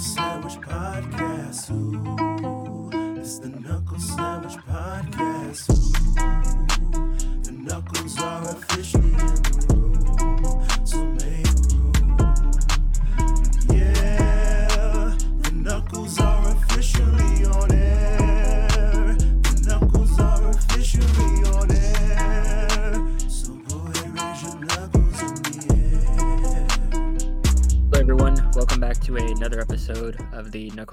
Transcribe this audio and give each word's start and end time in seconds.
Sandwich 0.00 0.58
Podcast. 0.62 1.70
Ooh, 1.70 3.20
it's 3.20 3.38
the 3.38 3.48
Knuckle 3.50 3.98
Sandwich 3.98 4.39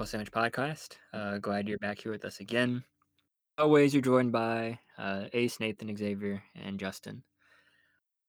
Sandwich 0.08 0.30
Podcast. 0.32 0.96
Uh, 1.12 1.36
glad 1.36 1.68
you're 1.68 1.78
back 1.78 2.00
here 2.00 2.10
with 2.10 2.24
us 2.24 2.40
again. 2.40 2.82
Always, 3.58 3.92
you're 3.92 4.00
joined 4.00 4.32
by 4.32 4.78
uh, 4.96 5.24
Ace, 5.34 5.60
Nathan, 5.60 5.94
Xavier, 5.94 6.42
and 6.54 6.78
Justin. 6.80 7.22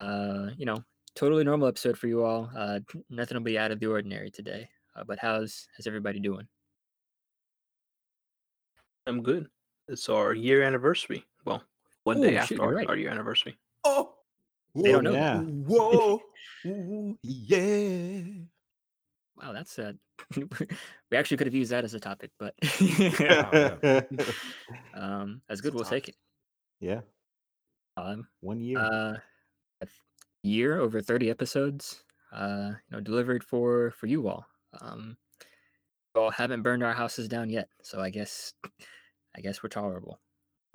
Uh, 0.01 0.47
you 0.57 0.65
know, 0.65 0.83
totally 1.15 1.45
normal 1.45 1.69
episode 1.69 1.97
for 1.97 2.07
you 2.07 2.23
all. 2.23 2.49
Uh, 2.57 2.79
nothing 3.09 3.37
will 3.37 3.43
be 3.43 3.57
out 3.57 3.71
of 3.71 3.79
the 3.79 3.85
ordinary 3.85 4.29
today. 4.29 4.67
Uh, 4.93 5.03
but 5.07 5.19
how's 5.19 5.67
how's 5.77 5.87
everybody 5.87 6.19
doing? 6.19 6.47
I'm 9.07 9.23
good. 9.23 9.47
It's 9.87 10.09
our 10.09 10.33
year 10.33 10.63
anniversary. 10.63 11.25
Well, 11.45 11.63
one 12.03 12.19
day 12.19 12.35
Oh, 12.35 12.39
after 12.41 12.55
shoot, 12.55 12.61
our, 12.61 12.73
right. 12.73 12.87
our 12.89 12.97
year 12.97 13.09
anniversary. 13.09 13.57
Oh, 13.85 14.15
They 14.75 14.91
don't 14.91 15.05
know. 15.05 15.13
Yeah. 15.13 15.39
Whoa, 15.39 16.19
Ooh, 16.65 17.17
yeah. 17.23 18.21
Wow, 19.41 19.53
that's 19.53 19.79
uh, 19.79 19.93
we 21.11 21.17
actually 21.17 21.37
could 21.37 21.47
have 21.47 21.53
used 21.53 21.71
that 21.71 21.83
as 21.83 21.93
a 21.93 21.99
topic, 21.99 22.31
but 22.39 22.53
um, 24.93 25.41
that's 25.47 25.61
good. 25.61 25.73
We'll 25.73 25.83
take 25.83 26.09
it. 26.09 26.15
yeah. 26.79 27.01
Um, 27.97 28.27
One 28.41 28.61
year. 28.61 28.79
uh 28.79 29.17
a 29.81 29.87
year 30.43 30.79
over 30.79 31.01
30 31.01 31.29
episodes 31.29 32.03
uh 32.31 32.71
you 32.71 32.95
know 32.95 33.01
delivered 33.01 33.43
for 33.43 33.91
for 33.91 34.07
you 34.07 34.27
all 34.27 34.45
um 34.81 35.17
we 36.13 36.21
all 36.21 36.31
haven't 36.31 36.61
burned 36.61 36.83
our 36.83 36.93
houses 36.93 37.27
down 37.27 37.49
yet 37.49 37.67
so 37.81 37.99
i 37.99 38.09
guess 38.09 38.53
i 39.35 39.41
guess 39.41 39.63
we're 39.63 39.69
tolerable 39.69 40.19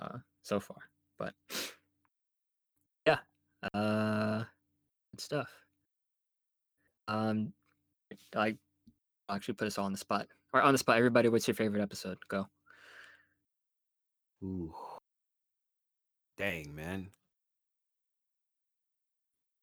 uh 0.01 0.17
so 0.43 0.59
far 0.59 0.77
but 1.17 1.33
yeah 3.07 3.19
uh 3.73 4.43
good 5.11 5.21
stuff 5.21 5.49
um 7.07 7.53
like 8.33 8.57
actually 9.29 9.53
put 9.55 9.67
us 9.67 9.77
all 9.77 9.85
on 9.85 9.91
the 9.91 9.97
spot 9.97 10.27
or 10.53 10.61
on 10.61 10.73
the 10.73 10.77
spot 10.77 10.97
everybody 10.97 11.29
what's 11.29 11.47
your 11.47 11.55
favorite 11.55 11.81
episode 11.81 12.17
go 12.29 12.47
Ooh. 14.43 14.73
Dang, 16.37 16.75
man. 16.75 17.09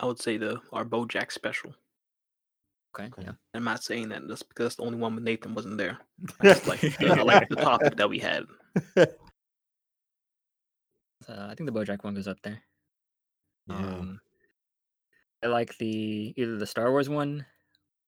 I 0.00 0.06
would 0.06 0.18
say 0.20 0.38
the 0.38 0.58
our 0.72 0.84
BoJack 0.84 1.30
special. 1.30 1.74
okay, 2.96 3.06
Okay. 3.08 3.22
yeah 3.26 3.32
I'm 3.54 3.62
not 3.62 3.84
saying 3.84 4.08
that 4.08 4.26
just 4.26 4.48
because 4.48 4.74
the 4.76 4.82
only 4.82 4.98
one 4.98 5.14
with 5.14 5.22
Nathan 5.22 5.54
wasn't 5.54 5.76
there. 5.78 5.98
I 6.40 6.44
just 6.44 6.66
like 6.66 6.80
the, 6.80 6.96
I 7.10 7.22
like 7.22 7.48
the 7.50 7.56
topic 7.70 7.96
that 7.96 8.08
we 8.08 8.18
had. 8.18 8.44
uh, 8.96 9.06
i 11.28 11.54
think 11.54 11.70
the 11.70 11.78
bojack 11.78 12.02
one 12.02 12.14
goes 12.14 12.26
up 12.26 12.38
there 12.42 12.60
Yeah. 13.68 13.76
Um, 13.76 14.20
I 15.44 15.48
like 15.48 15.76
the 15.78 16.32
either 16.36 16.56
the 16.56 16.66
Star 16.66 16.90
Wars 16.90 17.08
one 17.08 17.44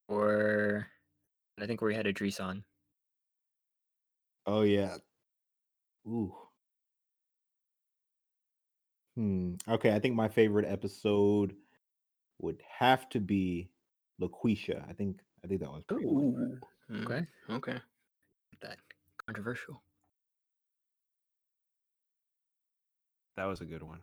or 0.08 0.86
I 1.60 1.66
think 1.66 1.80
where 1.80 1.88
we 1.88 1.94
had 1.94 2.06
Idris 2.06 2.40
on. 2.40 2.64
oh 4.46 4.62
yeah. 4.62 4.96
Ooh. 6.06 6.34
Hmm. 9.16 9.54
Okay, 9.68 9.94
I 9.94 10.00
think 10.00 10.14
my 10.16 10.28
favorite 10.28 10.66
episode 10.68 11.54
would 12.40 12.60
have 12.78 13.08
to 13.10 13.20
be 13.20 13.70
LaQuisha. 14.20 14.88
I 14.88 14.92
think 14.92 15.20
I 15.44 15.46
think 15.46 15.60
that 15.60 15.70
was 15.70 15.84
pretty 15.84 16.04
good. 16.04 16.12
Ooh. 16.12 16.58
Okay, 17.04 17.26
Okay. 17.48 17.78
that 18.60 18.78
controversial. 19.24 19.82
That 23.36 23.46
was 23.46 23.60
a 23.60 23.64
good 23.64 23.82
one. 23.82 24.00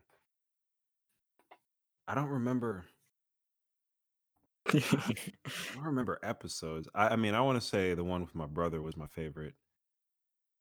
I 2.07 2.15
don't 2.15 2.29
remember. 2.29 2.85
I 4.73 5.73
don't 5.75 5.83
remember 5.85 6.19
episodes. 6.23 6.87
I, 6.93 7.09
I 7.09 7.15
mean, 7.15 7.33
I 7.33 7.41
want 7.41 7.61
to 7.61 7.67
say 7.67 7.93
the 7.93 8.03
one 8.03 8.21
with 8.21 8.35
my 8.35 8.45
brother 8.45 8.81
was 8.81 8.97
my 8.97 9.07
favorite, 9.07 9.55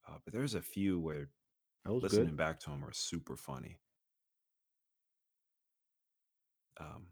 uh, 0.09 0.19
but 0.25 0.33
there's 0.35 0.55
a 0.55 0.61
few 0.63 0.99
where 0.99 1.31
That 1.85 1.93
was 1.93 2.03
listening 2.03 2.37
good. 2.37 2.37
back 2.37 2.61
to 2.61 2.71
them 2.71 2.85
are 2.85 2.93
super 2.93 3.37
funny. 3.37 3.79
Um, 6.81 7.07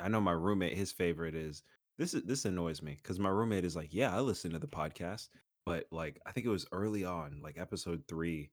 I 0.00 0.08
know 0.08 0.20
my 0.20 0.32
roommate. 0.32 0.76
His 0.76 0.90
favorite 0.92 1.34
is 1.36 1.62
this. 1.98 2.12
Is 2.14 2.24
this 2.24 2.44
annoys 2.44 2.82
me 2.82 2.94
because 2.96 3.18
my 3.20 3.28
roommate 3.28 3.64
is 3.64 3.76
like, 3.76 3.92
"Yeah, 3.94 4.14
I 4.16 4.20
listen 4.20 4.52
to 4.52 4.58
the 4.58 4.66
podcast," 4.68 5.28
but 5.64 5.86
like, 5.92 6.20
I 6.26 6.32
think 6.32 6.46
it 6.46 6.50
was 6.50 6.66
early 6.72 7.04
on, 7.04 7.40
like 7.42 7.58
episode 7.58 8.04
three. 8.08 8.50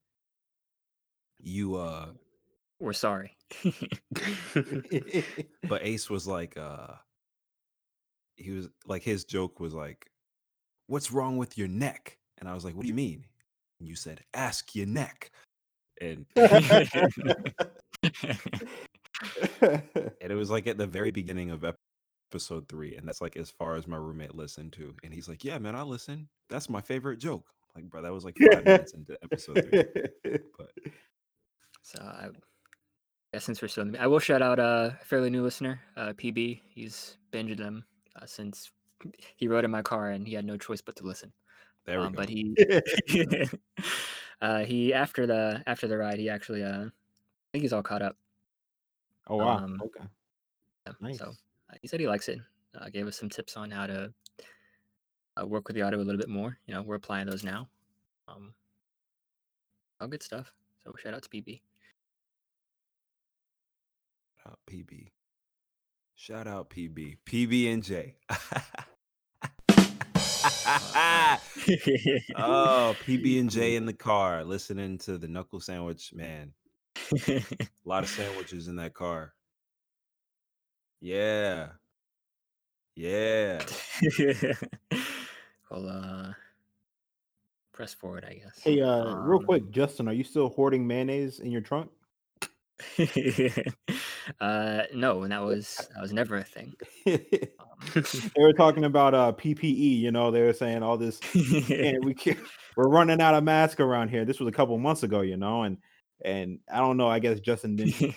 You 1.40 1.75
uh 1.75 2.13
We're 2.80 2.94
sorry. 2.94 3.38
but 5.63 5.81
Ace 5.81 6.09
was 6.09 6.28
like, 6.28 6.58
uh, 6.58 6.94
he 8.36 8.52
was 8.52 8.69
like, 8.86 9.03
his 9.03 9.24
joke 9.25 9.59
was 9.59 9.74
like, 9.74 10.12
"What's 10.88 11.12
wrong 11.12 11.38
with 11.38 11.58
your 11.58 11.68
neck?" 11.68 12.18
And 12.38 12.50
I 12.50 12.53
was 12.53 12.66
like, 12.66 12.75
"What 12.75 12.84
do 12.84 12.88
you 12.88 12.94
mean?" 12.94 13.25
And 13.80 13.88
you 13.88 13.96
said, 13.96 14.22
"Ask 14.34 14.75
your 14.75 14.88
neck." 14.88 15.31
And 16.02 16.25
and 16.36 16.44
it 20.19 20.36
was 20.36 20.50
like 20.52 20.68
at 20.68 20.78
the 20.78 20.88
very 20.88 21.12
beginning 21.12 21.52
of 21.52 21.63
episode 22.31 22.68
three, 22.68 22.97
and 22.97 23.07
that's 23.07 23.22
like 23.22 23.38
as 23.38 23.50
far 23.50 23.75
as 23.75 23.88
my 23.88 23.97
roommate 23.97 24.36
listened 24.36 24.74
to. 24.74 24.94
And 25.03 25.13
he's 25.13 25.30
like, 25.30 25.44
"Yeah, 25.44 25.57
man, 25.59 25.75
I 25.75 25.84
listen. 25.84 26.28
That's 26.50 26.69
my 26.69 26.81
favorite 26.81 27.19
joke." 27.19 27.46
Like, 27.75 27.90
bro, 27.90 28.02
that 28.02 28.13
was 28.13 28.25
like 28.25 28.38
five 28.52 28.66
minutes 28.66 28.94
into 28.94 29.18
episode 29.24 29.68
three. 29.69 30.40
But 30.57 30.72
so 31.84 32.02
I 32.02 32.30
guess 33.35 33.44
since 33.44 33.62
we're 33.62 33.68
still, 33.68 33.84
in 33.84 33.91
the, 33.91 34.01
I 34.01 34.07
will 34.07 34.19
shout 34.19 34.41
out 34.41 34.59
uh, 34.59 34.91
a 35.01 35.06
fairly 35.06 35.29
new 35.29 35.44
listener, 35.44 35.81
uh, 35.97 36.13
PB. 36.13 36.62
He's 36.69 37.18
binged 37.34 37.57
them 37.57 37.84
uh, 38.16 38.25
since 38.25 38.72
he 39.35 39.50
rode 39.50 39.66
in 39.66 39.72
my 39.72 39.81
car 39.81 40.12
and 40.12 40.25
he 40.25 40.34
had 40.34 40.46
no 40.46 40.56
choice 40.56 40.79
but 40.79 40.96
to 40.96 41.03
listen. 41.03 41.34
there 41.85 42.00
we 42.00 42.06
Um, 42.06 42.13
go. 42.13 42.22
but 42.22 42.29
he 42.29 42.56
uh, 44.41 44.59
he 44.63 44.94
after 44.94 45.28
the 45.28 45.62
after 45.68 45.85
the 45.85 45.97
ride 45.97 46.18
he 46.18 46.29
actually 46.29 46.63
uh, 46.63 46.85
I 46.85 47.47
think 47.51 47.62
he's 47.63 47.74
all 47.74 47.84
caught 47.84 48.01
up. 48.01 48.16
oh 49.28 49.35
wow. 49.35 49.57
um, 49.57 49.81
okay. 49.84 50.06
Yeah, 50.88 50.94
Nice. 51.01 51.18
So 51.18 51.25
uh, 51.69 51.75
he 51.81 51.90
said 51.90 52.00
he 52.00 52.07
likes 52.07 52.29
it. 52.29 52.40
Uh, 52.74 52.88
gave 52.88 53.06
us 53.06 53.18
some 53.19 53.28
tips 53.29 53.57
on 53.57 53.69
how 53.69 53.85
to 53.85 54.13
uh, 55.38 55.45
work 55.45 55.68
with 55.68 55.75
the 55.75 55.81
audio 55.81 56.00
a 56.00 56.07
little 56.07 56.19
bit 56.19 56.29
more. 56.29 56.57
You 56.68 56.74
know, 56.74 56.84
we're 56.84 56.95
applying 56.95 57.28
those 57.28 57.44
now. 57.44 57.68
Um, 58.29 58.53
all 60.00 60.07
good 60.07 60.24
stuff. 60.24 60.53
So 60.85 60.94
shout 61.03 61.13
out 61.13 61.24
to 61.24 61.29
PB. 61.29 61.59
Shout 64.45 64.51
out 64.53 64.59
PB. 64.69 65.07
Shout 66.16 66.47
out 66.47 66.69
PB. 66.69 67.17
PB 67.25 67.73
and 67.73 67.83
J. 67.83 68.16
oh, 72.38 72.95
PB 73.06 73.39
and 73.39 73.50
J 73.50 73.75
in 73.78 73.85
the 73.88 73.94
car, 73.94 74.44
listening 74.44 75.00
to 75.00 75.17
the 75.17 75.28
knuckle 75.28 75.59
sandwich. 75.59 76.13
Man, 76.13 76.53
a 77.27 77.42
lot 77.86 78.03
of 78.03 78.09
sandwiches 78.09 78.68
in 78.68 78.75
that 78.75 78.94
car. 78.94 79.33
Yeah. 81.01 81.69
Yeah. 82.95 83.63
well, 85.71 85.89
uh, 85.89 86.33
press 87.74 87.94
forward, 87.95 88.25
I 88.30 88.36
guess. 88.36 88.62
Hey, 88.63 88.80
uh, 88.81 89.15
real 89.15 89.39
Um, 89.39 89.45
quick, 89.45 89.71
Justin, 89.71 90.07
are 90.07 90.13
you 90.13 90.24
still 90.24 90.50
hoarding 90.50 90.86
mayonnaise 90.86 91.39
in 91.39 91.51
your 91.51 91.62
trunk? 91.62 91.89
Uh, 94.39 94.83
no, 94.94 95.24
and 95.24 95.31
that 95.31 95.44
was 95.44 95.88
that 95.94 96.01
was 96.01 96.13
never 96.13 96.38
a 96.38 96.44
thing. 96.44 96.74
they 97.06 97.50
Um, 97.60 98.31
were 98.38 98.54
talking 98.57 98.86
about 98.86 99.13
uh 99.13 99.31
PPE. 99.33 100.00
You 100.00 100.12
know, 100.12 100.31
they 100.31 100.42
were 100.42 100.54
saying 100.54 100.83
all 100.83 100.98
this. 100.98 101.19
And 101.69 102.04
we 102.06 102.13
can't, 102.16 102.39
we're 102.75 102.89
running 102.89 103.22
out 103.22 103.33
of 103.33 103.44
masks 103.44 103.80
around 103.80 104.10
here. 104.10 104.25
This 104.25 104.39
was 104.39 104.48
a 104.48 104.51
couple 104.51 104.77
months 104.77 105.04
ago, 105.04 105.22
you 105.22 105.38
know, 105.38 105.63
and 105.63 105.77
and 106.24 106.60
I 106.72 106.80
don't 106.80 106.98
know. 106.98 107.07
I 107.07 107.19
guess 107.19 107.39
Justin 107.39 107.75
didn't 107.75 108.16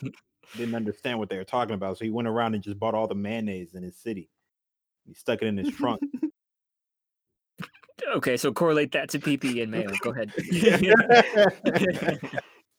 didn't 0.57 0.75
understand 0.75 1.19
what 1.19 1.29
they 1.29 1.37
were 1.37 1.45
talking 1.45 1.75
about, 1.75 1.99
so 1.99 2.05
he 2.05 2.11
went 2.11 2.29
around 2.29 2.55
and 2.55 2.63
just 2.63 2.79
bought 2.79 2.95
all 2.95 3.07
the 3.09 3.15
mayonnaise 3.15 3.75
in 3.75 3.83
his 3.83 3.97
city. 3.97 4.31
He 5.07 5.15
stuck 5.15 5.43
it 5.43 5.47
in 5.47 5.57
his 5.57 5.75
trunk. 5.75 6.01
okay, 8.15 8.37
so 8.37 8.53
correlate 8.53 8.93
that 8.93 9.11
to 9.11 9.19
PP 9.19 9.63
and 9.63 9.71
mayo. 9.71 9.91
Go 10.03 10.11
ahead. 10.13 10.33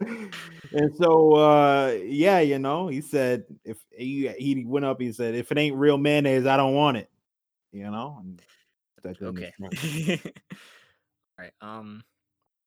And 0.02 0.96
so 0.96 1.34
uh 1.34 1.98
yeah, 2.04 2.40
you 2.40 2.60
know, 2.60 2.88
he 2.88 3.02
said 3.02 3.44
if 3.64 3.78
he 3.92 4.28
he 4.38 4.64
went 4.66 4.86
up, 4.86 5.00
he 5.00 5.12
said, 5.12 5.36
if 5.36 5.52
it 5.52 5.58
ain't 5.58 5.76
real 5.76 5.98
mayonnaise, 5.98 6.46
I 6.46 6.58
don't 6.58 6.74
want 6.74 6.98
it. 6.98 7.10
You 7.72 7.92
know, 7.92 8.24
Okay. 9.22 9.54
All 11.40 11.46
right. 11.46 11.52
Um, 11.62 12.04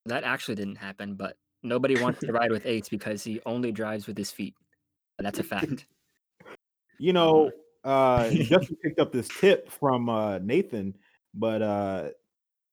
that 0.06 0.24
actually 0.24 0.54
didn't 0.56 0.76
happen, 0.76 1.14
but 1.14 1.36
nobody 1.62 2.00
wants 2.00 2.20
to 2.20 2.32
ride 2.32 2.50
with 2.50 2.66
Ace 2.66 2.88
because 2.88 3.22
he 3.22 3.40
only 3.46 3.72
drives 3.72 4.06
with 4.06 4.16
his 4.16 4.30
feet. 4.30 4.54
That's 5.18 5.38
a 5.38 5.42
fact. 5.44 5.86
You 6.98 7.12
know, 7.12 7.50
uh 7.84 8.30
Justin 8.34 8.76
picked 8.82 9.00
up 9.00 9.12
this 9.12 9.28
tip 9.40 9.70
from 9.70 10.08
uh 10.08 10.38
Nathan, 10.38 10.94
but 11.34 11.62
uh 11.62 12.08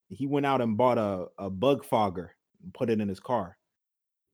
he 0.09 0.25
went 0.25 0.45
out 0.45 0.61
and 0.61 0.75
bought 0.75 0.97
a, 0.97 1.27
a 1.37 1.49
bug 1.49 1.85
fogger 1.85 2.35
and 2.63 2.73
put 2.73 2.89
it 2.89 2.99
in 2.99 3.07
his 3.07 3.19
car. 3.19 3.58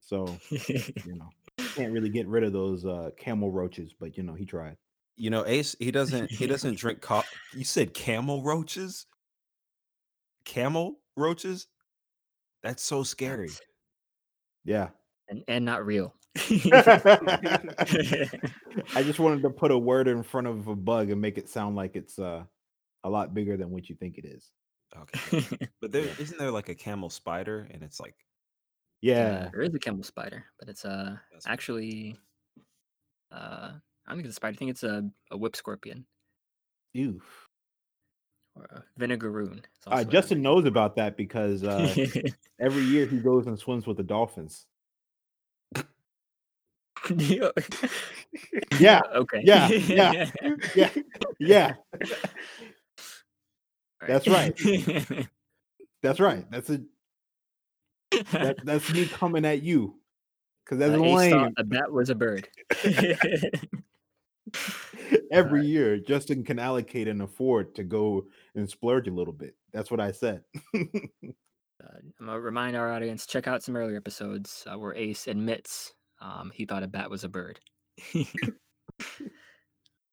So, 0.06 0.38
you 0.50 1.16
know, 1.16 1.30
can't 1.76 1.92
really 1.92 2.10
get 2.10 2.28
rid 2.28 2.44
of 2.44 2.54
those 2.54 2.86
uh 2.86 3.12
camel 3.18 3.52
roaches, 3.52 3.94
but 4.00 4.18
you 4.18 4.24
know, 4.24 4.34
he 4.36 4.46
tried. 4.46 4.78
You 5.18 5.30
know, 5.30 5.46
Ace, 5.46 5.76
he 5.80 5.92
doesn't 5.92 6.32
he 6.32 6.48
doesn't 6.54 6.78
drink 6.78 7.02
coffee. 7.02 7.28
You 7.54 7.64
said 7.66 7.94
camel 7.94 8.44
roaches? 8.44 9.08
Camel 10.46 11.00
roaches? 11.18 11.68
That's 12.64 12.84
so 12.84 13.04
scary. 13.04 13.50
Yeah. 14.64 14.90
and 15.30 15.44
and 15.48 15.66
not 15.66 15.86
real. 15.86 16.14
I 16.38 16.50
just 19.04 19.20
wanted 19.20 19.42
to 19.44 19.50
put 19.50 19.72
a 19.72 19.78
word 19.78 20.08
in 20.08 20.22
front 20.24 20.48
of 20.48 20.68
a 20.68 20.76
bug 20.76 21.10
and 21.10 21.22
make 21.22 21.38
it 21.38 21.50
sound 21.50 21.76
like 21.76 21.96
it's 21.96 22.20
uh 22.20 22.44
a 23.04 23.10
lot 23.10 23.34
bigger 23.34 23.58
than 23.58 23.72
what 23.72 23.90
you 23.90 23.96
think 23.96 24.18
it 24.18 24.26
is. 24.26 24.52
Okay. 24.98 25.70
But 25.82 25.92
there 25.92 26.04
not 26.20 26.38
there 26.40 26.52
like 26.52 26.70
a 26.70 26.76
camel 26.76 27.10
spider 27.10 27.68
and 27.72 27.84
it's 27.84 28.00
like 28.00 28.16
Yeah. 29.02 29.46
Uh, 29.48 29.50
there 29.52 29.62
is 29.62 29.74
a 29.76 29.80
camel 29.80 30.04
spider, 30.04 30.46
but 30.60 30.70
it's 30.70 30.86
uh 30.86 31.16
That's 31.32 31.48
actually 31.48 32.18
uh 33.32 33.72
I 34.08 34.10
don't 34.12 34.18
think 34.18 34.26
it's 34.28 34.34
a 34.34 34.36
spider. 34.36 34.54
I 34.56 34.58
think 34.58 34.72
it's 34.72 34.84
a, 34.84 35.10
a 35.32 35.38
whip 35.38 35.56
scorpion 35.56 36.06
Ew. 36.94 37.22
or 38.56 38.64
a 38.66 38.84
vinegaroon. 39.00 39.58
It's 39.60 39.88
Uh, 39.88 39.92
also 39.92 40.02
a- 40.08 40.12
Justin 40.12 40.42
knows 40.42 40.66
about 40.66 40.96
that 40.96 41.18
because 41.18 41.64
uh 41.64 41.94
every 42.60 42.84
year 42.84 43.06
he 43.06 43.18
goes 43.20 43.48
and 43.48 43.58
swims 43.60 43.86
with 43.88 43.98
the 43.98 44.04
dolphins. 44.04 44.66
Yeah. 47.18 47.50
Yeah. 48.80 49.02
okay. 49.14 49.42
Yeah, 49.44 49.68
yeah. 49.70 50.30
Yeah. 50.76 50.90
Yeah. 51.40 51.74
All 54.02 54.08
That's 54.08 54.28
right. 54.28 55.28
That's 56.02 56.20
right. 56.20 56.50
That's 56.52 56.70
a 56.70 56.82
that, 58.32 58.58
that's 58.64 58.94
me 58.94 59.06
coming 59.08 59.46
at 59.46 59.62
you. 59.64 59.96
Cause 60.68 60.80
that's 60.80 60.94
Uh, 60.94 61.00
lame. 61.00 61.54
a 61.58 61.64
bat 61.64 61.92
was 61.92 62.10
a 62.10 62.16
bird. 62.16 62.48
Every 65.32 65.66
year, 65.66 65.98
Justin 66.00 66.44
can 66.44 66.60
allocate 66.60 67.08
and 67.08 67.22
afford 67.22 67.76
to 67.76 67.84
go 67.84 68.26
and 68.56 68.70
splurge 68.70 69.08
a 69.08 69.12
little 69.12 69.34
bit. 69.34 69.56
That's 69.74 69.92
what 69.92 70.00
I 70.00 70.12
said. 70.12 70.44
Uh, 71.84 71.98
I'm 72.20 72.26
gonna 72.26 72.40
remind 72.40 72.76
our 72.76 72.92
audience 72.92 73.26
check 73.28 73.48
out 73.48 73.62
some 73.62 73.76
earlier 73.76 73.98
episodes 73.98 74.66
uh, 74.66 74.80
where 74.80 74.96
Ace 74.96 75.28
admits 75.28 75.94
um, 76.22 76.50
he 76.56 76.66
thought 76.66 76.82
a 76.84 76.88
bat 76.88 77.10
was 77.12 77.26
a 77.26 77.30
bird. 77.30 77.60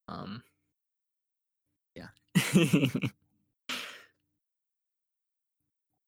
um, 0.08 0.42
yeah. 1.94 2.08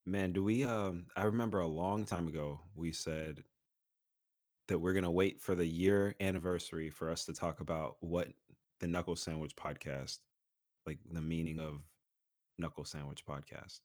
Man, 0.06 0.33
do 0.33 0.45
we 0.45 0.65
um 0.65 1.06
I 1.17 1.25
remember 1.25 1.61
a 1.61 1.67
long 1.67 2.05
time 2.05 2.29
ago 2.29 2.61
we 2.75 2.93
said 2.93 3.43
that 4.69 4.79
we're 4.79 4.93
gonna 4.93 5.11
wait 5.11 5.41
for 5.41 5.55
the 5.55 5.67
year 5.67 6.15
anniversary 6.21 6.91
for 6.91 7.11
us 7.11 7.25
to 7.27 7.33
talk 7.33 7.61
about 7.61 7.97
what 8.01 8.29
the 8.81 8.87
Knuckle 8.87 9.17
Sandwich 9.17 9.56
podcast, 9.56 10.19
like 10.87 10.99
the 11.11 11.21
meaning 11.23 11.59
of 11.59 11.81
Knuckle 12.59 12.85
Sandwich 12.85 13.25
podcast. 13.27 13.81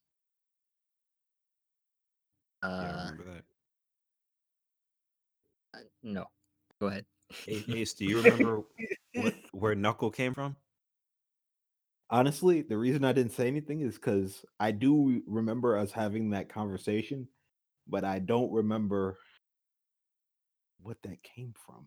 Yeah, 2.64 2.68
uh, 2.70 2.98
remember 2.98 3.24
that? 3.24 3.44
uh, 5.74 5.84
no, 6.04 6.26
go 6.82 6.88
ahead. 6.88 7.06
A- 7.48 7.66
Ace, 7.78 7.94
do 7.94 8.06
you 8.06 8.18
remember 8.22 8.64
what, 9.14 9.34
where 9.52 9.76
Knuckle 9.76 10.12
came 10.12 10.34
from? 10.34 10.56
Honestly, 12.12 12.62
the 12.64 12.78
reason 12.78 13.06
I 13.06 13.14
didn't 13.14 13.34
say 13.34 13.48
anything 13.48 13.82
is 13.82 13.96
because 13.96 14.44
I 14.60 14.72
do 14.72 15.22
remember 15.28 15.78
us 15.78 15.92
having 15.92 16.32
that 16.32 16.50
conversation, 16.50 17.28
but 17.88 18.04
I 18.04 18.20
don't 18.20 18.52
remember 18.52 19.18
what 20.82 20.98
that 21.04 21.22
came 21.22 21.54
from. 21.66 21.86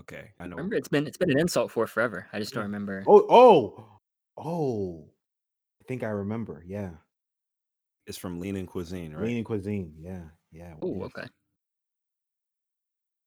Okay, 0.00 0.30
I 0.38 0.46
know. 0.46 0.56
Remember, 0.56 0.76
it's 0.76 0.88
been 0.88 1.06
it's 1.06 1.16
been 1.16 1.30
an 1.30 1.38
insult 1.38 1.70
for 1.70 1.86
forever. 1.86 2.26
I 2.32 2.38
just 2.38 2.52
don't 2.52 2.64
remember. 2.64 3.04
Oh, 3.06 3.26
oh, 3.28 4.00
oh! 4.36 5.10
I 5.80 5.84
think 5.88 6.02
I 6.02 6.08
remember. 6.08 6.62
Yeah, 6.66 6.90
It's 8.06 8.18
from 8.18 8.38
Lean 8.38 8.56
and 8.56 8.68
Cuisine, 8.68 9.12
right? 9.14 9.24
leaning 9.24 9.44
cuisine. 9.44 9.94
Yeah, 9.98 10.24
yeah. 10.52 10.74
Oh, 10.82 11.02
okay. 11.04 11.26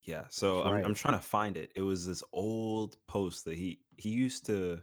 Yeah. 0.03 0.23
So 0.29 0.63
I'm 0.63 0.85
I'm 0.85 0.93
trying 0.93 1.17
to 1.19 1.25
find 1.25 1.57
it. 1.57 1.71
It 1.75 1.81
was 1.81 2.05
this 2.05 2.23
old 2.31 2.97
post 3.07 3.45
that 3.45 3.57
he 3.57 3.79
he 3.97 4.09
used 4.09 4.45
to 4.45 4.81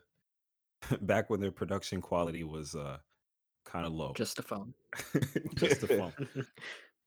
back 1.02 1.30
when 1.30 1.40
their 1.40 1.50
production 1.52 2.00
quality 2.00 2.44
was 2.44 2.74
uh 2.74 2.98
kind 3.64 3.86
of 3.86 3.92
low. 3.92 4.12
Just 4.16 4.38
a 4.38 4.42
phone. 4.42 4.74
just 5.54 5.82
a 5.82 5.88
phone. 5.88 6.12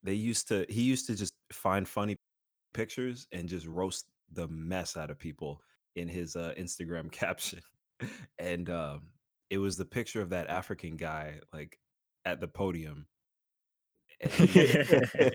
They 0.04 0.16
used 0.16 0.48
to 0.48 0.66
he 0.68 0.82
used 0.82 1.06
to 1.08 1.16
just 1.16 1.36
find 1.52 1.88
funny 1.88 2.18
pictures 2.74 3.28
and 3.32 3.48
just 3.48 3.68
roast 3.68 4.08
the 4.34 4.48
mess 4.48 4.98
out 4.98 5.12
of 5.12 5.20
people 5.20 5.62
in 5.96 6.08
his 6.08 6.36
uh 6.36 6.56
Instagram 6.58 7.12
caption. 7.12 7.60
And 8.40 8.68
um 8.72 9.02
it 9.52 9.60
was 9.60 9.78
the 9.78 9.86
picture 9.86 10.20
of 10.20 10.32
that 10.32 10.50
African 10.50 10.98
guy 10.98 11.40
like 11.54 11.78
at 12.26 12.42
the 12.42 12.48
podium. 12.48 13.06
And 14.22 14.32
he, 14.32 15.32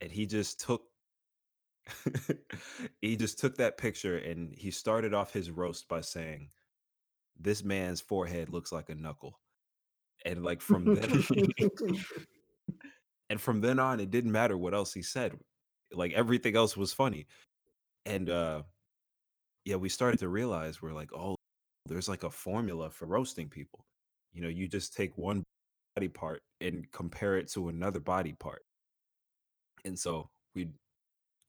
and 0.00 0.10
he 0.10 0.26
just 0.26 0.58
took 0.60 0.82
he 3.00 3.16
just 3.16 3.38
took 3.38 3.56
that 3.56 3.78
picture 3.78 4.18
and 4.18 4.54
he 4.54 4.70
started 4.70 5.14
off 5.14 5.32
his 5.32 5.50
roast 5.50 5.88
by 5.88 6.00
saying 6.00 6.50
this 7.38 7.64
man's 7.64 8.00
forehead 8.00 8.50
looks 8.50 8.72
like 8.72 8.88
a 8.88 8.94
knuckle. 8.94 9.38
And 10.24 10.44
like 10.44 10.60
from 10.60 10.94
then 10.94 11.24
and 13.30 13.40
from 13.40 13.60
then 13.60 13.78
on 13.78 14.00
it 14.00 14.10
didn't 14.10 14.32
matter 14.32 14.56
what 14.56 14.74
else 14.74 14.92
he 14.92 15.02
said 15.02 15.32
like 15.92 16.12
everything 16.12 16.56
else 16.56 16.76
was 16.76 16.92
funny. 16.92 17.26
And 18.06 18.28
uh 18.28 18.62
yeah 19.64 19.76
we 19.76 19.88
started 19.88 20.18
to 20.20 20.28
realize 20.28 20.80
we're 20.82 20.92
like 20.92 21.12
oh 21.14 21.36
there's 21.86 22.08
like 22.08 22.22
a 22.24 22.30
formula 22.30 22.90
for 22.90 23.06
roasting 23.06 23.48
people. 23.48 23.84
You 24.32 24.42
know 24.42 24.48
you 24.48 24.68
just 24.68 24.94
take 24.94 25.16
one 25.16 25.42
body 25.96 26.08
part 26.08 26.42
and 26.60 26.90
compare 26.92 27.36
it 27.36 27.50
to 27.52 27.68
another 27.68 28.00
body 28.00 28.32
part. 28.32 28.62
And 29.84 29.98
so 29.98 30.28
we 30.54 30.68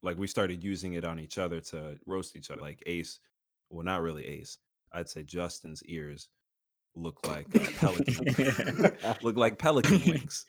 like 0.03 0.17
we 0.17 0.27
started 0.27 0.63
using 0.63 0.93
it 0.93 1.05
on 1.05 1.19
each 1.19 1.37
other 1.37 1.59
to 1.59 1.97
roast 2.05 2.35
each 2.35 2.51
other 2.51 2.61
like 2.61 2.81
ace 2.85 3.19
well 3.69 3.83
not 3.83 4.01
really 4.01 4.25
ace 4.25 4.57
i'd 4.93 5.09
say 5.09 5.23
justin's 5.23 5.83
ears 5.85 6.29
look 6.95 7.25
like 7.27 7.47
uh, 7.55 7.65
pelican 7.79 8.97
look 9.21 9.37
like 9.37 9.57
pelican 9.57 10.01
wings 10.05 10.45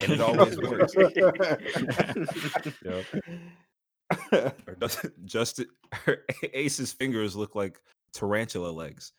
and 0.00 0.12
it 0.12 0.20
always 0.22 0.58
works 0.58 0.94
Yep. 2.84 3.04
or 4.66 4.74
does 4.78 5.00
Justin 5.24 5.66
Ace's 6.52 6.92
fingers 6.92 7.34
look 7.34 7.54
like 7.54 7.80
tarantula 8.12 8.70
legs. 8.70 9.12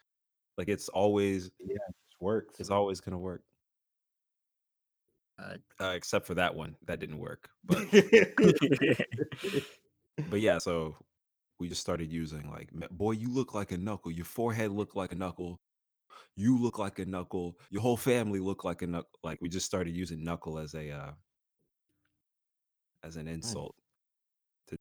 Like 0.58 0.70
it's 0.70 0.90
always 0.90 1.52
works. 2.20 2.60
it's 2.60 2.70
always 2.70 3.02
gonna 3.02 3.18
work. 3.18 3.44
Uh, 5.38 5.58
Uh, 5.80 5.94
except 5.96 6.26
for 6.26 6.34
that 6.36 6.56
one, 6.56 6.78
that 6.84 7.00
didn't 7.00 7.20
work. 7.20 7.50
But 7.66 7.92
but 10.30 10.42
yeah, 10.42 10.58
so 10.58 10.98
we 11.60 11.68
just 11.70 11.82
started 11.82 12.12
using 12.12 12.50
like, 12.50 12.72
boy, 12.92 13.12
you 13.12 13.30
look 13.30 13.54
like 13.54 13.72
a 13.72 13.78
knuckle. 13.78 14.12
Your 14.12 14.26
forehead 14.26 14.72
look 14.72 14.96
like 14.96 15.12
a 15.12 15.16
knuckle. 15.16 15.62
You 16.36 16.58
look 16.62 16.78
like 16.80 17.00
a 17.00 17.06
knuckle. 17.06 17.58
Your 17.72 17.82
whole 17.82 17.98
family 17.98 18.40
look 18.40 18.64
like 18.66 18.82
a 18.84 18.88
knuckle. 18.88 19.20
Like 19.24 19.40
we 19.42 19.50
just 19.50 19.66
started 19.68 19.96
using 19.96 20.24
knuckle 20.24 20.60
as 20.60 20.76
a 20.76 20.92
uh, 20.92 21.14
as 23.04 23.16
an 23.16 23.28
insult 23.28 23.76
to 24.68 24.78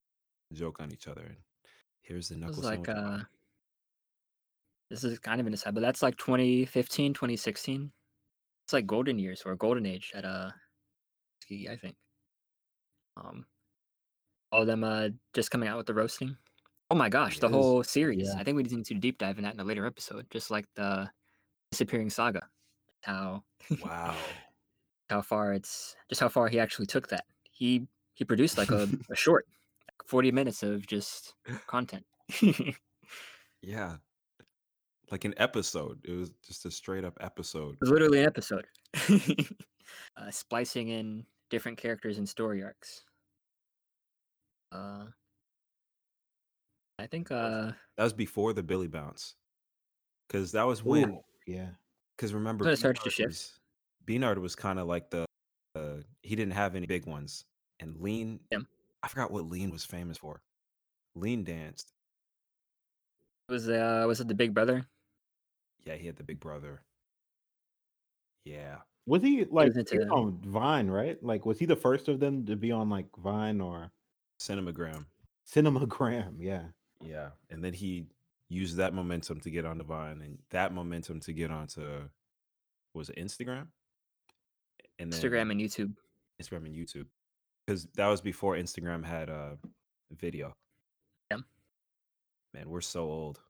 joke 0.53 0.81
on 0.81 0.93
each 0.93 1.09
other. 1.09 1.23
And 1.23 1.39
here's 2.03 2.31
the 2.31 2.37
knuckle 2.37 2.65
like 2.65 2.89
uh 2.89 3.21
this 4.91 5.05
is 5.05 5.19
kind 5.19 5.41
of 5.41 5.47
an 5.47 5.55
aside, 5.55 5.75
but 5.75 5.81
that's 5.81 6.03
like 6.03 6.17
2015, 6.17 7.15
2016. 7.15 7.93
It's 8.65 8.73
like 8.73 8.87
golden 8.87 9.19
years 9.19 9.43
or 9.43 9.57
golden 9.57 9.87
age 9.87 10.13
at 10.15 10.25
uh 10.25 10.53
ski, 11.43 11.69
I 11.69 11.77
think. 11.77 11.97
Um 13.17 13.47
all 14.53 14.63
of 14.63 14.67
them 14.67 14.85
uh 14.85 15.09
just 15.33 15.51
coming 15.51 15.69
out 15.69 15.77
with 15.79 15.87
the 15.87 15.95
roasting. 15.95 16.37
Oh 16.91 16.95
my 16.95 17.09
gosh, 17.09 17.39
the 17.39 17.49
Yes. 17.49 17.55
whole 17.55 17.83
series. 17.83 18.29
Yeah. 18.29 18.39
I 18.39 18.45
think 18.45 18.57
we 18.57 18.63
need 18.63 18.85
to 18.87 18.95
deep 18.95 19.19
dive 19.19 19.39
in 19.39 19.45
that 19.45 19.55
in 19.55 19.61
a 19.61 19.65
later 19.65 19.87
episode, 19.87 20.31
just 20.31 20.51
like 20.51 20.67
the 20.75 21.11
disappearing 21.73 22.11
saga. 22.11 22.49
How 23.03 23.45
wow. 23.81 24.17
how 25.11 25.23
far 25.23 25.53
it's 25.53 25.97
just 26.09 26.21
how 26.21 26.29
far 26.29 26.49
he 26.49 26.59
actually 26.61 26.87
took 26.87 27.09
that. 27.09 27.27
He 27.51 27.89
he 28.15 28.25
produced 28.25 28.59
like 28.59 28.73
a, 28.73 28.89
a 29.11 29.17
short, 29.17 29.47
like 29.89 30.09
40 30.09 30.33
minutes 30.33 30.63
of 30.63 30.87
just 30.87 31.35
content. 31.67 32.07
Yeah. 33.63 33.99
Like 35.11 35.25
an 35.25 35.35
episode. 35.37 35.99
It 36.05 36.13
was 36.13 36.31
just 36.47 36.65
a 36.67 36.71
straight 36.71 37.05
up 37.05 37.17
episode. 37.21 37.77
Literally 37.81 38.21
an 38.21 38.27
episode. 38.27 38.67
uh, 40.17 40.31
splicing 40.31 40.89
in 40.89 41.25
different 41.51 41.79
characters 41.79 42.19
and 42.19 42.29
story 42.29 42.63
arcs. 42.63 43.03
Uh, 44.73 45.05
I 46.99 47.07
think 47.07 47.31
uh, 47.31 47.73
That 47.97 48.05
was 48.05 48.13
before 48.13 48.53
the 48.53 48.63
Billy 48.63 48.89
Bounce, 48.89 49.35
because 50.29 50.53
that 50.53 50.65
was 50.65 50.85
when. 50.85 51.11
Ooh, 51.11 51.21
yeah. 51.47 51.69
Because 52.17 52.33
remember, 52.33 52.65
Beanard 52.65 53.11
shift. 53.11 53.29
was- 53.29 53.53
Beanard 54.07 54.39
was 54.39 54.55
kind 54.55 54.79
of 54.79 54.87
like 54.87 55.11
the. 55.11 55.25
Uh, 55.75 55.97
he 56.23 56.37
didn't 56.37 56.53
have 56.53 56.77
any 56.77 56.87
big 56.87 57.07
ones, 57.07 57.45
and 57.81 57.97
Lean. 58.01 58.41
Yeah. 58.53 58.59
I 59.03 59.09
forgot 59.09 59.31
what 59.31 59.45
Lean 59.51 59.71
was 59.71 59.85
famous 59.85 60.17
for. 60.17 60.41
Lean 61.17 61.45
danced. 61.45 61.93
was 63.49 63.69
uh 63.69 64.05
was 64.07 64.21
it 64.21 64.29
the 64.29 64.35
Big 64.35 64.55
Brother? 64.55 64.87
Yeah, 65.85 65.95
he 65.95 66.07
had 66.07 66.17
the 66.17 66.23
big 66.23 66.41
brother. 66.41 66.83
Yeah. 68.45 68.77
Was 69.07 69.23
he 69.23 69.45
like 69.45 69.73
he 69.73 69.79
was 69.79 69.93
into- 69.93 70.09
on 70.09 70.39
Vine, 70.45 70.89
right? 70.89 71.23
Like, 71.23 71.45
was 71.45 71.59
he 71.59 71.67
the 71.67 71.77
first 71.77 72.09
of 72.09 72.21
them 72.21 72.47
to 72.47 72.57
be 72.57 72.73
on 72.73 72.89
like 72.89 73.07
Vine 73.19 73.61
or 73.61 73.91
Cinemagram. 74.41 75.05
Cinemagram? 75.51 76.37
Yeah. 76.39 76.65
Yeah. 77.03 77.31
And 77.51 77.63
then 77.63 77.75
he 77.75 78.07
used 78.49 78.77
that 78.77 78.95
momentum 78.95 79.41
to 79.41 79.51
get 79.51 79.65
onto 79.65 79.85
Vine 79.85 80.23
and 80.23 80.39
that 80.51 80.73
momentum 80.73 81.21
to 81.21 81.33
get 81.33 81.51
onto 81.51 81.83
was 82.95 83.11
it 83.11 83.17
Instagram? 83.17 83.67
And 84.99 85.13
then 85.13 85.21
Instagram 85.21 85.51
and 85.51 85.61
YouTube. 85.61 85.95
Instagram 86.41 86.67
and 86.67 86.75
YouTube. 86.75 87.07
Because 87.67 87.87
that 87.97 88.07
was 88.07 88.21
before 88.21 88.57
Instagram 88.57 89.05
had 89.05 89.29
uh 89.29 89.57
video. 90.13 90.55
Yeah. 91.31 91.39
Man, 92.55 92.69
we're 92.69 92.81
so 92.81 93.03
old. 93.03 93.41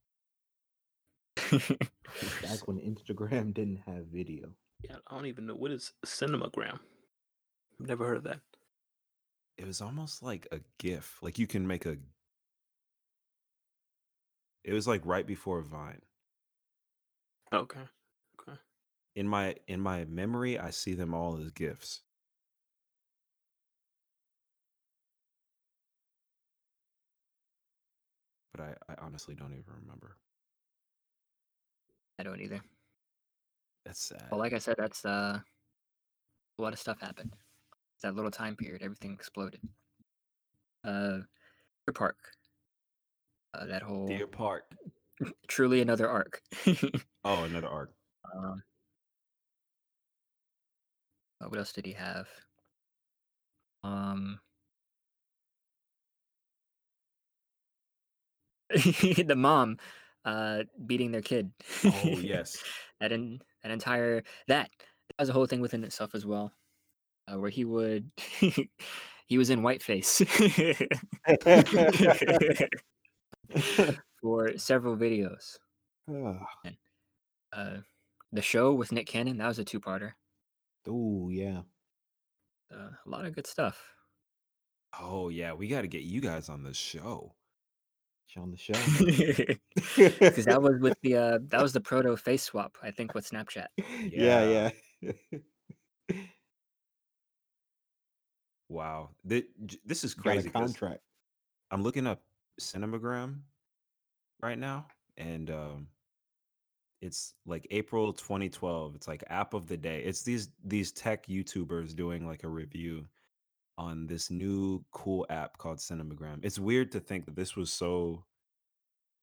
Back 1.58 2.66
when 2.66 2.78
Instagram 2.80 3.54
didn't 3.54 3.82
have 3.87 4.06
video. 4.12 4.49
Yeah, 4.82 4.96
I 5.06 5.14
don't 5.14 5.26
even 5.26 5.46
know 5.46 5.54
what 5.54 5.70
is 5.70 5.92
cinemagram. 6.06 6.78
I've 7.80 7.88
never 7.88 8.06
heard 8.06 8.18
of 8.18 8.25
that. 8.25 8.40
It 9.56 9.66
was 9.66 9.80
almost 9.80 10.23
like 10.23 10.49
a 10.52 10.61
GIF. 10.78 11.18
Like 11.23 11.38
you 11.38 11.46
can 11.46 11.66
make 11.66 11.87
a 11.87 11.96
it 14.64 14.73
was 14.73 14.88
like 14.88 15.02
right 15.04 15.26
before 15.26 15.61
Vine. 15.61 16.00
Okay. 17.52 17.80
Okay. 18.40 18.58
In 19.14 19.28
my 19.28 19.54
in 19.68 19.80
my 19.80 20.04
memory 20.06 20.58
i 20.58 20.70
see 20.70 20.94
them 20.94 21.14
all 21.14 21.38
as 21.40 21.50
gifts 21.52 22.00
but 28.52 28.61
i 28.64 28.75
i 28.92 28.96
honestly 29.00 29.34
don't 29.34 29.52
even 29.52 29.73
remember 29.82 30.16
I 32.18 32.23
don't 32.23 32.40
either. 32.40 32.61
that's 33.85 34.09
sad 34.09 34.23
Well, 34.30 34.40
like 34.40 34.52
I 34.52 34.59
said, 34.59 34.76
that's 34.78 35.04
uh, 35.04 35.38
a 36.59 36.62
lot 36.62 36.73
of 36.73 36.78
stuff 36.78 37.00
happened. 37.00 37.33
That 38.02 38.14
little 38.14 38.30
time 38.30 38.56
period, 38.56 38.83
everything 38.83 39.12
exploded. 39.12 39.61
Uh, 40.85 41.18
Deer 41.87 41.94
Park. 41.94 42.16
Uh, 43.54 43.66
that 43.66 43.83
whole 43.83 44.09
deer 44.09 44.26
park 44.26 44.64
truly 45.49 45.80
another 45.80 46.09
arc. 46.09 46.42
oh 47.25 47.44
another 47.44 47.68
arc 47.68 47.90
um, 48.35 48.62
uh, 51.40 51.49
what 51.49 51.59
else 51.59 51.73
did 51.73 51.87
he 51.87 51.92
have? 51.92 52.26
Um, 53.83 54.40
the 58.71 59.35
mom 59.37 59.78
uh 60.24 60.62
beating 60.86 61.12
their 61.12 61.22
kid. 61.22 61.50
oh 61.84 62.00
yes 62.20 62.56
that 63.00 63.12
in 63.12 63.40
that 63.62 63.72
entire 63.72 64.22
that 64.48 64.70
that 65.08 65.22
was 65.22 65.28
a 65.28 65.32
whole 65.32 65.46
thing 65.46 65.60
within 65.60 65.84
itself 65.84 66.14
as 66.14 66.24
well, 66.26 66.52
uh, 67.28 67.38
where 67.38 67.50
he 67.50 67.64
would 67.64 68.10
he 69.26 69.38
was 69.38 69.50
in 69.50 69.60
whiteface 69.60 70.22
for 74.22 74.56
several 74.58 74.96
videos. 74.96 75.56
oh 76.10 76.38
Uh, 77.52 77.76
the 78.32 78.42
show 78.42 78.72
with 78.72 78.92
Nick 78.92 79.06
Cannon 79.06 79.38
that 79.38 79.48
was 79.48 79.58
a 79.58 79.64
two-parter. 79.64 80.12
Oh 80.88 81.28
yeah. 81.30 81.60
Uh, 82.74 82.90
a 83.06 83.08
lot 83.08 83.24
of 83.26 83.34
good 83.34 83.46
stuff. 83.46 83.80
oh 85.00 85.28
yeah 85.28 85.52
we 85.52 85.68
got 85.68 85.82
to 85.82 85.88
get 85.88 86.02
you 86.02 86.20
guys 86.20 86.48
on 86.48 86.62
the 86.62 86.74
show 86.74 87.34
It's 88.26 88.36
on 88.36 88.50
the 88.50 88.56
show. 88.56 88.72
Because 89.96 90.44
that 90.46 90.62
was 90.62 90.78
with 90.80 90.96
the 91.02 91.16
uh, 91.16 91.38
that 91.48 91.60
was 91.62 91.72
the 91.72 91.80
proto 91.80 92.16
face 92.16 92.42
swap, 92.44 92.76
I 92.82 92.90
think, 92.90 93.14
with 93.14 93.28
Snapchat. 93.28 93.66
yeah, 94.10 94.70
yeah. 95.02 95.10
wow 98.70 99.10
Th- 99.28 99.46
j- 99.66 99.78
this 99.84 100.04
is 100.04 100.14
Got 100.14 100.20
a 100.20 100.24
crazy 100.34 100.50
'cause 100.50 100.62
contract. 100.62 101.00
i'm 101.70 101.82
looking 101.82 102.06
up 102.06 102.22
cinemagram 102.60 103.40
right 104.42 104.58
now 104.58 104.86
and 105.18 105.50
um 105.50 105.86
it's 107.02 107.34
like 107.46 107.66
april 107.70 108.12
2012 108.12 108.94
it's 108.94 109.06
like 109.06 109.22
app 109.28 109.52
of 109.52 109.66
the 109.66 109.76
day 109.76 110.02
it's 110.02 110.22
these 110.22 110.48
these 110.64 110.92
tech 110.92 111.26
youtubers 111.26 111.94
doing 111.94 112.26
like 112.26 112.44
a 112.44 112.48
review 112.48 113.06
on 113.76 114.06
this 114.06 114.30
new 114.30 114.84
cool 114.92 115.26
app 115.30 115.58
called 115.58 115.78
cinemagram. 115.78 116.44
It's 116.44 116.58
weird 116.58 116.92
to 116.92 117.00
think 117.00 117.24
that 117.26 117.36
this 117.36 117.56
was 117.56 117.72
so 117.72 118.24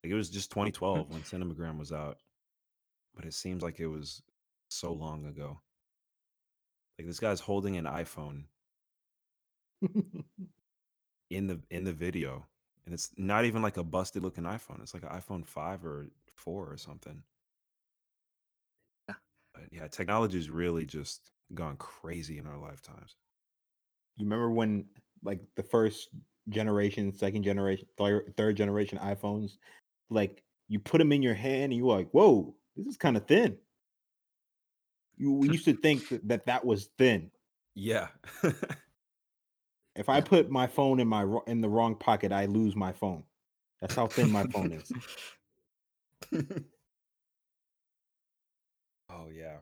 like 0.04 0.12
it 0.12 0.16
was 0.16 0.30
just 0.30 0.52
2012 0.52 1.10
when 1.10 1.22
cinemagram 1.22 1.78
was 1.78 1.92
out 1.92 2.18
but 3.16 3.26
it 3.26 3.34
seems 3.34 3.62
like 3.62 3.80
it 3.80 3.88
was 3.88 4.22
so 4.70 4.94
long 4.94 5.26
ago. 5.26 5.60
Like 6.98 7.08
this 7.08 7.20
guy's 7.20 7.40
holding 7.40 7.78
an 7.78 7.86
iphone 7.86 8.44
in 11.30 11.48
the 11.48 11.60
in 11.70 11.84
the 11.84 11.94
video 11.94 12.46
and 12.86 12.94
it's 12.94 13.10
not 13.18 13.46
even 13.46 13.62
like 13.62 13.78
a 13.78 13.84
busted 13.84 14.22
looking 14.24 14.44
iphone 14.44 14.82
it's 14.82 14.94
like 14.94 15.04
an 15.04 15.10
iphone 15.10 15.46
5 15.46 15.86
or 15.86 16.08
4 16.36 16.72
or 16.72 16.78
something. 16.78 17.24
But 19.08 19.64
yeah 19.72 19.88
technology's 19.88 20.50
really 20.50 20.86
just 20.86 21.32
gone 21.54 21.76
crazy 21.78 22.38
in 22.38 22.48
our 22.48 22.58
lifetimes 22.58 23.16
You 24.18 24.26
remember 24.26 24.50
when 24.52 24.86
like 25.24 25.40
the 25.56 25.64
first 25.64 26.10
generation, 26.50 27.14
second 27.14 27.44
generation, 27.44 27.88
third, 27.98 28.34
third 28.38 28.58
generation 28.58 28.98
iPhones, 29.00 29.58
like 30.10 30.44
you 30.68 30.80
put 30.80 30.98
them 30.98 31.12
in 31.12 31.22
your 31.22 31.34
hand 31.34 31.66
and 31.66 31.74
you 31.74 31.86
were 31.86 31.96
like, 31.96 32.10
"Whoa, 32.12 32.56
this 32.76 32.88
is 32.88 32.98
kind 32.98 33.18
of 33.18 33.26
thin." 33.28 33.58
You 35.18 35.34
we 35.34 35.50
used 35.50 35.66
to 35.66 35.74
think 35.74 36.10
that, 36.10 36.28
that 36.28 36.46
that 36.46 36.66
was 36.66 36.90
thin. 36.98 37.32
yeah 37.76 38.08
If 39.96 40.08
I 40.10 40.22
put 40.22 40.50
my 40.50 40.68
phone 40.68 41.00
in 41.00 41.08
my 41.08 41.26
in 41.48 41.62
the 41.62 41.70
wrong 41.70 41.96
pocket, 41.96 42.32
I 42.32 42.46
lose 42.46 42.76
my 42.76 42.94
phone. 42.94 43.24
That's 43.82 43.96
how 43.96 44.08
thin 44.08 44.32
my 44.32 44.46
phone 44.46 44.72
is. 44.72 44.92
oh 49.10 49.28
yeah 49.28 49.58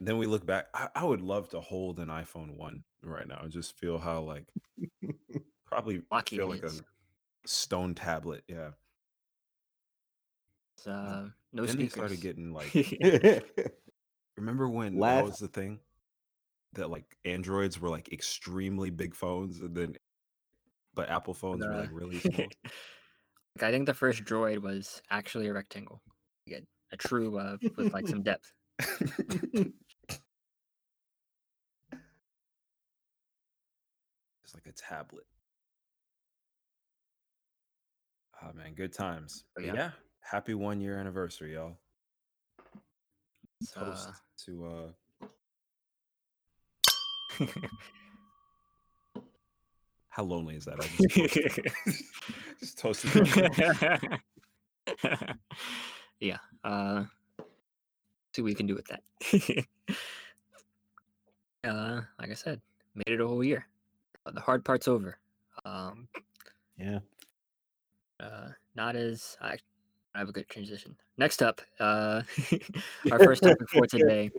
then 0.00 0.18
we 0.18 0.26
look 0.26 0.46
back 0.46 0.68
I, 0.74 0.88
I 0.94 1.04
would 1.04 1.20
love 1.20 1.48
to 1.50 1.60
hold 1.60 1.98
an 1.98 2.08
iphone 2.08 2.56
1 2.56 2.84
right 3.02 3.26
now 3.26 3.40
and 3.42 3.52
just 3.52 3.78
feel 3.78 3.98
how 3.98 4.20
like 4.22 4.46
probably 5.66 6.02
Lucky 6.10 6.36
feel 6.36 6.48
like 6.48 6.62
is. 6.64 6.80
a 6.80 6.84
stone 7.46 7.94
tablet 7.94 8.44
yeah 8.48 8.72
It's, 10.76 10.86
uh, 10.86 11.30
no 11.52 11.66
then 11.66 11.74
speakers. 11.74 11.94
started 11.94 12.20
getting 12.20 12.52
like 12.52 12.72
Remember 14.36 14.68
when 14.68 15.00
that 15.00 15.24
was 15.24 15.38
the 15.38 15.48
thing? 15.48 15.80
That 16.74 16.90
like 16.90 17.18
androids 17.24 17.80
were 17.80 17.90
like 17.90 18.12
extremely 18.12 18.90
big 18.90 19.14
phones 19.14 19.60
and 19.60 19.76
then 19.76 19.96
but 20.94 21.08
Apple 21.08 21.34
phones 21.34 21.66
were 21.66 21.74
Uh, 21.74 21.76
like 21.76 21.90
really 21.92 22.20
small. 22.20 22.56
like, 23.56 23.62
I 23.62 23.70
think 23.70 23.86
the 23.86 23.94
first 23.94 24.24
droid 24.24 24.58
was 24.58 25.02
actually 25.10 25.48
a 25.48 25.52
rectangle. 25.52 26.02
A 26.90 26.96
true 26.96 27.38
uh, 27.38 27.58
with 27.76 27.92
like 27.92 28.08
some 28.08 28.22
depth. 28.22 28.50
It's 34.48 34.54
like 34.54 34.66
a 34.66 34.72
tablet. 34.72 35.26
Oh 38.42 38.50
man, 38.56 38.72
good 38.74 38.94
times. 38.94 39.44
But 39.54 39.54
But 39.54 39.64
yeah. 39.66 39.74
yeah. 39.74 39.90
Happy 40.20 40.54
one 40.54 40.80
year 40.80 40.98
anniversary, 40.98 41.52
y'all. 41.54 41.76
Toast 43.74 44.08
uh, 44.08 44.12
to 44.46 44.64
uh 44.64 44.88
how 50.08 50.24
lonely 50.24 50.56
is 50.56 50.64
that? 50.64 50.80
Just 52.58 52.78
toasted 52.78 53.14
my- 53.14 54.18
yeah. 56.20 56.38
Uh, 56.64 57.04
see 58.34 58.40
what 58.42 58.46
we 58.46 58.54
can 58.54 58.66
do 58.66 58.74
with 58.74 58.86
that. 58.86 59.02
uh, 61.68 62.00
like 62.18 62.30
I 62.30 62.34
said, 62.34 62.62
made 62.94 63.08
it 63.08 63.20
a 63.20 63.28
whole 63.28 63.44
year. 63.44 63.66
Uh, 64.28 64.32
The 64.32 64.40
hard 64.40 64.64
part's 64.64 64.88
over. 64.88 65.18
Um, 65.64 66.08
yeah. 66.76 66.98
uh, 68.20 68.48
not 68.74 68.94
as 68.94 69.36
I, 69.40 69.56
I 70.14 70.18
have 70.18 70.28
a 70.28 70.32
good 70.32 70.48
transition. 70.48 70.96
Next 71.16 71.42
up, 71.42 71.60
uh, 71.80 72.22
our 73.10 73.18
first 73.18 73.42
topic 73.42 73.68
for 73.70 73.86
today, 73.90 74.30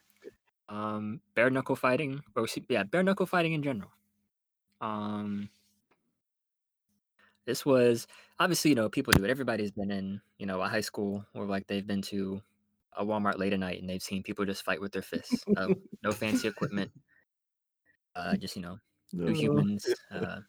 um, 0.70 1.22
bare 1.36 1.50
knuckle 1.50 1.76
fighting, 1.76 2.22
or 2.36 2.48
yeah, 2.70 2.84
bare 2.84 3.04
knuckle 3.04 3.26
fighting 3.26 3.54
in 3.54 3.64
general. 3.64 3.92
Um, 4.82 5.50
this 7.46 7.66
was 7.66 8.08
obviously 8.40 8.70
you 8.70 8.76
know 8.76 8.90
people 8.90 9.12
do 9.14 9.24
it. 9.26 9.30
Everybody's 9.30 9.72
been 9.72 9.92
in 9.92 10.22
you 10.38 10.46
know 10.46 10.62
a 10.62 10.70
high 10.70 10.82
school 10.82 11.26
or 11.34 11.46
like 11.46 11.68
they've 11.68 11.86
been 11.86 12.02
to 12.04 12.42
a 12.94 13.04
Walmart 13.04 13.38
late 13.38 13.54
at 13.54 13.60
night 13.60 13.82
and 13.82 13.90
they've 13.90 14.02
seen 14.02 14.24
people 14.24 14.46
just 14.46 14.64
fight 14.64 14.80
with 14.80 14.92
their 14.92 15.02
fists. 15.02 15.44
Uh, 15.58 15.74
no 16.04 16.12
fancy 16.12 16.48
equipment, 16.48 16.92
uh, 18.16 18.36
just 18.38 18.56
you 18.56 18.62
know 18.62 18.78
two 19.12 19.34
humans 19.34 19.86
uh, 20.12 20.40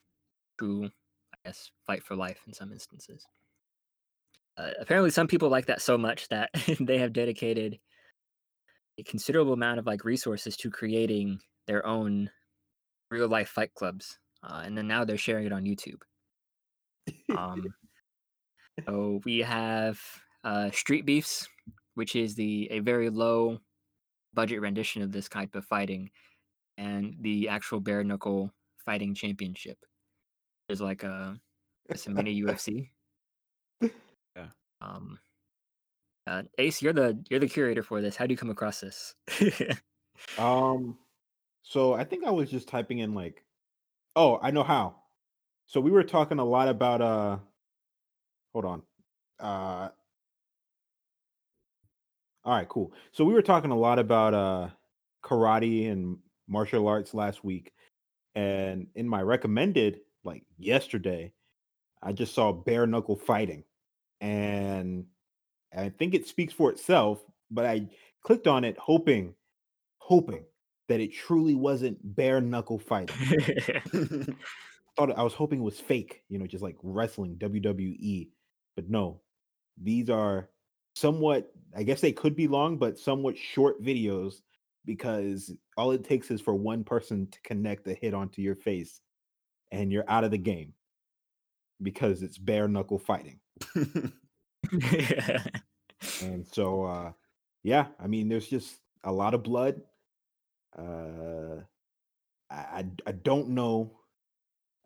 who 0.59 0.85
I 0.87 1.38
guess 1.45 1.71
fight 1.87 2.02
for 2.02 2.17
life 2.17 2.40
in 2.47 2.52
some 2.52 2.73
instances. 2.73 3.26
Uh, 4.57 4.71
apparently, 4.81 5.11
some 5.11 5.26
people 5.26 5.49
like 5.49 5.67
that 5.67 5.81
so 5.81 5.97
much 5.97 6.29
that 6.29 6.50
they 6.81 6.99
have 6.99 7.12
dedicated 7.12 7.79
a 8.99 9.02
considerable 9.02 9.52
amount 9.52 9.79
of 9.79 9.87
like 9.87 10.05
resources 10.05 10.57
to 10.59 10.71
creating 10.71 11.38
their 11.67 11.87
own 11.87 12.31
real 13.11 13.29
life 13.29 13.49
fight 13.49 13.73
clubs, 13.75 14.19
uh, 14.43 14.62
and 14.64 14.76
then 14.76 14.87
now 14.87 15.05
they're 15.05 15.17
sharing 15.17 15.47
it 15.47 15.52
on 15.52 15.64
YouTube. 15.64 16.00
Um, 17.37 17.75
so 18.87 19.21
we 19.25 19.38
have 19.38 20.00
uh, 20.45 20.71
Street 20.71 21.07
Beefs, 21.07 21.49
which 21.95 22.17
is 22.17 22.35
the 22.35 22.69
a 22.71 22.81
very 22.81 23.11
low 23.11 23.59
budget 24.35 24.61
rendition 24.61 25.02
of 25.02 25.12
this 25.12 25.29
type 25.29 25.55
of 25.55 25.64
fighting, 25.64 26.11
and 26.79 27.15
the 27.21 27.49
actual 27.49 27.81
bare 27.81 28.05
knuckle 28.05 28.53
fighting 28.85 29.15
championship. 29.15 29.79
There's 30.69 30.81
like 30.81 31.03
a 31.03 31.39
it's 31.89 32.07
a 32.07 32.11
mini 32.11 32.43
UFC. 32.43 32.91
Yeah. 34.37 34.47
Um. 34.81 35.19
Uh, 36.27 36.43
Ace, 36.59 36.81
you're 36.81 36.93
the 36.93 37.23
you're 37.29 37.41
the 37.41 37.49
curator 37.49 37.83
for 37.83 38.00
this. 38.00 38.17
How 38.17 38.27
do 38.27 38.33
you 38.33 38.39
come 38.39 38.50
across 38.50 38.81
this? 38.81 39.15
Um, 40.39 40.99
so 41.62 41.95
I 41.95 42.05
think 42.05 42.25
I 42.25 42.31
was 42.31 42.50
just 42.50 42.69
typing 42.69 42.99
in 42.99 43.15
like, 43.15 43.45
oh, 44.17 44.39
I 44.43 44.50
know 44.50 44.62
how. 44.62 44.97
So 45.67 45.81
we 45.81 45.91
were 45.91 46.05
talking 46.05 46.39
a 46.39 46.45
lot 46.45 46.69
about 46.69 47.00
uh, 47.00 47.39
hold 48.53 48.65
on, 48.65 48.83
uh, 49.39 49.89
all 52.45 52.55
right, 52.55 52.69
cool. 52.69 52.93
So 53.12 53.25
we 53.25 53.35
were 53.35 53.43
talking 53.43 53.71
a 53.71 53.79
lot 53.79 53.99
about 53.99 54.35
uh 54.35 54.69
karate 55.25 55.91
and 55.91 56.19
martial 56.50 56.87
arts 56.88 57.14
last 57.14 57.42
week, 57.42 57.73
and 58.35 58.88
in 58.95 59.09
my 59.09 59.23
recommended 59.23 60.00
like 60.25 60.45
yesterday, 60.59 61.33
I 62.02 62.12
just 62.12 62.35
saw 62.35 62.52
bare 62.52 62.87
knuckle 62.87 63.16
fighting, 63.16 63.64
and 64.21 65.07
I 65.76 65.88
think 65.88 66.14
it 66.14 66.28
speaks 66.28 66.52
for 66.52 66.71
itself. 66.71 67.25
But 67.50 67.66
I 67.66 67.88
clicked 68.23 68.47
on 68.47 68.64
it 68.64 68.76
hoping, 68.78 69.35
hoping 69.99 70.45
that 70.88 71.00
it 71.00 71.14
truly 71.14 71.54
wasn't 71.54 71.99
bare 72.02 72.40
knuckle 72.40 72.78
fighting. 72.78 73.16
thought 75.00 75.16
I 75.16 75.23
was 75.23 75.35
hoping 75.35 75.61
it 75.61 75.64
was 75.64 75.80
fake, 75.80 76.23
you 76.28 76.38
know, 76.38 76.47
just 76.47 76.62
like 76.62 76.76
wrestling 76.83 77.37
WWE. 77.37 78.28
But 78.76 78.90
no, 78.90 79.21
these 79.80 80.11
are 80.11 80.50
somewhat, 80.95 81.50
I 81.76 81.83
guess 81.83 82.00
they 82.00 82.12
could 82.12 82.37
be 82.37 82.49
long, 82.49 82.76
but 82.76 82.99
somewhat 82.99 83.38
short 83.38 83.83
videos 83.83 84.42
because 84.84 85.52
all 85.76 85.92
it 85.92 86.04
takes 86.04 86.30
is 86.30 86.40
for 86.40 86.54
one 86.54 86.84
person 86.84 87.28
to 87.30 87.40
connect 87.42 87.87
a 87.87 87.94
hit 87.94 88.14
onto 88.14 88.42
your 88.42 88.56
face 88.56 89.00
and 89.72 89.92
you're 89.92 90.08
out 90.08 90.25
of 90.25 90.30
the 90.30 90.38
game 90.38 90.72
because 91.82 92.22
it's 92.22 92.38
bare 92.38 92.68
knuckle 92.68 92.99
fighting. 92.99 93.40
And 96.23 96.47
so, 96.47 96.84
uh, 96.84 97.12
yeah, 97.62 97.86
I 97.99 98.06
mean, 98.06 98.28
there's 98.28 98.49
just 98.49 98.78
a 99.04 99.12
lot 99.12 99.34
of 99.34 99.43
blood. 99.43 99.80
Uh, 100.76 101.62
I, 102.50 102.56
I 102.56 102.84
I 103.06 103.12
don't 103.12 103.50
know. 103.50 103.99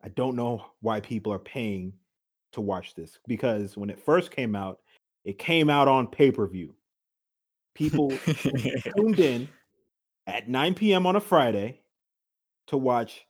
I 0.03 0.09
don't 0.09 0.35
know 0.35 0.65
why 0.81 0.99
people 0.99 1.33
are 1.33 1.39
paying 1.39 1.93
to 2.53 2.61
watch 2.61 2.95
this 2.95 3.19
because 3.27 3.77
when 3.77 3.89
it 3.89 3.99
first 3.99 4.31
came 4.31 4.55
out, 4.55 4.79
it 5.23 5.39
came 5.39 5.69
out 5.69 5.87
on 5.87 6.07
pay 6.07 6.31
per 6.31 6.47
view. 6.47 6.75
People 7.75 8.11
tuned 8.27 9.19
in 9.19 9.47
at 10.27 10.49
9 10.49 10.75
p.m. 10.75 11.05
on 11.05 11.15
a 11.15 11.21
Friday 11.21 11.81
to 12.67 12.77
watch 12.77 13.25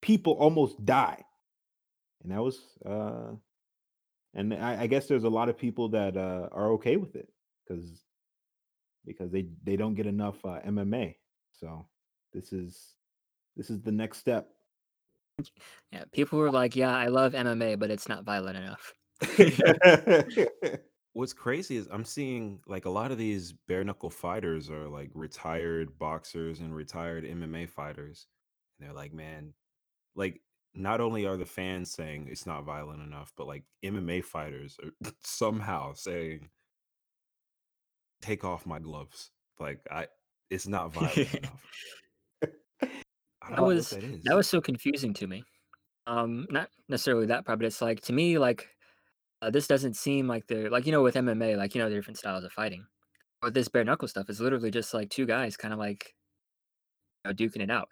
people 0.00 0.34
almost 0.34 0.84
die, 0.84 1.24
and 2.22 2.32
that 2.32 2.42
was. 2.42 2.60
uh 2.84 3.34
And 4.34 4.54
I, 4.54 4.82
I 4.82 4.86
guess 4.86 5.06
there's 5.08 5.24
a 5.24 5.28
lot 5.28 5.48
of 5.48 5.58
people 5.58 5.90
that 5.90 6.16
uh, 6.16 6.48
are 6.52 6.72
okay 6.72 6.96
with 6.96 7.16
it 7.16 7.28
because 7.66 8.04
because 9.04 9.30
they 9.30 9.46
they 9.64 9.76
don't 9.76 9.94
get 9.94 10.06
enough 10.06 10.44
uh, 10.44 10.60
MMA. 10.66 11.16
So 11.52 11.86
this 12.32 12.52
is 12.52 12.96
this 13.56 13.70
is 13.70 13.82
the 13.82 13.92
next 13.92 14.18
step. 14.18 14.48
yeah, 15.92 16.04
people 16.12 16.38
were 16.38 16.50
like, 16.50 16.76
"Yeah, 16.76 16.96
I 16.96 17.08
love 17.08 17.34
MMA, 17.34 17.78
but 17.78 17.90
it's 17.90 18.08
not 18.08 18.24
violent 18.24 18.56
enough." 18.56 18.94
What's 21.14 21.32
crazy 21.32 21.76
is 21.76 21.88
I'm 21.90 22.04
seeing 22.04 22.60
like 22.66 22.86
a 22.86 22.90
lot 22.90 23.12
of 23.12 23.18
these 23.18 23.52
bare 23.52 23.84
knuckle 23.84 24.10
fighters 24.10 24.70
are 24.70 24.88
like 24.88 25.10
retired 25.14 25.98
boxers 25.98 26.60
and 26.60 26.74
retired 26.74 27.24
MMA 27.24 27.68
fighters. 27.68 28.26
And 28.78 28.88
they're 28.88 28.96
like, 28.96 29.12
man, 29.12 29.52
like 30.14 30.40
not 30.74 31.00
only 31.00 31.26
are 31.26 31.36
the 31.36 31.44
fans 31.44 31.90
saying 31.90 32.28
it's 32.30 32.46
not 32.46 32.64
violent 32.64 33.02
enough, 33.02 33.32
but 33.36 33.46
like 33.46 33.64
MMA 33.84 34.24
fighters 34.24 34.78
are 34.82 35.10
somehow 35.22 35.92
saying, 35.92 36.48
take 38.22 38.44
off 38.44 38.64
my 38.64 38.78
gloves. 38.78 39.30
Like 39.58 39.80
I 39.90 40.06
it's 40.48 40.66
not 40.66 40.92
violent 40.92 41.34
enough. 41.34 41.62
I 43.42 43.50
That 43.50 43.62
was 43.62 43.90
that 43.90 44.20
that 44.24 44.36
was 44.36 44.48
so 44.48 44.60
confusing 44.60 45.12
to 45.14 45.26
me. 45.26 45.44
Um, 46.06 46.46
not 46.50 46.68
necessarily 46.88 47.26
that 47.26 47.44
part, 47.44 47.58
but 47.58 47.66
it's 47.66 47.82
like 47.82 48.00
to 48.02 48.12
me, 48.12 48.38
like 48.38 48.68
uh, 49.42 49.50
this 49.50 49.66
doesn't 49.66 49.96
seem 49.96 50.28
like 50.28 50.46
they're 50.46 50.70
like 50.70 50.86
you 50.86 50.92
know 50.92 51.02
with 51.02 51.16
MMA, 51.16 51.56
like 51.56 51.74
you 51.74 51.80
know 51.82 51.88
the 51.88 51.96
different 51.96 52.16
styles 52.18 52.44
of 52.44 52.52
fighting. 52.52 52.86
But 53.42 53.54
this 53.54 53.68
bare 53.68 53.82
knuckle 53.84 54.06
stuff 54.06 54.30
is 54.30 54.40
literally 54.40 54.70
just 54.70 54.94
like 54.94 55.10
two 55.10 55.26
guys 55.26 55.56
kind 55.56 55.74
of 55.74 55.80
like 55.80 56.14
you 57.24 57.30
know, 57.30 57.34
duking 57.34 57.60
it 57.62 57.70
out. 57.70 57.88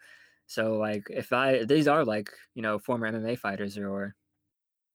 So 0.47 0.77
like 0.77 1.03
if 1.09 1.33
I 1.33 1.65
these 1.65 1.89
are 1.89 2.05
like 2.05 2.29
you 2.55 2.61
know 2.61 2.79
former 2.79 3.11
MMA 3.11 3.37
fighters 3.37 3.77
or 3.77 4.15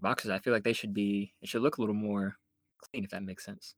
boxers, 0.01 0.31
I 0.31 0.39
feel 0.39 0.55
like 0.55 0.65
they 0.65 0.73
should 0.73 0.95
be 0.95 1.35
it 1.43 1.49
should 1.49 1.61
look 1.61 1.77
a 1.77 1.83
little 1.83 1.95
more 1.95 2.37
clean 2.81 3.05
if 3.05 3.11
that 3.11 3.23
makes 3.23 3.45
sense. 3.45 3.75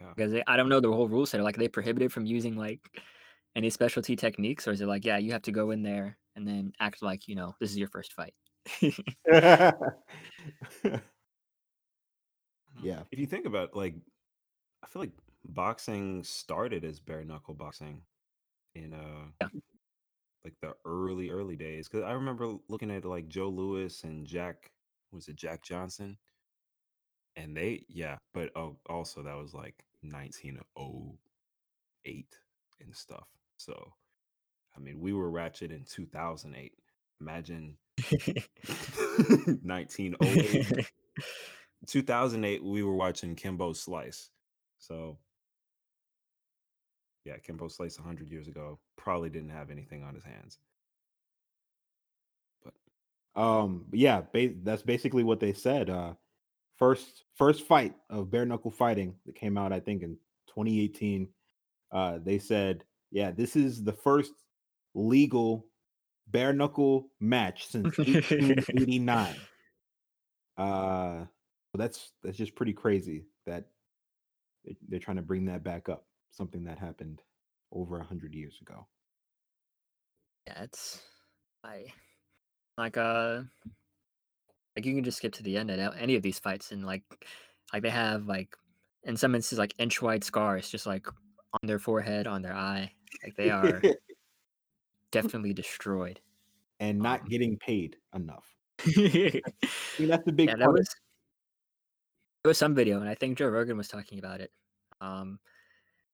Yeah. 0.00 0.08
Because 0.16 0.32
they, 0.32 0.42
I 0.48 0.56
don't 0.56 0.68
know 0.68 0.80
the 0.80 0.92
whole 0.92 1.08
rule 1.08 1.26
set. 1.26 1.40
Like 1.42 1.56
are 1.56 1.60
they 1.60 1.68
prohibited 1.68 2.12
from 2.12 2.26
using 2.26 2.56
like 2.56 2.80
any 3.54 3.70
specialty 3.70 4.16
techniques, 4.16 4.66
or 4.66 4.72
is 4.72 4.80
it 4.80 4.88
like 4.88 5.04
yeah 5.04 5.18
you 5.18 5.30
have 5.30 5.42
to 5.42 5.52
go 5.52 5.70
in 5.70 5.84
there 5.84 6.18
and 6.34 6.46
then 6.46 6.72
act 6.80 7.02
like 7.02 7.28
you 7.28 7.36
know 7.36 7.54
this 7.60 7.70
is 7.70 7.78
your 7.78 7.88
first 7.88 8.14
fight? 8.14 8.34
yeah. 12.82 13.02
If 13.10 13.18
you 13.18 13.26
think 13.26 13.46
about 13.46 13.76
like 13.76 13.94
I 14.84 14.88
feel 14.88 15.02
like 15.02 15.12
boxing 15.44 16.24
started 16.24 16.84
as 16.84 17.00
bare 17.00 17.24
knuckle 17.24 17.54
boxing 17.54 18.02
in 18.74 18.92
uh 18.94 19.26
Yeah. 19.40 19.48
like 20.44 20.54
the 20.60 20.74
early 20.84 21.30
early 21.30 21.56
days 21.56 21.88
cuz 21.88 22.02
I 22.02 22.12
remember 22.12 22.54
looking 22.68 22.90
at 22.90 23.04
like 23.04 23.28
Joe 23.28 23.48
Louis 23.48 24.02
and 24.04 24.26
Jack 24.26 24.70
was 25.12 25.28
it 25.28 25.36
Jack 25.36 25.62
Johnson 25.62 26.18
and 27.36 27.56
they 27.56 27.84
yeah, 27.88 28.16
but 28.34 28.50
oh, 28.56 28.76
also 28.88 29.22
that 29.22 29.36
was 29.36 29.54
like 29.54 29.84
1908 30.02 31.18
and 32.80 32.94
stuff. 32.94 33.26
So 33.56 33.92
I 34.76 34.80
mean, 34.80 35.00
we 35.00 35.12
were 35.12 35.30
ratchet 35.30 35.72
in 35.72 35.84
2008. 35.84 36.72
Imagine 37.20 37.76
1908 39.62 40.86
2008 41.86 42.62
we 42.62 42.82
were 42.82 42.94
watching 42.94 43.34
Kimbo 43.34 43.72
Slice. 43.72 44.30
So 44.78 45.18
yeah, 47.24 47.36
Kimbo 47.38 47.68
Slice 47.68 47.98
100 47.98 48.30
years 48.30 48.48
ago 48.48 48.78
probably 48.96 49.28
didn't 49.28 49.50
have 49.50 49.70
anything 49.70 50.02
on 50.02 50.14
his 50.14 50.24
hands. 50.24 50.58
But 52.64 53.40
Um, 53.40 53.86
yeah, 53.92 54.22
ba- 54.32 54.54
that's 54.62 54.82
basically 54.82 55.24
what 55.24 55.40
they 55.40 55.52
said. 55.52 55.90
Uh, 55.90 56.14
first 56.78 57.24
first 57.36 57.66
fight 57.66 57.94
of 58.08 58.30
bare 58.30 58.46
knuckle 58.46 58.70
fighting 58.70 59.14
that 59.26 59.34
came 59.34 59.58
out, 59.58 59.72
I 59.72 59.80
think, 59.80 60.02
in 60.02 60.16
2018. 60.48 61.28
Uh, 61.92 62.18
they 62.22 62.38
said, 62.38 62.84
yeah, 63.10 63.30
this 63.30 63.56
is 63.56 63.82
the 63.82 63.92
first 63.92 64.32
legal 64.94 65.66
bare 66.28 66.52
knuckle 66.52 67.08
match 67.20 67.66
since 67.68 67.96
1889. 67.98 69.34
uh, 70.56 71.24
so 71.72 71.78
that's 71.78 72.12
that's 72.22 72.36
just 72.38 72.54
pretty 72.54 72.72
crazy 72.72 73.26
that 73.46 73.68
they- 74.64 74.76
they're 74.88 74.98
trying 75.00 75.16
to 75.18 75.22
bring 75.22 75.44
that 75.46 75.62
back 75.62 75.88
up. 75.88 76.06
Something 76.30 76.64
that 76.64 76.78
happened 76.78 77.22
over 77.72 77.98
a 77.98 78.04
hundred 78.04 78.34
years 78.34 78.60
ago. 78.60 78.86
Yeah, 80.46 80.62
it's 80.62 81.02
I 81.64 81.86
like 82.76 82.96
uh 82.96 83.42
like 84.76 84.86
you 84.86 84.94
can 84.94 85.04
just 85.04 85.18
skip 85.18 85.32
to 85.34 85.42
the 85.42 85.56
end 85.56 85.70
of 85.70 85.94
any 85.96 86.14
of 86.16 86.22
these 86.22 86.38
fights 86.38 86.72
and 86.72 86.86
like 86.86 87.02
like 87.72 87.82
they 87.82 87.90
have 87.90 88.26
like 88.26 88.56
in 89.04 89.16
some 89.16 89.34
instances 89.34 89.58
like 89.58 89.74
inch 89.78 90.00
wide 90.02 90.24
scars 90.24 90.68
just 90.70 90.86
like 90.86 91.06
on 91.08 91.66
their 91.66 91.78
forehead, 91.78 92.26
on 92.26 92.42
their 92.42 92.54
eye. 92.54 92.92
Like 93.24 93.34
they 93.36 93.50
are 93.50 93.82
definitely 95.10 95.52
destroyed. 95.52 96.20
and 96.80 96.98
not 96.98 97.22
Um, 97.22 97.28
getting 97.28 97.58
paid 97.58 97.96
enough. 98.14 98.54
I 98.86 99.42
mean, 99.98 100.08
that's 100.08 100.24
the 100.24 100.32
big 100.32 100.48
that 100.48 100.58
part. 100.60 100.72
was 100.72 100.88
there 102.42 102.50
was 102.50 102.58
some 102.58 102.74
video, 102.74 103.00
and 103.00 103.08
I 103.08 103.14
think 103.14 103.38
Joe 103.38 103.48
Rogan 103.48 103.76
was 103.76 103.88
talking 103.88 104.18
about 104.18 104.40
it. 104.40 104.52
Um, 105.00 105.40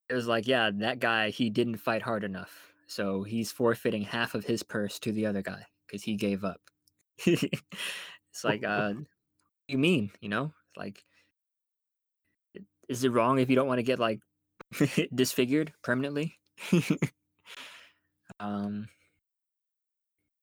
it 0.08 0.14
was 0.14 0.26
like, 0.26 0.46
yeah, 0.46 0.70
that 0.76 0.98
guy 1.00 1.30
he 1.30 1.50
didn't 1.50 1.78
fight 1.78 2.02
hard 2.02 2.24
enough, 2.24 2.72
so 2.86 3.22
he's 3.22 3.52
forfeiting 3.52 4.02
half 4.02 4.34
of 4.34 4.44
his 4.44 4.62
purse 4.62 4.98
to 5.00 5.12
the 5.12 5.26
other 5.26 5.42
guy 5.42 5.66
because 5.86 6.02
he 6.02 6.16
gave 6.16 6.44
up. 6.44 6.60
it's 7.26 8.44
like, 8.44 8.64
uh, 8.64 8.88
what 8.94 8.96
do 9.68 9.72
you 9.72 9.78
mean? 9.78 10.10
You 10.20 10.28
know, 10.28 10.44
It's 10.46 10.76
like, 10.76 11.04
is 12.88 13.04
it 13.04 13.10
wrong 13.10 13.38
if 13.38 13.48
you 13.50 13.56
don't 13.56 13.68
want 13.68 13.78
to 13.78 13.82
get 13.82 13.98
like 13.98 14.20
disfigured 15.14 15.72
permanently? 15.82 16.38
um, 18.40 18.88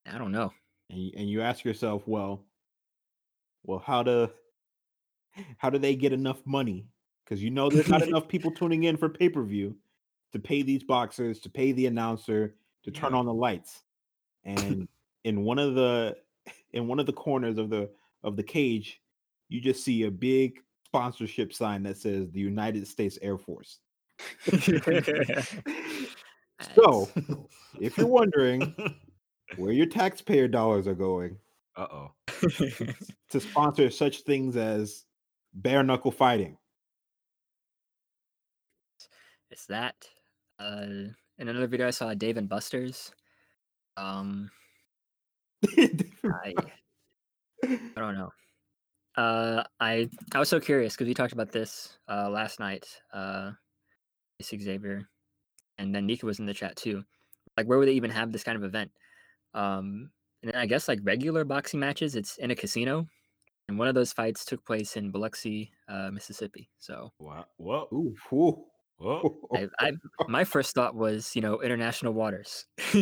I 0.06 0.18
don't 0.18 0.32
know. 0.32 0.54
and 0.90 1.00
you, 1.00 1.12
and 1.16 1.30
you 1.30 1.42
ask 1.42 1.64
yourself, 1.64 2.08
well, 2.08 2.46
well, 3.64 3.80
how 3.80 4.04
to 4.04 4.32
how 5.58 5.70
do 5.70 5.78
they 5.78 5.96
get 5.96 6.14
enough 6.14 6.46
money? 6.46 6.86
Because 7.24 7.42
you 7.42 7.50
know 7.50 7.70
there's 7.70 7.88
not 7.90 8.02
enough 8.04 8.28
people 8.28 8.52
tuning 8.56 8.84
in 8.86 8.98
for 8.98 9.10
pay 9.10 9.30
per 9.30 9.44
view 9.44 9.76
to 10.34 10.40
pay 10.40 10.62
these 10.62 10.84
boxers, 10.84 11.40
to 11.42 11.50
pay 11.50 11.72
the 11.74 11.86
announcer, 11.88 12.56
to 12.84 12.92
turn 12.92 13.12
Yeah. 13.14 13.20
on 13.20 13.26
the 13.26 13.34
lights. 13.34 13.84
And 14.44 14.88
in 15.24 15.44
one 15.44 15.60
of 15.60 15.76
the 15.76 16.18
in 16.74 16.88
one 16.88 17.00
of 17.00 17.06
the 17.06 17.14
corners 17.14 17.58
of 17.58 17.70
the 17.70 17.90
of 18.24 18.36
the 18.36 18.44
cage, 18.44 19.02
you 19.50 19.62
just 19.62 19.84
see 19.84 20.04
a 20.04 20.12
big 20.12 20.60
sponsorship 20.86 21.54
sign 21.54 21.84
that 21.84 21.98
says 21.98 22.32
the 22.32 22.40
United 22.40 22.88
States 22.88 23.18
Air 23.22 23.38
Force. 23.38 23.80
so, 26.76 27.10
if 27.80 27.98
you're 27.98 28.08
wondering 28.08 28.76
where 29.56 29.72
your 29.72 29.86
taxpayer 29.88 30.48
dollars 30.48 30.88
are 30.88 30.94
going, 30.96 31.38
Uh 31.76 31.88
oh. 31.92 32.12
to 33.30 33.40
sponsor 33.40 33.90
such 33.90 34.22
things 34.22 34.56
as 34.58 35.06
bare 35.54 35.84
knuckle 35.84 36.12
fighting. 36.12 36.58
it's 39.50 39.66
that. 39.68 39.96
Uh, 40.60 41.12
in 41.38 41.48
another 41.48 41.68
video, 41.68 41.88
I 41.88 41.92
saw 41.92 42.14
Dave 42.14 42.38
and 42.38 42.48
Buster's. 42.48 43.12
Um, 43.98 44.50
I 45.78 46.54
I 47.64 47.80
don't 47.96 48.16
know. 48.16 48.32
Uh, 49.18 49.64
I 49.80 50.10
I 50.34 50.40
was 50.40 50.50
so 50.50 50.60
curious 50.60 50.94
because 50.94 51.08
we 51.08 51.14
talked 51.14 51.34
about 51.34 51.52
this 51.52 51.98
uh 52.08 52.30
last 52.30 52.60
night. 52.60 52.86
Uh, 53.14 53.52
Xavier, 54.42 55.08
and 55.78 55.94
then 55.94 56.06
Nika 56.06 56.26
was 56.26 56.40
in 56.40 56.46
the 56.46 56.54
chat 56.54 56.76
too. 56.76 57.04
Like, 57.58 57.68
where 57.68 57.78
would 57.78 57.88
they 57.88 57.94
even 57.94 58.10
have 58.12 58.32
this 58.32 58.44
kind 58.44 58.58
of 58.58 58.64
event? 58.64 58.92
Um, 59.54 60.10
and 60.42 60.52
then 60.52 60.60
I 60.60 60.66
guess 60.66 60.88
like 60.88 61.00
regular 61.04 61.44
boxing 61.44 61.80
matches, 61.80 62.16
it's 62.16 62.38
in 62.38 62.52
a 62.52 62.56
casino, 62.56 63.08
and 63.72 63.80
one 63.80 63.88
of 63.88 63.96
those 63.96 64.12
fights 64.12 64.44
took 64.44 64.66
place 64.66 64.98
in 64.98 65.12
Biloxi, 65.12 65.72
uh, 65.88 66.12
Mississippi. 66.12 66.70
So 66.78 67.14
Wow. 67.20 67.46
Whoa. 67.56 67.88
Ooh, 67.94 68.14
whoa. 68.30 68.66
Whoa. 68.98 69.48
I, 69.56 69.70
I 69.80 69.94
my 70.28 70.44
first 70.44 70.76
thought 70.76 70.94
was 70.94 71.34
you 71.36 71.42
know 71.42 71.62
international 71.62 72.14
waters. 72.14 72.66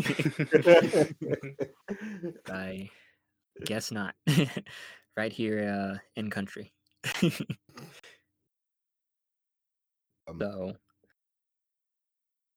I 2.47 2.87
guess 3.65 3.91
not. 3.91 4.13
right 5.17 5.33
here 5.33 5.67
uh, 5.67 5.97
in 6.15 6.29
country. 6.29 6.71
Um, 10.27 10.37
so 10.39 10.73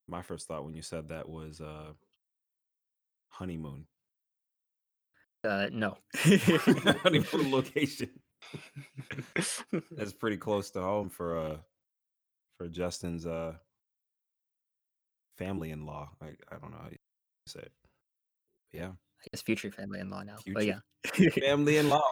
My 0.06 0.20
first 0.20 0.46
thought 0.48 0.66
when 0.66 0.74
you 0.74 0.82
said 0.82 1.08
that 1.08 1.26
was 1.26 1.62
uh 1.62 1.94
honeymoon. 3.30 3.86
Uh, 5.44 5.68
no. 5.72 5.96
honeymoon 6.14 7.50
location. 7.50 8.10
That's 9.90 10.12
pretty 10.12 10.36
close 10.36 10.70
to 10.72 10.80
home 10.80 11.08
for 11.08 11.38
uh 11.38 11.56
for 12.58 12.68
Justin's 12.68 13.26
uh 13.26 13.54
family 15.38 15.70
in 15.70 15.86
law. 15.86 16.10
I 16.20 16.26
I 16.50 16.58
don't 16.60 16.70
know 16.70 16.78
how 16.82 16.90
you 16.90 16.96
say 17.46 17.60
it. 17.60 17.72
Yeah. 18.72 18.88
I 18.88 19.26
guess 19.30 19.42
future 19.42 19.70
family 19.70 20.00
in 20.00 20.10
law 20.10 20.22
now. 20.22 20.36
But 20.52 20.66
yeah. 20.66 20.80
Family 21.40 21.78
in 21.78 21.88
law. 21.88 22.02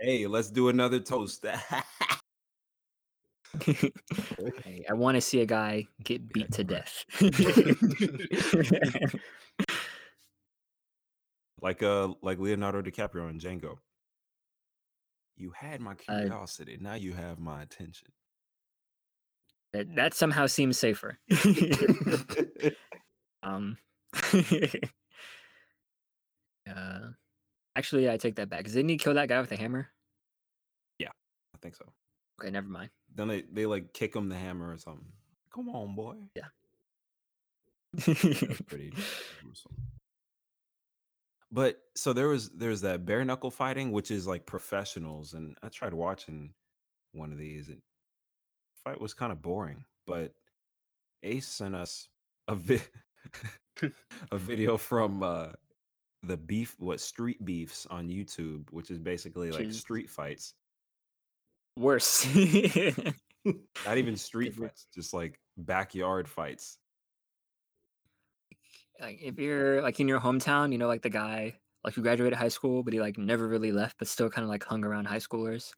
Hey, 0.00 0.26
let's 0.26 0.50
do 0.50 0.68
another 0.68 0.98
toast. 0.98 1.46
Hey, 3.60 4.84
I 4.90 4.94
want 4.94 5.14
to 5.14 5.20
see 5.20 5.40
a 5.40 5.46
guy 5.46 5.86
get 6.02 6.32
beat 6.32 6.50
to 6.54 6.64
death. 6.64 7.04
Like 11.62 11.82
uh 11.82 12.08
like 12.20 12.38
Leonardo 12.38 12.82
DiCaprio 12.82 13.30
in 13.30 13.38
Django. 13.38 13.76
You 15.36 15.52
had 15.56 15.80
my 15.80 15.94
curiosity. 15.94 16.76
now 16.80 16.94
you 16.94 17.14
have 17.14 17.38
my 17.38 17.62
attention. 17.62 18.08
that, 19.72 19.94
that 19.96 20.14
somehow 20.14 20.46
seems 20.46 20.78
safer. 20.78 21.18
um, 23.42 23.78
uh, 26.68 27.00
actually, 27.74 28.10
I 28.10 28.18
take 28.18 28.36
that 28.36 28.50
back. 28.50 28.66
Didn't 28.66 28.90
he 28.90 28.98
kill 28.98 29.14
that 29.14 29.28
guy 29.28 29.40
with 29.40 29.50
a 29.52 29.56
hammer? 29.56 29.88
Yeah, 30.98 31.08
I 31.54 31.58
think 31.62 31.76
so. 31.76 31.86
Okay, 32.40 32.50
never 32.50 32.68
mind. 32.68 32.90
Then 33.14 33.28
they, 33.28 33.44
they 33.50 33.66
like 33.66 33.94
kick 33.94 34.14
him 34.14 34.28
the 34.28 34.36
hammer 34.36 34.70
or 34.70 34.76
something. 34.78 35.06
Come 35.52 35.70
on, 35.70 35.94
boy. 35.94 36.16
Yeah. 36.36 36.48
pretty. 38.66 38.92
But 41.52 41.76
so 41.94 42.14
there 42.14 42.28
was 42.28 42.48
there's 42.50 42.80
that 42.80 43.04
bare 43.04 43.24
knuckle 43.24 43.50
fighting, 43.50 43.92
which 43.92 44.10
is 44.10 44.26
like 44.26 44.46
professionals, 44.46 45.34
and 45.34 45.54
I 45.62 45.68
tried 45.68 45.92
watching 45.92 46.54
one 47.12 47.30
of 47.30 47.38
these. 47.38 47.68
And 47.68 47.82
fight 48.84 49.00
was 49.00 49.12
kind 49.12 49.30
of 49.30 49.42
boring, 49.42 49.84
but 50.06 50.32
Ace 51.22 51.46
sent 51.46 51.74
us 51.74 52.08
a 52.48 52.54
vi- 52.54 52.80
a 54.32 54.38
video 54.38 54.78
from 54.78 55.22
uh 55.22 55.48
the 56.22 56.36
beef 56.36 56.74
what 56.78 57.00
street 57.00 57.44
beefs 57.44 57.86
on 57.90 58.08
YouTube, 58.08 58.64
which 58.70 58.90
is 58.90 58.98
basically 58.98 59.50
like 59.50 59.66
Jeez. 59.66 59.74
street 59.74 60.08
fights. 60.08 60.54
Worse. 61.78 62.26
Not 63.44 63.98
even 63.98 64.16
street 64.16 64.54
fights, 64.54 64.86
just 64.94 65.12
like 65.12 65.38
backyard 65.58 66.28
fights. 66.28 66.78
Like 69.00 69.18
if 69.22 69.38
you're 69.38 69.82
like 69.82 70.00
in 70.00 70.08
your 70.08 70.20
hometown, 70.20 70.72
you 70.72 70.78
know, 70.78 70.88
like 70.88 71.02
the 71.02 71.10
guy 71.10 71.54
like 71.84 71.94
who 71.94 72.02
graduated 72.02 72.38
high 72.38 72.48
school, 72.48 72.82
but 72.82 72.92
he 72.92 73.00
like 73.00 73.18
never 73.18 73.48
really 73.48 73.72
left, 73.72 73.96
but 73.98 74.08
still 74.08 74.30
kind 74.30 74.44
of 74.44 74.48
like 74.48 74.64
hung 74.64 74.84
around 74.84 75.06
high 75.06 75.18
schoolers. 75.18 75.72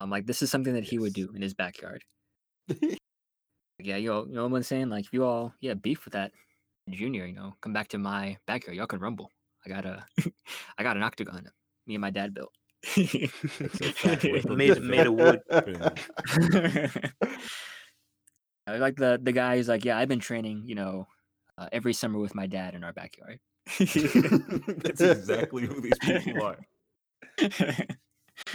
Um, 0.00 0.10
like 0.10 0.26
this 0.26 0.42
is 0.42 0.50
something 0.50 0.74
that 0.74 0.84
he 0.84 0.98
would 0.98 1.12
do 1.12 1.30
in 1.34 1.42
his 1.42 1.54
backyard. 1.54 2.04
yeah, 2.68 3.96
you 3.96 4.12
yo, 4.12 4.26
you 4.26 4.34
know 4.34 4.46
what 4.46 4.56
I'm 4.56 4.62
saying? 4.62 4.90
Like 4.90 5.06
if 5.06 5.12
you 5.12 5.24
all 5.24 5.54
yeah 5.60 5.74
beef 5.74 6.04
with 6.04 6.14
that 6.14 6.32
junior, 6.88 7.26
you 7.26 7.34
know, 7.34 7.54
come 7.60 7.72
back 7.72 7.88
to 7.88 7.98
my 7.98 8.36
backyard. 8.46 8.76
Y'all 8.76 8.86
can 8.86 9.00
rumble. 9.00 9.30
I 9.66 9.68
got 9.68 9.84
a, 9.84 10.04
I 10.78 10.82
got 10.82 10.96
an 10.96 11.02
octagon. 11.02 11.48
Me 11.86 11.94
and 11.94 12.02
my 12.02 12.10
dad 12.10 12.34
built. 12.34 12.52
made 12.96 14.80
made 14.80 15.06
of 15.06 15.14
wood. 15.14 15.40
I 18.66 18.76
like 18.76 18.96
the 18.96 19.18
the 19.20 19.32
guy 19.32 19.56
who's 19.56 19.68
like, 19.68 19.84
yeah, 19.84 19.98
I've 19.98 20.08
been 20.08 20.20
training, 20.20 20.62
you 20.66 20.74
know, 20.76 21.08
uh, 21.58 21.68
every 21.72 21.92
summer 21.92 22.18
with 22.18 22.34
my 22.34 22.46
dad 22.46 22.74
in 22.74 22.84
our 22.84 22.92
backyard. 22.92 23.40
That's 23.78 25.00
exactly 25.00 25.66
who 25.66 25.80
these 25.80 25.98
people 26.00 26.54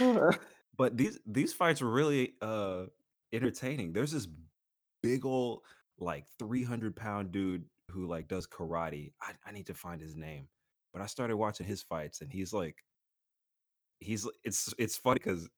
are. 0.00 0.38
But 0.76 0.96
these 0.96 1.20
these 1.26 1.52
fights 1.52 1.80
were 1.80 1.90
really 1.90 2.34
uh 2.42 2.86
entertaining. 3.32 3.92
There's 3.92 4.12
this 4.12 4.26
big 5.02 5.24
old 5.24 5.60
like 5.98 6.24
300 6.38 6.96
pound 6.96 7.30
dude 7.30 7.64
who 7.90 8.06
like 8.06 8.26
does 8.26 8.46
karate. 8.46 9.12
I, 9.20 9.32
I 9.46 9.52
need 9.52 9.66
to 9.66 9.74
find 9.74 10.00
his 10.00 10.16
name, 10.16 10.48
but 10.92 11.02
I 11.02 11.06
started 11.06 11.36
watching 11.36 11.66
his 11.66 11.82
fights 11.82 12.20
and 12.20 12.32
he's 12.32 12.52
like, 12.52 12.76
he's 14.00 14.26
it's 14.42 14.74
it's 14.78 14.96
funny 14.96 15.20
because 15.22 15.48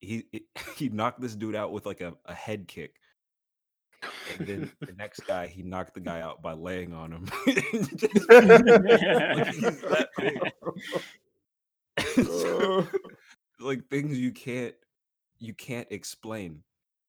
he 0.00 0.24
he 0.76 0.88
knocked 0.88 1.20
this 1.20 1.36
dude 1.36 1.54
out 1.54 1.72
with 1.72 1.86
like 1.86 2.00
a, 2.00 2.14
a 2.26 2.34
head 2.34 2.68
kick. 2.68 2.94
And 4.38 4.46
then 4.46 4.72
the 4.80 4.92
next 4.96 5.20
guy, 5.26 5.46
he 5.48 5.62
knocked 5.62 5.94
the 5.94 6.00
guy 6.00 6.20
out 6.20 6.40
by 6.42 6.52
laying 6.52 6.92
on 6.92 7.12
him. 7.12 7.26
Just- 7.96 8.28
like, 8.30 9.46
he's 9.54 9.80
that 9.82 10.08
big. 10.16 10.38
So, 12.26 12.86
like 13.60 13.88
things 13.88 14.18
you 14.18 14.30
can't 14.32 14.74
you 15.40 15.54
can't 15.54 15.88
explain. 15.90 16.62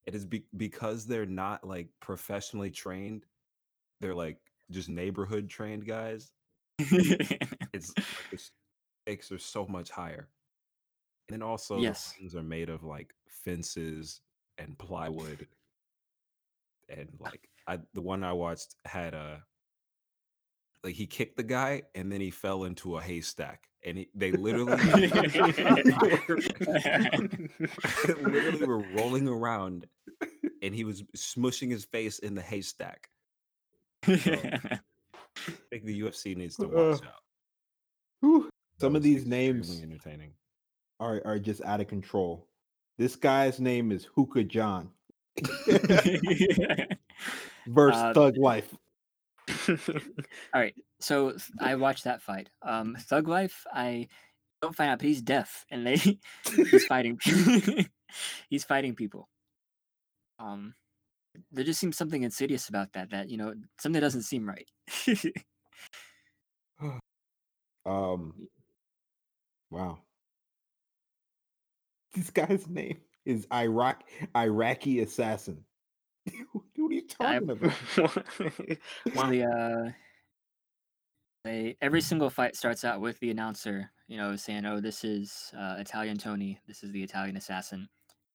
It 0.06 0.15
is 0.15 0.25
be- 0.25 0.45
because 0.58 1.06
they're 1.06 1.25
not 1.25 1.63
like 1.63 1.89
professionally 1.99 2.71
trained. 2.71 3.25
They're 4.02 4.15
like 4.15 4.38
just 4.71 4.89
neighborhood 4.89 5.49
trained 5.49 5.86
guys. 5.86 6.32
It's 7.71 7.93
stakes 9.06 9.32
are 9.32 9.38
so 9.38 9.65
much 9.67 9.91
higher. 9.91 10.28
And 11.28 11.34
then 11.36 11.41
also 11.43 11.78
Yes. 11.78 12.13
the 12.13 12.21
rings 12.21 12.36
are 12.36 12.43
made 12.43 12.69
of 12.69 12.84
like 12.84 13.13
fences 13.28 14.21
and 14.58 14.78
plywood. 14.78 15.47
And 16.89 17.10
like 17.19 17.47
I 17.67 17.80
the 17.93 18.02
one 18.02 18.23
I 18.23 18.34
watched 18.34 18.75
had 18.86 19.13
a 19.13 19.43
like 20.84 20.95
he 20.95 21.06
kicked 21.08 21.38
the 21.38 21.43
guy 21.43 21.84
and 21.93 22.12
then 22.12 22.21
he 22.21 22.32
fell 22.32 22.63
into 22.63 22.97
a 22.97 23.02
haystack 23.02 23.67
and 23.86 23.97
he, 23.97 24.10
they 24.15 24.32
literally 24.32 24.78
literally 28.08 28.65
were 28.65 28.84
rolling 28.95 29.28
around 29.28 29.88
and 30.62 30.73
he 30.73 30.84
was 30.84 31.04
smushing 31.15 31.71
his 31.71 31.86
face 31.86 32.19
in 32.19 32.36
the 32.36 32.41
haystack. 32.41 33.10
I 34.08 34.80
think 35.69 35.86
the 35.86 36.02
UFC 36.02 36.36
needs 36.36 36.56
to 36.58 36.67
watch 36.67 37.02
Uh, 37.02 37.06
out. 37.08 37.23
Whew. 38.21 38.49
Some 38.80 38.95
of 38.95 39.04
these 39.04 39.25
names 39.25 39.82
entertaining. 39.82 40.32
are 40.99 41.21
are 41.25 41.39
just 41.39 41.62
out 41.63 41.82
of 41.82 41.88
control. 41.88 42.47
This 42.97 43.15
guy's 43.15 43.60
name 43.60 43.91
is 43.91 44.06
Hookah 44.15 44.43
John 44.45 44.89
versus 47.67 48.02
Uh, 48.02 48.13
Thug 48.13 48.38
Life. 48.38 48.73
All 49.69 50.62
right, 50.62 50.75
so 50.99 51.36
I 51.60 51.75
watched 51.75 52.04
that 52.04 52.21
fight. 52.21 52.49
Um, 52.62 52.95
Thug 52.99 53.28
Life, 53.28 53.65
I 53.73 54.08
don't 54.62 54.75
find 54.75 54.91
out, 54.91 54.99
but 54.99 55.08
he's 55.08 55.21
deaf, 55.21 55.65
and 55.71 55.86
they 55.88 55.95
he's 56.56 56.86
fighting. 56.86 57.19
he's 58.49 58.63
fighting 58.63 58.95
people. 58.95 59.28
Um, 60.39 60.75
there 61.52 61.63
just 61.63 61.80
seems 61.80 61.97
something 61.97 62.23
insidious 62.23 62.69
about 62.69 62.93
that. 62.93 63.10
That 63.12 63.30
you 63.30 63.38
know, 63.38 63.54
something 63.80 64.02
doesn't 64.02 64.23
seem 64.23 64.47
right. 64.47 64.69
Um, 67.86 68.34
wow. 69.71 69.99
This 72.13 72.30
guy's 72.30 72.67
name 72.67 72.99
is 73.29 73.45
Iraq 73.53 74.03
Iraqi 74.35 75.01
assassin. 75.01 75.63
what 76.51 76.91
are 76.91 76.93
you 76.93 77.03
I- 77.19 77.39
talking 77.39 77.49
about? 77.51 77.77
Well, 79.15 79.29
the 79.29 79.43
uh, 79.43 79.91
they 81.45 81.77
every 81.81 82.01
single 82.01 82.29
fight 82.29 82.55
starts 82.55 82.83
out 82.83 82.99
with 82.99 83.19
the 83.19 83.31
announcer, 83.31 83.91
you 84.07 84.17
know, 84.17 84.35
saying, 84.35 84.65
"Oh, 84.65 84.81
this 84.81 85.03
is 85.03 85.51
uh, 85.57 85.75
Italian 85.77 86.17
Tony. 86.17 86.59
This 86.67 86.83
is 86.83 86.91
the 86.91 87.03
Italian 87.03 87.37
assassin." 87.37 87.87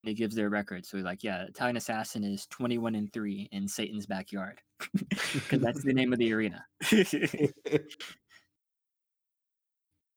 And 0.03 0.09
he 0.09 0.15
gives 0.15 0.35
their 0.35 0.51
record, 0.51 0.87
so 0.87 0.97
he's 0.97 1.05
like, 1.05 1.23
"Yeah, 1.23 1.43
Italian 1.45 1.77
assassin 1.77 2.25
is 2.25 2.47
twenty-one 2.47 2.95
and 2.95 3.13
three 3.13 3.49
in 3.53 3.69
Satan's 3.69 4.07
backyard," 4.07 4.61
because 5.11 5.61
that's 5.61 5.83
the 5.83 5.93
name 5.93 6.13
of 6.13 6.19
the 6.19 6.33
arena. 6.33 6.65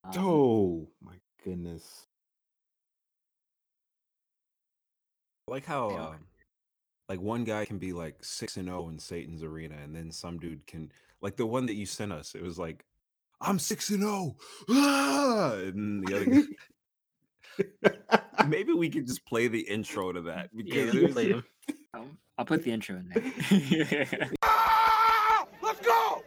Um, 0.04 0.14
oh 0.18 0.88
my 1.02 1.16
goodness. 1.44 2.07
I 5.48 5.52
like 5.52 5.66
how 5.66 5.92
Yeah. 5.92 6.08
um, 6.08 6.26
like 7.08 7.22
one 7.22 7.44
guy 7.46 7.64
can 7.66 7.78
be 7.78 7.94
like 7.94 8.22
six 8.24 8.58
and 8.58 8.68
zero 8.68 8.90
in 8.90 9.00
Satan's 9.00 9.44
arena, 9.44 9.76
and 9.82 9.96
then 9.96 10.12
some 10.12 10.40
dude 10.40 10.66
can 10.68 10.92
like 11.22 11.38
the 11.38 11.46
one 11.46 11.66
that 11.68 11.76
you 11.76 11.86
sent 11.86 12.12
us. 12.12 12.36
It 12.36 12.44
was 12.44 12.60
like, 12.60 12.84
I'm 13.40 13.60
six 13.60 13.90
and 13.90 14.02
zero, 14.02 14.36
ah! 14.70 15.54
and 15.54 16.06
the 16.06 16.16
other 16.16 16.26
guy. 16.26 16.42
Maybe 18.48 18.74
we 18.74 18.90
could 18.90 19.08
just 19.08 19.26
play 19.26 19.48
the 19.48 19.62
intro 19.62 20.12
to 20.12 20.22
that 20.22 20.50
yeah, 20.54 20.64
because 20.64 20.94
was- 20.94 21.14
play 21.14 21.30
him. 21.30 21.44
I'll, 21.94 22.08
I'll 22.38 22.46
put 22.46 22.64
the 22.64 22.72
intro 22.72 22.98
in 22.98 23.10
there. 23.10 23.24
Let's 25.62 25.80
go! 25.80 26.24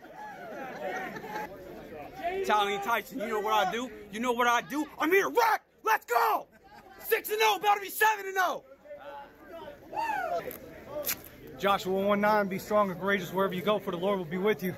Italian 2.33 2.81
Tyson, 2.81 3.21
you 3.21 3.29
know 3.29 3.41
what 3.41 3.53
I 3.53 3.71
do? 3.71 3.91
You 4.13 4.21
know 4.21 4.33
what 4.33 4.47
I 4.47 4.63
do? 4.63 4.87
I'm 4.99 5.11
here 5.11 5.25
to 5.25 5.29
rock! 5.29 5.61
Let's 5.85 6.07
go! 6.07 6.47
6 7.07 7.29
and 7.31 7.39
0, 7.39 7.57
about 7.57 7.75
to 7.75 7.81
be 7.81 7.91
7 7.91 8.27
and 8.27 8.37
oh. 8.39 8.65
0. 9.91 10.53
Joshua 11.59 11.93
1 11.93 12.21
9, 12.21 12.49
be 12.49 12.59
strong 12.59 12.91
and 12.91 12.99
courageous 12.99 13.33
wherever 13.33 13.55
you 13.55 13.63
go, 13.63 13.79
for 13.79 13.91
the 13.91 13.97
Lord 13.97 14.19
will 14.19 14.25
be 14.25 14.39
with 14.39 14.63
you. 14.63 14.75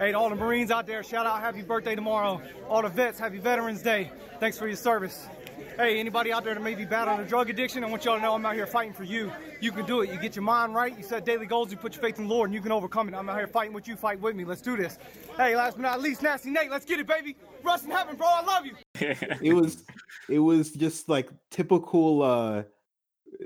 Hey, 0.00 0.10
to 0.10 0.18
all 0.18 0.28
the 0.28 0.34
Marines 0.34 0.72
out 0.72 0.86
there, 0.86 1.04
shout 1.04 1.26
out 1.26 1.40
happy 1.40 1.62
birthday 1.62 1.94
tomorrow. 1.94 2.42
All 2.68 2.82
the 2.82 2.88
vets, 2.88 3.18
happy 3.18 3.38
Veterans 3.38 3.82
Day. 3.82 4.10
Thanks 4.40 4.58
for 4.58 4.66
your 4.66 4.76
service. 4.76 5.28
Hey, 5.76 5.98
anybody 5.98 6.32
out 6.32 6.44
there 6.44 6.54
that 6.54 6.62
may 6.62 6.74
be 6.74 6.84
battling 6.84 7.20
a 7.20 7.28
drug 7.28 7.50
addiction, 7.50 7.84
I 7.84 7.88
want 7.88 8.04
y'all 8.04 8.16
to 8.16 8.22
know 8.22 8.34
I'm 8.34 8.44
out 8.46 8.54
here 8.54 8.66
fighting 8.66 8.92
for 8.92 9.04
you. 9.04 9.32
You 9.60 9.70
can 9.70 9.86
do 9.86 10.02
it. 10.02 10.12
You 10.12 10.18
get 10.18 10.34
your 10.36 10.44
mind 10.44 10.74
right, 10.74 10.96
you 10.96 11.04
set 11.04 11.24
daily 11.24 11.46
goals, 11.46 11.70
you 11.70 11.76
put 11.76 11.94
your 11.94 12.02
faith 12.02 12.18
in 12.18 12.28
the 12.28 12.34
Lord, 12.34 12.50
and 12.50 12.54
you 12.54 12.60
can 12.60 12.72
overcome 12.72 13.08
it. 13.08 13.14
I'm 13.14 13.28
out 13.28 13.36
here 13.36 13.46
fighting 13.46 13.72
with 13.72 13.86
you, 13.86 13.94
fight 13.94 14.20
with 14.20 14.34
me. 14.34 14.44
Let's 14.44 14.60
do 14.60 14.76
this. 14.76 14.98
Hey, 15.36 15.56
last 15.56 15.76
but 15.76 15.82
not 15.82 16.00
least, 16.00 16.22
Nasty 16.22 16.50
Nate, 16.50 16.70
let's 16.70 16.84
get 16.84 16.98
it, 16.98 17.06
baby. 17.06 17.36
Rust 17.62 17.84
in 17.84 17.90
heaven, 17.92 18.16
bro. 18.16 18.26
I 18.26 18.42
love 18.42 18.66
you. 18.66 18.74
it 19.42 19.52
was 19.52 19.84
it 20.28 20.38
was 20.38 20.72
just 20.72 21.08
like 21.08 21.28
typical 21.50 22.22
uh 22.22 22.62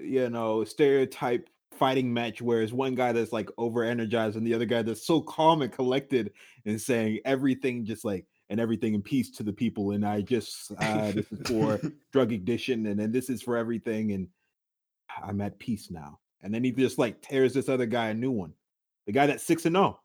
you 0.02 0.28
know 0.30 0.64
stereotype 0.64 1.48
fighting 1.72 2.12
match 2.12 2.42
where 2.42 2.62
it's 2.62 2.72
one 2.72 2.94
guy 2.94 3.12
that's 3.12 3.32
like 3.32 3.48
over 3.56 3.84
energized 3.84 4.36
and 4.36 4.46
the 4.46 4.54
other 4.54 4.64
guy 4.64 4.82
that's 4.82 5.06
so 5.06 5.20
calm 5.20 5.62
and 5.62 5.72
collected 5.72 6.32
and 6.66 6.80
saying 6.80 7.20
everything 7.24 7.84
just 7.84 8.04
like 8.04 8.26
and 8.50 8.58
everything 8.58 8.94
in 8.94 9.02
peace 9.02 9.30
to 9.30 9.42
the 9.42 9.52
people 9.52 9.92
and 9.92 10.04
i 10.04 10.20
just 10.20 10.72
uh 10.78 11.12
this 11.12 11.30
is 11.30 11.46
for 11.46 11.80
drug 12.12 12.32
addiction 12.32 12.86
and 12.86 12.98
then 12.98 13.12
this 13.12 13.30
is 13.30 13.42
for 13.42 13.56
everything 13.56 14.12
and 14.12 14.26
i'm 15.22 15.40
at 15.40 15.58
peace 15.58 15.88
now 15.90 16.18
and 16.42 16.52
then 16.52 16.64
he 16.64 16.72
just 16.72 16.98
like 16.98 17.20
tears 17.22 17.54
this 17.54 17.68
other 17.68 17.86
guy 17.86 18.08
a 18.08 18.14
new 18.14 18.32
one 18.32 18.52
the 19.06 19.12
guy 19.12 19.26
that's 19.26 19.44
six 19.44 19.64
and 19.64 19.76
oh 19.76 20.00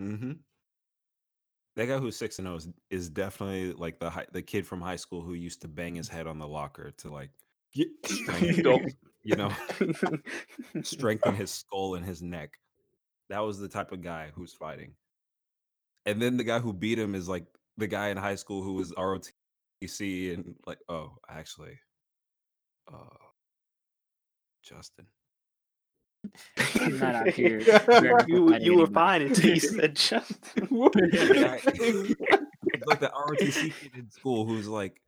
Mm-hmm. 0.00 0.32
That 1.76 1.86
guy 1.86 1.98
who's 1.98 2.16
six 2.16 2.38
and 2.38 2.46
zero 2.46 2.56
is, 2.56 2.68
is 2.90 3.10
definitely 3.10 3.72
like 3.72 3.98
the 3.98 4.10
hi- 4.10 4.26
the 4.32 4.42
kid 4.42 4.66
from 4.66 4.80
high 4.80 4.96
school 4.96 5.22
who 5.22 5.34
used 5.34 5.60
to 5.62 5.68
bang 5.68 5.94
his 5.94 6.08
head 6.08 6.26
on 6.26 6.38
the 6.38 6.48
locker 6.48 6.92
to 6.98 7.10
like 7.10 7.30
strengthen, 8.04 8.94
you 9.22 9.36
know 9.36 9.52
strengthen 10.82 11.34
his 11.34 11.50
skull 11.50 11.94
and 11.94 12.04
his 12.04 12.22
neck. 12.22 12.50
That 13.28 13.40
was 13.40 13.58
the 13.58 13.68
type 13.68 13.92
of 13.92 14.02
guy 14.02 14.30
who's 14.34 14.52
fighting. 14.52 14.94
And 16.06 16.20
then 16.20 16.36
the 16.36 16.44
guy 16.44 16.58
who 16.58 16.72
beat 16.72 16.98
him 16.98 17.14
is 17.14 17.28
like 17.28 17.46
the 17.76 17.86
guy 17.86 18.08
in 18.08 18.16
high 18.16 18.34
school 18.34 18.62
who 18.62 18.72
was 18.74 18.92
ROTC 18.92 20.34
and 20.34 20.56
like 20.66 20.78
oh 20.88 21.12
actually, 21.28 21.78
uh, 22.92 23.16
Justin. 24.64 25.06
I'm 26.80 26.98
not 26.98 27.14
out 27.14 27.28
here. 27.28 27.60
You, 28.26 28.54
you 28.56 28.76
were 28.76 28.86
fine 28.86 29.22
until 29.22 29.54
you 29.54 29.60
said 29.60 29.96
Justin. 29.96 30.68
like 32.86 33.00
the 33.00 33.10
ROTC 33.14 33.72
kid 33.80 33.92
in 33.96 34.10
school 34.10 34.44
who's 34.44 34.68
like, 34.68 35.00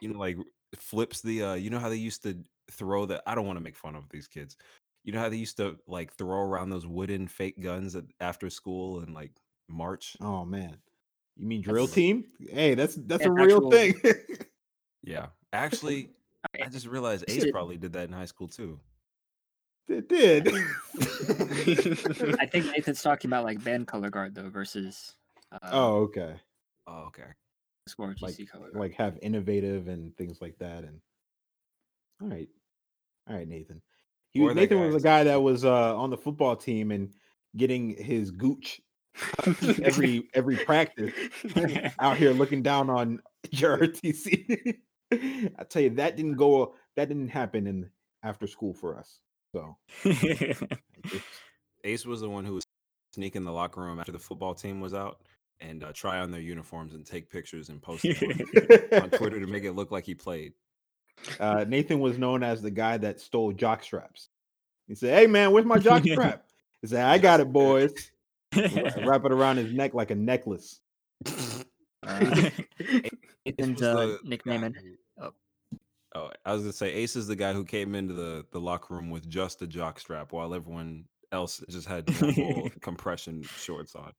you 0.00 0.12
know, 0.12 0.18
like 0.18 0.36
flips 0.76 1.20
the. 1.22 1.42
uh 1.42 1.54
You 1.54 1.70
know 1.70 1.78
how 1.78 1.88
they 1.88 1.96
used 1.96 2.22
to 2.24 2.36
throw 2.70 3.06
the. 3.06 3.22
I 3.26 3.34
don't 3.34 3.46
want 3.46 3.58
to 3.58 3.64
make 3.64 3.76
fun 3.76 3.94
of 3.96 4.08
these 4.10 4.26
kids. 4.28 4.56
You 5.04 5.12
know 5.12 5.20
how 5.20 5.28
they 5.28 5.36
used 5.36 5.56
to 5.58 5.76
like 5.86 6.12
throw 6.14 6.40
around 6.40 6.70
those 6.70 6.86
wooden 6.86 7.28
fake 7.28 7.60
guns 7.62 7.94
at, 7.96 8.04
after 8.20 8.50
school 8.50 9.00
and 9.00 9.14
like 9.14 9.32
march. 9.68 10.16
oh 10.20 10.44
man 10.44 10.76
you 11.36 11.46
mean 11.46 11.60
drill 11.60 11.86
That's- 11.86 11.94
team 11.94 12.24
hey 12.50 12.74
that's 12.74 12.94
that's 12.94 13.22
Yeah, 13.24 13.28
a 13.28 13.32
real 13.32 13.56
actual- 13.56 13.70
thing 13.70 13.94
Yeah, 15.02 15.26
actually, 15.52 16.10
I 16.60 16.68
just 16.68 16.86
realized 16.86 17.24
Ace 17.28 17.50
probably 17.52 17.76
did 17.76 17.92
that 17.92 18.08
in 18.08 18.12
high 18.12 18.24
school 18.24 18.48
too. 18.48 18.80
It 19.88 20.08
did. 20.08 20.48
I 20.48 22.46
think 22.50 22.66
Nathan's 22.66 23.02
talking 23.02 23.28
about 23.28 23.44
like 23.44 23.62
band 23.62 23.86
color 23.86 24.10
guard 24.10 24.34
though 24.34 24.48
versus 24.50 25.14
uh, 25.52 25.58
oh, 25.70 25.96
okay. 26.04 26.34
Oh, 26.88 27.04
okay. 27.08 27.30
Score 27.86 28.14
GC 28.14 28.22
Like, 28.22 28.50
color 28.50 28.70
like 28.74 28.94
have 28.94 29.18
innovative 29.22 29.88
and 29.88 30.16
things 30.16 30.40
like 30.40 30.58
that. 30.58 30.84
And 30.84 31.00
all 32.20 32.28
right, 32.28 32.48
all 33.28 33.36
right, 33.36 33.48
Nathan. 33.48 33.82
He 34.30 34.40
was, 34.40 34.54
Nathan 34.54 34.80
was 34.80 34.94
a 34.94 35.00
guy 35.00 35.24
that 35.24 35.40
was 35.40 35.64
uh, 35.64 35.96
on 35.96 36.10
the 36.10 36.16
football 36.16 36.56
team 36.56 36.90
and 36.90 37.12
getting 37.56 37.96
his 37.96 38.30
gooch 38.30 38.80
every 39.82 40.28
every 40.34 40.56
practice. 40.56 41.12
Out 41.98 42.16
here 42.16 42.32
looking 42.32 42.62
down 42.62 42.90
on 42.90 43.20
JRTC. 43.48 44.76
I 45.12 45.64
tell 45.64 45.82
you, 45.82 45.90
that 45.90 46.16
didn't 46.16 46.34
go. 46.34 46.74
That 46.96 47.08
didn't 47.08 47.28
happen 47.28 47.66
in 47.66 47.90
after 48.22 48.46
school 48.46 48.74
for 48.74 48.98
us. 48.98 49.20
So 49.54 49.76
Ace 51.84 52.04
was 52.04 52.20
the 52.20 52.28
one 52.28 52.44
who 52.44 52.54
was 52.54 52.64
sneaking 53.14 53.44
the 53.44 53.52
locker 53.52 53.80
room 53.80 53.98
after 53.98 54.12
the 54.12 54.18
football 54.18 54.54
team 54.54 54.80
was 54.80 54.92
out 54.92 55.22
and 55.60 55.82
uh, 55.84 55.92
try 55.92 56.18
on 56.20 56.30
their 56.30 56.40
uniforms 56.40 56.94
and 56.94 57.04
take 57.06 57.30
pictures 57.30 57.68
and 57.68 57.80
post 57.82 58.02
them 58.02 58.14
on, 58.92 59.02
on 59.02 59.10
Twitter 59.10 59.40
to 59.40 59.46
make 59.46 59.64
it 59.64 59.72
look 59.72 59.90
like 59.90 60.04
he 60.04 60.14
played. 60.14 60.52
uh, 61.40 61.64
Nathan 61.66 62.00
was 62.00 62.18
known 62.18 62.42
as 62.42 62.60
the 62.62 62.70
guy 62.70 62.96
that 62.98 63.20
stole 63.20 63.52
jock 63.52 63.82
straps. 63.82 64.28
He 64.86 64.94
said, 64.94 65.18
"Hey 65.18 65.26
man, 65.26 65.52
where's 65.52 65.64
my 65.66 65.78
jock 65.78 66.02
strap?" 66.06 66.44
He 66.82 66.88
said, 66.88 67.04
"I 67.04 67.18
got 67.18 67.40
it, 67.40 67.52
boys." 67.52 67.92
Wrap 68.54 69.24
it 69.24 69.32
around 69.32 69.56
his 69.56 69.72
neck 69.72 69.92
like 69.94 70.10
a 70.10 70.14
necklace. 70.14 70.80
Uh, 71.26 72.50
Ace 72.80 73.10
Nathan's 73.44 73.82
uh, 73.82 73.94
the 73.94 74.18
nickname 74.24 74.62
who- 74.62 75.24
oh. 75.24 75.32
Oh, 76.14 76.30
I 76.46 76.52
was 76.52 76.62
gonna 76.62 76.72
say 76.72 76.92
Ace 76.92 77.16
is 77.16 77.26
the 77.26 77.36
guy 77.36 77.52
who 77.52 77.64
came 77.64 77.94
into 77.94 78.14
the, 78.14 78.46
the 78.52 78.60
locker 78.60 78.94
room 78.94 79.10
with 79.10 79.28
just 79.28 79.60
a 79.62 79.66
jock 79.66 79.98
strap 79.98 80.32
while 80.32 80.54
everyone 80.54 81.04
else 81.32 81.62
just 81.68 81.86
had 81.88 82.10
full 82.14 82.70
compression 82.80 83.42
shorts 83.42 83.94
on. 83.94 84.12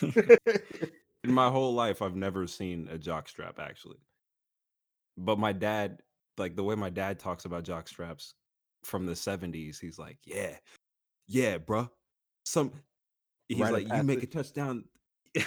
In 1.24 1.32
my 1.32 1.50
whole 1.50 1.74
life, 1.74 2.00
I've 2.00 2.16
never 2.16 2.46
seen 2.46 2.88
a 2.90 2.98
jock 2.98 3.28
strap 3.28 3.58
actually. 3.58 3.98
But 5.16 5.38
my 5.38 5.52
dad, 5.52 6.00
like 6.36 6.54
the 6.54 6.62
way 6.62 6.76
my 6.76 6.90
dad 6.90 7.18
talks 7.18 7.44
about 7.44 7.64
jock 7.64 7.88
straps, 7.88 8.34
from 8.84 9.06
the 9.06 9.12
70s. 9.12 9.80
He's 9.80 9.98
like, 9.98 10.18
yeah, 10.24 10.56
yeah, 11.26 11.58
bruh. 11.58 11.88
Some 12.44 12.72
he's 13.48 13.60
of 13.60 13.70
like, 13.70 13.92
you 13.92 14.02
make 14.02 14.22
a 14.22 14.26
touchdown. 14.26 14.84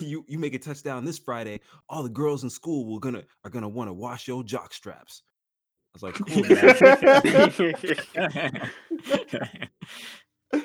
you 0.00 0.24
you 0.28 0.38
make 0.38 0.54
a 0.54 0.58
touchdown 0.58 1.04
this 1.04 1.18
Friday. 1.18 1.60
All 1.88 2.02
the 2.02 2.08
girls 2.08 2.44
in 2.44 2.50
school 2.50 2.86
will 2.86 2.98
gonna 2.98 3.22
are 3.44 3.50
gonna 3.50 3.68
want 3.68 3.88
to 3.88 3.92
wash 3.92 4.28
your 4.28 4.44
jock 4.44 4.74
straps. 4.74 5.22
I 5.94 5.96
was 5.96 6.02
like, 6.02 6.14
cool, 6.14 6.42
dad. 6.42 6.78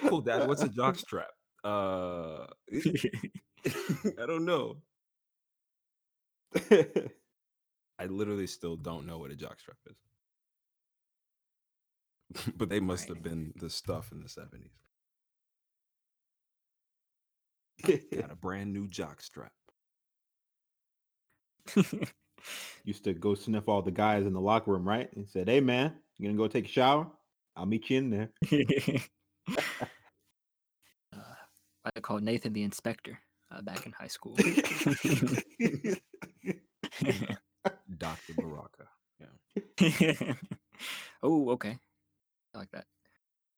cool, 0.02 0.22
dad. 0.22 0.48
What's 0.48 0.64
a 0.64 0.70
jock 0.70 0.98
strap? 0.98 1.28
Uh, 1.68 2.48
I 3.66 4.26
don't 4.26 4.46
know. 4.46 4.78
I 8.00 8.08
literally 8.08 8.48
still 8.48 8.76
don't 8.76 9.06
know 9.06 9.20
what 9.20 9.30
a 9.30 9.36
jock 9.36 9.60
strap 9.60 9.78
is. 9.86 9.98
but 12.58 12.70
they 12.70 12.80
must 12.80 13.08
have 13.10 13.22
been 13.24 13.54
the 13.58 13.70
stuff 13.70 14.12
in 14.12 14.22
the 14.22 14.30
70s. 14.30 14.72
Got 18.14 18.32
a 18.32 18.36
brand 18.36 18.74
new 18.74 18.88
jock 18.88 19.22
strap. 19.22 19.54
Used 22.84 23.04
to 23.04 23.14
go 23.14 23.36
sniff 23.36 23.68
all 23.68 23.82
the 23.82 23.92
guys 23.92 24.26
in 24.26 24.34
the 24.34 24.42
locker 24.42 24.72
room, 24.72 24.88
right? 24.88 25.12
And 25.16 25.28
said, 25.28 25.48
"Hey, 25.50 25.60
man, 25.60 25.94
you 26.18 26.28
gonna 26.28 26.38
go 26.38 26.48
take 26.48 26.66
a 26.66 26.72
shower? 26.72 27.08
I'll 27.56 27.66
meet 27.66 27.90
you 27.90 27.98
in 27.98 28.10
there." 28.10 28.32
I 31.96 32.00
called 32.00 32.24
Nathan 32.24 32.54
the 32.54 32.64
inspector 32.64 33.20
uh, 33.52 33.62
back 33.62 33.86
in 33.86 33.92
high 33.92 34.08
school. 34.08 34.36
Dr. 37.98 38.34
Baraka. 38.38 38.88
Yeah. 39.80 40.34
oh, 41.24 41.50
okay. 41.52 41.78
I 42.54 42.58
like 42.58 42.72
that. 42.72 42.86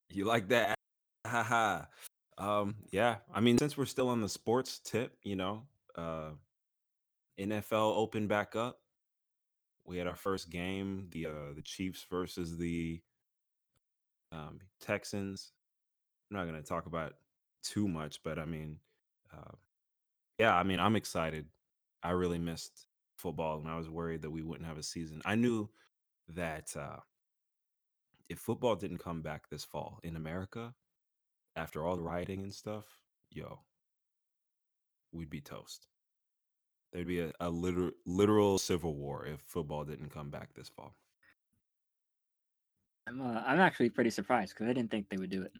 You 0.09 0.25
like 0.25 0.49
that? 0.49 0.75
Haha. 1.25 1.85
um, 2.37 2.75
yeah. 2.91 3.17
I 3.33 3.39
mean, 3.41 3.57
since 3.57 3.77
we're 3.77 3.85
still 3.85 4.09
on 4.09 4.21
the 4.21 4.29
sports 4.29 4.79
tip, 4.83 5.17
you 5.23 5.35
know, 5.35 5.63
uh 5.95 6.31
NFL 7.39 7.95
opened 7.97 8.29
back 8.29 8.55
up. 8.55 8.79
We 9.85 9.97
had 9.97 10.07
our 10.07 10.15
first 10.15 10.49
game, 10.49 11.07
the 11.11 11.27
uh 11.27 11.53
the 11.55 11.61
Chiefs 11.61 12.05
versus 12.09 12.57
the 12.57 13.01
um 14.31 14.59
Texans. 14.81 15.51
I'm 16.29 16.37
not 16.37 16.45
gonna 16.45 16.61
talk 16.61 16.85
about 16.85 17.13
too 17.63 17.88
much, 17.88 18.22
but 18.24 18.39
I 18.39 18.45
mean, 18.45 18.78
uh, 19.34 19.56
yeah, 20.38 20.56
I 20.56 20.63
mean, 20.63 20.80
I'm 20.80 20.95
excited. 20.95 21.45
I 22.02 22.12
really 22.12 22.39
missed 22.39 22.88
football, 23.15 23.60
and 23.60 23.69
I 23.69 23.78
was 23.78 23.89
worried 23.89 24.22
that 24.22 24.32
we 24.32 24.41
wouldn't 24.41 24.67
have 24.67 24.78
a 24.78 24.84
season. 24.84 25.22
I 25.26 25.36
knew 25.36 25.69
that 26.30 26.74
uh, 26.78 26.98
if 28.30 28.39
football 28.39 28.76
didn't 28.76 29.00
come 29.00 29.22
back 29.22 29.50
this 29.50 29.63
fall 29.65 30.00
in 30.04 30.15
America, 30.15 30.74
after 31.56 31.86
all 31.86 31.98
the 31.98 32.04
rioting 32.04 32.41
and 32.41 32.54
stuff, 32.54 32.86
yo, 33.32 33.60
we'd 35.12 35.30
be 35.30 35.41
toast. 35.41 35.88
There'd 36.93 37.08
be 37.08 37.19
a, 37.19 37.32
a 37.39 37.50
literal, 37.50 37.91
literal 38.06 38.58
civil 38.58 38.95
war 38.95 39.26
if 39.26 39.41
football 39.41 39.84
didn't 39.84 40.13
come 40.13 40.30
back 40.30 40.54
this 40.54 40.69
fall. 40.69 40.95
I'm 43.08 43.22
uh, 43.22 43.41
I'm 43.45 43.60
actually 43.60 43.89
pretty 43.89 44.12
surprised 44.12 44.54
because 44.54 44.69
I 44.69 44.74
didn't 44.74 44.91
think 44.91 45.10
they 45.10 45.17
would 45.17 45.30
do 45.30 45.41
it. 45.41 45.52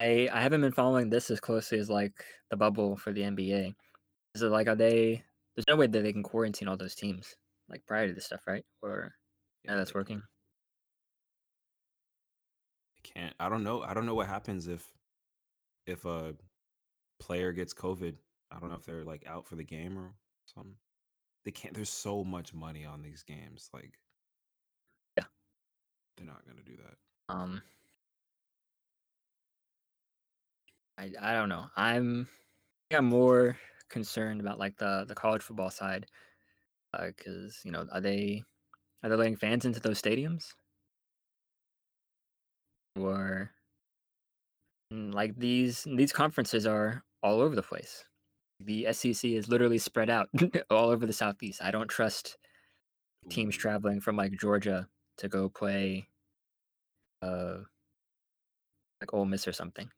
I 0.00 0.28
I 0.32 0.40
haven't 0.42 0.60
been 0.62 0.72
following 0.72 1.10
this 1.10 1.30
as 1.30 1.40
closely 1.40 1.78
as 1.78 1.90
like 1.90 2.24
the 2.50 2.56
bubble 2.56 2.96
for 2.96 3.12
the 3.12 3.22
NBA. 3.24 3.74
Is 4.34 4.42
it 4.42 4.48
like 4.50 4.66
are 4.68 4.74
they? 4.76 5.24
There's 5.56 5.66
no 5.68 5.76
way 5.76 5.86
that 5.86 6.02
they 6.02 6.12
can 6.12 6.22
quarantine 6.22 6.68
all 6.68 6.76
those 6.76 6.94
teams 6.96 7.36
like 7.68 7.86
prior 7.86 8.08
to 8.08 8.14
this 8.14 8.26
stuff, 8.26 8.46
right? 8.46 8.64
Or 8.82 9.14
yeah, 9.64 9.76
that's 9.76 9.94
they 9.94 9.94
working. 9.94 10.22
can't. 13.02 13.34
I 13.38 13.48
don't 13.48 13.62
know. 13.62 13.82
I 13.82 13.94
don't 13.94 14.06
know 14.06 14.14
what 14.14 14.26
happens 14.28 14.68
if 14.68 14.92
if 15.86 16.04
a 16.04 16.36
player 17.20 17.52
gets 17.52 17.74
COVID. 17.74 18.16
I 18.50 18.60
don't 18.60 18.70
know 18.70 18.76
if 18.76 18.84
they're 18.86 19.04
like 19.04 19.26
out 19.26 19.46
for 19.46 19.56
the 19.56 19.64
game 19.64 19.98
or 19.98 20.14
something. 20.46 20.76
They 21.44 21.52
can't. 21.52 21.74
There's 21.74 21.90
so 21.90 22.24
much 22.24 22.54
money 22.54 22.84
on 22.86 23.02
these 23.02 23.24
games. 23.24 23.70
Like, 23.74 23.98
Yeah. 25.16 25.26
they're 26.16 26.26
not 26.26 26.46
gonna 26.46 26.62
do 26.62 26.76
that. 26.76 26.98
Um, 27.28 27.62
I 30.98 31.10
I 31.20 31.32
don't 31.34 31.48
know. 31.48 31.66
I'm 31.76 32.28
I'm 32.92 33.06
more 33.06 33.58
concerned 33.90 34.40
about 34.40 34.58
like 34.58 34.76
the 34.76 35.04
the 35.08 35.14
college 35.14 35.42
football 35.42 35.70
side, 35.70 36.06
because 36.92 37.60
you 37.64 37.72
know 37.72 37.86
are 37.92 38.00
they 38.00 38.42
are 39.02 39.10
they 39.10 39.16
letting 39.16 39.36
fans 39.36 39.64
into 39.66 39.80
those 39.80 40.00
stadiums 40.02 40.54
or 42.96 43.50
mm, 44.92 45.12
like 45.14 45.36
these 45.36 45.86
these 45.96 46.12
conferences 46.12 46.66
are 46.66 47.02
all 47.22 47.40
over 47.40 47.54
the 47.54 47.62
place. 47.62 48.04
The 48.60 48.86
SEC 48.88 49.36
is 49.36 49.48
literally 49.48 49.78
spread 49.78 50.10
out 50.10 50.28
all 50.70 50.90
over 50.90 51.06
the 51.06 51.12
southeast. 51.12 51.62
I 51.62 51.70
don't 51.70 51.88
trust 51.88 52.36
teams 53.30 53.56
traveling 53.56 54.00
from 54.00 54.16
like 54.16 54.32
Georgia 54.38 54.88
to 55.18 55.28
go 55.28 55.48
play 55.48 56.08
uh 57.22 57.58
like 59.00 59.12
Ole 59.14 59.24
Miss 59.24 59.46
or 59.46 59.52
something. 59.52 59.88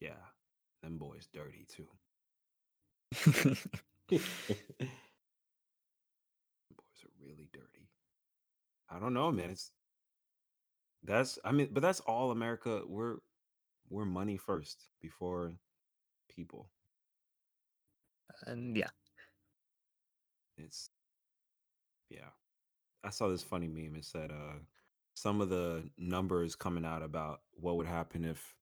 Yeah, 0.00 0.18
them 0.88 0.98
boys 0.98 1.28
dirty 1.32 1.66
too. 1.68 1.86
Boys 4.10 4.20
are 7.04 7.12
really 7.22 7.48
dirty. 7.52 7.88
I 8.90 8.98
don't 8.98 9.12
know, 9.12 9.30
man. 9.30 9.50
It's 9.50 9.70
that's. 11.04 11.38
I 11.44 11.52
mean, 11.52 11.68
but 11.72 11.82
that's 11.82 12.00
all 12.00 12.30
America. 12.30 12.82
We're 12.86 13.16
we're 13.90 14.06
money 14.06 14.36
first 14.36 14.88
before 15.00 15.52
people. 16.30 16.70
and 18.46 18.76
yeah. 18.76 18.88
It's 20.56 20.90
yeah. 22.10 22.30
I 23.04 23.10
saw 23.10 23.28
this 23.28 23.42
funny 23.42 23.68
meme. 23.68 23.96
It 23.96 24.04
said 24.04 24.30
uh 24.30 24.58
some 25.14 25.40
of 25.40 25.48
the 25.50 25.88
numbers 25.98 26.54
coming 26.54 26.84
out 26.84 27.02
about 27.02 27.40
what 27.54 27.76
would 27.76 27.86
happen 27.86 28.24
if 28.24 28.54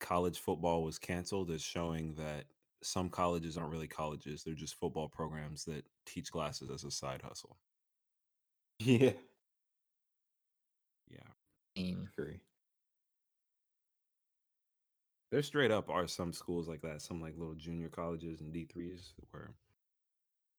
college 0.00 0.38
football 0.38 0.84
was 0.84 0.98
canceled 0.98 1.50
is 1.50 1.62
showing 1.62 2.14
that 2.16 2.46
some 2.82 3.10
colleges 3.10 3.56
aren't 3.56 3.72
really 3.72 3.88
colleges. 3.88 4.44
They're 4.44 4.54
just 4.54 4.76
football 4.76 5.08
programs 5.08 5.64
that 5.64 5.86
teach 6.06 6.30
classes 6.30 6.70
as 6.70 6.84
a 6.84 6.90
side 6.90 7.22
hustle. 7.22 7.58
yeah, 8.78 9.12
Yeah. 11.08 11.32
I 11.76 11.80
agree. 11.80 12.42
There 15.30 15.42
straight 15.42 15.70
up 15.70 15.88
are 15.88 16.06
some 16.06 16.34
schools 16.34 16.68
like 16.68 16.82
that, 16.82 17.00
some 17.00 17.18
like 17.18 17.34
little 17.38 17.54
junior 17.54 17.88
colleges 17.88 18.42
and 18.42 18.52
D3s 18.52 19.14
where 19.30 19.54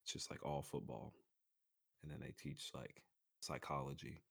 it's 0.04 0.14
just 0.14 0.30
like 0.30 0.46
all 0.46 0.62
football. 0.62 1.14
And 2.04 2.12
then 2.12 2.20
they 2.20 2.32
teach 2.32 2.72
like 2.74 3.04
psychology. 3.42 4.24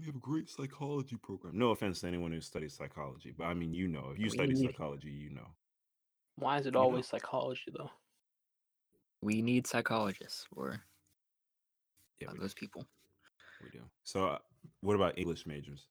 We 0.00 0.06
have 0.06 0.14
a 0.16 0.18
great 0.18 0.48
psychology 0.48 1.16
program. 1.16 1.58
No 1.58 1.70
offense 1.72 2.00
to 2.00 2.06
anyone 2.06 2.32
who 2.32 2.40
studies 2.40 2.72
psychology, 2.72 3.34
but 3.36 3.44
I 3.44 3.52
mean, 3.54 3.74
you 3.74 3.86
know, 3.86 4.10
if 4.14 4.18
you 4.18 4.30
study 4.30 4.54
We- 4.54 4.66
psychology, 4.66 5.10
you 5.10 5.28
know. 5.30 5.46
Why 6.36 6.56
is 6.56 6.62
it 6.64 6.68
You 6.68 6.72
know. 6.72 6.80
always 6.80 7.06
psychology 7.06 7.70
though? 7.76 7.90
we 9.22 9.42
need 9.42 9.66
psychologists 9.66 10.46
or 10.56 10.82
Yeah, 12.20 12.28
we 12.28 12.34
do. 12.38 12.40
those 12.40 12.54
people. 12.54 12.86
We 13.62 13.68
do. 13.68 13.82
So, 14.04 14.26
uh, 14.28 14.38
what 14.80 14.94
about 14.96 15.18
English 15.18 15.44
majors? 15.46 15.86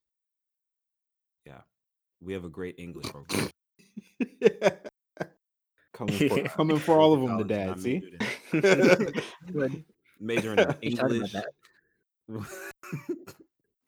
Yeah, 1.46 1.62
we 2.22 2.34
have 2.34 2.46
a 2.46 2.50
great 2.50 2.80
English 2.80 3.06
program. 3.06 3.50
coming 5.94 6.30
for 6.30 6.44
coming 6.46 6.80
for 6.80 6.98
all 6.98 7.14
of 7.14 7.22
them, 7.22 7.38
the 7.38 7.44
College 7.44 7.48
that 7.50 7.70
I 7.70 8.62
dad. 9.12 9.22
See. 9.76 9.84
Major 10.20 10.54
in 10.82 10.82
We 10.82 10.96
thought 10.96 11.12
about 11.12 11.46
English. 12.28 12.50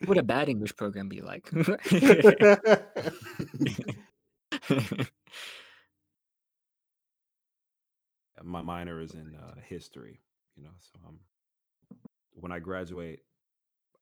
What 0.02 0.08
would 0.08 0.18
a 0.18 0.22
bad 0.22 0.48
English 0.48 0.76
program 0.76 1.08
be 1.08 1.20
like? 1.20 1.50
My 8.42 8.62
minor 8.62 9.00
is 9.00 9.14
in 9.14 9.36
uh, 9.40 9.54
history, 9.64 10.20
you 10.56 10.64
know. 10.64 10.70
So 10.78 10.98
um, 11.06 11.18
when 12.32 12.50
I 12.50 12.58
graduate, 12.58 13.20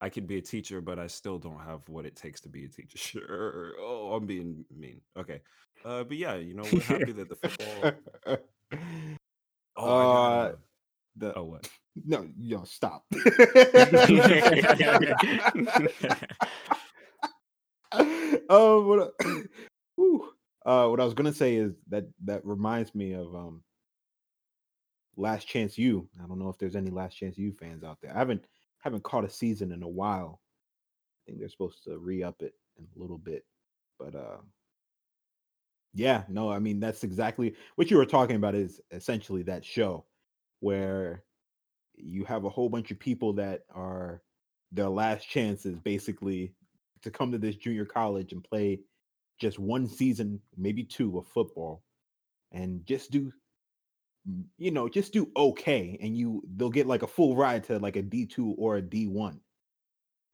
I 0.01 0.09
could 0.09 0.27
be 0.27 0.37
a 0.37 0.41
teacher, 0.41 0.81
but 0.81 0.97
I 0.97 1.07
still 1.07 1.37
don't 1.37 1.59
have 1.59 1.87
what 1.87 2.05
it 2.05 2.15
takes 2.15 2.41
to 2.41 2.49
be 2.49 2.65
a 2.65 2.67
teacher. 2.67 2.97
Sure. 2.97 3.73
Oh, 3.79 4.13
I'm 4.13 4.25
being 4.25 4.65
mean. 4.75 5.01
Okay. 5.17 5.41
Uh, 5.85 6.03
but 6.03 6.17
yeah, 6.17 6.35
you 6.35 6.55
know, 6.55 6.63
we're 6.71 6.81
happy 6.81 7.11
that 7.11 7.29
the 7.29 7.35
football. 7.35 8.37
Oh, 9.77 9.99
Uh, 9.99 10.55
the, 11.15 11.37
oh 11.37 11.43
what? 11.43 11.69
No, 11.95 12.27
yo, 12.37 12.63
stop. 12.63 13.03
um, 17.91 18.87
what, 18.87 19.13
I- 19.21 19.43
whew. 19.95 20.29
uh, 20.65 20.87
what 20.87 20.99
I 20.99 21.05
was 21.05 21.13
gonna 21.13 21.33
say 21.33 21.55
is 21.55 21.73
that 21.89 22.05
that 22.25 22.45
reminds 22.45 22.95
me 22.95 23.13
of 23.13 23.33
um 23.35 23.63
Last 25.17 25.47
Chance 25.47 25.77
U. 25.77 26.07
I 26.23 26.27
don't 26.27 26.39
know 26.39 26.49
if 26.49 26.57
there's 26.57 26.75
any 26.75 26.89
Last 26.89 27.15
Chance 27.15 27.37
U 27.37 27.53
fans 27.59 27.83
out 27.83 27.97
there. 28.01 28.13
I 28.15 28.17
haven't 28.17 28.45
haven't 28.79 29.03
caught 29.03 29.25
a 29.25 29.29
season 29.29 29.71
in 29.71 29.83
a 29.83 29.89
while. 29.89 30.39
I 30.41 31.19
think 31.27 31.39
they're 31.39 31.49
supposed 31.49 31.83
to 31.85 31.97
re 31.97 32.23
up 32.23 32.41
it 32.41 32.53
in 32.77 32.87
a 32.95 32.99
little 32.99 33.17
bit, 33.17 33.45
but 33.99 34.15
uh, 34.15 34.37
yeah, 35.93 36.23
no, 36.29 36.49
I 36.49 36.59
mean 36.59 36.79
that's 36.79 37.03
exactly 37.03 37.55
what 37.75 37.91
you 37.91 37.97
were 37.97 38.05
talking 38.05 38.37
about. 38.37 38.55
Is 38.55 38.79
essentially 38.91 39.43
that 39.43 39.65
show 39.65 40.05
where 40.61 41.23
you 41.95 42.25
have 42.25 42.45
a 42.45 42.49
whole 42.49 42.69
bunch 42.69 42.91
of 42.91 42.99
people 42.99 43.33
that 43.33 43.61
are 43.73 44.21
their 44.71 44.89
last 44.89 45.29
chance 45.29 45.65
is 45.65 45.77
basically 45.79 46.53
to 47.03 47.11
come 47.11 47.31
to 47.31 47.37
this 47.37 47.55
junior 47.55 47.85
college 47.85 48.31
and 48.31 48.43
play 48.43 48.79
just 49.39 49.59
one 49.59 49.87
season, 49.87 50.39
maybe 50.55 50.83
two 50.83 51.17
of 51.17 51.27
football, 51.27 51.83
and 52.51 52.85
just 52.85 53.11
do 53.11 53.31
mm, 54.29 54.43
you 54.57 54.71
know 54.71 54.87
just 54.87 55.13
do 55.13 55.29
okay 55.35 55.97
and 56.01 56.15
you 56.15 56.43
they'll 56.55 56.69
get 56.69 56.87
like 56.87 57.03
a 57.03 57.07
full 57.07 57.35
ride 57.35 57.63
to 57.63 57.79
like 57.79 57.95
a 57.95 58.03
d2 58.03 58.55
or 58.57 58.77
a 58.77 58.81
d1 58.81 59.39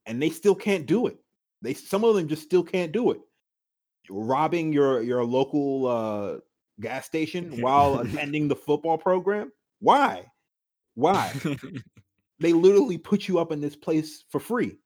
and 0.06 0.22
they 0.22 0.30
still 0.30 0.56
can't 0.56 0.86
do 0.86 1.08
it. 1.08 1.18
They 1.62 1.74
some 1.74 2.04
of 2.04 2.16
them 2.16 2.28
just 2.28 2.44
still 2.44 2.64
can't 2.64 2.92
do 2.92 3.12
it. 3.12 3.20
Robbing 4.10 4.72
your 4.74 5.02
your 5.02 5.24
local 5.26 5.88
uh 5.88 6.40
gas 6.80 7.06
station 7.06 7.62
while 7.62 8.00
attending 8.00 8.48
the 8.48 8.56
football 8.56 8.98
program? 8.98 9.52
Why 9.80 10.26
why? 10.98 11.32
They 12.40 12.54
literally 12.54 13.00
put 13.00 13.28
you 13.28 13.40
up 13.40 13.52
in 13.52 13.62
this 13.62 13.76
place 13.76 14.24
for 14.30 14.40
free. 14.40 14.78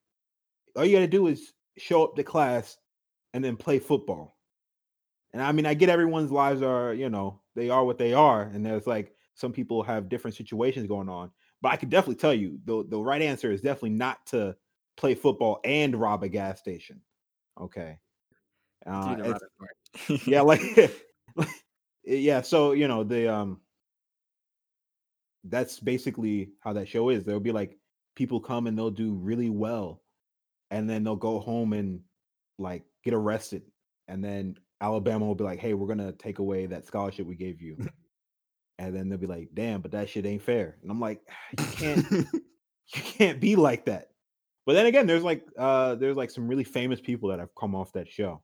All 0.77 0.85
you 0.85 0.95
got 0.95 1.01
to 1.01 1.07
do 1.07 1.27
is 1.27 1.51
show 1.77 2.01
up 2.05 2.15
to 2.15 2.23
class 2.23 2.77
and 3.33 3.43
then 3.43 3.57
play 3.57 3.77
football. 3.79 4.37
And 5.33 5.41
i 5.41 5.51
mean 5.51 5.65
i 5.65 5.73
get 5.73 5.89
everyone's 5.89 6.31
lives 6.31 6.61
are 6.61 6.93
you 6.93 7.09
know 7.09 7.41
they 7.55 7.69
are 7.69 7.83
what 7.85 7.97
they 7.97 8.13
are 8.13 8.43
and 8.43 8.65
there's 8.65 8.85
like 8.87 9.13
some 9.33 9.51
people 9.53 9.81
have 9.83 10.07
different 10.09 10.35
situations 10.35 10.87
going 10.87 11.07
on 11.09 11.31
but 11.61 11.71
i 11.71 11.75
can 11.77 11.89
definitely 11.89 12.15
tell 12.15 12.33
you 12.33 12.59
the, 12.65 12.85
the 12.89 12.99
right 12.99 13.21
answer 13.21 13.51
is 13.51 13.61
definitely 13.61 13.91
not 13.91 14.25
to 14.27 14.55
play 14.97 15.15
football 15.15 15.59
and 15.65 15.95
rob 15.95 16.23
a 16.23 16.29
gas 16.29 16.59
station 16.59 16.99
okay? 17.59 17.97
Uh, 18.85 19.15
Do 19.15 19.23
the 19.23 19.29
it's- 19.29 19.41
Robin 19.41 20.17
part. 20.17 20.27
yeah 20.27 20.41
like 21.37 21.51
yeah 22.05 22.41
so 22.41 22.71
you 22.73 22.87
know 22.89 23.03
the 23.03 23.33
um 23.33 23.59
that's 25.45 25.79
basically 25.79 26.51
how 26.59 26.73
that 26.73 26.87
show 26.87 27.09
is. 27.09 27.23
There'll 27.23 27.39
be 27.39 27.51
like 27.51 27.77
people 28.15 28.39
come 28.39 28.67
and 28.67 28.77
they'll 28.77 28.91
do 28.91 29.13
really 29.13 29.49
well 29.49 30.01
and 30.69 30.89
then 30.89 31.03
they'll 31.03 31.15
go 31.15 31.39
home 31.39 31.73
and 31.73 32.01
like 32.57 32.83
get 33.03 33.13
arrested 33.13 33.63
and 34.07 34.23
then 34.23 34.55
alabama 34.81 35.25
will 35.25 35.35
be 35.35 35.43
like 35.43 35.59
hey 35.59 35.73
we're 35.73 35.87
gonna 35.87 36.11
take 36.13 36.39
away 36.39 36.65
that 36.65 36.85
scholarship 36.85 37.25
we 37.25 37.35
gave 37.35 37.61
you. 37.61 37.77
And 38.79 38.95
then 38.95 39.09
they'll 39.09 39.19
be 39.19 39.27
like 39.27 39.49
damn 39.53 39.79
but 39.79 39.91
that 39.91 40.09
shit 40.09 40.25
ain't 40.25 40.41
fair. 40.41 40.77
And 40.81 40.89
i'm 40.89 40.99
like 40.99 41.21
you 41.59 41.65
can't 41.65 42.09
you 42.33 43.01
can't 43.03 43.39
be 43.39 43.55
like 43.55 43.85
that. 43.85 44.07
But 44.65 44.73
then 44.73 44.87
again 44.87 45.05
there's 45.05 45.21
like 45.21 45.45
uh 45.55 45.93
there's 45.95 46.17
like 46.17 46.31
some 46.31 46.47
really 46.47 46.63
famous 46.63 46.99
people 46.99 47.29
that 47.29 47.37
have 47.37 47.53
come 47.53 47.75
off 47.75 47.93
that 47.93 48.09
show. 48.09 48.41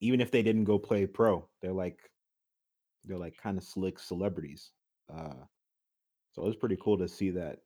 Even 0.00 0.22
if 0.22 0.30
they 0.30 0.42
didn't 0.42 0.64
go 0.64 0.78
play 0.78 1.06
pro 1.06 1.46
they're 1.60 1.74
like 1.74 1.98
they're 3.04 3.18
like 3.18 3.36
kind 3.36 3.58
of 3.58 3.64
slick 3.64 3.98
celebrities 3.98 4.70
uh 5.14 5.34
so 6.32 6.46
it's 6.46 6.56
pretty 6.56 6.76
cool 6.80 6.98
to 6.98 7.08
see 7.08 7.30
that. 7.30 7.58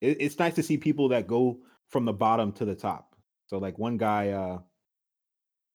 It, 0.00 0.18
it's 0.20 0.38
nice 0.38 0.54
to 0.54 0.62
see 0.62 0.76
people 0.76 1.08
that 1.08 1.26
go 1.26 1.58
from 1.88 2.04
the 2.04 2.12
bottom 2.12 2.52
to 2.52 2.64
the 2.64 2.74
top. 2.74 3.14
So 3.46 3.58
like 3.58 3.78
one 3.78 3.96
guy 3.96 4.30
uh 4.30 4.58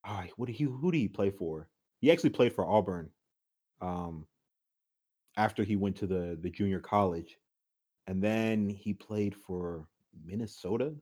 ah, 0.06 0.26
what 0.36 0.48
did 0.48 0.56
he 0.56 0.66
who 0.66 0.92
did 0.92 0.98
he 0.98 1.08
play 1.08 1.30
for? 1.30 1.68
He 2.00 2.12
actually 2.12 2.32
played 2.32 2.54
for 2.54 2.66
auburn 2.66 3.10
um 3.82 4.26
after 5.38 5.64
he 5.64 5.76
went 5.76 5.96
to 5.98 6.08
the 6.08 6.38
the 6.42 6.50
junior 6.50 6.80
college. 6.80 7.38
And 8.08 8.24
then 8.24 8.70
he 8.70 8.94
played 8.94 9.36
for 9.36 9.88
minnesota. 10.26 10.94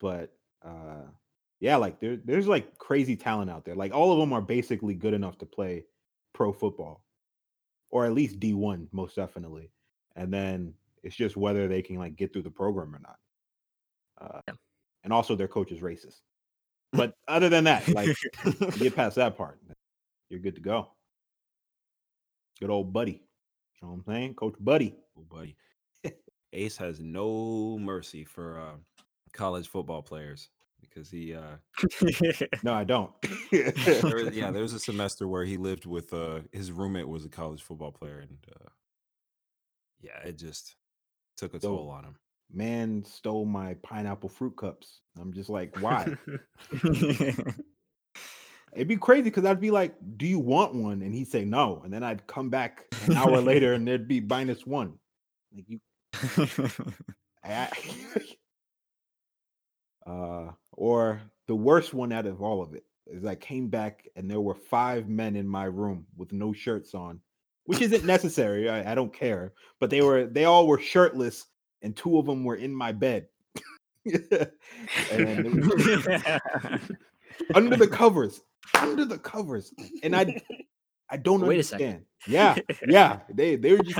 But 0.00 0.32
uh 0.64 1.06
yeah 1.60 1.76
like 1.76 1.98
there, 2.00 2.18
there's 2.24 2.46
like 2.46 2.78
crazy 2.78 3.16
talent 3.16 3.50
out 3.50 3.64
there. 3.64 3.74
Like 3.74 3.94
all 3.94 4.12
of 4.12 4.18
them 4.18 4.32
are 4.32 4.42
basically 4.42 4.94
good 4.94 5.14
enough 5.14 5.38
to 5.38 5.46
play 5.46 5.84
pro 6.34 6.52
football. 6.52 7.04
Or 7.90 8.04
at 8.06 8.12
least 8.12 8.40
d1 8.40 8.88
most 8.92 9.16
definitely 9.16 9.70
and 10.16 10.32
then 10.32 10.74
it's 11.02 11.16
just 11.16 11.36
whether 11.36 11.68
they 11.68 11.82
can 11.82 11.96
like 11.96 12.16
get 12.16 12.32
through 12.32 12.42
the 12.42 12.50
program 12.50 12.94
or 12.94 13.00
not. 13.00 13.18
Uh, 14.20 14.40
Yeah. 14.48 14.54
and 15.02 15.12
also 15.12 15.34
their 15.36 15.48
coach 15.48 15.72
is 15.72 15.80
racist. 15.80 16.20
But 16.92 17.14
other 17.26 17.48
than 17.48 17.64
that 17.64 17.88
like 17.88 18.16
get 18.78 18.94
past 18.94 19.16
that 19.16 19.36
part 19.36 19.60
you're 20.30 20.40
good 20.40 20.54
to 20.54 20.60
go. 20.60 20.88
Good 22.60 22.70
old 22.70 22.92
buddy. 22.92 23.12
You 23.80 23.82
know 23.82 23.88
what 23.88 23.94
i'm 23.96 24.04
saying? 24.06 24.34
Coach 24.34 24.54
buddy. 24.60 24.94
Oh, 25.18 25.22
buddy. 25.28 25.56
Ace 26.52 26.76
has 26.76 27.00
no 27.00 27.78
mercy 27.80 28.24
for 28.24 28.58
uh, 28.60 28.76
college 29.32 29.68
football 29.68 30.02
players 30.02 30.48
because 30.80 31.10
he, 31.10 31.34
uh, 31.34 31.56
no 32.62 32.72
i 32.74 32.84
don't. 32.84 33.10
There 33.50 33.72
was, 34.24 34.34
yeah, 34.34 34.50
there 34.50 34.62
was 34.62 34.72
a 34.74 34.78
semester 34.78 35.26
where 35.26 35.44
he 35.44 35.56
lived 35.56 35.86
with 35.86 36.12
uh, 36.12 36.40
his 36.52 36.70
roommate 36.70 37.08
was 37.08 37.24
a 37.24 37.28
college 37.28 37.62
football 37.62 37.90
player, 37.90 38.20
and 38.20 38.36
uh, 38.54 38.68
yeah, 40.04 40.28
it 40.28 40.36
just 40.38 40.76
took 41.36 41.54
a 41.54 41.60
So- 41.60 41.68
toll 41.76 41.88
on 41.90 42.04
him. 42.04 42.16
man 42.52 43.02
stole 43.04 43.46
my 43.46 43.74
pineapple 43.82 44.28
fruit 44.28 44.56
cups 44.56 45.00
i'm 45.20 45.32
just 45.32 45.48
like 45.50 45.76
why 45.80 46.14
It'd 48.74 48.88
be 48.88 48.96
crazy 48.96 49.22
because 49.22 49.44
I'd 49.44 49.60
be 49.60 49.70
like, 49.70 49.94
"Do 50.16 50.26
you 50.26 50.40
want 50.40 50.74
one?" 50.74 51.02
And 51.02 51.14
he'd 51.14 51.28
say 51.28 51.44
no, 51.44 51.80
and 51.84 51.92
then 51.92 52.02
I'd 52.02 52.26
come 52.26 52.50
back 52.50 52.86
an 53.06 53.16
hour 53.16 53.40
later, 53.40 53.72
and 53.74 53.86
there'd 53.86 54.08
be 54.08 54.20
minus 54.20 54.66
one. 54.66 54.94
Like 55.54 55.64
you, 55.68 55.80
I, 57.44 57.68
uh, 60.06 60.50
or 60.72 61.20
the 61.46 61.54
worst 61.54 61.94
one 61.94 62.12
out 62.12 62.26
of 62.26 62.42
all 62.42 62.62
of 62.62 62.74
it 62.74 62.84
is 63.06 63.24
I 63.24 63.36
came 63.36 63.68
back 63.68 64.08
and 64.16 64.28
there 64.28 64.40
were 64.40 64.54
five 64.56 65.08
men 65.08 65.36
in 65.36 65.46
my 65.46 65.64
room 65.66 66.06
with 66.16 66.32
no 66.32 66.52
shirts 66.52 66.94
on, 66.94 67.20
which 67.66 67.80
isn't 67.80 68.04
necessary. 68.04 68.68
I, 68.68 68.92
I 68.92 68.94
don't 68.94 69.12
care, 69.12 69.52
but 69.80 69.90
they 69.90 70.02
were 70.02 70.26
they 70.26 70.44
all 70.44 70.66
were 70.66 70.78
shirtless, 70.78 71.46
and 71.82 71.96
two 71.96 72.18
of 72.18 72.26
them 72.26 72.44
were 72.44 72.56
in 72.56 72.74
my 72.74 72.92
bed. 72.92 73.26
under 77.54 77.76
the 77.76 77.88
covers, 77.90 78.42
under 78.78 79.04
the 79.04 79.18
covers, 79.18 79.72
and 80.02 80.14
I, 80.14 80.42
I 81.10 81.16
don't 81.16 81.40
Wait 81.40 81.56
understand. 81.56 82.04
Yeah, 82.26 82.56
yeah, 82.86 83.20
they 83.32 83.56
they 83.56 83.72
were 83.72 83.82
just 83.82 83.98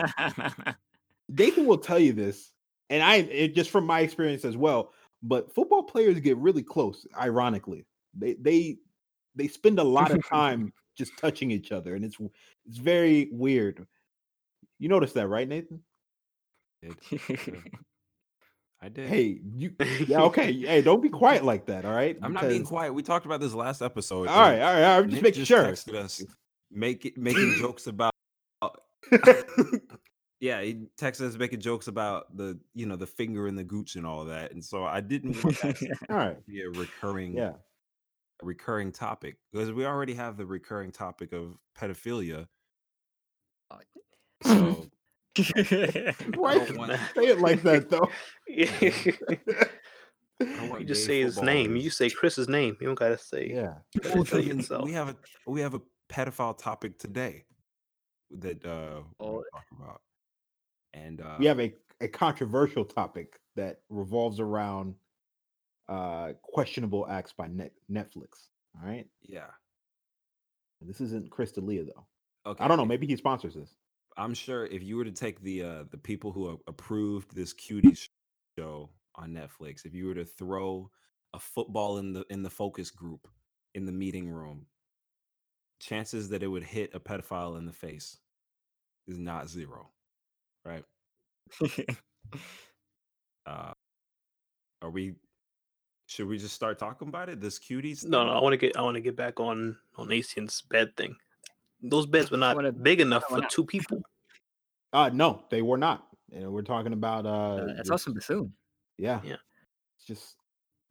will 1.57 1.79
tell 1.79 1.99
you 1.99 2.13
this, 2.13 2.53
and 2.91 3.03
I 3.03 3.17
it, 3.17 3.55
just 3.55 3.71
from 3.71 3.87
my 3.87 4.01
experience 4.01 4.45
as 4.45 4.57
well. 4.57 4.93
But 5.23 5.55
football 5.55 5.83
players 5.83 6.21
get 6.21 6.37
really 6.37 6.63
close. 6.63 7.07
Ironically, 7.19 7.87
they 8.15 8.35
they 8.35 8.77
they 9.35 9.49
spend 9.49 9.79
a 9.79 9.85
lot 9.85 10.11
of 10.11 10.27
time 10.27 10.73
just 10.97 11.17
touching 11.19 11.51
each 11.51 11.73
other, 11.73 11.95
and 11.95 12.05
it's 12.05 12.17
it's 12.67 12.79
very 12.79 13.29
weird. 13.31 13.87
You 14.79 14.89
notice 14.89 15.13
that, 15.13 15.29
right, 15.29 15.49
Nathan? 15.49 15.81
I 18.83 18.89
did. 18.91 19.09
Hey, 19.09 19.41
you 19.57 19.75
yeah, 20.07 20.21
okay. 20.25 20.53
Hey, 20.53 20.83
don't 20.83 21.01
be 21.01 21.09
quiet 21.09 21.43
like 21.45 21.67
that, 21.67 21.87
all 21.87 21.95
right? 21.95 22.19
I'm 22.23 22.35
not 22.35 22.49
being 22.49 22.65
quiet. 22.65 22.93
We 22.93 23.03
talked 23.03 23.25
about 23.25 23.41
this 23.41 23.55
last 23.55 23.81
episode. 23.81 24.29
All 24.29 24.41
right, 24.41 24.55
and 24.55 24.63
all 24.63 24.75
right. 24.75 24.99
I'm 24.99 25.09
just 25.09 25.23
making 25.23 25.45
sure. 25.45 25.65
texted 25.65 25.95
us, 25.95 26.23
make 26.71 27.07
it, 27.07 27.17
making 27.17 27.55
jokes 27.59 27.87
about. 27.87 28.13
yeah, 30.41 30.61
he 30.61 30.87
texted 31.01 31.29
us 31.29 31.37
making 31.37 31.61
jokes 31.61 31.89
about 31.89 32.37
the 32.37 32.59
you 32.75 32.85
know 32.85 32.97
the 32.97 33.07
finger 33.07 33.47
and 33.47 33.57
the 33.57 33.65
gooch 33.65 33.97
and 33.97 34.07
all 34.07 34.27
that, 34.27 34.53
and 34.53 34.63
so 34.63 34.85
I 34.85 35.01
didn't 35.01 35.43
want 35.43 35.61
that 35.63 35.77
to 35.77 36.37
be 36.47 36.61
a 36.61 36.69
recurring 36.69 37.35
Yeah. 37.37 37.53
A 38.45 38.47
recurring 38.47 38.93
topic 38.93 39.37
because 39.53 39.73
we 39.73 39.85
already 39.87 40.15
have 40.15 40.37
the 40.37 40.47
recurring 40.47 40.93
topic 40.93 41.33
of 41.33 41.57
pedophilia. 41.79 42.47
So 44.45 44.87
Why 46.37 46.55
don't 46.59 46.77
want- 46.79 46.93
say 47.17 47.27
it 47.27 47.41
like 47.41 47.63
that 47.63 47.89
though? 47.91 48.09
you 50.79 50.85
just 50.85 51.07
say 51.07 51.23
his 51.23 51.41
name. 51.41 51.77
You 51.77 51.91
say 51.91 52.11
Chris's 52.11 52.49
name. 52.49 52.77
You 52.81 52.87
don't 52.89 52.99
gotta 52.99 53.19
say. 53.19 53.51
Yeah. 53.53 53.75
Gotta 54.01 54.25
tell 54.25 54.41
Even 54.41 54.59
yourself. 54.59 54.85
we 54.85 54.93
have 54.93 55.09
a 55.09 55.17
we 55.47 55.61
have 55.61 55.75
a 55.75 55.81
pedophile 56.11 56.57
topic 56.57 56.99
today 56.99 57.45
that 58.39 58.65
uh 58.65 59.01
we're 59.19 59.27
gonna 59.27 59.39
Oh. 59.39 59.45
talk 59.53 59.65
about, 59.79 60.01
and 60.93 61.21
uh, 61.21 61.37
we 61.39 61.47
have 61.47 61.61
a, 61.61 61.73
a 62.01 62.09
controversial 62.09 62.85
topic 62.85 63.41
that 63.57 63.81
revolves 63.89 64.39
around 64.41 64.95
uh 65.89 66.33
questionable 66.43 67.07
acts 67.09 67.33
by 67.33 67.47
Net- 67.49 67.73
Netflix. 67.91 68.49
All 68.77 68.89
right. 68.89 69.07
yeah. 69.23 69.51
This 70.81 71.01
isn't 71.01 71.31
Chris 71.31 71.53
D'Elia 71.53 71.85
though. 71.85 72.07
Okay, 72.47 72.63
I 72.65 72.69
don't 72.69 72.77
know. 72.77 72.85
Maybe 72.85 73.07
he 73.07 73.17
sponsors 73.17 73.55
this. 73.55 73.75
I'm 74.17 74.35
sure 74.35 74.67
if 74.67 74.83
you 74.83 74.97
were 74.97 75.05
to 75.05 75.13
take 75.13 75.41
the 75.41 75.63
uh 75.63 75.85
the 75.91 75.99
people 75.99 76.33
who 76.33 76.61
approved 76.67 77.35
this 77.35 77.53
cutie 77.53 77.97
show 78.59 78.91
on 79.17 79.31
Netflix, 79.33 79.85
if 79.87 79.95
you 79.95 80.07
were 80.07 80.15
to 80.15 80.25
throw 80.25 80.91
a 81.33 81.39
football 81.39 81.99
in 81.99 82.13
the 82.13 82.25
in 82.31 82.43
the 82.43 82.51
focus 82.51 82.91
group 82.91 83.27
in 83.75 83.85
the 83.87 83.93
meeting 83.93 84.29
room, 84.29 84.67
chances 85.81 86.29
that 86.31 86.43
it 86.43 86.49
would 86.49 86.63
hit 86.65 86.95
a 86.95 87.01
pedophile 87.01 87.57
in 87.59 87.67
the 87.67 87.73
face 87.73 88.19
is 89.07 89.19
not 89.19 89.49
zero. 89.49 89.91
right? 90.65 90.85
Uh, 93.47 93.75
are 94.81 94.91
we? 94.91 95.15
Should 96.15 96.29
we 96.29 96.39
just 96.39 96.55
start 96.55 96.79
talking 96.79 97.09
about 97.09 97.29
it? 97.29 97.41
This 97.41 97.59
cuties? 97.59 98.05
No, 98.05 98.25
no, 98.25 98.31
I 98.31 98.41
want 98.41 98.53
to 98.53 98.57
get 98.57 98.77
I 98.77 98.83
want 98.83 98.95
to 98.95 99.01
get 99.01 99.17
back 99.17 99.41
on 99.41 99.77
on 99.97 100.13
Asian's 100.13 100.63
bed 100.63 100.97
thing. 100.97 101.17
Those 101.83 102.07
beds 102.07 102.31
were 102.31 102.37
not 102.37 102.55
wanna- 102.55 102.71
big 102.71 103.01
enough 103.01 103.25
wanna- 103.29 103.43
for 103.43 103.49
two 103.49 103.65
people. 103.65 104.01
Uh 104.93 105.11
no, 105.13 105.45
they 105.51 105.61
were 105.61 105.77
not. 105.77 106.07
And 106.31 106.53
we're 106.53 106.63
talking 106.63 106.93
about 106.93 107.27
uh, 107.27 107.55
Uh, 107.57 107.67
that's 107.67 107.79
this- 107.81 107.91
also 107.91 108.13
Bethune. 108.13 108.53
Yeah. 108.97 109.21
Yeah. 109.25 109.39
It's 109.97 110.07
just 110.07 110.37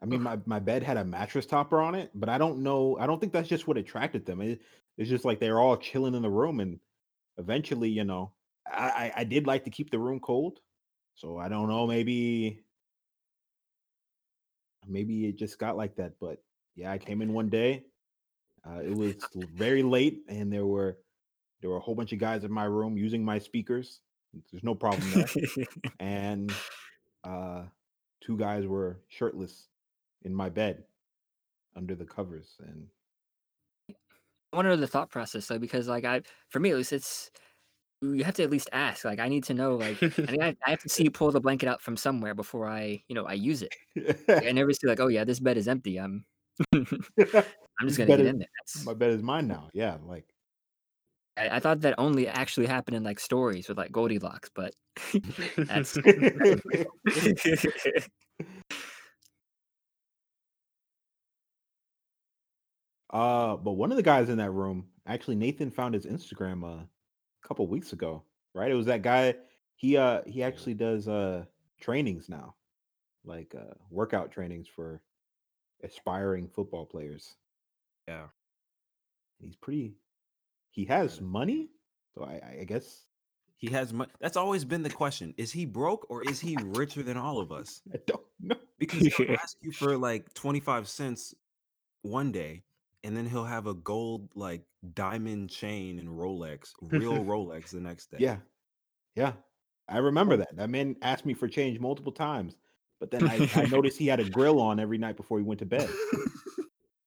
I 0.01 0.05
mean 0.05 0.21
my, 0.21 0.37
my 0.45 0.59
bed 0.59 0.83
had 0.83 0.97
a 0.97 1.05
mattress 1.05 1.45
topper 1.45 1.79
on 1.79 1.95
it, 1.95 2.11
but 2.13 2.27
I 2.27 2.37
don't 2.37 2.59
know 2.59 2.97
I 2.99 3.07
don't 3.07 3.21
think 3.21 3.31
that's 3.31 3.47
just 3.47 3.65
what 3.65 3.77
attracted 3.77 4.25
them. 4.25 4.41
It, 4.41 4.59
it's 4.97 5.09
just 5.09 5.23
like 5.23 5.39
they're 5.39 5.61
all 5.61 5.77
chilling 5.77 6.15
in 6.15 6.21
the 6.21 6.29
room 6.29 6.59
and 6.59 6.81
eventually, 7.37 7.87
you 7.87 8.03
know, 8.03 8.33
I, 8.69 8.89
I 9.15 9.21
I 9.21 9.23
did 9.23 9.47
like 9.47 9.63
to 9.63 9.69
keep 9.69 9.89
the 9.89 9.99
room 9.99 10.19
cold. 10.19 10.59
So 11.15 11.37
I 11.37 11.47
don't 11.47 11.69
know, 11.69 11.87
maybe 11.87 12.62
maybe 14.87 15.27
it 15.27 15.37
just 15.37 15.59
got 15.59 15.77
like 15.77 15.95
that. 15.95 16.13
But 16.19 16.41
yeah, 16.75 16.91
I 16.91 16.97
came 16.97 17.21
in 17.21 17.33
one 17.33 17.49
day. 17.49 17.83
Uh, 18.65 18.79
it 18.79 18.95
was 18.95 19.15
very 19.53 19.83
late 19.83 20.21
and 20.29 20.51
there 20.51 20.65
were 20.65 20.97
there 21.61 21.69
were 21.69 21.77
a 21.77 21.81
whole 21.81 21.95
bunch 21.95 22.13
of 22.13 22.19
guys 22.19 22.43
in 22.43 22.51
my 22.51 22.63
room 22.63 22.97
using 22.97 23.23
my 23.23 23.39
speakers. 23.39 23.99
There's 24.51 24.63
no 24.63 24.73
problem 24.73 25.09
there 25.11 25.65
and 25.99 26.51
uh 27.23 27.63
two 28.21 28.37
guys 28.37 28.65
were 28.65 29.01
shirtless 29.09 29.67
in 30.23 30.33
my 30.33 30.49
bed 30.49 30.85
under 31.75 31.93
the 31.93 32.05
covers 32.05 32.55
and 32.59 32.87
I 34.53 34.55
wonder 34.55 34.77
the 34.77 34.87
thought 34.87 35.09
process 35.09 35.47
though, 35.47 35.57
because 35.57 35.87
like 35.87 36.05
I, 36.05 36.21
for 36.49 36.59
me 36.59 36.69
at 36.69 36.77
least, 36.77 36.93
it's 36.93 37.31
you 38.03 38.23
have 38.23 38.35
to 38.35 38.43
at 38.43 38.49
least 38.49 38.69
ask. 38.73 39.05
Like 39.05 39.19
I 39.19 39.29
need 39.29 39.45
to 39.45 39.53
know. 39.53 39.75
Like 39.75 40.01
I 40.03 40.09
think 40.09 40.41
I, 40.41 40.55
I 40.67 40.69
have 40.71 40.81
to 40.83 40.89
see 40.89 41.03
you 41.03 41.11
pull 41.11 41.31
the 41.31 41.39
blanket 41.39 41.67
out 41.67 41.81
from 41.81 41.95
somewhere 41.97 42.33
before 42.35 42.67
I, 42.67 43.03
you 43.07 43.15
know, 43.15 43.25
I 43.25 43.33
use 43.33 43.61
it. 43.61 43.73
Like, 44.27 44.47
I 44.47 44.51
never 44.51 44.73
see 44.73 44.87
like, 44.87 44.99
oh 44.99 45.07
yeah, 45.07 45.23
this 45.23 45.39
bed 45.39 45.57
is 45.57 45.67
empty. 45.67 45.99
I'm, 45.99 46.25
I'm 46.73 46.85
just 47.87 47.97
gonna 47.97 48.07
get 48.07 48.19
is- 48.19 48.27
in 48.27 48.39
there. 48.39 48.47
That's, 48.59 48.85
my 48.85 48.93
bed 48.93 49.11
is 49.11 49.23
mine 49.23 49.47
now 49.47 49.69
yeah 49.73 49.97
like 50.05 50.25
I, 51.35 51.49
I 51.49 51.59
thought 51.59 51.81
that 51.81 51.95
only 51.97 52.27
actually 52.27 52.67
happened 52.67 52.95
in 52.97 53.03
like 53.03 53.19
stories 53.19 53.67
with 53.67 53.77
like 53.77 53.91
Goldilocks, 53.91 54.49
but 54.53 54.73
that's. 55.57 55.97
uh 63.09 63.55
but 63.57 63.71
one 63.73 63.91
of 63.91 63.97
the 63.97 64.03
guys 64.03 64.29
in 64.29 64.37
that 64.37 64.51
room 64.51 64.87
actually 65.05 65.35
nathan 65.35 65.69
found 65.69 65.93
his 65.93 66.05
instagram 66.05 66.63
uh, 66.63 66.83
a 67.43 67.47
couple 67.47 67.67
weeks 67.67 67.93
ago 67.93 68.23
right 68.53 68.71
it 68.71 68.75
was 68.75 68.85
that 68.85 69.01
guy 69.01 69.35
he 69.75 69.97
uh 69.97 70.21
he 70.25 70.43
actually 70.43 70.73
does 70.73 71.07
uh 71.07 71.43
trainings 71.79 72.29
now 72.29 72.55
like 73.25 73.53
uh 73.55 73.73
workout 73.89 74.31
trainings 74.31 74.67
for 74.67 75.01
aspiring 75.83 76.47
football 76.47 76.85
players 76.85 77.35
Yeah. 78.07 78.27
he's 79.39 79.55
pretty 79.55 79.95
he 80.71 80.85
has 80.85 81.21
money 81.21 81.69
so 82.15 82.23
i 82.23 82.33
i- 82.33 82.57
i 82.61 82.63
guess 82.63 83.05
He 83.57 83.69
has 83.69 83.93
money. 83.93 84.11
That's 84.19 84.35
always 84.35 84.65
been 84.65 84.83
the 84.83 84.89
question: 84.89 85.33
Is 85.37 85.51
he 85.53 85.65
broke 85.65 86.05
or 86.09 86.21
is 86.21 86.41
he 86.41 86.57
richer 86.57 87.01
than 87.03 87.15
all 87.17 87.39
of 87.39 87.51
us? 87.51 87.81
i 87.93 87.97
don't 88.05 88.25
know 88.41 88.57
Because 88.77 89.05
he'll 89.07 89.25
ask 89.41 89.55
you 89.61 89.71
for 89.71 89.97
like 89.97 90.33
twenty 90.33 90.59
five 90.59 90.87
cents 90.89 91.33
one 92.01 92.31
day, 92.33 92.63
and 93.03 93.15
then 93.15 93.25
he'll 93.25 93.43
have 93.43 93.67
a 93.67 93.73
gold 93.73 94.29
like 94.35 94.61
diamond 94.93 95.49
chain 95.49 95.99
and 95.99 96.07
Rolex, 96.07 96.71
real 96.81 97.13
Rolex, 97.25 97.69
the 97.69 97.79
next 97.79 98.11
day. 98.11 98.17
Yeah. 98.19 98.37
Yeah. 99.15 99.33
I 99.89 99.97
remember 99.97 100.37
that. 100.37 100.55
That 100.55 100.69
man 100.69 100.95
asked 101.01 101.25
me 101.25 101.33
for 101.33 101.47
change 101.47 101.79
multiple 101.79 102.11
times. 102.11 102.55
But 102.99 103.11
then 103.11 103.27
I, 103.27 103.49
I 103.55 103.65
noticed 103.71 103.97
he 103.97 104.07
had 104.07 104.21
a 104.21 104.29
grill 104.29 104.61
on 104.61 104.79
every 104.79 104.97
night 104.97 105.17
before 105.17 105.37
he 105.37 105.43
went 105.43 105.59
to 105.59 105.65
bed. 105.65 105.89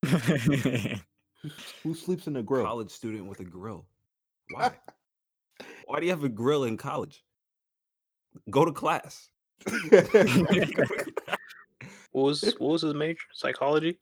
Who, 0.05 0.19
who 1.83 1.95
sleeps 1.95 2.27
in 2.27 2.37
a 2.37 2.43
grill? 2.43 2.65
college 2.65 2.91
student 2.91 3.27
with 3.27 3.41
a 3.41 3.45
grill. 3.45 3.87
Why? 4.51 4.73
Why 5.87 6.01
do 6.01 6.05
you 6.05 6.13
have 6.13 6.25
a 6.25 6.29
grill 6.29 6.65
in 6.65 6.77
college? 6.77 7.25
Go 8.51 8.67
to 8.67 8.73
class. 8.73 9.31
What 12.17 12.23
was 12.23 12.43
what 12.59 12.73
was 12.73 12.83
his 12.83 12.95
major? 12.95 13.21
Psychology. 13.35 13.99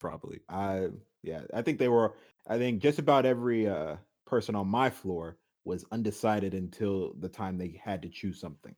Probably. 0.00 0.40
I 0.48 0.88
yeah, 1.22 1.42
I 1.54 1.62
think 1.62 1.78
they 1.78 1.88
were 1.88 2.14
I 2.48 2.58
think 2.58 2.82
just 2.82 2.98
about 2.98 3.26
every 3.26 3.68
uh 3.68 3.96
person 4.26 4.54
on 4.56 4.66
my 4.66 4.90
floor 4.90 5.36
was 5.64 5.84
undecided 5.92 6.54
until 6.54 7.12
the 7.20 7.28
time 7.28 7.58
they 7.58 7.80
had 7.82 8.02
to 8.02 8.08
choose 8.08 8.40
something. 8.40 8.74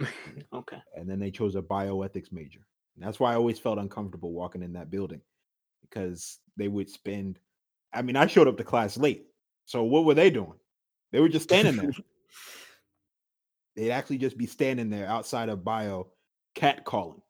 Okay. 0.52 0.78
And 0.96 1.08
then 1.08 1.18
they 1.18 1.30
chose 1.30 1.54
a 1.54 1.62
bioethics 1.62 2.30
major. 2.32 2.60
And 2.96 3.06
that's 3.06 3.18
why 3.18 3.32
I 3.32 3.36
always 3.36 3.58
felt 3.58 3.78
uncomfortable 3.78 4.32
walking 4.32 4.62
in 4.62 4.74
that 4.74 4.90
building 4.90 5.20
because 5.80 6.38
they 6.56 6.68
would 6.68 6.90
spend 6.90 7.38
I 7.92 8.02
mean, 8.02 8.16
I 8.16 8.26
showed 8.26 8.48
up 8.48 8.56
to 8.58 8.64
class 8.64 8.96
late. 8.96 9.26
So 9.66 9.84
what 9.84 10.04
were 10.04 10.14
they 10.14 10.30
doing? 10.30 10.58
They 11.12 11.20
were 11.20 11.28
just 11.28 11.44
standing 11.44 11.76
there. 11.76 11.92
They'd 13.76 13.90
actually 13.90 14.18
just 14.18 14.36
be 14.36 14.46
standing 14.46 14.90
there 14.90 15.06
outside 15.06 15.48
of 15.48 15.64
bio 15.64 16.08
cat 16.54 16.84
calling 16.84 17.21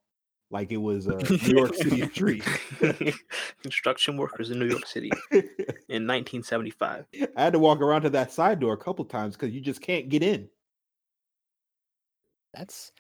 like 0.52 0.70
it 0.70 0.76
was 0.76 1.06
a 1.06 1.16
New 1.16 1.56
York 1.56 1.74
City 1.74 2.06
street. 2.12 2.44
Construction 3.62 4.18
workers 4.18 4.50
in 4.50 4.58
New 4.58 4.68
York 4.68 4.86
City 4.86 5.10
in 5.32 6.06
1975. 6.06 7.06
I 7.36 7.42
had 7.42 7.54
to 7.54 7.58
walk 7.58 7.80
around 7.80 8.02
to 8.02 8.10
that 8.10 8.30
side 8.30 8.60
door 8.60 8.74
a 8.74 8.78
couple 8.78 9.04
times 9.06 9.34
because 9.34 9.54
you 9.54 9.62
just 9.62 9.80
can't 9.80 10.10
get 10.10 10.22
in. 10.22 10.48
That's 12.54 12.92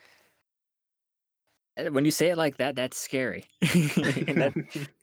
when 1.90 2.04
you 2.04 2.10
say 2.10 2.28
it 2.28 2.38
like 2.38 2.56
that, 2.56 2.74
that's 2.74 2.98
scary. 2.98 3.44
And 3.60 4.40
that, 4.40 4.54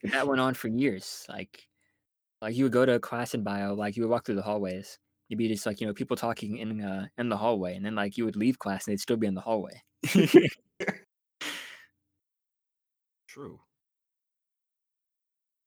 that 0.04 0.28
went 0.28 0.42
on 0.42 0.56
for 0.56 0.68
years. 0.68 1.26
Like, 1.30 1.68
like 2.42 2.56
you 2.56 2.66
would 2.66 2.74
go 2.74 2.86
to 2.86 2.94
a 2.94 3.00
class 3.00 3.34
in 3.36 3.44
bio, 3.44 3.76
like 3.76 3.96
you 3.96 4.04
would 4.04 4.10
walk 4.10 4.26
through 4.26 4.36
the 4.36 4.42
hallways. 4.42 4.98
You'd 5.28 5.38
be 5.38 5.48
just 5.48 5.68
like 5.68 5.80
you 5.80 5.86
know 5.86 5.94
people 5.94 6.18
talking 6.18 6.58
in 6.58 6.82
uh 6.82 7.06
in 7.20 7.30
the 7.30 7.38
hallway, 7.38 7.76
and 7.76 7.86
then 7.86 7.94
like 7.94 8.18
you 8.18 8.26
would 8.26 8.36
leave 8.36 8.58
class 8.58 8.88
and 8.88 8.94
they'd 8.94 9.00
still 9.00 9.18
be 9.18 9.28
in 9.28 9.36
the 9.36 9.42
hallway. 9.42 9.84
True. 13.30 13.60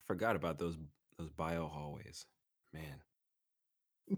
Forgot 0.05 0.35
about 0.35 0.59
those 0.59 0.77
those 1.17 1.29
bio 1.29 1.67
hallways. 1.67 2.25
Man. 2.73 2.99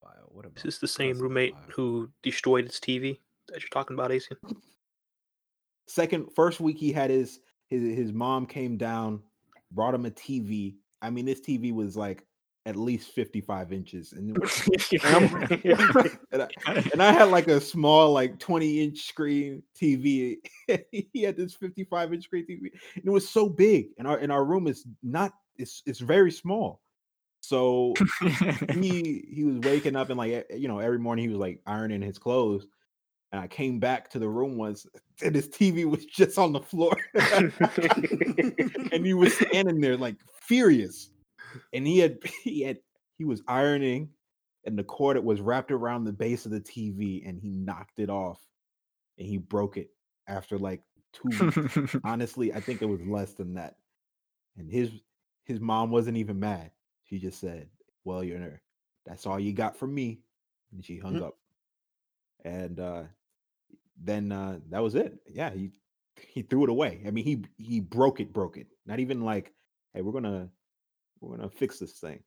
bio. 0.00 0.28
What 0.28 0.46
about 0.46 0.58
Is 0.58 0.62
this 0.62 0.78
the 0.78 0.86
same 0.86 1.18
roommate 1.18 1.54
bio. 1.54 1.62
who 1.74 2.10
destroyed 2.22 2.66
his 2.66 2.78
TV 2.78 3.18
that 3.48 3.60
you're 3.60 3.68
talking 3.70 3.94
about, 3.94 4.12
Asian? 4.12 4.36
Second, 5.88 6.28
first 6.36 6.60
week 6.60 6.78
he 6.78 6.92
had 6.92 7.10
his 7.10 7.40
his 7.68 7.82
his 7.96 8.12
mom 8.12 8.46
came 8.46 8.76
down, 8.76 9.20
brought 9.72 9.94
him 9.94 10.06
a 10.06 10.10
TV. 10.12 10.76
I 11.00 11.10
mean, 11.10 11.24
this 11.24 11.40
TV 11.40 11.74
was 11.74 11.96
like 11.96 12.24
at 12.64 12.76
least 12.76 13.10
55 13.10 13.72
inches. 13.72 14.12
And, 14.12 14.36
and, 16.32 16.42
I, 16.42 16.48
and 16.92 17.02
I 17.02 17.12
had 17.12 17.28
like 17.28 17.48
a 17.48 17.60
small, 17.60 18.12
like 18.12 18.38
20 18.38 18.84
inch 18.84 19.06
screen 19.06 19.62
TV. 19.78 20.36
he 20.90 21.22
had 21.22 21.36
this 21.36 21.54
55 21.54 22.14
inch 22.14 22.24
screen 22.24 22.46
TV. 22.46 22.70
And 22.94 23.04
it 23.04 23.10
was 23.10 23.28
so 23.28 23.48
big. 23.48 23.88
And 23.98 24.06
our 24.06 24.18
and 24.18 24.30
our 24.30 24.44
room 24.44 24.66
is 24.66 24.86
not 25.02 25.32
it's 25.56 25.82
it's 25.86 26.00
very 26.00 26.30
small. 26.30 26.80
So 27.40 27.94
he 28.72 29.24
he 29.28 29.44
was 29.44 29.58
waking 29.58 29.96
up 29.96 30.10
and 30.10 30.18
like 30.18 30.46
you 30.56 30.68
know 30.68 30.78
every 30.78 30.98
morning 30.98 31.24
he 31.24 31.28
was 31.28 31.40
like 31.40 31.60
ironing 31.66 32.02
his 32.02 32.18
clothes 32.18 32.66
and 33.32 33.40
i 33.40 33.48
came 33.48 33.80
back 33.80 34.08
to 34.10 34.20
the 34.20 34.28
room 34.28 34.56
once 34.56 34.86
and 35.24 35.34
his 35.34 35.48
tv 35.48 35.84
was 35.84 36.04
just 36.04 36.38
on 36.38 36.52
the 36.52 36.60
floor 36.60 36.94
and 38.92 39.04
he 39.04 39.14
was 39.14 39.34
standing 39.34 39.80
there 39.80 39.96
like 39.96 40.16
furious 40.40 41.11
and 41.72 41.86
he 41.86 41.98
had 41.98 42.18
he 42.44 42.62
had 42.62 42.78
he 43.18 43.24
was 43.24 43.42
ironing 43.48 44.10
and 44.64 44.78
the 44.78 44.84
cord 44.84 45.16
it 45.16 45.24
was 45.24 45.40
wrapped 45.40 45.70
around 45.70 46.04
the 46.04 46.12
base 46.12 46.44
of 46.46 46.52
the 46.52 46.60
tv 46.60 47.26
and 47.28 47.38
he 47.40 47.50
knocked 47.50 47.98
it 47.98 48.10
off 48.10 48.40
and 49.18 49.26
he 49.26 49.36
broke 49.38 49.76
it 49.76 49.90
after 50.28 50.58
like 50.58 50.82
two 51.12 51.28
weeks. 51.28 51.96
Honestly 52.04 52.52
i 52.54 52.60
think 52.60 52.80
it 52.82 52.86
was 52.86 53.00
less 53.02 53.34
than 53.34 53.54
that 53.54 53.76
and 54.56 54.70
his 54.70 54.90
his 55.44 55.58
mom 55.60 55.90
wasn't 55.90 56.16
even 56.16 56.38
mad. 56.38 56.70
She 57.04 57.18
just 57.18 57.40
said 57.40 57.68
well 58.04 58.22
you're 58.24 58.38
there 58.38 58.62
that's 59.06 59.26
all 59.26 59.38
you 59.40 59.52
got 59.52 59.76
from 59.76 59.94
me 59.94 60.20
and 60.72 60.84
she 60.84 60.98
hung 60.98 61.16
Mm. 61.16 61.26
up. 61.26 61.36
And 62.44 62.78
uh 62.80 63.02
then 64.02 64.32
uh 64.32 64.58
that 64.70 64.82
was 64.82 64.94
it. 64.94 65.18
Yeah 65.28 65.50
he 65.50 65.70
he 66.28 66.42
threw 66.42 66.64
it 66.64 66.70
away. 66.70 67.02
I 67.06 67.10
mean 67.10 67.24
he 67.24 67.44
he 67.58 67.80
broke 67.80 68.20
it 68.20 68.32
broke 68.32 68.56
it. 68.56 68.68
Not 68.86 69.00
even 69.00 69.22
like 69.22 69.52
hey 69.94 70.02
we're 70.02 70.12
gonna 70.12 70.48
we're 71.22 71.36
gonna 71.36 71.48
fix 71.48 71.78
this 71.78 71.92
thing 71.92 72.20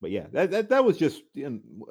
but 0.00 0.10
yeah 0.10 0.26
that 0.32 0.50
that, 0.50 0.68
that 0.68 0.84
was 0.84 0.96
just 0.96 1.22
you 1.34 1.48
know, 1.50 1.86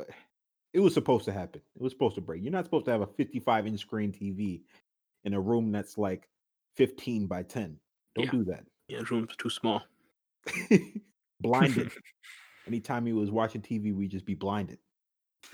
it 0.73 0.79
was 0.79 0.93
supposed 0.93 1.25
to 1.25 1.31
happen 1.31 1.61
it 1.75 1.81
was 1.81 1.91
supposed 1.93 2.15
to 2.15 2.21
break 2.21 2.41
you're 2.43 2.51
not 2.51 2.65
supposed 2.65 2.85
to 2.85 2.91
have 2.91 3.01
a 3.01 3.07
55 3.07 3.67
inch 3.67 3.79
screen 3.79 4.11
tv 4.11 4.61
in 5.23 5.33
a 5.33 5.39
room 5.39 5.71
that's 5.71 5.97
like 5.97 6.27
15 6.75 7.27
by 7.27 7.43
10 7.43 7.77
don't 8.15 8.25
Yeah. 8.25 8.31
do 8.31 8.43
that 8.45 8.65
yeah, 8.89 9.01
room's 9.11 9.35
too 9.37 9.51
small. 9.51 9.83
blinded 11.41 11.91
anytime 12.67 13.05
he 13.05 13.13
was 13.13 13.29
watching 13.31 13.61
TV, 13.61 13.93
we'd 13.93 14.09
just 14.11 14.25
be 14.25 14.33
blinded. 14.33 14.79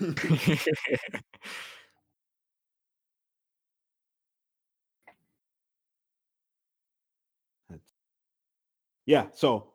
yeah, 9.06 9.26
so 9.32 9.72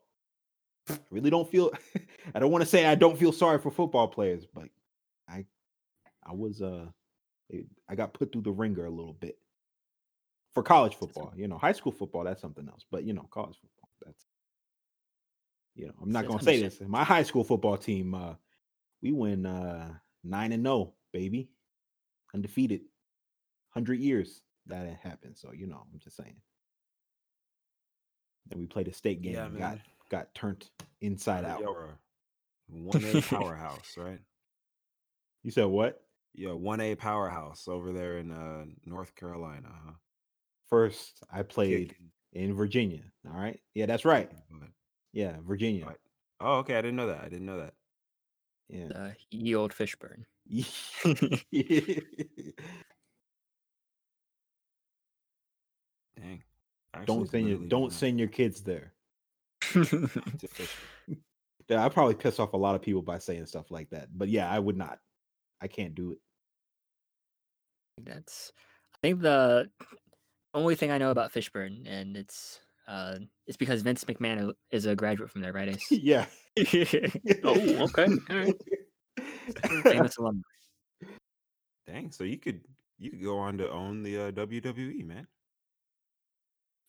I 0.89 0.99
really 1.09 1.29
don't 1.29 1.49
feel 1.49 1.71
I 2.35 2.39
don't 2.39 2.51
want 2.51 2.61
to 2.63 2.69
say 2.69 2.85
I 2.85 2.95
don't 2.95 3.17
feel 3.17 3.31
sorry 3.31 3.59
for 3.59 3.71
football 3.71 4.07
players, 4.07 4.45
but 4.45 4.65
I 5.27 5.45
I 6.23 6.33
was 6.33 6.61
uh 6.61 6.85
I 7.89 7.95
got 7.95 8.13
put 8.13 8.31
through 8.31 8.43
the 8.43 8.51
ringer 8.51 8.85
a 8.85 8.89
little 8.89 9.13
bit. 9.13 9.37
For 10.53 10.63
college 10.63 10.95
football, 10.95 11.31
you 11.35 11.47
know, 11.47 11.57
high 11.57 11.71
school 11.71 11.93
football 11.93 12.25
that's 12.25 12.41
something 12.41 12.67
else, 12.67 12.85
but 12.91 13.05
you 13.05 13.13
know, 13.13 13.25
college 13.31 13.55
football 13.55 13.89
that's 14.05 14.25
you 15.75 15.87
know, 15.87 15.93
I'm 16.01 16.11
not 16.11 16.27
going 16.27 16.39
to 16.39 16.45
say 16.45 16.61
this. 16.61 16.81
My 16.81 17.05
high 17.05 17.23
school 17.23 17.45
football 17.45 17.77
team 17.77 18.13
uh 18.13 18.33
we 19.01 19.13
win 19.13 19.45
uh 19.45 19.93
9 20.23 20.51
and 20.51 20.63
0, 20.63 20.93
baby. 21.13 21.49
Undefeated. 22.33 22.81
100 23.73 23.99
years 23.99 24.41
that 24.67 24.85
it 24.85 24.97
happened, 25.01 25.37
so 25.37 25.51
you 25.53 25.67
know, 25.67 25.81
I'm 25.91 25.99
just 25.99 26.17
saying. 26.17 26.35
Then 28.47 28.59
we 28.59 28.67
played 28.67 28.87
a 28.87 28.93
state 28.93 29.21
game 29.21 29.33
Yeah, 29.33 29.45
and 29.45 29.57
got 29.57 29.69
man. 29.71 29.81
got 30.09 30.33
turned 30.35 30.69
inside 31.01 31.43
Heard 31.43 31.51
out. 31.51 31.59
y'all 31.61 31.73
were 31.73 31.97
One 32.69 33.03
A 33.05 33.21
powerhouse, 33.21 33.95
right? 33.97 34.19
You 35.43 35.51
said 35.51 35.65
what? 35.65 36.01
Yeah, 36.33 36.53
one 36.53 36.79
A 36.81 36.95
powerhouse 36.95 37.67
over 37.67 37.91
there 37.91 38.17
in 38.17 38.31
uh, 38.31 38.65
North 38.85 39.15
Carolina. 39.15 39.69
Huh? 39.85 39.91
First, 40.69 41.21
I 41.31 41.43
played 41.43 41.89
Kicking 41.89 42.11
in 42.33 42.53
Virginia. 42.55 43.03
All 43.27 43.37
right. 43.39 43.59
Yeah, 43.73 43.85
that's 43.87 44.05
right. 44.05 44.29
butt. 44.49 44.69
Yeah, 45.13 45.35
Virginia. 45.45 45.85
Right. 45.87 45.97
Oh, 46.39 46.57
okay. 46.59 46.77
I 46.77 46.81
didn't 46.81 46.95
know 46.95 47.07
that. 47.07 47.21
I 47.21 47.29
didn't 47.29 47.45
know 47.45 47.59
that. 47.59 47.73
Yeah. 48.69 48.87
uh, 48.95 49.09
ye 49.31 49.53
old 49.55 49.73
Fishburne. 49.73 50.23
Dang. 56.15 56.43
Actually 56.93 57.05
don't 57.05 57.29
send 57.29 57.49
your 57.49 57.57
don't 57.59 57.93
send 57.93 58.19
your 58.19 58.27
kids 58.27 58.61
there. 58.61 58.93
Yeah, 61.71 61.85
I 61.85 61.87
probably 61.87 62.15
piss 62.15 62.37
off 62.37 62.51
a 62.51 62.57
lot 62.57 62.75
of 62.75 62.81
people 62.81 63.01
by 63.01 63.17
saying 63.17 63.45
stuff 63.45 63.71
like 63.71 63.89
that. 63.91 64.09
But 64.13 64.27
yeah, 64.27 64.51
I 64.51 64.59
would 64.59 64.75
not. 64.75 64.99
I 65.61 65.69
can't 65.69 65.95
do 65.95 66.11
it. 66.11 66.17
That's 68.03 68.51
I 68.93 68.97
think 69.01 69.21
the 69.21 69.69
only 70.53 70.75
thing 70.75 70.91
I 70.91 70.97
know 70.97 71.11
about 71.11 71.31
Fishburne, 71.31 71.87
and 71.87 72.17
it's 72.17 72.59
uh, 72.89 73.15
it's 73.47 73.55
because 73.55 73.83
Vince 73.83 74.03
McMahon 74.03 74.51
is 74.71 74.85
a 74.85 74.97
graduate 74.97 75.29
from 75.29 75.41
there, 75.41 75.53
right? 75.53 75.69
Ace? 75.91 75.91
yeah. 75.91 76.25
Oh, 77.45 77.85
okay. 77.85 78.07
All 78.29 78.35
right. 78.35 78.55
Famous 79.83 80.17
alumni. 80.17 80.41
Dang. 81.87 82.11
So 82.11 82.25
you 82.25 82.37
could 82.37 82.59
you 82.99 83.11
could 83.11 83.23
go 83.23 83.37
on 83.37 83.57
to 83.59 83.69
own 83.69 84.03
the 84.03 84.27
uh, 84.27 84.31
WWE, 84.31 85.05
man. 85.05 85.25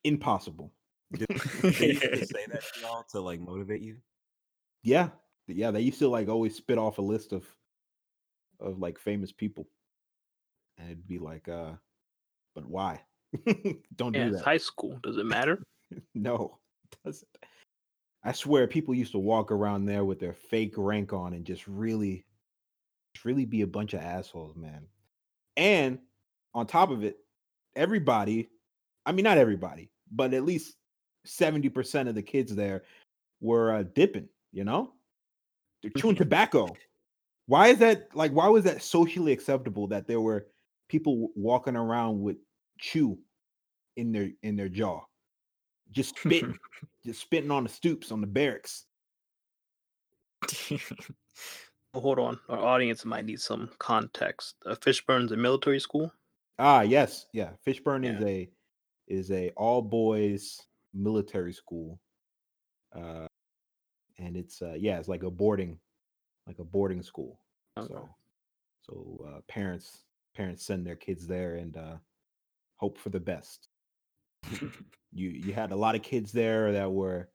Impossible. 0.05 0.72
Did 1.12 1.28
they 1.28 1.88
used 1.88 2.03
to 2.03 2.26
say 2.26 2.46
that 2.50 2.62
to 2.74 2.80
y'all 2.80 3.05
to 3.12 3.20
like 3.20 3.40
motivate 3.40 3.82
you? 3.82 3.96
Yeah. 4.82 5.11
Yeah. 5.46 5.70
They 5.70 5.80
used 5.82 5.98
to 6.00 6.09
like 6.09 6.28
always 6.28 6.57
spit 6.57 6.78
off 6.78 6.98
a 6.98 7.03
list 7.03 7.32
of 7.32 7.46
of 8.61 8.78
like 8.78 8.98
famous 8.98 9.32
people. 9.32 9.66
And 10.78 10.86
it'd 10.88 11.07
be 11.07 11.18
like, 11.18 11.48
uh, 11.48 11.72
but 12.55 12.66
why? 12.66 13.03
don't 13.96 14.14
Yeah, 14.14 14.24
do 14.24 14.28
it's 14.30 14.38
that. 14.38 14.44
high 14.44 14.57
school. 14.59 14.98
Does 15.03 15.16
it 15.18 15.26
matter? 15.26 15.62
No, 16.14 16.59
it 16.90 16.96
doesn't. 17.05 17.28
I 18.24 18.32
swear 18.32 18.66
people 18.66 18.94
used 18.94 19.12
to 19.12 19.18
walk 19.18 19.53
around 19.53 19.84
there 19.84 20.07
with 20.07 20.20
their 20.20 20.32
fake 20.32 20.72
rank 20.78 21.12
on 21.12 21.34
and 21.34 21.44
just 21.44 21.68
really, 21.68 22.24
just 23.14 23.26
really 23.26 23.44
be 23.44 23.61
a 23.61 23.66
bunch 23.66 23.92
of 23.92 24.00
assholes, 24.00 24.57
man. 24.57 24.86
And 25.59 25.98
on 26.55 26.66
top 26.66 26.90
of 26.90 27.05
it, 27.05 27.18
everybody, 27.76 28.48
I 29.05 29.12
mean, 29.12 29.24
not 29.24 29.36
everybody, 29.36 29.91
but 30.13 30.35
at 30.35 30.45
least 30.45 30.77
70% 31.27 32.09
of 32.09 32.15
the 32.15 32.23
kids 32.23 32.55
there 32.55 32.83
were 33.41 33.73
uh, 33.73 33.83
dipping, 33.95 34.29
you 34.53 34.65
know? 34.65 34.93
They're 35.83 35.91
chewing 35.97 36.17
tobacco. 36.17 36.69
Why 37.47 37.69
is 37.69 37.79
that 37.79 38.09
like, 38.15 38.33
why 38.33 38.49
was 38.49 38.65
that 38.65 38.83
socially 38.83 39.33
acceptable 39.33 39.89
that 39.89 40.07
there 40.07 40.21
were 40.21 40.47
people 40.89 41.31
walking 41.35 41.77
around 41.77 42.21
with 42.21 42.37
chew 42.79 43.19
in 43.97 44.13
their 44.13 44.31
in 44.43 44.57
their 44.57 44.69
jaw? 44.69 45.01
Just 45.91 46.17
spitting 46.17 46.57
just 47.05 47.21
spitting 47.21 47.51
on 47.51 47.65
the 47.65 47.69
stoops 47.69 48.13
on 48.13 48.21
the 48.21 48.27
barracks. 48.29 48.87
Hold 51.95 52.19
on. 52.19 52.39
Our 52.49 52.59
audience 52.59 53.05
might 53.05 53.27
need 53.27 53.41
some 53.41 53.69
context. 53.79 54.55
Uh, 54.65 54.75
Fishburne's 54.77 55.33
a 55.33 55.37
military 55.37 55.81
school. 55.81 56.13
Ah, 56.59 56.81
yes, 56.83 57.27
yeah. 57.33 57.51
Fishburne 57.67 58.07
is 58.07 58.25
a 58.25 58.49
is 59.07 59.30
a 59.30 59.50
all 59.57 59.82
boys 59.82 60.61
military 60.94 61.53
school, 61.53 62.00
uh, 62.94 63.26
and 64.18 64.36
it's 64.36 64.62
uh, 64.62 64.74
yeah, 64.76 64.98
it's 64.98 65.09
like 65.09 65.22
a 65.22 65.30
boarding, 65.30 65.78
like 66.46 66.59
a 66.59 66.64
boarding 66.64 67.03
school. 67.03 67.38
Okay. 67.78 67.92
So, 67.92 68.09
so 68.82 69.26
uh, 69.28 69.40
parents 69.48 70.05
parents 70.34 70.64
send 70.64 70.86
their 70.86 70.96
kids 70.96 71.26
there 71.26 71.57
and 71.57 71.76
uh, 71.76 71.96
hope 72.76 72.98
for 72.98 73.11
the 73.11 73.20
best. 73.20 73.68
you 75.12 75.28
you 75.28 75.53
had 75.53 75.72
a 75.72 75.76
lot 75.76 75.94
of 75.94 76.03
kids 76.03 76.32
there 76.32 76.72
that 76.72 76.90
were 76.90 77.28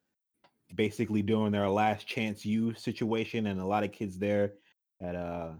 basically 0.75 1.21
doing 1.21 1.51
their 1.51 1.69
last 1.69 2.05
chance 2.07 2.45
you 2.45 2.73
situation 2.73 3.47
and 3.47 3.61
a 3.61 3.65
lot 3.65 3.83
of 3.83 3.91
kids 3.91 4.19
there 4.19 4.53
that 4.99 5.15
uh 5.15 5.51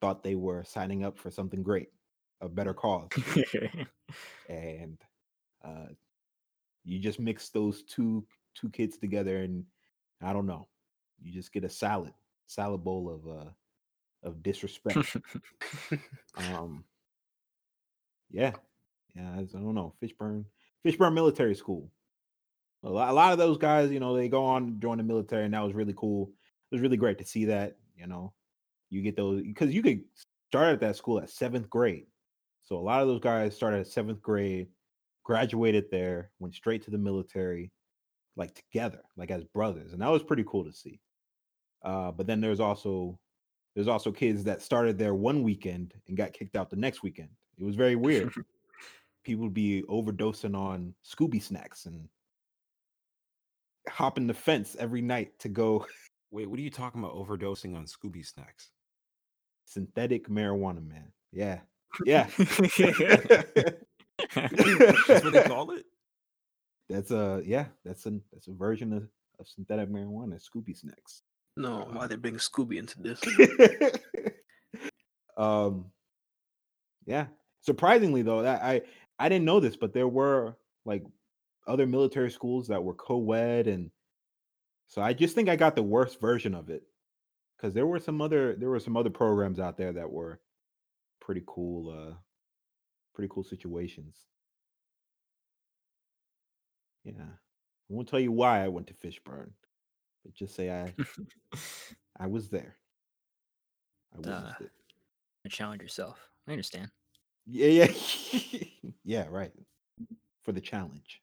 thought 0.00 0.24
they 0.24 0.34
were 0.34 0.64
signing 0.64 1.04
up 1.04 1.16
for 1.16 1.30
something 1.30 1.62
great 1.62 1.88
a 2.40 2.48
better 2.48 2.74
cause 2.74 3.08
and 4.48 4.98
uh 5.66 5.88
you 6.84 6.98
just 6.98 7.18
mix 7.18 7.48
those 7.48 7.82
two 7.82 8.24
two 8.54 8.68
kids 8.70 8.96
together 8.96 9.38
and 9.38 9.64
i 10.22 10.32
don't 10.32 10.46
know 10.46 10.66
you 11.22 11.32
just 11.32 11.52
get 11.52 11.64
a 11.64 11.68
salad 11.68 12.12
salad 12.46 12.82
bowl 12.84 13.10
of 13.10 13.26
uh 13.28 13.50
of 14.22 14.42
disrespect. 14.42 15.16
Um 16.36 16.84
yeah 18.30 18.52
yeah 19.14 19.30
i 19.32 19.42
don't 19.42 19.74
know 19.74 19.94
fishburne 20.02 20.44
fishburne 20.84 21.14
military 21.14 21.54
school. 21.54 21.90
A 22.82 22.90
lot, 22.90 23.08
a 23.08 23.12
lot 23.12 23.32
of 23.32 23.38
those 23.38 23.56
guys 23.56 23.90
you 23.90 24.00
know 24.00 24.14
they 24.16 24.28
go 24.28 24.44
on 24.44 24.78
join 24.80 24.98
the 24.98 25.04
military 25.04 25.44
and 25.44 25.54
that 25.54 25.62
was 25.62 25.74
really 25.74 25.94
cool. 25.96 26.30
It 26.70 26.74
was 26.74 26.82
really 26.82 26.96
great 26.96 27.18
to 27.18 27.24
see 27.24 27.46
that 27.46 27.76
you 27.96 28.06
know 28.06 28.32
you 28.90 29.02
get 29.02 29.16
those 29.16 29.42
because 29.42 29.72
you 29.72 29.82
could 29.82 30.02
start 30.48 30.74
at 30.74 30.80
that 30.80 30.96
school 30.96 31.18
at 31.20 31.30
seventh 31.30 31.70
grade. 31.70 32.06
So 32.62 32.76
a 32.76 32.80
lot 32.82 33.00
of 33.00 33.08
those 33.08 33.20
guys 33.20 33.54
started 33.54 33.80
at 33.80 33.86
seventh 33.86 34.20
grade 34.20 34.68
graduated 35.26 35.90
there 35.90 36.30
went 36.38 36.54
straight 36.54 36.84
to 36.84 36.90
the 36.92 36.96
military 36.96 37.72
like 38.36 38.54
together 38.54 39.00
like 39.16 39.32
as 39.32 39.42
brothers 39.42 39.92
and 39.92 40.00
that 40.00 40.08
was 40.08 40.22
pretty 40.22 40.44
cool 40.46 40.64
to 40.64 40.72
see. 40.72 41.00
Uh 41.84 42.12
but 42.12 42.28
then 42.28 42.40
there's 42.40 42.60
also 42.60 43.18
there's 43.74 43.88
also 43.88 44.12
kids 44.12 44.44
that 44.44 44.62
started 44.62 44.96
there 44.96 45.14
one 45.16 45.42
weekend 45.42 45.94
and 46.06 46.16
got 46.16 46.32
kicked 46.32 46.54
out 46.54 46.70
the 46.70 46.76
next 46.76 47.02
weekend. 47.02 47.30
It 47.58 47.64
was 47.64 47.74
very 47.74 47.96
weird. 47.96 48.32
People 49.24 49.42
would 49.42 49.54
be 49.54 49.82
overdosing 49.90 50.56
on 50.56 50.94
scooby 51.04 51.42
snacks 51.42 51.86
and 51.86 52.08
hopping 53.88 54.28
the 54.28 54.34
fence 54.34 54.76
every 54.78 55.02
night 55.02 55.36
to 55.40 55.48
go 55.48 55.84
Wait, 56.30 56.48
what 56.48 56.58
are 56.58 56.62
you 56.62 56.70
talking 56.70 57.00
about? 57.00 57.14
Overdosing 57.14 57.76
on 57.76 57.86
Scooby 57.86 58.24
snacks? 58.26 58.70
synthetic 59.64 60.28
marijuana 60.28 60.86
man. 60.86 61.12
Yeah. 61.32 61.60
Yeah 62.04 62.28
That's 64.36 65.24
what 65.24 65.32
they 65.32 65.42
call 65.48 65.70
it. 65.72 65.84
that's 66.88 67.10
a 67.10 67.42
yeah 67.44 67.66
that's 67.84 68.06
a 68.06 68.12
that's 68.32 68.48
a 68.48 68.52
version 68.52 68.92
of, 68.92 69.02
of 69.40 69.48
synthetic 69.48 69.88
marijuana 69.90 70.40
scooby 70.40 70.76
snacks 70.76 71.22
No, 71.56 71.88
why 71.92 72.06
they 72.06 72.16
bring 72.16 72.36
Scooby 72.36 72.76
into 72.78 73.00
this? 73.02 73.20
um 75.36 75.86
yeah 77.06 77.26
surprisingly 77.62 78.22
though 78.22 78.42
that 78.42 78.62
i 78.62 78.80
i 79.18 79.28
didn't 79.28 79.44
know 79.44 79.60
this 79.60 79.76
but 79.76 79.92
there 79.92 80.08
were 80.08 80.56
like 80.84 81.02
other 81.66 81.86
military 81.86 82.30
schools 82.30 82.68
that 82.68 82.82
were 82.82 82.94
co-ed 82.94 83.66
and 83.66 83.90
so 84.88 85.02
i 85.02 85.12
just 85.12 85.34
think 85.34 85.48
i 85.48 85.56
got 85.56 85.76
the 85.76 85.82
worst 85.82 86.20
version 86.20 86.54
of 86.54 86.70
it 86.70 86.82
because 87.56 87.74
there 87.74 87.86
were 87.86 87.98
some 88.00 88.20
other 88.22 88.54
there 88.56 88.70
were 88.70 88.80
some 88.80 88.96
other 88.96 89.10
programs 89.10 89.58
out 89.60 89.76
there 89.76 89.92
that 89.92 90.10
were 90.10 90.40
pretty 91.20 91.42
cool 91.46 91.90
uh 91.90 92.14
pretty 93.16 93.30
cool 93.32 93.42
situations 93.42 94.26
yeah 97.04 97.12
i 97.18 97.94
won't 97.94 98.08
tell 98.08 98.20
you 98.20 98.30
why 98.30 98.62
i 98.64 98.68
went 98.68 98.86
to 98.86 98.94
fishburne 98.94 99.50
but 100.24 100.34
just 100.34 100.54
say 100.54 100.70
i 100.70 100.94
i 102.20 102.26
was 102.26 102.50
there 102.50 102.76
i 104.14 104.18
Uh, 104.18 104.52
witnessed 104.52 104.60
it 104.60 104.70
challenge 105.48 105.82
yourself. 105.82 106.18
I 106.48 106.52
understand. 106.52 106.90
Yeah, 107.46 107.86
yeah. 107.86 107.92
yeah, 109.04 109.26
right. 109.30 109.52
For 110.42 110.52
the 110.52 110.60
challenge. 110.60 111.22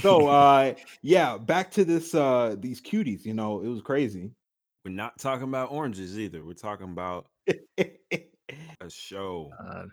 So 0.00 0.26
uh 0.28 0.74
yeah, 1.02 1.38
back 1.38 1.70
to 1.72 1.84
this 1.84 2.14
uh 2.14 2.56
these 2.58 2.80
cuties, 2.80 3.24
you 3.24 3.34
know, 3.34 3.60
it 3.60 3.68
was 3.68 3.82
crazy. 3.82 4.30
We're 4.84 4.92
not 4.92 5.18
talking 5.18 5.44
about 5.44 5.70
oranges 5.70 6.18
either. 6.18 6.44
We're 6.44 6.54
talking 6.54 6.90
about 6.90 7.26
a 7.78 8.88
show, 8.88 9.50
Uh, 9.60 9.84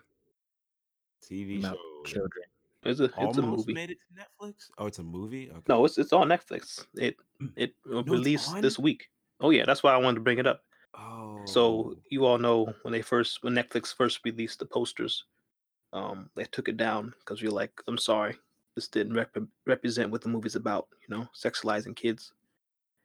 TV 1.24 1.58
about 1.60 1.76
show. 2.04 2.12
children. 2.12 2.44
It's 2.84 3.00
a 3.00 3.10
it's 3.18 3.38
a 3.38 3.42
movie. 3.42 3.72
made 3.72 3.90
it 3.90 3.98
to 4.00 4.22
Netflix. 4.22 4.70
Oh, 4.78 4.86
it's 4.86 4.98
a 4.98 5.02
movie. 5.02 5.50
Okay. 5.50 5.62
No, 5.68 5.84
it's 5.84 5.98
it's 5.98 6.12
on 6.12 6.28
Netflix. 6.28 6.86
It 6.94 7.16
it 7.56 7.74
uh, 7.92 7.98
it's 7.98 8.08
released 8.08 8.60
this 8.62 8.78
week. 8.78 9.10
Oh 9.40 9.50
yeah, 9.50 9.64
that's 9.66 9.82
why 9.82 9.92
I 9.92 9.96
wanted 9.96 10.16
to 10.16 10.20
bring 10.22 10.38
it 10.38 10.46
up. 10.46 10.62
Oh. 10.94 11.40
So 11.44 11.96
you 12.10 12.24
all 12.24 12.38
know 12.38 12.72
when 12.82 12.92
they 12.92 13.02
first 13.02 13.42
when 13.42 13.54
Netflix 13.54 13.94
first 13.94 14.20
released 14.24 14.60
the 14.60 14.66
posters, 14.66 15.24
um, 15.92 16.30
they 16.34 16.44
took 16.44 16.68
it 16.68 16.76
down 16.76 17.14
because 17.20 17.42
you're 17.42 17.52
like, 17.52 17.72
I'm 17.88 17.98
sorry, 17.98 18.36
this 18.74 18.88
didn't 18.88 19.14
rep- 19.14 19.36
represent 19.66 20.10
what 20.10 20.22
the 20.22 20.28
movie's 20.28 20.56
about. 20.56 20.88
You 21.08 21.16
know, 21.16 21.28
sexualizing 21.36 21.96
kids. 21.96 22.32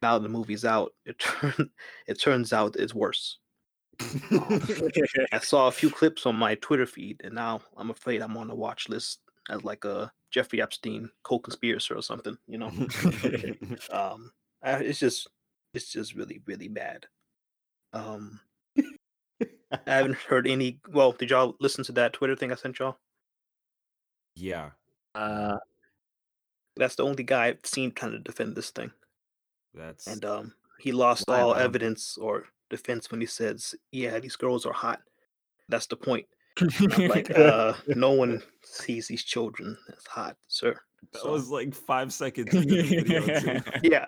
Now 0.02 0.20
the 0.20 0.30
movie's 0.30 0.66
out, 0.66 0.94
it 1.06 1.18
turn, 1.20 1.70
it 2.08 2.20
turns 2.20 2.54
out 2.54 2.76
it's 2.76 2.94
worse. 2.94 3.40
I 5.32 5.40
saw 5.40 5.68
a 5.68 5.72
few 5.72 5.90
clips 5.90 6.26
on 6.26 6.36
my 6.36 6.56
Twitter 6.56 6.86
feed, 6.86 7.22
and 7.24 7.36
now 7.36 7.62
I'm 7.78 7.90
afraid 7.92 8.22
I'm 8.22 8.38
on 8.38 8.48
the 8.48 8.56
watch 8.56 8.90
list 8.90 9.20
as 9.50 9.64
like 9.64 9.86
a 9.86 10.12
Jeffrey 10.32 10.62
Epstein 10.62 11.10
co-conspirator 11.24 11.96
or 11.96 12.02
something. 12.02 12.38
You 12.48 12.58
know, 12.60 12.68
um, 13.92 14.32
I, 14.64 14.74
it's 14.80 15.00
just 15.00 15.28
it's 15.74 15.92
just 15.92 16.16
really 16.16 16.42
really 16.46 16.68
bad. 16.68 17.08
Um, 17.94 18.40
I 18.78 19.46
haven't 19.88 20.16
heard 20.18 20.48
any. 20.48 20.80
Well, 20.90 21.12
did 21.14 21.30
y'all 21.30 21.56
listen 21.60 21.84
to 21.86 21.92
that 21.94 22.14
Twitter 22.14 22.36
thing 22.36 22.52
I 22.52 22.56
sent 22.56 22.80
y'all? 22.80 22.98
yeah. 24.36 24.72
Uh, 25.16 25.58
That's 26.76 26.96
the 26.96 27.04
only 27.04 27.24
guy 27.24 27.48
I've 27.48 27.66
seen 27.66 27.92
trying 27.92 28.12
to 28.14 28.20
defend 28.20 28.56
this 28.56 28.72
thing, 28.72 28.92
That's 29.74 30.08
and 30.08 30.24
um, 30.26 30.56
he 30.80 30.92
lost 30.92 31.28
Wow. 31.28 31.50
all 31.50 31.56
evidence 31.56 32.18
or 32.18 32.48
defense 32.78 33.10
when 33.12 33.22
he 33.22 33.28
says, 33.28 33.74
"Yeah, 33.92 34.20
these 34.20 34.36
girls 34.36 34.66
are 34.66 34.74
hot." 34.74 35.02
That's 35.70 35.88
the 35.88 35.96
point. 35.96 36.26
Like, 37.16 37.32
uh, 37.38 37.74
no 37.88 38.12
one 38.12 38.42
sees 38.64 39.08
these 39.08 39.24
children 39.24 39.78
as 39.98 40.06
hot, 40.06 40.36
sir. 40.48 40.76
that 41.14 41.22
So, 41.22 41.32
was 41.32 41.50
like 41.50 41.74
five 41.74 42.12
seconds. 42.22 42.54
into 42.54 42.68
the 42.68 42.82
video, 42.84 43.62
yeah. 43.82 44.06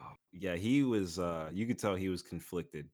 Oh, 0.00 0.12
yeah, 0.32 0.56
he 0.56 0.82
was. 0.82 1.18
uh 1.18 1.50
You 1.52 1.66
could 1.66 1.78
tell 1.78 1.94
he 1.94 2.08
was 2.08 2.22
conflicted. 2.22 2.88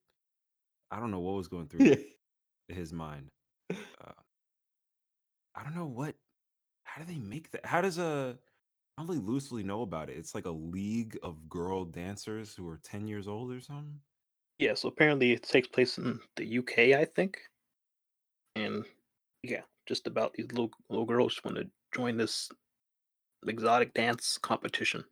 I 0.91 0.99
don't 0.99 1.11
know 1.11 1.19
what 1.19 1.35
was 1.35 1.47
going 1.47 1.67
through 1.67 1.95
his 2.67 2.93
mind. 2.93 3.27
Uh, 3.71 4.11
I 5.55 5.63
don't 5.63 5.75
know 5.75 5.87
what. 5.87 6.15
How 6.83 7.01
do 7.01 7.07
they 7.11 7.19
make 7.19 7.51
that? 7.51 7.65
How 7.65 7.81
does 7.81 7.97
a? 7.97 8.37
I 9.01 9.03
only 9.03 9.17
loosely 9.17 9.63
know 9.63 9.81
about 9.81 10.11
it. 10.11 10.17
It's 10.17 10.35
like 10.35 10.45
a 10.45 10.51
league 10.51 11.17
of 11.23 11.49
girl 11.49 11.85
dancers 11.85 12.53
who 12.53 12.69
are 12.69 12.77
ten 12.77 13.07
years 13.07 13.27
old 13.27 13.51
or 13.51 13.59
something. 13.59 13.99
yeah. 14.59 14.75
So 14.75 14.89
apparently, 14.89 15.31
it 15.31 15.41
takes 15.41 15.67
place 15.67 15.97
in 15.97 16.19
the 16.35 16.59
UK, 16.59 16.77
I 16.93 17.05
think, 17.05 17.39
and 18.55 18.85
yeah, 19.41 19.61
just 19.87 20.05
about 20.05 20.33
these 20.33 20.51
little 20.51 20.69
little 20.89 21.07
girls 21.07 21.41
want 21.43 21.57
to 21.57 21.67
join 21.95 22.15
this 22.15 22.47
exotic 23.47 23.95
dance 23.95 24.37
competition. 24.37 25.03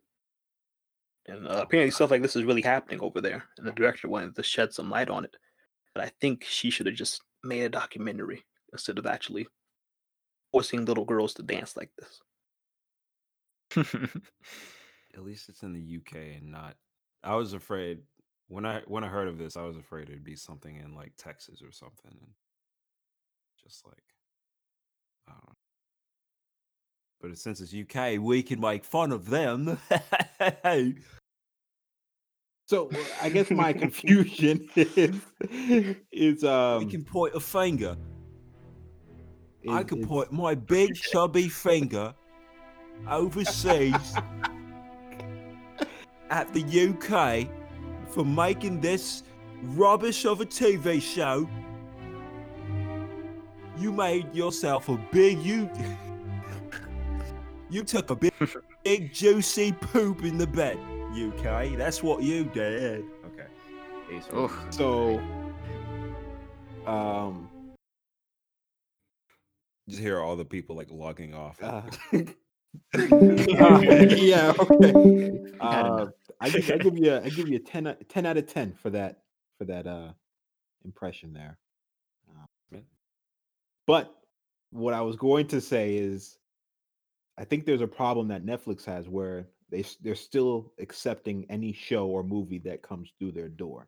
And 1.28 1.48
uh, 1.48 1.62
apparently, 1.64 1.90
stuff 1.90 2.12
like 2.12 2.22
this 2.22 2.36
is 2.36 2.44
really 2.44 2.62
happening 2.62 3.00
over 3.02 3.22
there, 3.22 3.46
and 3.58 3.68
the 3.68 3.72
director 3.72 4.08
wanted 4.08 4.36
to 4.36 4.44
shed 4.44 4.72
some 4.72 4.92
light 4.92 5.10
on 5.10 5.26
it. 5.26 5.36
But 5.96 6.04
I 6.04 6.12
think 6.22 6.44
she 6.44 6.70
should 6.70 6.86
have 6.86 6.96
just 6.96 7.24
made 7.44 7.64
a 7.64 7.70
documentary 7.70 8.44
instead 8.72 9.00
of 9.00 9.08
actually 9.08 9.48
forcing 10.52 10.86
little 10.86 11.06
girls 11.06 11.34
to 11.34 11.42
dance 11.42 11.76
like 11.76 11.90
this. 11.98 12.22
At 15.16 15.24
least 15.24 15.50
it's 15.50 15.64
in 15.64 15.74
the 15.74 15.98
UK 15.98 16.38
and 16.38 16.52
not. 16.52 16.76
I 17.24 17.36
was 17.36 17.54
afraid 17.54 18.00
when 18.48 18.66
I 18.66 18.82
when 18.88 19.04
I 19.04 19.08
heard 19.08 19.28
of 19.28 19.38
this, 19.38 19.58
I 19.58 19.64
was 19.64 19.78
afraid 19.78 20.10
it'd 20.10 20.24
be 20.24 20.36
something 20.36 20.76
in 20.76 20.96
like 20.96 21.14
Texas 21.18 21.62
or 21.62 21.72
something, 21.72 22.12
and 22.12 22.32
just 23.64 23.86
like 23.86 24.04
I 25.28 25.32
don't 25.32 25.46
know. 25.46 25.56
But 27.22 27.38
since 27.38 27.60
it's 27.62 27.74
UK, 27.74 28.20
we 28.20 28.42
can 28.42 28.60
make 28.60 28.86
fun 28.86 29.12
of 29.12 29.30
them. 29.30 29.78
So 32.70 32.92
I 33.20 33.30
guess 33.30 33.50
my 33.50 33.74
confusion 33.86 34.70
is 34.76 35.16
is 36.12 36.44
um 36.44 36.86
we 36.86 36.92
can 36.92 37.04
point 37.04 37.34
a 37.34 37.40
finger. 37.40 37.98
I 39.68 39.82
can 39.82 40.06
point 40.06 40.32
my 40.32 40.54
big 40.54 40.94
chubby 40.94 41.50
finger 41.50 42.14
overseas 43.08 44.14
at 46.30 46.52
the 46.54 46.90
UK 46.90 47.48
for 48.10 48.26
making 48.26 48.82
this 48.82 49.24
rubbish 49.64 50.26
of 50.26 50.42
a 50.42 50.46
TV 50.46 51.02
show. 51.02 51.50
You 53.78 53.92
made 53.92 54.34
yourself 54.36 54.90
a 54.90 54.98
big 55.12 55.40
you. 55.42 55.70
You 57.72 57.84
took 57.84 58.10
a 58.10 58.16
big, 58.16 58.34
big 58.84 59.14
juicy 59.14 59.74
poop 59.74 60.24
in 60.24 60.40
the 60.40 60.48
bed, 60.48 60.80
UK. 61.14 61.78
That's 61.78 62.02
what 62.02 62.24
you 62.24 62.46
did. 62.46 63.04
Okay. 63.28 63.46
Oof. 64.36 64.60
So 64.72 65.22
um 66.88 67.48
Just 69.88 70.02
hear 70.02 70.20
all 70.20 70.36
the 70.36 70.46
people 70.46 70.76
like 70.76 70.88
logging 70.90 71.36
off. 71.36 71.62
uh, 71.62 71.84
yeah 72.94 74.54
okay 74.60 74.94
uh, 75.60 76.08
I 76.42 76.50
give, 76.50 76.72
I 76.72 76.78
give 76.78 76.98
you 76.98 77.12
a, 77.14 77.22
I 77.22 77.30
give 77.30 77.48
you 77.50 77.58
a 77.58 77.60
10, 77.60 77.88
o- 77.88 77.98
10 78.08 78.26
out 78.26 78.38
of 78.38 78.48
10 78.48 78.74
for 78.74 78.90
that 78.92 79.24
for 79.58 79.66
that 79.66 79.88
uh 79.88 80.12
impression 80.86 81.34
there 81.34 81.58
Uh, 82.30 82.78
but 83.86 84.16
what 84.72 84.94
I 84.94 85.02
was 85.02 85.16
going 85.16 85.48
to 85.48 85.60
say 85.60 85.96
is 85.96 86.38
I 87.38 87.46
think 87.46 87.66
there's 87.66 87.82
a 87.82 87.88
problem 87.88 88.28
that 88.28 88.46
Netflix 88.46 88.86
has 88.86 89.08
where 89.08 89.48
they 89.70 89.84
they're 90.02 90.16
still 90.16 90.74
accepting 90.80 91.46
any 91.50 91.72
show 91.74 92.08
or 92.08 92.24
movie 92.24 92.60
that 92.60 92.82
comes 92.82 93.12
through 93.18 93.32
their 93.32 93.50
door. 93.50 93.88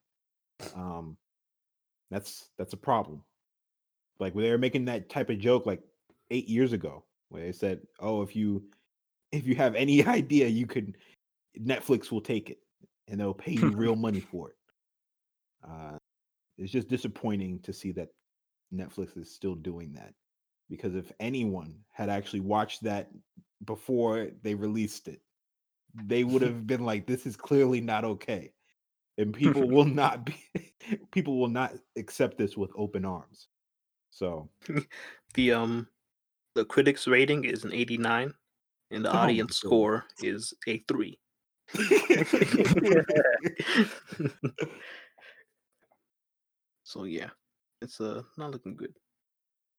Um, 0.76 1.18
that's 2.10 2.50
that's 2.58 2.74
a 2.74 2.78
problem. 2.78 3.24
Like 4.20 4.34
they 4.34 4.50
were 4.50 4.58
making 4.58 4.86
that 4.86 5.10
type 5.10 5.30
of 5.30 5.40
joke 5.40 5.66
like 5.66 5.82
eight 6.30 6.48
years 6.48 6.74
ago, 6.74 7.04
where 7.32 7.44
they 7.46 7.52
said, 7.52 7.80
"Oh, 8.00 8.22
if 8.22 8.36
you 8.36 8.64
if 9.32 9.48
you 9.48 9.56
have 9.56 9.76
any 9.76 10.06
idea, 10.20 10.48
you 10.48 10.68
could 10.68 10.98
Netflix 11.60 12.12
will 12.12 12.22
take 12.22 12.50
it 12.50 12.60
and 13.08 13.20
they'll 13.20 13.34
pay 13.34 13.54
you 13.54 13.72
real 13.72 13.96
money 13.96 14.20
for 14.32 14.50
it." 14.50 14.56
Uh, 15.68 15.98
it's 16.58 16.72
just 16.72 16.90
disappointing 16.90 17.60
to 17.62 17.74
see 17.74 17.92
that 17.94 18.10
Netflix 18.74 19.18
is 19.18 19.34
still 19.34 19.56
doing 19.56 19.94
that 19.94 20.14
because 20.70 20.96
if 20.96 21.12
anyone 21.20 21.78
had 21.92 22.10
actually 22.10 22.40
watched 22.42 22.84
that 22.84 23.10
before 23.66 24.28
they 24.44 24.56
released 24.56 25.08
it, 25.08 25.22
they 26.06 26.24
would 26.24 26.42
have 26.48 26.68
been 26.68 26.86
like, 26.86 27.08
"This 27.08 27.26
is 27.26 27.38
clearly 27.38 27.80
not 27.80 28.04
okay," 28.04 28.52
and 29.18 29.34
people 29.34 29.70
will 29.70 29.86
not 29.86 30.26
be 30.26 30.36
people 31.12 31.40
will 31.40 31.48
not 31.48 31.74
accept 31.96 32.38
this 32.38 32.58
with 32.58 32.72
open 32.76 33.06
arms. 33.06 33.48
So 34.10 34.50
The 35.36 35.54
um 35.54 35.88
the 36.56 36.66
critics 36.66 37.08
rating 37.08 37.46
is 37.46 37.64
an 37.64 37.74
89 37.74 38.34
and 38.92 39.06
the 39.06 39.12
Oh 39.12 39.18
audience 39.18 39.58
score 39.58 40.06
is 40.22 40.54
a 40.68 40.84
3. 40.88 41.18
so 46.84 47.06
yeah, 47.06 47.30
it's 47.82 48.02
uh 48.02 48.24
not 48.38 48.52
looking 48.52 48.76
good. 48.76 48.94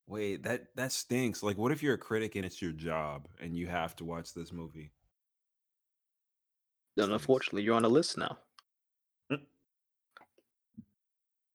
Wait, 0.06 0.42
that 0.42 0.74
that 0.74 0.90
stinks. 0.92 1.42
Like, 1.42 1.58
what 1.58 1.72
if 1.72 1.82
you're 1.82 1.94
a 1.94 1.98
critic 1.98 2.36
and 2.36 2.44
it's 2.44 2.62
your 2.62 2.72
job 2.72 3.28
and 3.40 3.56
you 3.56 3.66
have 3.66 3.96
to 3.96 4.04
watch 4.04 4.34
this 4.34 4.52
movie? 4.52 4.92
Then 6.96 7.12
unfortunately 7.12 7.62
you're 7.62 7.76
on 7.76 7.84
a 7.84 7.88
list 7.88 8.18
now. 8.18 8.38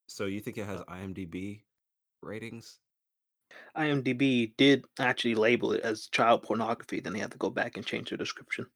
So 0.08 0.24
you 0.24 0.40
think 0.40 0.58
it 0.58 0.66
has 0.66 0.80
IMDb 0.80 1.60
ratings? 2.22 2.80
IMDb 3.76 4.52
did 4.56 4.84
actually 4.98 5.34
label 5.34 5.72
it 5.72 5.82
as 5.82 6.08
child 6.08 6.42
pornography, 6.42 7.00
then 7.00 7.12
they 7.12 7.18
had 7.18 7.30
to 7.32 7.38
go 7.38 7.50
back 7.50 7.76
and 7.76 7.86
change 7.86 8.10
their 8.10 8.18
description. 8.18 8.66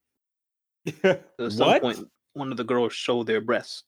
At 1.04 1.22
some 1.50 1.66
what? 1.66 1.82
point 1.82 2.08
one 2.34 2.50
of 2.50 2.56
the 2.56 2.64
girls 2.64 2.92
showed 2.92 3.26
their 3.26 3.40
breasts. 3.40 3.84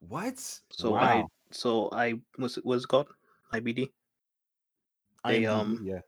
What? 0.00 0.38
So 0.70 0.94
I 0.94 1.24
so 1.50 1.88
I 1.92 2.14
was 2.36 2.56
it 2.58 2.88
called? 2.88 3.08
IBD? 3.52 3.90
they, 5.24 5.42
IMDb, 5.42 5.48
um, 5.48 5.80
yeah. 5.82 6.00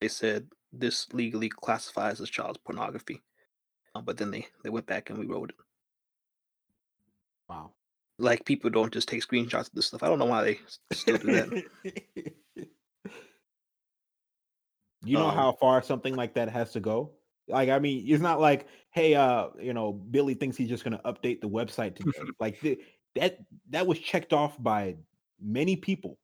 They 0.00 0.08
said 0.08 0.48
this 0.72 1.12
legally 1.12 1.48
classifies 1.48 2.20
as 2.20 2.30
child 2.30 2.58
pornography. 2.64 3.22
Uh, 3.94 4.00
but 4.00 4.16
then 4.16 4.30
they, 4.30 4.46
they 4.62 4.70
went 4.70 4.86
back 4.86 5.10
and 5.10 5.18
rewrote 5.18 5.50
it. 5.50 5.56
Wow. 7.48 7.72
Like 8.18 8.44
people 8.44 8.70
don't 8.70 8.92
just 8.92 9.08
take 9.08 9.26
screenshots 9.26 9.68
of 9.68 9.74
this 9.74 9.86
stuff. 9.86 10.02
I 10.02 10.08
don't 10.08 10.18
know 10.18 10.24
why 10.26 10.44
they 10.44 10.60
still 10.92 11.18
do 11.18 11.32
that. 11.32 12.34
you 15.04 15.18
know 15.18 15.28
Um, 15.28 15.34
how 15.34 15.52
far 15.52 15.82
something 15.82 16.14
like 16.14 16.34
that 16.34 16.48
has 16.48 16.72
to 16.72 16.80
go 16.80 17.12
Like, 17.48 17.68
I 17.68 17.78
mean, 17.78 18.04
it's 18.08 18.22
not 18.22 18.40
like, 18.40 18.68
hey, 18.90 19.14
uh, 19.14 19.48
you 19.60 19.74
know, 19.74 19.92
Billy 19.92 20.34
thinks 20.34 20.56
he's 20.56 20.68
just 20.68 20.84
gonna 20.84 21.00
update 21.04 21.40
the 21.42 21.48
website 21.48 21.96
today. 21.96 22.10
like 22.40 22.60
the, 22.60 22.78
that 23.16 23.38
that 23.70 23.86
was 23.86 23.98
checked 23.98 24.32
off 24.32 24.60
by 24.62 24.96
many 25.40 25.76
people, 25.76 26.18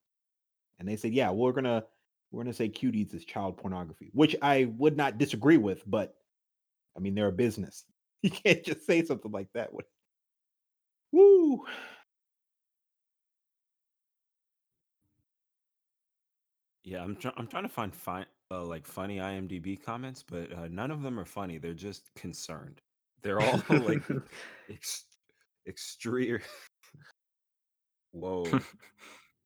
and 0.78 0.88
they 0.88 0.96
said, 0.96 1.12
yeah, 1.14 1.30
we're 1.30 1.52
gonna 1.52 1.84
we're 2.32 2.42
gonna 2.44 2.54
say 2.54 2.68
cuties 2.70 3.14
is 3.14 3.24
child 3.24 3.56
pornography, 3.58 4.10
which 4.14 4.36
I 4.42 4.66
would 4.78 4.96
not 4.96 5.18
disagree 5.18 5.58
with, 5.58 5.82
but 5.88 6.16
I 6.96 7.00
mean, 7.00 7.14
they're 7.14 7.28
a 7.28 7.32
business. 7.32 7.84
You 8.22 8.30
can't 8.30 8.64
just 8.64 8.86
say 8.86 9.04
something 9.04 9.32
like 9.32 9.48
that. 9.54 9.70
Woo. 11.12 11.64
Yeah, 16.82 17.02
I'm 17.02 17.16
trying. 17.16 17.34
I'm 17.36 17.46
trying 17.46 17.62
to 17.64 17.68
find 17.68 17.94
fine, 17.94 18.26
uh, 18.50 18.64
like 18.64 18.86
funny 18.86 19.18
IMDb 19.18 19.80
comments, 19.82 20.24
but 20.28 20.52
uh, 20.52 20.68
none 20.70 20.90
of 20.90 21.02
them 21.02 21.18
are 21.18 21.24
funny. 21.24 21.58
They're 21.58 21.72
just 21.74 22.10
concerned. 22.14 22.80
They're 23.22 23.40
all 23.40 23.62
like 23.68 24.02
ex- 24.70 25.04
extreme. 25.66 26.40
Whoa. 28.12 28.46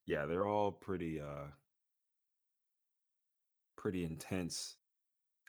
yeah, 0.07 0.25
they're 0.25 0.47
all 0.47 0.73
pretty, 0.73 1.21
uh, 1.21 1.49
pretty 3.77 4.05
intense. 4.05 4.77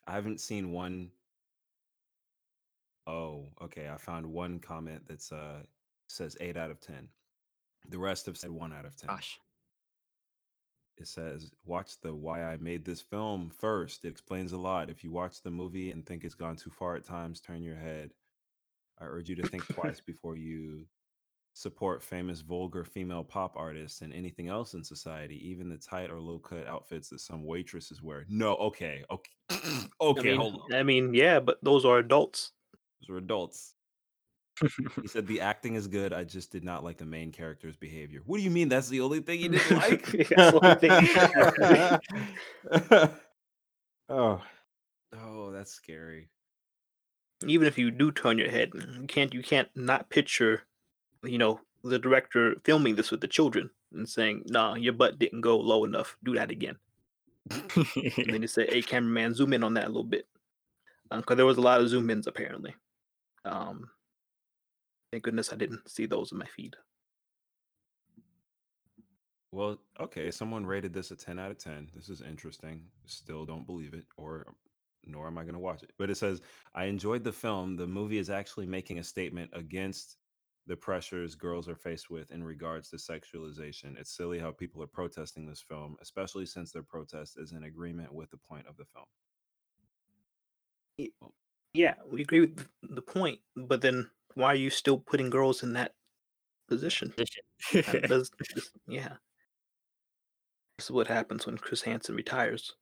I 0.06 0.14
haven't 0.14 0.42
seen 0.42 0.72
one 0.72 1.12
Oh, 3.08 3.46
okay. 3.62 3.90
I 3.90 3.98
found 3.98 4.26
one 4.26 4.60
comment 4.60 5.04
that's 5.08 5.32
uh 5.32 5.62
says 6.08 6.36
eight 6.40 6.58
out 6.58 6.72
of 6.72 6.80
ten. 6.80 7.08
The 7.90 8.00
rest 8.00 8.26
have 8.26 8.38
said 8.38 8.52
one 8.52 8.74
out 8.74 8.86
of 8.86 8.96
ten. 8.96 9.10
Gosh. 9.10 9.40
It 10.98 11.08
says, 11.08 11.52
watch 11.66 12.00
the 12.02 12.14
why 12.14 12.44
I 12.44 12.58
made 12.58 12.86
this 12.86 13.02
film 13.02 13.50
first. 13.50 14.06
It 14.06 14.10
explains 14.10 14.54
a 14.54 14.58
lot. 14.58 14.90
If 14.90 15.04
you 15.04 15.12
watch 15.12 15.42
the 15.42 15.52
movie 15.52 15.92
and 15.92 16.06
think 16.06 16.24
it's 16.24 16.36
gone 16.36 16.56
too 16.56 16.70
far 16.70 16.96
at 16.96 17.04
times, 17.04 17.42
turn 17.42 17.64
your 17.64 17.76
head. 17.76 18.12
I 19.00 19.06
urge 19.06 19.30
you 19.30 19.36
to 19.36 19.48
think 19.48 19.66
twice 19.68 20.00
before 20.06 20.38
you 20.38 20.86
support 21.56 22.04
famous 22.04 22.42
vulgar 22.42 22.84
female 22.84 23.24
pop 23.24 23.54
artists 23.56 24.02
and 24.02 24.14
anything 24.14 24.50
else 24.50 24.74
in 24.74 24.84
society, 24.84 25.36
even 25.50 25.70
the 25.70 25.78
tight 25.78 26.12
or 26.12 26.20
low 26.20 26.38
cut 26.38 26.68
outfits 26.68 27.10
that 27.10 27.22
some 27.22 27.46
waitresses 27.46 28.02
wear. 28.02 28.26
No, 28.30 28.56
okay, 28.56 29.04
okay, 29.10 29.32
okay, 30.02 30.20
I 30.20 30.24
mean, 30.24 30.38
hold 30.38 30.62
on. 30.70 30.74
I 30.74 30.84
mean, 30.84 31.14
yeah, 31.14 31.40
but 31.40 31.58
those 31.64 31.86
are 31.86 31.98
adults. 32.00 32.52
Those 33.02 33.16
are 33.16 33.18
adults. 33.18 33.74
He 35.02 35.08
said 35.08 35.28
the 35.28 35.42
acting 35.42 35.76
is 35.76 35.88
good. 35.88 36.14
I 36.14 36.24
just 36.24 36.52
did 36.52 36.64
not 36.64 36.84
like 36.84 36.98
the 36.98 37.06
main 37.06 37.32
character's 37.32 37.76
behavior. 37.76 38.22
What 38.26 38.38
do 38.38 38.44
you 38.44 38.50
mean? 38.50 38.70
That's 38.70 38.88
the 38.88 39.02
only 39.02 39.20
thing 39.20 39.42
you 39.42 39.50
didn't 39.50 39.78
like? 39.78 40.06
That's 40.06 40.30
the 40.30 42.00
only 42.72 43.00
thing. 43.00 43.10
oh, 44.10 44.42
oh, 45.18 45.52
that's 45.52 45.72
scary. 45.72 46.30
Even 47.46 47.68
if 47.68 47.78
you 47.78 47.92
do 47.92 48.12
turn 48.12 48.38
your 48.38 48.50
head, 48.50 48.72
you 48.74 49.06
can't 49.08 49.34
you 49.34 49.44
can't 49.44 49.68
not 49.76 50.10
picture, 50.10 50.64
you 51.24 51.38
know, 51.38 51.60
the 51.84 52.00
director 52.00 52.56
filming 52.64 52.96
this 52.96 53.12
with 53.12 53.22
the 53.22 53.28
children 53.28 53.70
and 53.94 54.08
saying, 54.08 54.44
"Nah, 54.46 54.76
your 54.76 54.94
butt 54.94 55.20
didn't 55.20 55.42
go 55.42 55.58
low 55.60 55.84
enough. 55.84 56.16
Do 56.24 56.34
that 56.36 56.50
again." 56.50 56.78
And 57.52 58.34
then 58.34 58.42
you 58.42 58.48
say, 58.48 58.66
"Hey, 58.68 58.82
cameraman, 58.82 59.36
zoom 59.36 59.54
in 59.54 59.64
on 59.64 59.74
that 59.76 59.86
a 59.86 59.88
little 59.88 60.04
bit," 60.04 60.28
because 61.12 61.36
there 61.36 61.46
was 61.46 61.58
a 61.58 61.62
lot 61.62 61.82
of 61.82 61.90
zoom 61.90 62.10
ins 62.10 62.26
apparently. 62.26 62.74
Um, 63.44 63.90
thank 65.16 65.24
goodness 65.24 65.54
I 65.54 65.56
didn't 65.56 65.90
see 65.90 66.06
those 66.08 66.34
in 66.34 66.38
my 66.38 66.46
feed. 66.46 66.76
Well, 69.54 69.78
okay. 69.98 70.30
Someone 70.30 70.66
rated 70.66 70.94
this 70.94 71.12
a 71.12 71.16
10 71.16 71.40
out 71.40 71.52
of 71.52 71.58
10. 71.58 71.88
This 71.96 72.10
is 72.10 72.22
interesting. 72.22 72.82
Still 73.06 73.46
don't 73.46 73.66
believe 73.66 73.94
it, 73.94 74.04
or 74.18 74.46
nor 75.06 75.28
am 75.28 75.38
I 75.38 75.44
going 75.44 75.54
to 75.54 75.60
watch 75.60 75.84
it. 75.84 75.94
But 75.98 76.10
it 76.10 76.18
says, 76.18 76.42
I 76.74 76.86
enjoyed 76.86 77.24
the 77.24 77.32
film. 77.32 77.78
The 77.78 77.88
movie 77.88 78.18
is 78.18 78.30
actually 78.30 78.66
making 78.66 79.00
a 79.00 79.06
statement 79.06 79.52
against 79.54 80.18
the 80.68 80.76
pressures 80.76 81.34
girls 81.34 81.70
are 81.70 81.78
faced 81.78 82.10
with 82.10 82.30
in 82.32 82.44
regards 82.44 82.90
to 82.90 82.98
sexualization. 82.98 83.98
It's 83.98 84.18
silly 84.18 84.38
how 84.38 84.52
people 84.52 84.84
are 84.84 84.88
protesting 84.88 85.46
this 85.46 85.64
film, 85.66 85.96
especially 86.02 86.46
since 86.46 86.74
their 86.74 86.84
protest 86.84 87.38
is 87.38 87.54
in 87.54 87.64
agreement 87.64 88.14
with 88.14 88.32
the 88.32 88.40
point 88.50 88.68
of 88.68 88.76
the 88.76 88.84
film. 90.98 91.22
Yeah, 91.74 91.94
we 92.06 92.22
agree 92.22 92.42
with 92.42 92.68
the 92.84 93.02
point, 93.02 93.40
but 93.56 93.80
then 93.80 94.10
why 94.36 94.48
are 94.48 94.56
you 94.56 94.70
still 94.70 95.00
putting 95.00 95.30
girls 95.30 95.64
in 95.64 95.74
that 95.74 95.94
position? 96.68 97.14
That 97.74 98.04
does, 98.08 98.30
this- 98.54 98.72
yeah. 98.88 99.16
This 100.78 100.88
is 100.88 100.92
what 100.92 101.08
happens 101.08 101.46
when 101.46 101.58
Chris 101.58 101.82
Hansen 101.82 102.16
retires. 102.16 102.76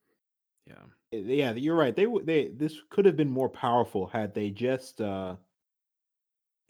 Yeah. 0.66 0.74
Eh, 1.14 1.18
yeah, 1.26 1.54
you're 1.54 1.76
right. 1.76 1.96
They 1.96 2.08
would 2.08 2.26
they 2.26 2.48
this 2.48 2.76
could 2.90 3.06
have 3.06 3.16
been 3.16 3.30
more 3.30 3.50
powerful 3.50 4.08
had 4.08 4.34
they 4.34 4.50
just 4.50 5.00
uh 5.00 5.36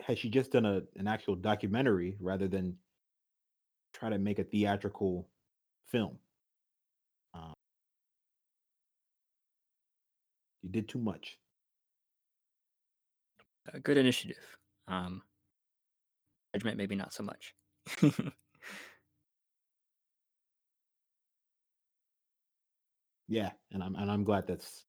had 0.01 0.17
she 0.17 0.29
just 0.29 0.51
done 0.51 0.65
a 0.65 0.81
an 0.97 1.07
actual 1.07 1.35
documentary 1.35 2.17
rather 2.19 2.47
than 2.49 2.77
try 3.93 4.09
to 4.09 4.17
make 4.17 4.39
a 4.39 4.43
theatrical 4.43 5.29
film. 5.91 6.17
Um, 7.33 7.53
you 10.61 10.69
did 10.69 10.89
too 10.89 10.99
much. 10.99 11.37
a 13.73 13.79
good 13.79 13.97
initiative. 13.97 14.57
Um, 14.87 15.21
judgment, 16.55 16.77
maybe 16.77 16.95
not 16.95 17.13
so 17.13 17.23
much. 17.23 17.53
Yeah, 23.27 23.51
and 23.71 23.81
I'm 23.83 23.95
and 23.95 24.11
I'm 24.11 24.23
glad 24.23 24.47
that's 24.47 24.85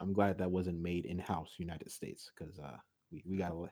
I'm 0.00 0.12
glad 0.12 0.38
that 0.38 0.50
wasn't 0.50 0.80
made 0.80 1.06
in 1.06 1.18
house 1.18 1.54
United 1.58 1.90
States 1.90 2.30
because 2.36 2.58
uh 2.58 2.76
we, 3.12 3.22
we 3.28 3.36
got 3.36 3.52
a 3.52 3.70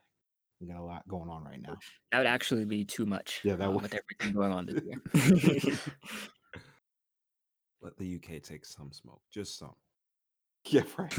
we 0.60 0.68
got 0.68 0.76
a 0.78 0.82
lot 0.82 1.06
going 1.08 1.28
on 1.28 1.44
right 1.44 1.60
now. 1.60 1.76
that 2.12 2.18
would 2.18 2.26
actually 2.26 2.64
be 2.64 2.84
too 2.84 3.04
much. 3.04 3.40
Yeah, 3.44 3.56
that 3.56 3.68
uh, 3.68 3.72
would- 3.72 3.82
with 3.82 3.94
everything 4.20 4.32
going 4.34 4.52
on 4.52 4.66
this 4.66 4.82
year. 4.84 5.76
Let 7.82 7.98
the 7.98 8.14
UK 8.14 8.42
take 8.42 8.64
some 8.64 8.92
smoke, 8.92 9.20
just 9.32 9.58
some. 9.58 9.74
Yeah, 10.66 10.84
right. 10.96 11.14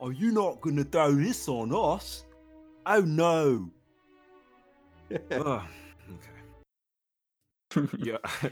Are 0.00 0.12
you 0.12 0.30
not 0.30 0.60
going 0.60 0.76
to 0.76 0.84
throw 0.84 1.12
this 1.12 1.48
on 1.48 1.72
us? 1.74 2.24
Oh 2.86 3.00
no. 3.00 3.70
Ugh, 5.30 5.62
okay. 7.76 7.88
Yeah. 7.98 8.18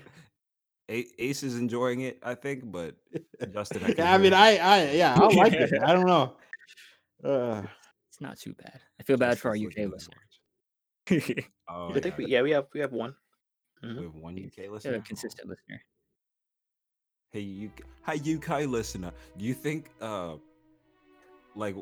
Ace 0.88 1.42
is 1.42 1.56
enjoying 1.56 2.02
it, 2.02 2.18
I 2.22 2.34
think, 2.34 2.70
but 2.70 2.94
Justin, 3.52 3.82
I, 3.84 3.94
yeah, 3.98 4.14
I 4.14 4.18
mean, 4.18 4.32
I 4.32 4.56
I 4.56 4.90
yeah, 4.92 5.14
I 5.14 5.34
like 5.34 5.52
it. 5.52 5.72
I 5.82 5.92
don't 5.92 6.06
know. 6.06 6.36
Uh, 7.24 7.62
it's 8.08 8.20
not 8.20 8.38
too 8.38 8.54
bad. 8.54 8.80
I 9.00 9.02
feel 9.02 9.16
bad 9.16 9.36
for 9.38 9.48
our 9.48 9.56
UK 9.56 9.62
looking 9.64 9.90
listeners. 9.90 11.50
Oh, 11.68 11.92
I 11.92 12.00
think 12.00 12.16
we, 12.18 12.26
yeah, 12.26 12.42
we 12.42 12.52
have 12.52 12.66
we 12.72 12.80
have 12.80 12.92
one. 12.92 13.14
Mhm. 13.84 13.98
We 13.98 14.04
have 14.04 14.14
one 14.14 14.36
UK 14.36 14.56
They're 14.56 14.70
listener. 14.70 14.94
a 14.94 15.00
consistent 15.00 15.48
listener. 15.48 15.82
Hey, 17.32 17.40
you, 17.40 17.70
hey, 18.06 18.34
UK 18.34 18.66
listener. 18.66 19.12
Do 19.36 19.44
you 19.44 19.54
think, 19.54 19.90
uh, 20.00 20.36
like, 21.56 21.76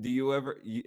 do 0.00 0.08
you 0.08 0.34
ever? 0.34 0.58
You... 0.62 0.84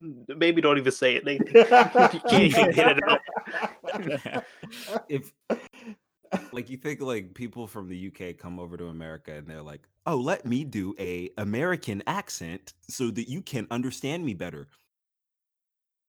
Maybe 0.28 0.60
don't 0.60 0.78
even 0.78 0.92
say 0.92 1.16
it. 1.16 1.24
They 1.24 1.38
can't 1.38 2.32
even 2.32 2.70
it 2.70 3.00
out. 3.08 3.20
if 5.08 5.32
like 6.52 6.68
you 6.68 6.76
think 6.76 7.00
like 7.00 7.34
people 7.34 7.66
from 7.66 7.88
the 7.88 8.08
UK 8.08 8.36
come 8.36 8.58
over 8.58 8.76
to 8.76 8.86
America 8.86 9.32
and 9.34 9.46
they're 9.46 9.62
like, 9.62 9.88
"Oh, 10.06 10.16
let 10.16 10.44
me 10.44 10.64
do 10.64 10.94
a 10.98 11.30
American 11.38 12.02
accent 12.06 12.74
so 12.88 13.10
that 13.10 13.28
you 13.28 13.42
can 13.42 13.66
understand 13.70 14.24
me 14.24 14.34
better." 14.34 14.68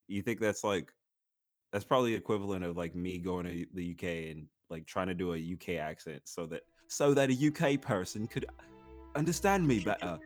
You 0.07 0.22
think 0.22 0.39
that's 0.39 0.63
like 0.63 0.93
that's 1.72 1.86
probably 1.86 2.13
equivalent 2.13 2.63
of 2.63 2.78
like 2.78 2.95
me 2.95 3.18
going 3.18 3.45
to 3.45 3.65
the 3.74 3.91
UK 3.91 4.32
and 4.32 4.47
like 4.70 4.86
trying 4.86 5.07
to 5.07 5.13
do 5.13 5.34
a 5.34 5.53
UK 5.53 5.80
accent 5.82 6.22
so 6.26 6.45
that 6.47 6.61
so 6.88 7.14
that 7.14 7.30
a 7.30 7.48
UK 7.48 7.82
person 7.82 8.28
could 8.28 8.46
understand 9.16 9.68
me 9.68 9.80
better. 9.80 10.20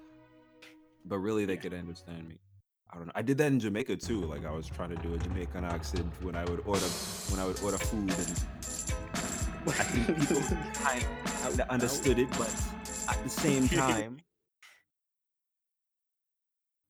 But 1.05 1.19
really 1.19 1.45
they 1.45 1.57
could 1.57 1.73
understand 1.73 2.27
me. 2.29 2.39
I 2.91 2.97
don't 2.97 3.07
know. 3.07 3.13
I 3.15 3.21
did 3.21 3.37
that 3.37 3.47
in 3.47 3.59
Jamaica 3.59 3.95
too. 3.97 4.21
Like 4.25 4.45
I 4.45 4.51
was 4.51 4.67
trying 4.67 4.89
to 4.89 4.97
do 4.97 5.13
a 5.13 5.17
Jamaican 5.17 5.63
accent 5.63 6.11
when 6.21 6.35
I 6.35 6.43
would 6.45 6.61
order 6.65 6.85
when 7.29 7.39
I 7.39 7.45
would 7.45 7.61
order 7.63 7.77
food 7.77 8.11
and 8.11 8.43
I 9.67 9.83
think 9.83 10.19
people 10.19 10.41
kind 10.73 11.05
of 11.59 11.59
understood 11.69 12.19
it, 12.19 12.29
but 12.31 12.53
at 13.07 13.23
the 13.23 13.29
same 13.29 13.69
time, 13.79 14.17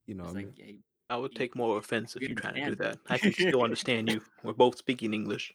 you 0.07 0.15
know, 0.15 0.23
I 0.25 0.31
like, 0.31 0.53
yeah, 0.55 0.71
I 1.09 1.17
would 1.17 1.35
take 1.35 1.55
more 1.55 1.77
offense 1.77 2.15
if 2.15 2.21
You 2.21 2.29
you're 2.29 2.37
trying 2.37 2.55
to 2.55 2.69
do 2.69 2.75
that. 2.75 2.97
I 3.09 3.17
can 3.17 3.33
still 3.33 3.61
understand 3.63 4.09
you. 4.09 4.21
We're 4.43 4.53
both 4.53 4.77
speaking 4.77 5.13
English. 5.13 5.53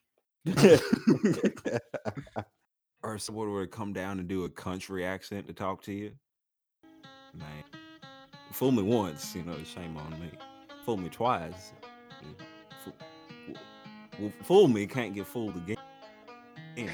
Or 3.06 3.18
someone 3.18 3.52
would 3.52 3.70
come 3.70 3.92
down 3.92 4.18
and 4.18 4.28
do 4.28 4.44
a 4.44 4.48
country 4.48 5.04
accent 5.06 5.46
to 5.46 5.52
talk 5.52 5.82
to 5.82 5.92
you. 5.92 6.12
Man, 7.34 7.46
fool 8.52 8.72
me 8.72 8.82
once, 8.82 9.34
you 9.34 9.42
know, 9.42 9.56
shame 9.62 9.96
on 9.96 10.10
me. 10.18 10.30
Fool 10.84 10.96
me 10.96 11.08
twice. 11.08 11.72
Fool, 12.84 12.94
well, 14.18 14.32
fool 14.42 14.68
me 14.68 14.86
can't 14.86 15.14
get 15.14 15.26
fooled 15.26 15.56
again. 15.56 15.76
you 16.76 16.86
know, 16.86 16.92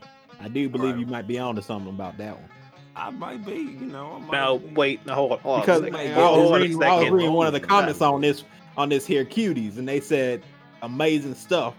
but 0.00 0.08
I 0.40 0.48
do 0.48 0.68
believe 0.68 0.92
Right. 0.94 1.00
you 1.00 1.06
might 1.06 1.26
be 1.28 1.38
onto 1.38 1.62
something 1.62 1.90
about 1.92 2.18
that 2.18 2.34
one. 2.38 2.50
I 2.96 3.10
might 3.10 3.44
be, 3.46 3.54
you 3.54 3.86
know. 3.86 4.14
I 4.14 4.18
might 4.18 4.32
Now 4.32 4.58
be. 4.58 4.66
wait, 4.74 5.06
now 5.06 5.14
hold 5.14 5.32
on. 5.32 5.38
Hold 5.40 5.54
on 5.54 5.60
a 5.60 5.62
because 5.62 5.80
second. 5.80 5.92
might 5.92 6.10
I 6.12 6.30
was 6.30 6.60
reading, 6.60 6.82
I 6.82 6.94
was 7.00 7.10
reading 7.10 7.32
one 7.32 7.46
of 7.46 7.52
the 7.52 7.60
comments 7.60 8.00
on 8.00 8.20
this 8.20 8.44
on 8.76 8.88
this 8.88 9.06
here 9.06 9.24
cuties, 9.24 9.78
and 9.78 9.86
they 9.88 10.00
said 10.00 10.42
amazing 10.82 11.34
stuff. 11.34 11.74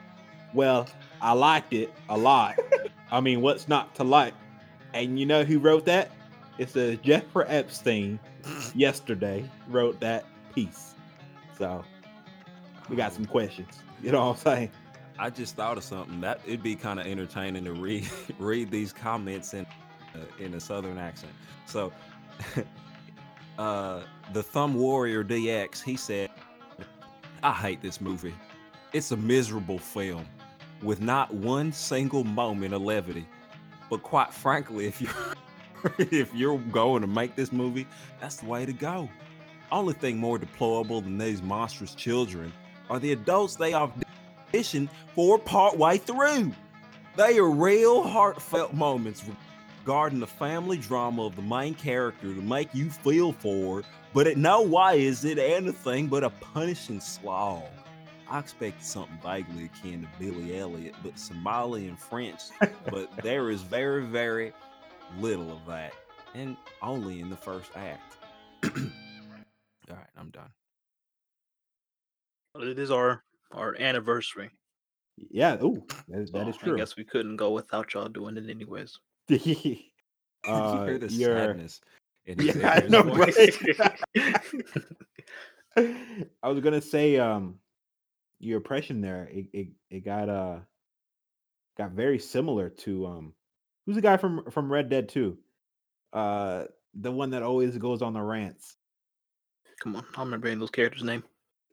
Well, 0.54 0.88
I 1.22 1.34
liked 1.34 1.74
it 1.74 1.94
a 2.10 2.18
lot. 2.18 2.58
I 3.12 3.22
mean, 3.22 3.42
what's 3.42 3.68
not 3.68 3.94
to 3.96 4.04
like? 4.04 4.34
And 4.94 5.20
you 5.20 5.26
know 5.26 5.44
who 5.44 5.60
wrote 5.60 5.86
that? 5.86 6.12
It 6.58 6.70
says 6.70 6.98
Jeffrey 7.04 7.46
Epstein 7.48 8.20
yesterday 8.76 9.50
wrote 9.68 10.00
that 10.00 10.26
piece. 10.54 10.96
So 11.58 11.84
we 12.90 12.96
got 12.96 13.14
some 13.14 13.26
questions. 13.26 13.80
You 14.02 14.12
know 14.12 14.26
what 14.26 14.38
I'm 14.38 14.38
saying? 14.38 14.72
I 15.20 15.30
just 15.30 15.56
thought 15.56 15.78
of 15.78 15.84
something 15.84 16.20
that 16.22 16.42
it'd 16.46 16.64
be 16.64 16.76
kind 16.76 17.00
of 17.00 17.06
entertaining 17.06 17.66
to 17.66 17.74
read 17.74 18.10
read 18.40 18.72
these 18.72 18.92
comments 18.92 19.54
in 19.54 19.66
uh, 20.16 20.20
in 20.40 20.56
a 20.56 20.60
southern 20.60 20.98
accent. 20.98 21.32
So, 21.68 21.94
uh, 23.60 24.02
the 24.34 24.42
Thumb 24.42 24.74
Warrior 24.74 25.24
DX 25.24 25.84
he 25.84 25.96
said, 25.96 26.32
"I 27.44 27.54
hate 27.54 27.82
this 27.82 28.02
movie. 28.02 28.34
It's 28.94 29.12
a 29.12 29.18
miserable 29.18 29.78
film 29.78 30.26
with 30.82 31.02
not 31.02 31.34
one 31.34 31.72
single 31.72 32.24
moment 32.24 32.74
of 32.74 32.82
levity. 32.82 33.26
But 33.90 34.04
quite 34.04 34.34
frankly, 34.34 34.86
if 34.86 35.02
you 35.02 35.10
if 35.98 36.34
you're 36.34 36.58
going 36.58 37.02
to 37.02 37.08
make 37.08 37.36
this 37.36 37.52
movie, 37.52 37.88
that's 38.20 38.38
the 38.38 38.46
way 38.46 38.66
to 38.66 38.74
go. 38.74 39.10
Only 39.72 39.94
thing 39.94 40.18
more 40.18 40.38
deplorable 40.38 41.02
than 41.02 41.18
these 41.18 41.42
monstrous 41.42 41.96
children 41.96 42.52
are 42.90 43.00
the 43.00 43.14
adults 43.14 43.56
they 43.56 43.74
audition 43.74 44.90
for 45.16 45.40
part 45.40 45.78
way 45.78 45.98
through. 45.98 46.52
They 47.16 47.38
are 47.38 47.50
real 47.50 48.04
heartfelt 48.04 48.74
moments 48.74 49.24
regarding 49.80 50.20
the 50.20 50.28
family 50.28 50.78
drama 50.78 51.26
of 51.26 51.36
the 51.36 51.42
main 51.42 51.74
character 51.74 52.34
to 52.34 52.42
make 52.42 52.74
you 52.74 52.90
feel 52.90 53.32
for, 53.34 53.84
but 54.14 54.28
in 54.28 54.42
no 54.42 54.62
way 54.62 55.06
is 55.06 55.26
it 55.26 55.38
anything 55.38 56.08
but 56.08 56.24
a 56.24 56.30
punishing 56.30 57.00
slog. 57.00 57.64
I 58.32 58.40
expected 58.40 58.82
something 58.86 59.18
vaguely 59.22 59.66
akin 59.66 60.04
to 60.04 60.08
Billy 60.18 60.58
Elliot, 60.58 60.96
but 61.04 61.20
Somali 61.20 61.90
and 61.90 62.00
French, 62.00 62.40
but 62.90 63.12
there 63.22 63.50
is 63.50 63.62
very, 63.62 64.06
very 64.06 64.54
little 65.20 65.52
of 65.52 65.66
that, 65.68 65.92
and 66.34 66.56
only 66.82 67.20
in 67.20 67.30
the 67.30 67.36
first 67.36 67.72
act. 67.76 68.16
All 68.64 68.72
right, 69.90 70.08
I'm 70.18 70.30
done. 70.30 70.48
It 72.56 72.80
is 72.80 72.90
our 72.90 73.22
our 73.52 73.76
anniversary. 73.78 74.50
Yeah. 75.18 75.58
Oh, 75.60 75.84
that, 76.08 76.30
So 76.30 76.38
that 76.38 76.48
is 76.48 76.56
true. 76.56 76.76
I 76.76 76.78
guess 76.78 76.96
we 76.96 77.04
couldn't 77.04 77.36
go 77.36 77.52
without 77.52 77.94
y'all 77.94 78.08
doing 78.08 78.38
it 78.38 78.50
anyways. 78.50 78.98
uh, 79.30 79.36
you 79.44 79.76
hear 80.46 80.98
the 80.98 81.10
your- 81.10 81.36
sadness 81.36 81.82
in 82.26 82.40
his 82.40 82.56
Yeah, 82.56 82.70
I 82.70 82.88
know, 82.88 83.04
right? 83.14 83.60
I 86.44 86.48
was 86.48 86.62
gonna 86.62 86.82
say, 86.82 87.18
um, 87.18 87.56
your 88.42 88.58
impression 88.58 89.02
there, 89.02 89.30
it, 89.32 89.48
it 89.54 89.68
it 89.90 90.00
got 90.06 90.30
uh 90.30 90.60
got 91.78 91.92
very 91.92 92.20
similar 92.20 92.70
to 92.70 93.06
um 93.08 93.34
who's 93.86 93.96
the 93.96 94.02
guy 94.02 94.18
from 94.18 94.50
from 94.52 94.72
Red 94.72 94.90
Dead 94.90 95.10
2? 95.10 95.38
Uh 96.14 96.66
the 96.94 97.12
one 97.12 97.30
that 97.30 97.44
always 97.44 97.78
goes 97.78 98.02
on 98.02 98.14
the 98.14 98.22
rants. 98.22 98.76
Come 99.82 99.96
on, 99.96 100.04
I 100.14 100.18
don't 100.18 100.26
remember 100.26 100.54
those 100.56 100.70
characters' 100.70 101.04
name. 101.04 101.24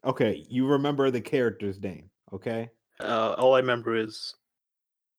Okay, 0.04 0.46
you 0.48 0.66
remember 0.66 1.10
the 1.10 1.20
character's 1.20 1.80
name, 1.80 2.08
okay? 2.32 2.70
Uh, 3.00 3.34
all 3.36 3.54
I 3.54 3.58
remember 3.58 3.96
is 3.96 4.34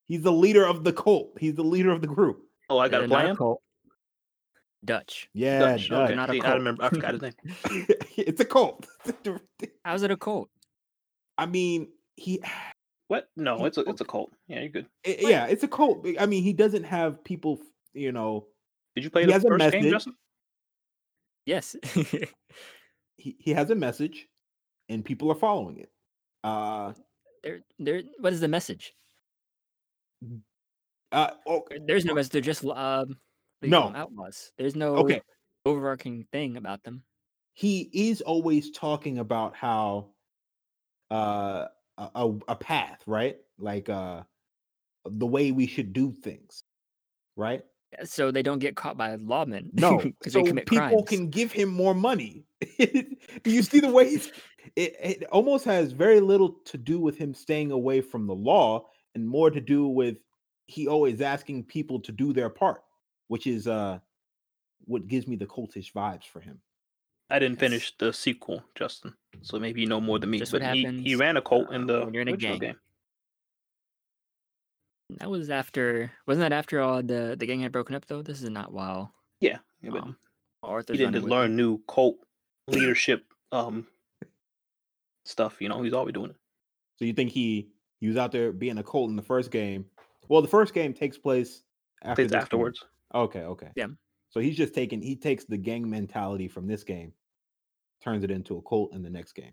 He's 0.09 0.23
the 0.23 0.31
leader 0.31 0.65
of 0.65 0.83
the 0.83 0.91
cult. 0.91 1.33
He's 1.39 1.53
the 1.53 1.63
leader 1.63 1.91
of 1.91 2.01
the 2.01 2.07
group. 2.07 2.41
oh, 2.69 2.79
I 2.79 2.87
got 2.89 2.97
They're 2.97 3.05
a 3.05 3.07
plan. 3.09 3.35
cult. 3.35 3.61
Dutch. 4.83 5.29
Yeah, 5.33 5.59
Dutch. 5.59 5.89
Dutch. 5.89 6.05
Okay, 6.05 6.15
not 6.15 6.29
a 6.29 6.33
see, 6.33 6.41
I 6.41 6.53
remember. 6.53 6.83
I 6.83 6.89
forgot 6.89 7.13
his 7.13 7.21
name. 7.21 7.33
it's 8.17 8.41
a 8.41 8.45
cult. 8.45 8.87
How's 9.85 10.01
it 10.01 10.09
a 10.09 10.17
cult? 10.17 10.49
I 11.39 11.45
mean, 11.45 11.89
he 12.15 12.41
What? 13.07 13.29
No, 13.35 13.57
He- 13.57 13.65
it's 13.65 13.77
a 13.77 13.81
it's 13.81 14.01
a 14.01 14.05
cult. 14.05 14.31
Yeah, 14.47 14.59
you're 14.59 14.69
good. 14.69 14.85
I- 15.05 15.17
yeah, 15.21 15.45
it's 15.47 15.63
a 15.63 15.67
cult. 15.67 16.05
I 16.19 16.25
mean, 16.27 16.43
he 16.43 16.53
doesn't 16.53 16.83
have 16.83 17.23
people, 17.23 17.59
you 17.93 18.11
know, 18.11 18.45
Did 18.95 19.03
you 19.05 19.09
play 19.09 19.21
He 19.23 19.27
the 19.27 19.33
has 19.33 19.45
a 19.45 19.47
first 19.47 19.71
game. 19.71 19.89
Justin? 19.89 20.13
Yes. 21.45 21.75
he, 23.17 23.35
he 23.39 23.51
has 23.53 23.71
a 23.71 23.75
message 23.75 24.27
and 24.89 25.03
people 25.03 25.31
are 25.31 25.35
following 25.35 25.77
it. 25.79 25.89
Uh 26.43 26.93
there, 27.43 27.61
there. 27.79 28.03
What 28.19 28.33
is 28.33 28.41
the 28.41 28.47
message? 28.47 28.93
uh 31.11 31.31
oh, 31.47 31.63
There's 31.87 32.05
no 32.05 32.13
message. 32.13 32.31
They're 32.31 32.41
just 32.41 32.63
um, 32.63 32.69
what 32.71 33.07
do 33.61 33.67
you 33.67 33.71
call 33.73 33.87
'em, 33.87 33.93
No. 33.93 33.99
outlaws. 33.99 34.51
There's 34.57 34.75
no 34.75 34.95
okay. 34.97 35.21
overarching 35.65 36.25
thing 36.31 36.57
about 36.57 36.83
them. 36.83 37.03
He 37.53 37.89
is 37.93 38.21
always 38.21 38.71
talking 38.71 39.17
about 39.19 39.55
how 39.55 40.11
uh 41.11 41.65
a, 41.97 42.31
a, 42.47 42.55
path, 42.55 43.01
right? 43.05 43.37
Like 43.57 43.89
uh 43.89 44.23
the 45.05 45.25
way 45.25 45.51
we 45.51 45.67
should 45.67 45.93
do 45.93 46.11
things. 46.11 46.63
Right? 47.35 47.63
So 48.03 48.31
they 48.31 48.43
don't 48.43 48.59
get 48.59 48.75
caught 48.75 48.97
by 48.97 49.15
lawmen. 49.17 49.69
No, 49.73 49.97
because 49.97 50.33
so 50.33 50.41
they 50.41 50.47
commit 50.47 50.65
people 50.67 50.87
crimes. 50.87 51.09
can 51.09 51.29
give 51.29 51.51
him 51.51 51.69
more 51.69 51.93
money. 51.93 52.45
do 52.79 53.05
you 53.45 53.63
see 53.63 53.79
the 53.79 53.91
way 53.91 54.09
he's, 54.09 54.31
it, 54.75 54.95
it 54.99 55.23
almost 55.31 55.65
has 55.65 55.91
very 55.91 56.19
little 56.19 56.57
to 56.65 56.77
do 56.77 56.99
with 56.99 57.17
him 57.17 57.33
staying 57.33 57.71
away 57.71 58.01
from 58.01 58.27
the 58.27 58.35
law 58.35 58.85
and 59.15 59.27
more 59.27 59.49
to 59.49 59.61
do 59.61 59.87
with 59.87 60.17
he 60.67 60.87
always 60.87 61.21
asking 61.21 61.63
people 61.63 61.99
to 62.01 62.11
do 62.11 62.31
their 62.31 62.49
part, 62.49 62.83
which 63.27 63.47
is 63.47 63.67
uh 63.67 63.99
what 64.85 65.07
gives 65.07 65.27
me 65.27 65.35
the 65.35 65.45
cultish 65.45 65.91
vibes 65.93 66.25
for 66.25 66.39
him. 66.39 66.59
I 67.29 67.39
didn't 67.39 67.55
Yes. 67.55 67.59
finish 67.59 67.97
the 67.97 68.11
sequel, 68.13 68.63
Justin. 68.75 69.13
So 69.41 69.59
maybe 69.59 69.81
you 69.81 69.87
know 69.87 70.01
more 70.01 70.19
than 70.19 70.29
me. 70.31 70.39
Just 70.39 70.51
what 70.53 70.61
but 70.61 70.75
he, 70.75 70.85
he 71.01 71.15
ran 71.15 71.37
a 71.37 71.41
cult 71.41 71.71
in 71.71 71.83
uh, 71.83 71.85
the 71.99 72.05
when 72.05 72.13
you're 72.13 72.21
in 72.21 72.27
a 72.27 72.31
original 72.31 72.57
gang. 72.57 72.69
game. 72.71 72.79
That 75.19 75.29
was 75.29 75.49
after. 75.49 76.11
Wasn't 76.27 76.41
that 76.41 76.53
after 76.55 76.79
all 76.81 77.01
the 77.01 77.35
the 77.37 77.45
gang 77.45 77.61
had 77.61 77.71
broken 77.71 77.95
up 77.95 78.05
though? 78.05 78.21
This 78.21 78.41
is 78.41 78.49
not 78.49 78.71
while 78.71 79.13
Yeah, 79.41 79.59
yeah, 79.81 79.89
but 79.91 80.03
um, 80.03 80.17
he 80.63 80.97
didn't 80.97 80.99
running 80.99 81.13
just 81.13 81.23
with 81.23 81.31
learn 81.31 81.49
them. 81.51 81.55
new 81.57 81.77
cult 81.87 82.17
leadership 82.67 83.25
um 83.51 83.87
stuff. 85.25 85.61
You 85.61 85.69
know, 85.69 85.81
he's 85.81 85.93
always 85.93 86.13
doing 86.13 86.31
it. 86.31 86.35
So 86.97 87.05
you 87.05 87.13
think 87.13 87.31
he 87.31 87.69
he 87.99 88.07
was 88.07 88.17
out 88.17 88.31
there 88.31 88.51
being 88.51 88.77
a 88.77 88.83
cult 88.83 89.09
in 89.09 89.15
the 89.15 89.21
first 89.23 89.51
game? 89.51 89.85
Well, 90.27 90.41
the 90.41 90.47
first 90.47 90.73
game 90.73 90.93
takes 90.93 91.17
place 91.17 91.63
after 92.03 92.15
Plays 92.23 92.27
this 92.27 92.31
game. 92.35 92.41
afterwards. 92.41 92.83
Okay, 93.15 93.41
okay. 93.41 93.69
Yeah. 93.75 93.87
So 94.29 94.39
he's 94.39 94.55
just 94.57 94.75
taking 94.75 95.01
he 95.01 95.15
takes 95.15 95.45
the 95.45 95.57
gang 95.57 95.89
mentality 95.89 96.47
from 96.47 96.67
this 96.67 96.83
game, 96.83 97.13
turns 98.03 98.23
it 98.23 98.31
into 98.31 98.57
a 98.57 98.61
cult 98.61 98.93
in 98.93 99.03
the 99.03 99.09
next 99.09 99.33
game. 99.33 99.51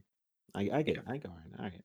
I, 0.54 0.68
I 0.72 0.82
get 0.82 0.96
Yeah. 0.96 1.00
it. 1.02 1.04
I 1.08 1.16
go 1.18 1.28
all 1.30 1.36
right. 1.36 1.58
All 1.58 1.64
right. 1.64 1.82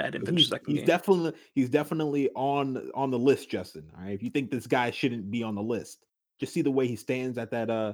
I 0.00 0.10
didn't 0.10 0.26
finish 0.26 0.42
He's, 0.42 0.48
second 0.50 0.70
he's 0.72 0.80
game. 0.80 0.86
definitely 0.86 1.32
he's 1.54 1.70
definitely 1.70 2.28
on 2.34 2.90
on 2.94 3.10
the 3.10 3.18
list, 3.18 3.50
Justin. 3.50 3.90
All 3.96 4.04
right. 4.04 4.12
If 4.14 4.22
you 4.22 4.30
think 4.30 4.50
this 4.50 4.66
guy 4.66 4.90
shouldn't 4.90 5.30
be 5.30 5.42
on 5.42 5.54
the 5.54 5.62
list, 5.62 6.04
just 6.40 6.52
see 6.52 6.62
the 6.62 6.70
way 6.70 6.86
he 6.86 6.96
stands 6.96 7.38
at 7.38 7.50
that 7.52 7.70
uh 7.70 7.92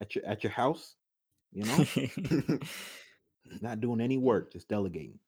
at 0.00 0.14
your 0.14 0.24
at 0.26 0.44
your 0.44 0.52
house. 0.52 0.94
You 1.52 1.64
know, 1.64 2.58
not 3.60 3.80
doing 3.80 4.00
any 4.00 4.16
work, 4.18 4.52
just 4.52 4.68
delegating. 4.68 5.18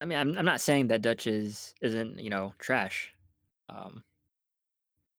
I 0.00 0.04
mean, 0.04 0.18
I'm 0.18 0.38
I'm 0.38 0.44
not 0.44 0.60
saying 0.60 0.88
that 0.88 1.02
Dutch 1.02 1.26
is 1.26 1.74
isn't 1.82 2.20
you 2.20 2.30
know 2.30 2.54
trash. 2.58 3.12
Um, 3.68 4.04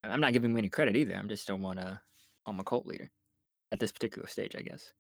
I'm 0.03 0.21
not 0.21 0.31
giving 0.33 0.51
him 0.51 0.57
any 0.57 0.69
credit 0.69 0.95
either. 0.95 1.15
I'm 1.15 1.27
just 1.27 1.47
don't 1.47 1.61
want 1.61 1.79
to. 1.79 1.99
I'm 2.45 2.59
a 2.59 2.63
cult 2.63 2.85
leader 2.85 3.09
at 3.72 3.80
this 3.80 3.91
particular 3.91 4.28
stage, 4.28 4.55
I 4.57 4.61
guess. 4.61 4.91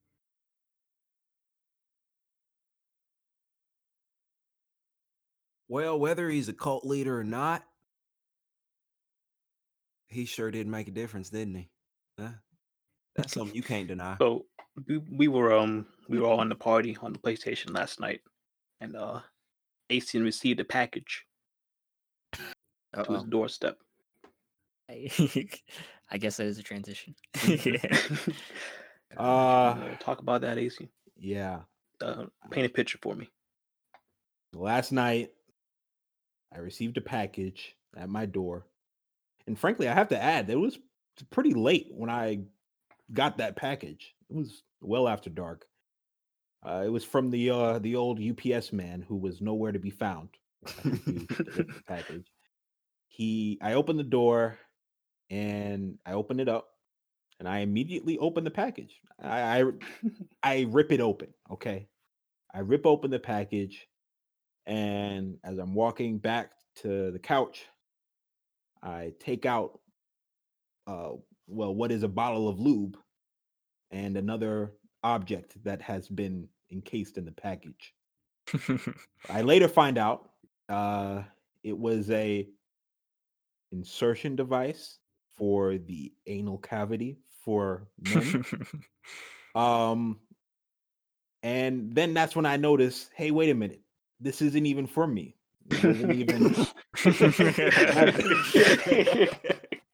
Well, 5.67 5.99
whether 5.99 6.29
he's 6.29 6.49
a 6.49 6.53
cult 6.53 6.85
leader 6.85 7.19
or 7.19 7.23
not, 7.23 7.63
he 10.07 10.25
sure 10.25 10.51
did 10.51 10.67
make 10.67 10.87
a 10.87 10.91
difference, 10.91 11.29
didn't 11.29 11.55
he? 11.55 11.69
Huh? 12.19 12.29
That's 13.15 13.33
something 13.33 13.55
you 13.55 13.63
can't 13.63 13.87
deny. 13.87 14.15
So 14.19 14.45
we, 14.87 14.97
we 14.97 15.27
were 15.27 15.53
um 15.53 15.87
we 16.07 16.19
were 16.19 16.27
all 16.27 16.41
in 16.41 16.49
the 16.49 16.55
party 16.69 16.97
on 17.01 17.13
the 17.13 17.19
PlayStation 17.19 17.73
last 17.73 17.99
night, 17.99 18.21
and 18.81 18.95
uh, 18.95 19.21
AC 19.89 20.19
received 20.19 20.59
a 20.59 20.65
package 20.65 21.25
to 22.33 23.13
his 23.13 23.23
doorstep. 23.23 23.77
I, 26.09 26.15
I 26.15 26.17
guess 26.17 26.37
that 26.37 26.47
is 26.47 26.59
a 26.59 26.63
transition. 26.63 27.15
Uh 29.17 29.21
Uh, 29.21 29.95
talk 29.99 30.19
about 30.19 30.41
that, 30.41 30.57
AC. 30.57 30.89
yeah. 31.17 31.61
Uh, 32.01 32.25
paint 32.51 32.65
a 32.65 32.69
picture 32.69 32.97
for 33.01 33.15
me. 33.15 33.29
Last 34.53 34.91
night 34.91 35.31
I 36.53 36.59
received 36.59 36.97
a 36.97 37.01
package 37.01 37.75
at 37.95 38.09
my 38.09 38.25
door. 38.25 38.67
And 39.47 39.57
frankly, 39.57 39.87
I 39.87 39.93
have 39.93 40.09
to 40.09 40.21
add, 40.21 40.49
it 40.49 40.55
was 40.55 40.79
pretty 41.29 41.53
late 41.53 41.87
when 41.91 42.09
I 42.09 42.45
got 43.13 43.37
that 43.37 43.55
package. 43.55 44.13
It 44.29 44.35
was 44.35 44.63
well 44.81 45.07
after 45.07 45.29
dark. 45.29 45.67
Uh, 46.65 46.83
it 46.85 46.89
was 46.89 47.03
from 47.05 47.29
the 47.29 47.51
uh, 47.51 47.79
the 47.79 47.95
old 47.95 48.19
UPS 48.19 48.73
man 48.73 49.01
who 49.01 49.15
was 49.17 49.39
nowhere 49.41 49.71
to 49.71 49.79
be 49.79 49.91
found. 49.91 50.29
I 50.65 50.89
refused 50.89 51.29
to 51.35 51.43
get 51.53 51.73
the 51.73 51.81
package. 51.87 52.27
he 53.07 53.57
I 53.61 53.73
opened 53.73 53.99
the 53.99 54.03
door 54.03 54.59
and 55.29 55.97
I 56.05 56.13
open 56.13 56.39
it 56.39 56.49
up 56.49 56.69
and 57.39 57.47
I 57.47 57.59
immediately 57.59 58.17
open 58.17 58.43
the 58.43 58.51
package. 58.51 58.99
I, 59.21 59.61
I 59.61 59.63
I 60.43 60.65
rip 60.69 60.91
it 60.91 61.01
open. 61.01 61.33
Okay, 61.51 61.87
I 62.53 62.59
rip 62.59 62.85
open 62.85 63.11
the 63.11 63.19
package, 63.19 63.87
and 64.65 65.37
as 65.43 65.57
I'm 65.57 65.73
walking 65.73 66.17
back 66.17 66.51
to 66.77 67.11
the 67.11 67.19
couch, 67.19 67.65
I 68.81 69.13
take 69.19 69.45
out, 69.45 69.79
uh, 70.87 71.11
well, 71.47 71.73
what 71.73 71.91
is 71.91 72.03
a 72.03 72.07
bottle 72.07 72.47
of 72.47 72.59
lube, 72.59 72.97
and 73.91 74.17
another 74.17 74.73
object 75.03 75.63
that 75.63 75.81
has 75.81 76.07
been 76.07 76.47
encased 76.71 77.17
in 77.17 77.25
the 77.25 77.31
package. 77.31 77.93
I 79.29 79.41
later 79.43 79.67
find 79.67 79.97
out 79.97 80.29
uh, 80.69 81.23
it 81.63 81.77
was 81.77 82.09
a 82.09 82.47
insertion 83.71 84.35
device 84.35 84.99
for 85.37 85.77
the 85.77 86.13
anal 86.27 86.57
cavity 86.57 87.17
for 87.43 87.87
men. 87.99 88.45
um, 89.55 90.19
and 91.43 91.93
then 91.93 92.13
that's 92.13 92.35
when 92.35 92.45
I 92.45 92.57
noticed, 92.57 93.11
hey, 93.15 93.31
wait 93.31 93.49
a 93.49 93.55
minute, 93.55 93.81
this 94.19 94.41
isn't 94.41 94.65
even 94.65 94.87
for 94.87 95.05
me. 95.05 95.35
Even 95.71 96.53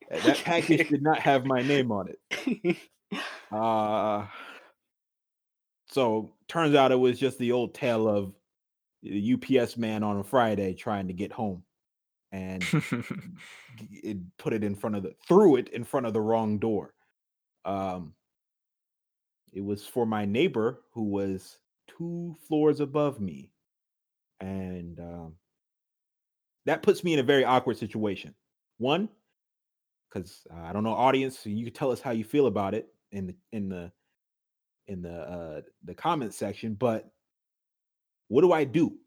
that 0.10 0.42
package 0.44 0.90
did 0.90 1.02
not 1.02 1.20
have 1.20 1.46
my 1.46 1.62
name 1.62 1.92
on 1.92 2.10
it. 2.10 2.78
Uh 3.52 4.26
so 5.88 6.34
turns 6.48 6.76
out 6.76 6.92
it 6.92 6.96
was 6.96 7.20
just 7.20 7.38
the 7.38 7.52
old 7.52 7.74
tale 7.74 8.08
of 8.08 8.34
the 9.04 9.34
UPS 9.34 9.78
man 9.78 10.04
on 10.04 10.18
a 10.18 10.24
Friday 10.24 10.74
trying 10.74 11.08
to 11.08 11.14
get 11.14 11.32
home 11.32 11.64
and 12.32 12.64
it 13.92 14.18
put 14.38 14.54
it 14.54 14.64
in 14.64 14.76
front 14.76 14.96
of 14.96 15.04
the 15.04 15.14
threw 15.28 15.56
it 15.56 15.70
in 15.70 15.84
front 15.84 16.06
of 16.06 16.14
the 16.14 16.22
wrong 16.22 16.60
door. 16.60 16.94
Um 17.66 18.14
it 19.54 19.64
was 19.64 19.86
for 19.86 20.06
my 20.06 20.26
neighbor 20.26 20.82
who 20.94 21.04
was 21.04 21.60
two 21.88 22.36
floors 22.48 22.80
above 22.80 23.20
me. 23.20 23.52
And 24.40 25.00
um 25.00 25.36
that 26.66 26.84
puts 26.84 27.04
me 27.04 27.14
in 27.14 27.20
a 27.20 27.24
very 27.24 27.44
awkward 27.44 27.78
situation. 27.78 28.36
One, 28.78 29.10
because 30.10 30.46
uh, 30.52 30.62
I 30.62 30.74
don't 30.74 30.84
know, 30.84 30.94
audience, 30.94 31.40
so 31.40 31.50
you 31.50 31.66
can 31.66 31.74
tell 31.74 31.92
us 31.92 32.02
how 32.02 32.12
you 32.12 32.24
feel 32.24 32.48
about 32.48 32.74
it 32.74 32.88
in 33.12 33.28
the 33.28 33.36
in 33.52 33.70
the 33.70 33.92
in 34.88 35.02
the 35.02 35.14
uh 35.14 35.62
the 35.86 35.94
comment 35.94 36.34
section. 36.34 36.74
But 36.74 37.10
what 38.28 38.42
do 38.42 38.52
I 38.52 38.64
do? 38.64 38.98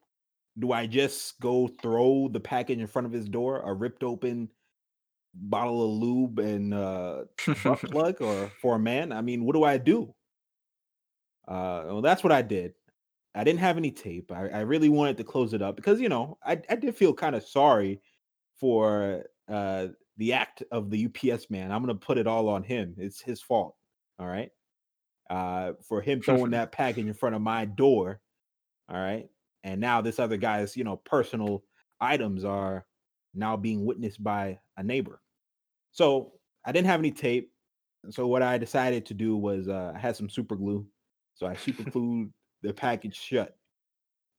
Do 0.58 0.72
I 0.72 0.86
just 0.86 1.40
go 1.40 1.68
throw 1.82 2.28
the 2.28 2.40
package 2.40 2.78
in 2.78 2.86
front 2.86 3.06
of 3.06 3.12
his 3.12 3.28
door, 3.28 3.60
a 3.60 3.72
ripped 3.72 4.04
open 4.04 4.48
bottle 5.34 5.84
of 5.84 5.90
lube 6.02 6.38
and 6.38 6.72
uh 6.72 7.24
butt 7.62 7.80
plug, 7.90 8.22
or 8.22 8.50
for 8.60 8.76
a 8.76 8.78
man? 8.78 9.12
I 9.12 9.20
mean, 9.20 9.44
what 9.44 9.54
do 9.54 9.64
I 9.64 9.78
do? 9.78 10.14
Uh, 11.46 11.84
well, 11.86 12.02
that's 12.02 12.24
what 12.24 12.32
I 12.32 12.42
did. 12.42 12.74
I 13.34 13.44
didn't 13.44 13.60
have 13.60 13.76
any 13.76 13.90
tape. 13.90 14.30
I, 14.32 14.48
I 14.48 14.60
really 14.60 14.88
wanted 14.88 15.16
to 15.18 15.24
close 15.24 15.54
it 15.54 15.62
up 15.62 15.76
because 15.76 16.00
you 16.00 16.08
know 16.08 16.38
I, 16.44 16.60
I 16.70 16.76
did 16.76 16.96
feel 16.96 17.12
kind 17.12 17.34
of 17.34 17.44
sorry 17.44 18.00
for 18.58 19.24
uh 19.48 19.88
the 20.16 20.32
act 20.32 20.62
of 20.70 20.90
the 20.90 21.06
UPS 21.06 21.50
man. 21.50 21.72
I'm 21.72 21.82
gonna 21.82 21.96
put 21.96 22.18
it 22.18 22.26
all 22.26 22.48
on 22.48 22.62
him. 22.62 22.94
It's 22.96 23.20
his 23.20 23.42
fault. 23.42 23.74
All 24.18 24.26
right. 24.26 24.50
Uh 25.28 25.72
for 25.86 26.00
him 26.00 26.22
throwing 26.22 26.50
that 26.52 26.72
package 26.72 27.06
in 27.06 27.14
front 27.14 27.34
of 27.34 27.42
my 27.42 27.64
door. 27.64 28.20
All 28.88 28.96
right. 28.96 29.28
And 29.64 29.80
now 29.80 30.00
this 30.00 30.18
other 30.18 30.36
guy's, 30.36 30.76
you 30.76 30.84
know, 30.84 30.96
personal 30.96 31.64
items 32.00 32.44
are 32.44 32.86
now 33.34 33.56
being 33.56 33.84
witnessed 33.84 34.22
by 34.22 34.58
a 34.76 34.82
neighbor. 34.82 35.20
So 35.94 36.32
I 36.64 36.72
didn't 36.72 36.88
have 36.88 37.00
any 37.00 37.12
tape. 37.12 37.52
So 38.10 38.26
what 38.26 38.42
I 38.42 38.58
decided 38.58 39.06
to 39.06 39.14
do 39.14 39.36
was 39.36 39.68
uh 39.68 39.92
I 39.94 39.98
had 39.98 40.16
some 40.16 40.28
super 40.28 40.56
glue. 40.56 40.86
So 41.34 41.46
I 41.46 41.54
super 41.54 41.88
glued 41.90 42.32
the 42.62 42.74
package 42.74 43.16
shut. 43.16 43.56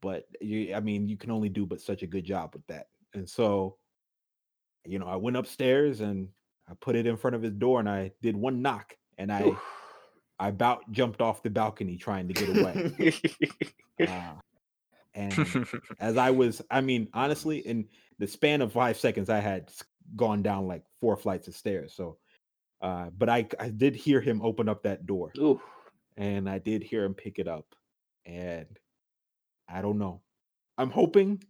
But 0.02 0.28
you, 0.40 0.76
I 0.76 0.82
mean, 0.82 1.08
you 1.08 1.18
can 1.18 1.32
only 1.32 1.50
do 1.50 1.66
but 1.66 1.82
such 1.82 2.04
a 2.04 2.08
good 2.08 2.26
job 2.26 2.52
with 2.54 2.68
that. 2.68 2.88
And 3.14 3.28
so, 3.28 3.78
you 4.86 5.00
know, 5.00 5.08
I 5.08 5.16
went 5.16 5.38
upstairs 5.38 6.02
and 6.02 6.28
I 6.70 6.74
put 6.80 6.96
it 6.96 7.08
in 7.08 7.18
front 7.18 7.36
of 7.36 7.42
his 7.42 7.54
door 7.54 7.80
and 7.80 7.90
I 7.90 8.12
did 8.22 8.36
one 8.36 8.62
knock 8.62 8.96
and 9.18 9.32
I 9.32 9.56
I 10.38 10.50
about 10.50 10.92
jumped 10.92 11.22
off 11.22 11.42
the 11.42 11.50
balcony 11.50 11.96
trying 11.96 12.28
to 12.28 12.34
get 12.34 12.58
away. 12.58 13.14
Uh, 13.98 14.34
and 15.14 15.66
as 16.02 16.18
I 16.18 16.32
was, 16.32 16.62
I 16.70 16.82
mean, 16.82 17.08
honestly, 17.14 17.60
in 17.60 17.88
the 18.20 18.28
span 18.28 18.62
of 18.62 18.74
five 18.74 18.98
seconds, 18.98 19.30
I 19.30 19.40
had 19.40 19.72
gone 20.16 20.42
down 20.42 20.68
like 20.68 20.84
four 21.00 21.16
flights 21.18 21.48
of 21.48 21.56
stairs. 21.56 21.94
So, 21.94 22.18
uh, 22.82 23.10
but 23.18 23.30
I 23.30 23.48
I 23.60 23.70
did 23.70 23.96
hear 23.96 24.22
him 24.22 24.42
open 24.42 24.70
up 24.70 24.84
that 24.84 25.06
door 25.06 25.32
Ooh. 25.38 25.62
and 26.18 26.50
I 26.50 26.60
did 26.60 26.84
hear 26.84 27.04
him 27.04 27.14
pick 27.14 27.40
it 27.40 27.48
up. 27.48 27.66
And 28.26 28.68
I 29.68 29.82
don't 29.82 29.98
know. 29.98 30.22
I'm 30.78 30.90
hoping, 30.90 31.44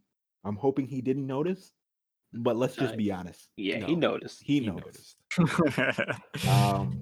I'm 0.44 0.56
hoping 0.56 0.88
he 0.88 1.02
didn't 1.02 1.28
notice. 1.28 1.72
But 2.34 2.58
let's 2.58 2.76
just 2.76 2.94
Uh, 2.96 2.98
be 2.98 3.12
honest. 3.12 3.50
Yeah, 3.56 3.86
he 3.86 3.96
noticed. 3.96 4.42
He, 4.44 4.60
He 4.60 4.68
noticed. 4.68 5.16
Um, 6.50 7.00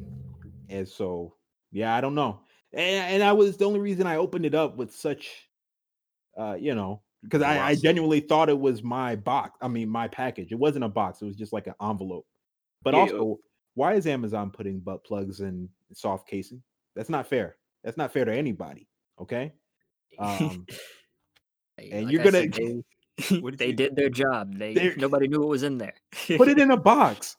and 0.69 0.87
so 0.87 1.35
yeah, 1.71 1.95
I 1.95 2.01
don't 2.01 2.15
know. 2.15 2.41
And, 2.71 3.13
and 3.15 3.23
I 3.23 3.33
was 3.33 3.57
the 3.57 3.65
only 3.65 3.79
reason 3.79 4.05
I 4.07 4.17
opened 4.17 4.45
it 4.45 4.53
up 4.55 4.77
with 4.77 4.93
such, 4.95 5.49
uh, 6.37 6.55
you 6.59 6.75
know, 6.75 7.01
because 7.23 7.41
I, 7.41 7.59
I 7.69 7.75
genuinely 7.75 8.19
thought 8.19 8.49
it 8.49 8.59
was 8.59 8.83
my 8.83 9.15
box. 9.15 9.57
I 9.61 9.67
mean, 9.67 9.89
my 9.89 10.07
package. 10.07 10.51
It 10.51 10.59
wasn't 10.59 10.83
a 10.85 10.89
box. 10.89 11.21
It 11.21 11.25
was 11.25 11.35
just 11.35 11.53
like 11.53 11.67
an 11.67 11.73
envelope. 11.81 12.25
But 12.83 12.93
Yeah, 12.93 12.99
also, 13.01 13.39
why 13.75 13.93
is 13.93 14.05
Amazon 14.07 14.51
putting 14.51 14.79
butt 14.79 15.03
plugs 15.05 15.39
in 15.39 15.69
soft 15.93 16.27
casing? 16.27 16.61
That's 16.95 17.09
not 17.09 17.27
fair. 17.27 17.55
That's 17.83 17.97
not 17.97 18.11
fair 18.13 18.25
to 18.25 18.33
anybody. 18.33 18.87
Okay. 19.19 19.53
Um, 20.19 20.67
Hey, 21.77 21.89
and 21.91 22.03
like 22.05 22.11
you're 22.11 22.21
I 22.21 22.23
gonna- 22.25 22.37
said, 22.41 22.53
they, 22.53 23.39
did 23.39 23.57
they 23.57 23.71
did 23.71 23.95
their 23.95 24.09
job. 24.09 24.55
They 24.59 24.93
nobody 24.95 25.27
knew 25.27 25.39
what 25.39 25.49
was 25.49 25.63
in 25.63 25.79
there. 25.79 25.95
put 26.37 26.47
it 26.49 26.59
in 26.59 26.69
a 26.69 26.77
box. 26.77 27.35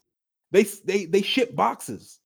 They 0.50 0.64
they 0.84 1.04
they 1.04 1.22
ship 1.22 1.54
boxes. 1.54 2.18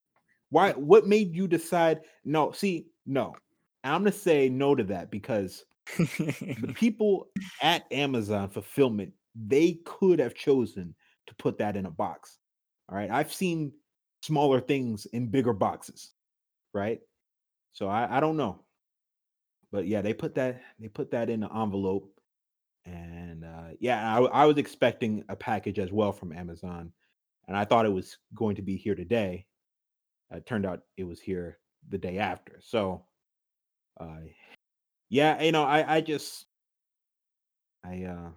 Why? 0.49 0.71
What 0.71 1.05
made 1.07 1.35
you 1.35 1.47
decide? 1.47 1.99
No, 2.25 2.51
see, 2.51 2.87
no. 3.05 3.35
I'm 3.83 4.01
gonna 4.01 4.11
say 4.11 4.49
no 4.49 4.73
to 4.73 4.83
that 4.85 5.11
because 5.11 5.63
the 5.97 6.73
people 6.75 7.27
at 7.61 7.85
Amazon 7.91 8.49
fulfillment 8.49 9.13
they 9.35 9.79
could 9.85 10.19
have 10.19 10.35
chosen 10.35 10.95
to 11.27 11.35
put 11.35 11.57
that 11.59 11.75
in 11.75 11.85
a 11.85 11.91
box. 11.91 12.39
All 12.89 12.97
right, 12.97 13.09
I've 13.09 13.31
seen 13.33 13.71
smaller 14.23 14.59
things 14.59 15.05
in 15.07 15.27
bigger 15.27 15.53
boxes, 15.53 16.11
right? 16.73 16.99
So 17.71 17.87
I 17.87 18.17
I 18.17 18.19
don't 18.19 18.37
know, 18.37 18.63
but 19.71 19.85
yeah, 19.85 20.01
they 20.01 20.13
put 20.13 20.35
that 20.35 20.61
they 20.79 20.87
put 20.87 21.11
that 21.11 21.29
in 21.29 21.43
an 21.43 21.49
envelope, 21.55 22.11
and 22.85 23.45
uh, 23.45 23.75
yeah, 23.79 24.19
I 24.31 24.45
was 24.45 24.57
expecting 24.57 25.23
a 25.29 25.35
package 25.35 25.79
as 25.79 25.91
well 25.91 26.11
from 26.11 26.33
Amazon, 26.33 26.91
and 27.47 27.55
I 27.55 27.65
thought 27.65 27.85
it 27.85 27.93
was 27.93 28.17
going 28.33 28.55
to 28.55 28.61
be 28.63 28.75
here 28.75 28.95
today. 28.95 29.45
It 30.31 30.45
turned 30.45 30.65
out 30.65 30.81
it 30.97 31.03
was 31.03 31.19
here 31.19 31.59
the 31.89 31.97
day 31.97 32.17
after. 32.17 32.59
So, 32.61 33.05
uh, 33.99 34.17
yeah, 35.09 35.41
you 35.41 35.51
know, 35.51 35.63
I 35.63 35.95
I 35.97 36.01
just 36.01 36.45
I 37.83 38.03
uh 38.03 38.29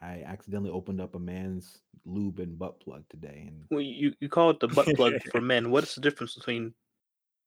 I 0.00 0.22
accidentally 0.26 0.70
opened 0.70 1.00
up 1.00 1.14
a 1.14 1.18
man's 1.18 1.80
lube 2.04 2.40
and 2.40 2.58
butt 2.58 2.80
plug 2.80 3.04
today, 3.08 3.44
and 3.46 3.64
Well, 3.70 3.80
you, 3.80 4.12
you 4.20 4.28
call 4.28 4.50
it 4.50 4.58
the 4.60 4.68
butt 4.68 4.86
plug 4.96 5.14
for 5.30 5.40
men. 5.52 5.70
What's 5.70 5.94
the 5.94 6.00
difference 6.00 6.34
between 6.34 6.74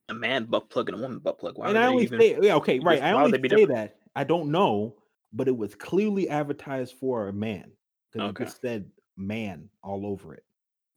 a 0.08 0.14
man 0.14 0.46
butt 0.46 0.70
plug 0.70 0.90
and 0.90 0.98
a 0.98 1.02
woman 1.02 1.20
butt 1.20 1.38
plug? 1.40 1.58
Why 1.58 1.70
and 1.70 1.78
I 1.78 1.88
only 1.88 2.04
even? 2.04 2.20
say 2.22 2.38
yeah, 2.42 2.56
okay, 2.56 2.80
right. 2.80 3.00
just- 3.00 3.04
I 3.04 3.12
only 3.12 3.32
say 3.34 3.48
different? 3.50 3.70
that 3.72 3.98
I 4.16 4.24
don't 4.24 4.52
know, 4.52 4.96
but 5.34 5.48
it 5.50 5.58
was 5.58 5.76
clearly 5.76 6.30
advertised 6.30 6.96
for 6.96 7.28
a 7.28 7.34
man 7.34 7.72
because 8.12 8.30
Okay. 8.30 8.44
it 8.44 8.48
just 8.48 8.62
said 8.62 8.90
man 9.18 9.70
all 9.84 10.06
over 10.06 10.34
it. 10.34 10.44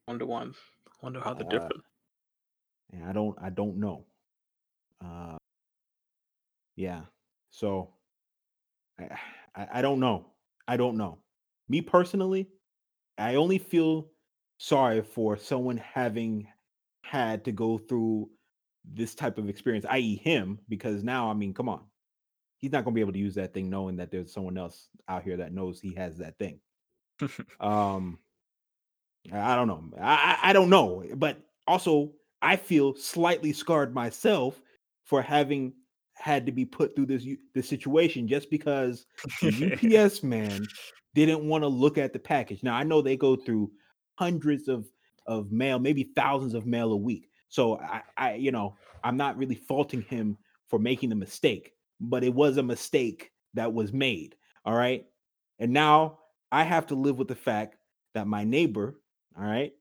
Wonder 0.06 0.26
one. 0.26 0.54
Wonder 1.02 1.20
how 1.20 1.34
they're 1.34 1.46
Uh, 1.46 1.50
different. 1.50 1.82
and 2.92 3.04
I 3.04 3.12
don't 3.12 3.36
I 3.40 3.50
don't 3.50 3.78
know. 3.78 4.06
Uh 5.04 5.36
yeah. 6.78 7.02
So 7.50 7.90
I, 8.98 9.08
I 9.56 9.68
I 9.74 9.82
don't 9.82 10.00
know. 10.00 10.26
I 10.66 10.76
don't 10.76 10.96
know. 10.96 11.18
Me 11.68 11.82
personally, 11.82 12.48
I 13.18 13.34
only 13.34 13.58
feel 13.58 14.08
sorry 14.58 15.02
for 15.02 15.36
someone 15.36 15.76
having 15.76 16.46
had 17.02 17.44
to 17.44 17.52
go 17.52 17.78
through 17.78 18.30
this 18.84 19.14
type 19.14 19.38
of 19.38 19.48
experience, 19.48 19.84
i.e., 19.90 20.16
him, 20.16 20.58
because 20.68 21.02
now 21.02 21.30
I 21.30 21.34
mean, 21.34 21.52
come 21.52 21.68
on. 21.68 21.82
He's 22.58 22.72
not 22.72 22.84
gonna 22.84 22.94
be 22.94 23.00
able 23.00 23.12
to 23.12 23.18
use 23.18 23.34
that 23.34 23.52
thing 23.52 23.68
knowing 23.68 23.96
that 23.96 24.10
there's 24.10 24.32
someone 24.32 24.56
else 24.56 24.88
out 25.08 25.22
here 25.22 25.36
that 25.36 25.52
knows 25.52 25.80
he 25.80 25.94
has 25.94 26.18
that 26.18 26.38
thing. 26.38 26.60
um 27.60 28.18
I 29.32 29.56
don't 29.56 29.68
know. 29.68 29.84
I 30.00 30.38
I 30.42 30.52
don't 30.52 30.70
know, 30.70 31.04
but 31.16 31.38
also 31.66 32.12
I 32.40 32.56
feel 32.56 32.94
slightly 32.94 33.52
scarred 33.52 33.92
myself 33.92 34.60
for 35.04 35.20
having 35.20 35.74
had 36.18 36.46
to 36.46 36.52
be 36.52 36.64
put 36.64 36.94
through 36.94 37.06
this 37.06 37.26
this 37.54 37.68
situation 37.68 38.28
just 38.28 38.50
because 38.50 39.06
the 39.42 39.72
UPS 39.72 40.22
man 40.22 40.66
didn't 41.14 41.46
want 41.46 41.64
to 41.64 41.68
look 41.68 41.98
at 41.98 42.12
the 42.12 42.18
package. 42.18 42.62
Now 42.62 42.74
I 42.74 42.82
know 42.82 43.02
they 43.02 43.16
go 43.16 43.36
through 43.36 43.70
hundreds 44.16 44.68
of 44.68 44.86
of 45.26 45.52
mail, 45.52 45.78
maybe 45.78 46.10
thousands 46.16 46.54
of 46.54 46.66
mail 46.66 46.92
a 46.92 46.96
week. 46.96 47.28
So 47.48 47.78
I, 47.78 48.02
I 48.16 48.34
you 48.34 48.50
know, 48.50 48.76
I'm 49.04 49.16
not 49.16 49.36
really 49.36 49.54
faulting 49.54 50.02
him 50.02 50.36
for 50.68 50.78
making 50.78 51.08
the 51.08 51.14
mistake, 51.14 51.72
but 52.00 52.24
it 52.24 52.34
was 52.34 52.56
a 52.56 52.62
mistake 52.62 53.30
that 53.54 53.72
was 53.72 53.92
made. 53.92 54.34
All 54.64 54.74
right. 54.74 55.04
And 55.58 55.72
now 55.72 56.18
I 56.52 56.64
have 56.64 56.86
to 56.88 56.94
live 56.94 57.18
with 57.18 57.28
the 57.28 57.34
fact 57.34 57.76
that 58.14 58.26
my 58.26 58.44
neighbor, 58.44 59.00
all 59.36 59.44
right, 59.44 59.72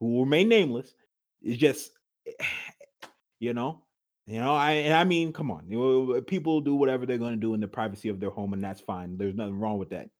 who 0.00 0.12
will 0.12 0.24
remain 0.24 0.48
nameless, 0.48 0.94
is 1.42 1.56
just, 1.56 1.90
you 3.40 3.54
know, 3.54 3.82
you 4.26 4.40
know, 4.40 4.54
I 4.54 4.72
and 4.72 4.94
I 4.94 5.04
mean, 5.04 5.32
come 5.32 5.50
on, 5.52 5.64
you 5.68 5.78
know, 5.78 6.20
people 6.20 6.60
do 6.60 6.74
whatever 6.74 7.06
they're 7.06 7.18
going 7.18 7.34
to 7.34 7.40
do 7.40 7.54
in 7.54 7.60
the 7.60 7.68
privacy 7.68 8.08
of 8.08 8.18
their 8.18 8.30
home, 8.30 8.52
and 8.52 8.62
that's 8.62 8.80
fine. 8.80 9.16
There's 9.16 9.36
nothing 9.36 9.58
wrong 9.58 9.78
with 9.78 9.90
that. 9.90 10.10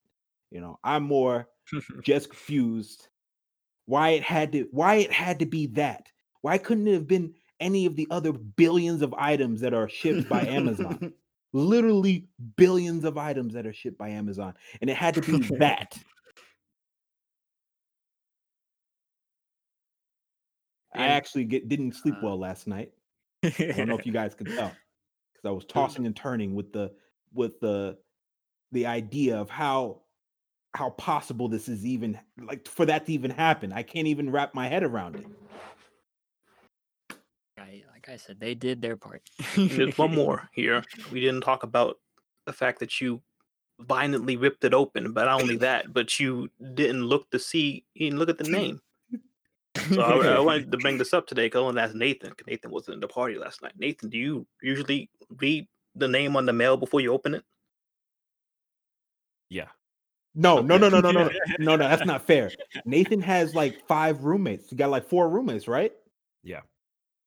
You 0.49 0.61
know, 0.61 0.79
I'm 0.83 1.03
more 1.03 1.49
just 2.03 2.29
confused 2.29 3.09
why 3.85 4.09
it 4.11 4.23
had 4.23 4.53
to 4.53 4.67
why 4.71 4.95
it 4.95 5.11
had 5.11 5.39
to 5.39 5.45
be 5.45 5.67
that. 5.67 6.09
Why 6.41 6.57
couldn't 6.57 6.87
it 6.87 6.93
have 6.93 7.07
been 7.07 7.33
any 7.59 7.85
of 7.85 7.95
the 7.97 8.07
other 8.09 8.31
billions 8.31 9.01
of 9.01 9.13
items 9.15 9.59
that 9.61 9.73
are 9.73 9.89
shipped 9.89 10.29
by 10.29 10.41
Amazon? 10.41 11.13
Literally 11.53 12.27
billions 12.55 13.03
of 13.03 13.17
items 13.17 13.53
that 13.55 13.65
are 13.65 13.73
shipped 13.73 13.97
by 13.97 14.09
Amazon, 14.09 14.53
and 14.79 14.89
it 14.89 14.95
had 14.95 15.15
to 15.15 15.21
be 15.21 15.39
that. 15.57 15.97
I 20.95 21.07
actually 21.07 21.45
get, 21.45 21.67
didn't 21.67 21.93
sleep 21.93 22.15
Uh, 22.15 22.21
well 22.23 22.39
last 22.39 22.67
night. 22.67 22.91
I 23.59 23.73
don't 23.73 23.87
know 23.87 23.97
if 23.97 24.05
you 24.05 24.13
guys 24.13 24.35
can 24.35 24.47
tell 24.47 24.71
because 25.33 25.45
I 25.45 25.51
was 25.51 25.65
tossing 25.65 26.05
and 26.05 26.15
turning 26.15 26.55
with 26.55 26.71
the 26.73 26.91
with 27.33 27.59
the 27.59 27.97
the 28.71 28.85
idea 28.85 29.37
of 29.37 29.49
how 29.49 30.01
how 30.73 30.91
possible 30.91 31.47
this 31.47 31.67
is 31.67 31.85
even 31.85 32.19
like 32.41 32.67
for 32.67 32.85
that 32.85 33.05
to 33.05 33.13
even 33.13 33.31
happen. 33.31 33.73
I 33.73 33.83
can't 33.83 34.07
even 34.07 34.29
wrap 34.29 34.53
my 34.53 34.67
head 34.67 34.83
around 34.83 35.15
it. 35.15 35.25
I, 37.57 37.83
like 37.93 38.09
I 38.09 38.17
said, 38.17 38.39
they 38.39 38.53
did 38.53 38.81
their 38.81 38.95
part. 38.95 39.23
There's 39.55 39.97
one 39.97 40.13
more 40.15 40.49
here. 40.53 40.83
We 41.11 41.19
didn't 41.19 41.41
talk 41.41 41.63
about 41.63 41.97
the 42.45 42.53
fact 42.53 42.79
that 42.79 43.01
you 43.01 43.21
violently 43.79 44.37
ripped 44.37 44.63
it 44.63 44.73
open, 44.73 45.13
but 45.13 45.25
not 45.25 45.41
only 45.41 45.57
that, 45.57 45.93
but 45.93 46.19
you 46.19 46.49
didn't 46.73 47.05
look 47.05 47.29
to 47.31 47.39
see, 47.39 47.85
you 47.93 48.07
didn't 48.07 48.19
look 48.19 48.29
at 48.29 48.37
the 48.37 48.43
name. 48.49 48.81
So 49.89 50.01
I, 50.01 50.35
I 50.35 50.39
wanted 50.39 50.71
to 50.71 50.77
bring 50.77 50.97
this 50.97 51.13
up 51.13 51.27
today 51.27 51.45
because 51.47 51.59
I 51.59 51.63
wanted 51.63 51.81
to 51.81 51.83
ask 51.87 51.95
Nathan. 51.95 52.31
'cause 52.31 52.47
Nathan 52.47 52.71
wasn't 52.71 52.95
in 52.95 52.99
the 53.01 53.07
party 53.07 53.35
last 53.37 53.61
night. 53.61 53.73
Nathan, 53.77 54.09
do 54.09 54.17
you 54.17 54.47
usually 54.61 55.09
read 55.29 55.67
the 55.95 56.07
name 56.07 56.35
on 56.35 56.45
the 56.45 56.53
mail 56.53 56.77
before 56.77 57.01
you 57.01 57.11
open 57.13 57.33
it? 57.35 57.43
Yeah. 59.49 59.69
No, 60.35 60.61
no, 60.61 60.77
no, 60.77 60.89
no, 60.89 61.01
no, 61.01 61.11
no, 61.13 61.23
no, 61.23 61.29
no, 61.59 61.77
no. 61.77 61.89
That's 61.89 62.05
not 62.05 62.27
fair. 62.27 62.55
Nathan 62.85 63.21
has 63.21 63.55
like 63.55 63.87
five 63.87 64.23
roommates. 64.25 64.71
You 64.71 64.77
got 64.79 64.91
like 64.91 65.05
four 65.09 65.29
roommates, 65.29 65.67
right? 65.69 65.93
Yeah. 66.43 66.61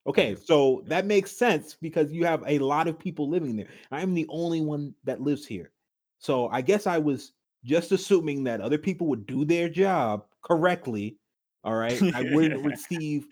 Okay, 0.06 0.34
so 0.34 0.82
that 0.86 1.04
makes 1.06 1.30
sense 1.32 1.74
because 1.74 2.10
you 2.12 2.24
have 2.24 2.42
a 2.46 2.58
lot 2.58 2.88
of 2.88 2.98
people 2.98 3.28
living 3.28 3.56
there. 3.56 3.68
I'm 3.90 4.14
the 4.14 4.26
only 4.30 4.60
one 4.62 4.94
that 5.04 5.20
lives 5.20 5.46
here. 5.46 5.72
So 6.18 6.48
I 6.48 6.62
guess 6.62 6.86
I 6.86 6.98
was 6.98 7.32
just 7.64 7.92
assuming 7.92 8.44
that 8.44 8.62
other 8.62 8.78
people 8.78 9.06
would 9.08 9.26
do 9.26 9.44
their 9.44 9.68
job 9.68 10.26
correctly. 10.42 11.18
All 11.64 11.74
right. 11.76 12.00
I 12.14 12.34
wouldn't 12.34 12.64
receive 12.64 13.26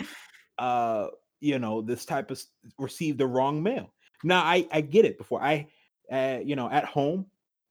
uh, 0.59 1.09
you 1.41 1.59
know, 1.59 1.81
this 1.81 2.05
type 2.05 2.31
of 2.31 2.43
receive 2.79 3.17
the 3.17 3.27
wrong 3.27 3.63
mail. 3.63 3.93
Now 4.25 4.43
I 4.43 4.67
I 4.73 4.81
get 4.81 5.05
it 5.05 5.19
before 5.19 5.43
I 5.43 5.69
uh, 6.11 6.39
you 6.43 6.57
know, 6.57 6.71
at 6.71 6.85
home, 6.85 7.27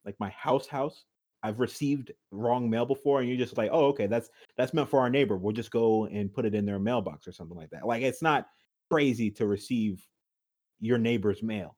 like 0.05 0.15
my 0.19 0.29
house 0.29 0.67
house, 0.67 1.05
I've 1.43 1.59
received 1.59 2.11
wrong 2.31 2.69
mail 2.69 2.85
before 2.85 3.19
and 3.19 3.29
you're 3.29 3.37
just 3.37 3.57
like, 3.57 3.69
"Oh, 3.73 3.87
okay, 3.87 4.07
that's 4.07 4.29
that's 4.57 4.73
meant 4.73 4.89
for 4.89 4.99
our 4.99 5.09
neighbor. 5.09 5.37
We'll 5.37 5.53
just 5.53 5.71
go 5.71 6.05
and 6.05 6.33
put 6.33 6.45
it 6.45 6.55
in 6.55 6.65
their 6.65 6.79
mailbox 6.79 7.27
or 7.27 7.31
something 7.31 7.57
like 7.57 7.69
that." 7.71 7.85
Like 7.85 8.03
it's 8.03 8.21
not 8.21 8.47
crazy 8.89 9.29
to 9.31 9.47
receive 9.47 10.05
your 10.79 10.97
neighbor's 10.97 11.43
mail. 11.43 11.75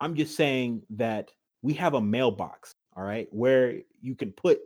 I'm 0.00 0.14
just 0.14 0.36
saying 0.36 0.82
that 0.90 1.30
we 1.62 1.74
have 1.74 1.94
a 1.94 2.00
mailbox, 2.00 2.72
all 2.96 3.04
right, 3.04 3.28
where 3.30 3.80
you 4.00 4.14
can 4.14 4.32
put 4.32 4.60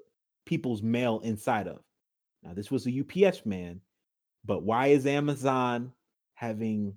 people's 0.46 0.82
mail 0.82 1.20
inside 1.20 1.68
of. 1.68 1.80
Now, 2.42 2.52
this 2.54 2.70
was 2.70 2.86
a 2.86 3.00
UPS 3.00 3.44
man, 3.44 3.80
but 4.44 4.62
why 4.62 4.88
is 4.88 5.06
Amazon 5.06 5.92
having 6.34 6.94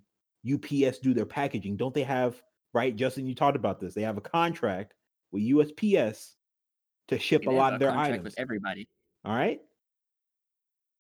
UPS 0.52 0.99
do 0.99 1.14
their 1.14 1.26
packaging? 1.26 1.76
Don't 1.78 1.94
they 1.94 2.03
have, 2.03 2.41
right? 2.74 2.95
Justin, 2.95 3.28
you 3.28 3.36
talked 3.36 3.56
about 3.57 3.80
this. 3.80 3.94
They 3.94 4.02
have 4.03 4.18
a 4.18 4.22
contract 4.22 4.94
with 5.32 5.44
USPS 5.44 6.32
to 7.10 7.20
ship 7.20 7.41
They 7.41 7.48
a 7.48 7.52
have 7.52 7.60
lot 7.60 7.74
of 7.74 7.80
their 7.80 7.90
contract 7.90 8.14
items. 8.14 8.24
with 8.26 8.40
everybody. 8.40 8.88
All 9.26 9.36
right. 9.36 9.60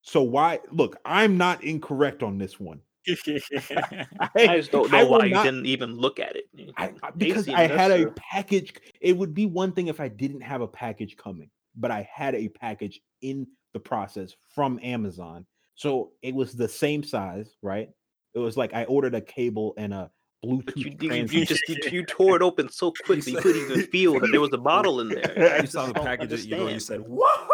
So 0.01 0.21
why 0.21 0.59
look, 0.71 0.97
I'm 1.05 1.37
not 1.37 1.63
incorrect 1.63 2.23
on 2.23 2.37
this 2.37 2.59
one. 2.59 2.81
I 3.07 4.57
just 4.57 4.71
don't 4.71 4.91
know 4.91 4.97
I 4.97 5.03
will 5.03 5.11
why 5.19 5.25
you 5.25 5.33
not- 5.33 5.43
didn't 5.45 5.65
even 5.65 5.95
look 5.97 6.19
at 6.19 6.35
it. 6.35 6.45
I, 6.77 6.85
I- 6.87 7.07
uh, 7.07 7.11
because 7.15 7.47
I 7.49 7.67
had 7.67 7.91
a 7.91 8.11
package. 8.11 8.73
It 8.99 9.15
would 9.17 9.33
be 9.33 9.45
one 9.45 9.71
thing 9.71 9.87
if 9.87 9.99
I 10.01 10.07
didn't 10.09 10.41
have 10.41 10.61
a 10.61 10.67
package 10.67 11.15
coming, 11.15 11.49
but 11.75 11.91
I 11.91 12.07
had 12.13 12.35
a 12.35 12.49
package 12.49 12.99
in 13.21 13.47
the 13.73 13.79
process 13.79 14.35
from 14.53 14.79
Amazon. 14.83 15.45
So 15.75 16.11
it 16.21 16.33
was 16.35 16.53
the 16.53 16.67
same 16.67 17.03
size, 17.03 17.55
right? 17.61 17.89
It 18.33 18.39
was 18.39 18.57
like 18.57 18.73
I 18.73 18.85
ordered 18.85 19.15
a 19.15 19.21
cable 19.21 19.73
and 19.77 19.93
a 19.93 20.11
Bluetooth 20.45 20.65
But 20.65 20.77
you, 20.77 20.97
you, 20.99 21.25
you 21.25 21.45
just 21.45 21.67
you, 21.69 21.77
you 21.91 22.05
tore 22.05 22.35
it 22.35 22.41
open 22.41 22.69
so 22.69 22.91
quickly 23.05 23.33
you 23.33 23.39
couldn't 23.39 23.61
even 23.71 23.85
feel 23.91 24.19
that 24.19 24.29
there 24.31 24.41
was 24.41 24.53
a 24.53 24.57
bottle 24.57 24.99
in 24.99 25.09
there. 25.09 25.55
I 25.55 25.61
You 25.61 25.67
saw 25.67 25.85
the 25.87 25.93
just 25.93 26.05
package 26.05 26.29
that 26.29 26.45
you 26.45 26.55
go, 26.55 26.67
you 26.67 26.79
said, 26.79 27.01
"Whoa!" 27.01 27.47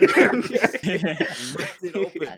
Ripped 0.00 0.14
it 1.82 1.96
open. 1.96 2.28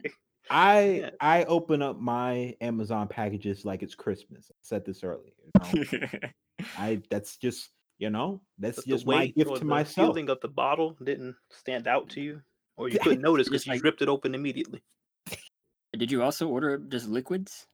I 0.51 0.81
Yeah. 0.81 1.11
I 1.21 1.45
open 1.45 1.83
up 1.83 1.99
my 1.99 2.55
Amazon 2.61 3.09
packages 3.09 3.65
like 3.65 3.83
it's 3.83 3.95
Christmas. 3.95 4.51
I 4.51 4.55
said 4.61 4.85
this 4.85 5.03
earlier. 5.03 5.33
you 5.83 5.99
know? 6.01 6.09
I 6.79 7.01
that's 7.11 7.37
just 7.37 7.71
you 7.99 8.11
know 8.11 8.41
that's 8.59 8.77
But 8.77 8.87
just 8.87 9.07
my 9.07 9.19
weight 9.21 9.37
gift 9.37 9.51
or 9.51 9.55
to 9.57 9.61
the 9.61 9.65
myself. 9.67 10.09
feeling 10.15 10.29
of 10.29 10.41
the 10.41 10.49
bottle 10.49 10.97
didn't 11.03 11.35
stand 11.51 11.89
out 11.89 12.09
to 12.11 12.21
you, 12.21 12.43
or 12.77 12.89
you 12.89 12.99
couldn't 12.99 13.23
notice 13.23 13.49
because 13.49 13.67
you 13.67 13.73
like- 13.73 13.83
ripped 13.83 14.03
it 14.03 14.09
open 14.09 14.35
immediately. 14.35 14.83
Did 15.97 16.11
you 16.11 16.23
also 16.23 16.49
order 16.49 16.79
just 16.79 17.09
liquids? 17.09 17.67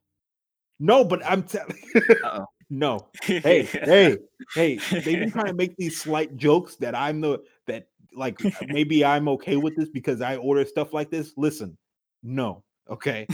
No, 0.79 1.03
but 1.03 1.25
I'm 1.25 1.43
telling. 1.43 1.77
No. 2.71 3.09
Hey, 3.23 3.63
hey, 3.63 4.17
hey! 4.55 4.79
They've 4.91 5.03
been 5.19 5.31
trying 5.31 5.47
to 5.47 5.53
make 5.53 5.75
these 5.75 5.99
slight 6.01 6.37
jokes 6.37 6.77
that 6.77 6.95
I'm 6.95 7.19
the 7.19 7.39
that 7.67 7.87
like 8.15 8.43
uh, 8.43 8.49
maybe 8.67 9.03
I'm 9.03 9.27
okay 9.27 9.57
with 9.57 9.75
this 9.75 9.89
because 9.89 10.21
I 10.21 10.37
order 10.37 10.65
stuff 10.65 10.93
like 10.93 11.11
this. 11.11 11.33
Listen, 11.35 11.77
no, 12.23 12.63
okay, 12.89 13.27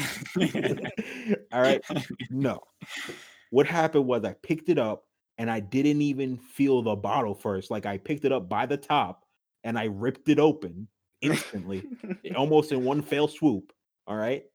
all 1.53 1.61
right, 1.61 1.81
no. 2.31 2.59
What 3.51 3.67
happened 3.67 4.07
was 4.07 4.25
I 4.25 4.33
picked 4.41 4.69
it 4.69 4.79
up 4.79 5.05
and 5.37 5.51
I 5.51 5.59
didn't 5.59 6.01
even 6.01 6.37
feel 6.37 6.81
the 6.81 6.95
bottle 6.95 7.35
first. 7.35 7.69
Like 7.69 7.85
I 7.85 7.97
picked 7.97 8.25
it 8.25 8.31
up 8.31 8.49
by 8.49 8.65
the 8.65 8.77
top 8.77 9.23
and 9.63 9.77
I 9.77 9.85
ripped 9.85 10.29
it 10.29 10.39
open 10.39 10.87
instantly, 11.21 11.83
almost 12.35 12.71
in 12.71 12.83
one 12.83 13.01
fell 13.01 13.27
swoop. 13.27 13.73
All 14.05 14.15
right. 14.15 14.45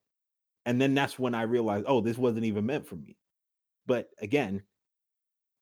And 0.65 0.81
then 0.81 0.93
that's 0.95 1.19
when 1.19 1.35
I 1.35 1.43
realized, 1.43 1.85
oh, 1.87 2.01
this 2.01 2.17
wasn't 2.17 2.45
even 2.45 2.65
meant 2.65 2.87
for 2.87 2.95
me. 2.95 3.17
But 3.85 4.09
again, 4.19 4.63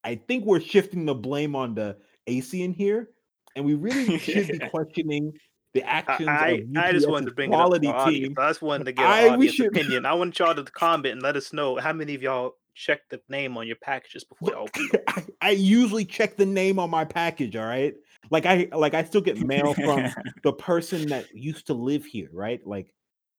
I 0.04 0.16
think 0.16 0.46
we're 0.46 0.62
shifting 0.62 1.06
the 1.06 1.16
blame 1.16 1.56
on 1.56 1.76
the 1.76 1.98
AC 2.28 2.62
in 2.62 2.74
here, 2.74 3.10
and 3.56 3.66
we 3.66 3.74
really 3.74 4.18
should 4.20 4.48
be 4.48 4.60
questioning 4.70 5.34
the 5.74 5.84
actions 5.84 6.28
I, 6.28 6.48
of 6.50 6.68
I, 6.76 6.90
I 6.90 6.92
just 6.92 7.10
wanted 7.10 7.28
to 7.28 7.32
bring 7.36 7.52
it 7.52 7.56
up 7.56 7.68
quality 7.68 7.92
team. 8.06 8.36
I 8.38 8.50
just 8.50 8.62
wanted 8.62 8.86
to 8.86 8.92
get 8.92 9.06
I- 9.06 9.22
an 9.22 9.34
audience 9.34 9.56
should- 9.56 9.68
opinion. 9.68 10.06
I 10.06 10.14
want 10.14 10.38
y'all 10.38 10.54
to 10.54 10.64
comment 10.64 11.14
and 11.14 11.22
let 11.22 11.36
us 11.36 11.54
know 11.54 11.78
how 11.78 11.94
many 11.94 12.14
of 12.16 12.22
y'all 12.22 12.56
check 12.74 13.02
the 13.10 13.20
name 13.30 13.58
on 13.58 13.68
your 13.68 13.76
packages 13.78 14.24
before 14.24 14.52
them. 14.52 15.02
I, 15.08 15.24
I 15.42 15.50
usually 15.52 16.06
check 16.06 16.38
the 16.38 16.46
name 16.46 16.80
on 16.80 16.90
my 16.90 17.06
package. 17.06 17.56
All 17.56 17.66
right, 17.66 17.96
like 18.32 18.46
I 18.48 18.68
like 18.74 18.96
I 18.96 19.04
still 19.04 19.22
get 19.22 19.38
mail 19.40 19.74
from 19.76 20.08
the 20.44 20.54
person 20.54 21.08
that 21.10 21.28
used 21.36 21.68
to 21.68 21.74
live 21.74 22.06
here. 22.06 22.30
Right, 22.34 22.66
like 22.66 22.94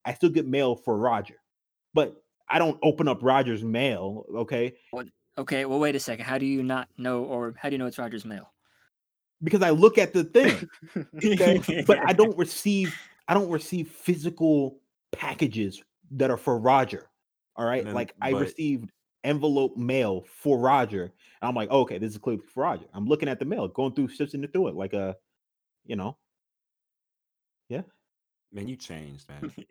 I 0.05 0.13
still 0.13 0.29
get 0.29 0.47
mail 0.47 0.75
for 0.75 0.97
Roger, 0.97 1.35
but 1.93 2.15
I 2.47 2.59
don't 2.59 2.79
open 2.83 3.07
up 3.09 3.19
Roger's 3.21 3.63
mail. 3.63 4.25
Okay, 4.33 4.75
okay, 5.37 5.65
well, 5.65 5.79
wait 5.79 5.95
a 5.95 5.99
second. 5.99 6.23
How 6.23 6.37
do 6.37 6.45
you 6.45 6.63
not 6.63 6.87
know, 6.97 7.23
or 7.25 7.53
how 7.57 7.69
do 7.69 7.73
you 7.73 7.79
know 7.79 7.87
it's 7.87 7.99
Roger's 7.99 8.23
mail? 8.23 8.49
because 9.43 9.61
I 9.61 9.71
look 9.71 9.97
at 9.97 10.13
the 10.13 10.23
thing. 10.23 10.69
okay 11.17 11.83
but 11.85 11.99
i 12.07 12.13
don't 12.13 12.37
receive 12.37 12.95
i 13.27 13.33
don't 13.33 13.49
receive 13.49 13.89
physical 13.89 14.79
packages 15.11 15.83
that 16.11 16.31
are 16.31 16.37
for 16.37 16.57
roger 16.57 17.09
all 17.57 17.65
right 17.65 17.83
then- 17.83 17.93
like 17.93 18.13
i 18.21 18.31
but- 18.31 18.41
received 18.41 18.89
envelope 19.23 19.77
mail 19.77 20.25
for 20.27 20.57
roger 20.57 21.03
and 21.03 21.49
i'm 21.49 21.55
like 21.55 21.69
okay 21.69 21.97
this 21.97 22.11
is 22.11 22.17
clearly 22.17 22.41
for 22.53 22.63
roger 22.63 22.85
i'm 22.93 23.05
looking 23.05 23.29
at 23.29 23.39
the 23.39 23.45
mail 23.45 23.67
going 23.67 23.93
through 23.93 24.09
sifting 24.09 24.45
through 24.47 24.67
it 24.67 24.75
like 24.75 24.93
a 24.93 25.15
you 25.85 25.95
know 25.95 26.17
yeah. 27.69 27.81
Man, 28.51 28.67
you 28.67 28.75
changed, 28.75 29.27
man. 29.29 29.51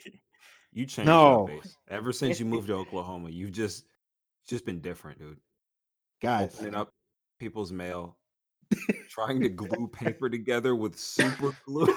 You 0.75 0.87
changed 0.87 1.07
No. 1.07 1.45
no. 1.47 1.61
Ever 1.91 2.13
since 2.15 2.41
you 2.41 2.47
moved 2.47 2.69
to 2.69 2.73
Oklahoma, 2.73 3.29
you've 3.29 3.53
just 3.53 3.85
just 4.49 4.65
been 4.65 4.81
different, 4.81 5.19
dude. 5.19 5.37
guys 6.23 6.55
Opening 6.55 6.75
up 6.75 6.89
people's 7.39 7.71
mail, 7.73 8.17
trying 9.11 9.43
to 9.43 9.51
glue 9.51 9.87
paper 9.87 10.31
together 10.31 10.75
with 10.75 10.99
super 10.99 11.55
glue. 11.67 11.95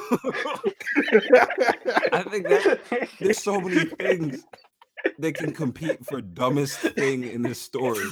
I 2.12 2.26
think 2.30 2.50
that 2.50 3.08
there's 3.18 3.42
so 3.42 3.62
many 3.62 3.86
things 3.86 4.44
that 5.20 5.36
can 5.36 5.54
compete 5.54 6.06
for 6.06 6.22
dumbest 6.22 6.78
thing 6.80 7.24
in 7.24 7.42
this 7.42 7.62
story. 7.62 8.06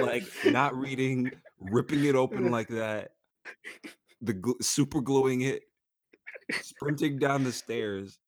Like 0.00 0.24
not 0.46 0.76
reading, 0.76 1.30
ripping 1.60 2.04
it 2.04 2.14
open 2.14 2.50
like 2.50 2.68
that, 2.68 3.12
the 4.20 4.34
gl- 4.34 4.62
super 4.62 5.00
gluing 5.00 5.42
it, 5.42 5.62
sprinting 6.60 7.18
down 7.18 7.44
the 7.44 7.52
stairs. 7.52 8.18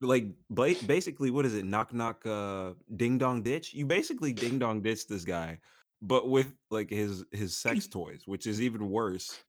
Like 0.00 0.26
ba- 0.50 0.76
basically, 0.86 1.30
what 1.30 1.44
is 1.44 1.54
it? 1.54 1.64
Knock 1.64 1.92
knock, 1.92 2.24
uh, 2.24 2.72
ding 2.96 3.18
dong 3.18 3.42
ditch. 3.42 3.74
You 3.74 3.86
basically 3.86 4.32
ding 4.32 4.58
dong 4.58 4.80
ditch 4.80 5.08
this 5.08 5.24
guy, 5.24 5.58
but 6.00 6.28
with 6.28 6.52
like 6.70 6.90
his 6.90 7.24
his 7.32 7.56
sex 7.56 7.86
toys, 7.88 8.22
which 8.26 8.46
is 8.46 8.60
even 8.60 8.90
worse 8.90 9.40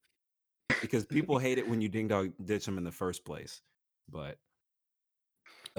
because 0.82 1.06
people 1.06 1.38
hate 1.38 1.58
it 1.58 1.68
when 1.68 1.82
you 1.82 1.90
ding 1.90 2.08
dong 2.08 2.34
ditch 2.44 2.66
them 2.66 2.78
in 2.78 2.84
the 2.84 2.92
first 2.92 3.26
place. 3.26 3.62
But 4.10 4.38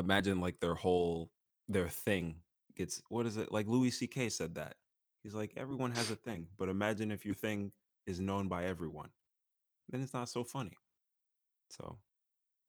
imagine 0.00 0.40
like 0.40 0.58
their 0.60 0.74
whole 0.74 1.30
their 1.68 1.88
thing 1.88 2.36
gets 2.76 3.02
what 3.08 3.26
is 3.26 3.36
it 3.36 3.52
like 3.52 3.66
Louis 3.68 3.90
C.K. 3.90 4.28
said 4.30 4.54
that 4.56 4.74
he's 5.22 5.34
like 5.34 5.52
everyone 5.56 5.92
has 5.92 6.10
a 6.10 6.16
thing, 6.16 6.46
but 6.58 6.68
imagine 6.68 7.10
if 7.12 7.24
your 7.24 7.34
thing 7.34 7.72
is 8.06 8.20
known 8.20 8.48
by 8.48 8.64
everyone, 8.64 9.10
then 9.90 10.02
it's 10.02 10.14
not 10.14 10.28
so 10.28 10.42
funny. 10.44 10.76
So 11.68 11.98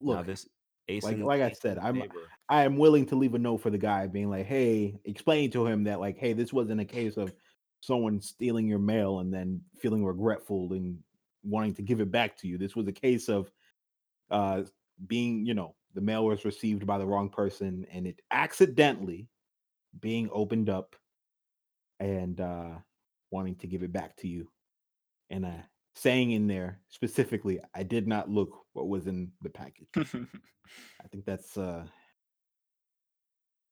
now 0.01 0.17
Look, 0.17 0.27
this 0.27 0.47
like 1.01 1.17
like 1.17 1.41
I 1.41 1.51
said, 1.51 1.77
I'm 1.77 1.95
neighbor. 1.95 2.29
I 2.49 2.63
am 2.63 2.77
willing 2.77 3.05
to 3.07 3.15
leave 3.15 3.33
a 3.33 3.39
note 3.39 3.57
for 3.57 3.69
the 3.69 3.77
guy, 3.77 4.07
being 4.07 4.29
like, 4.29 4.45
hey, 4.45 4.99
explain 5.05 5.49
to 5.51 5.65
him 5.65 5.85
that 5.85 5.99
like, 5.99 6.17
hey, 6.17 6.33
this 6.33 6.51
wasn't 6.51 6.81
a 6.81 6.85
case 6.85 7.17
of 7.17 7.33
someone 7.81 8.21
stealing 8.21 8.67
your 8.67 8.79
mail 8.79 9.19
and 9.19 9.33
then 9.33 9.61
feeling 9.79 10.05
regretful 10.05 10.73
and 10.73 10.99
wanting 11.43 11.73
to 11.75 11.81
give 11.81 12.01
it 12.01 12.11
back 12.11 12.37
to 12.37 12.47
you. 12.47 12.57
This 12.57 12.75
was 12.75 12.87
a 12.87 12.91
case 12.91 13.29
of 13.29 13.51
uh 14.29 14.63
being, 15.07 15.45
you 15.45 15.53
know, 15.53 15.75
the 15.93 16.01
mail 16.01 16.25
was 16.25 16.45
received 16.45 16.85
by 16.85 16.97
the 16.97 17.05
wrong 17.05 17.29
person 17.29 17.85
and 17.91 18.07
it 18.07 18.21
accidentally 18.31 19.27
being 19.99 20.29
opened 20.31 20.69
up 20.69 20.95
and 21.99 22.39
uh 22.39 22.71
wanting 23.29 23.55
to 23.55 23.67
give 23.67 23.83
it 23.83 23.93
back 23.93 24.15
to 24.17 24.27
you. 24.27 24.49
And 25.29 25.45
uh 25.45 25.63
saying 25.95 26.31
in 26.31 26.47
there 26.47 26.79
specifically, 26.89 27.59
I 27.75 27.83
did 27.83 28.07
not 28.07 28.29
look 28.29 28.65
what 28.73 28.87
was 28.87 29.07
in 29.07 29.31
the 29.41 29.49
package. 29.49 29.87
I 29.95 31.07
think 31.11 31.25
that's 31.25 31.57
uh 31.57 31.85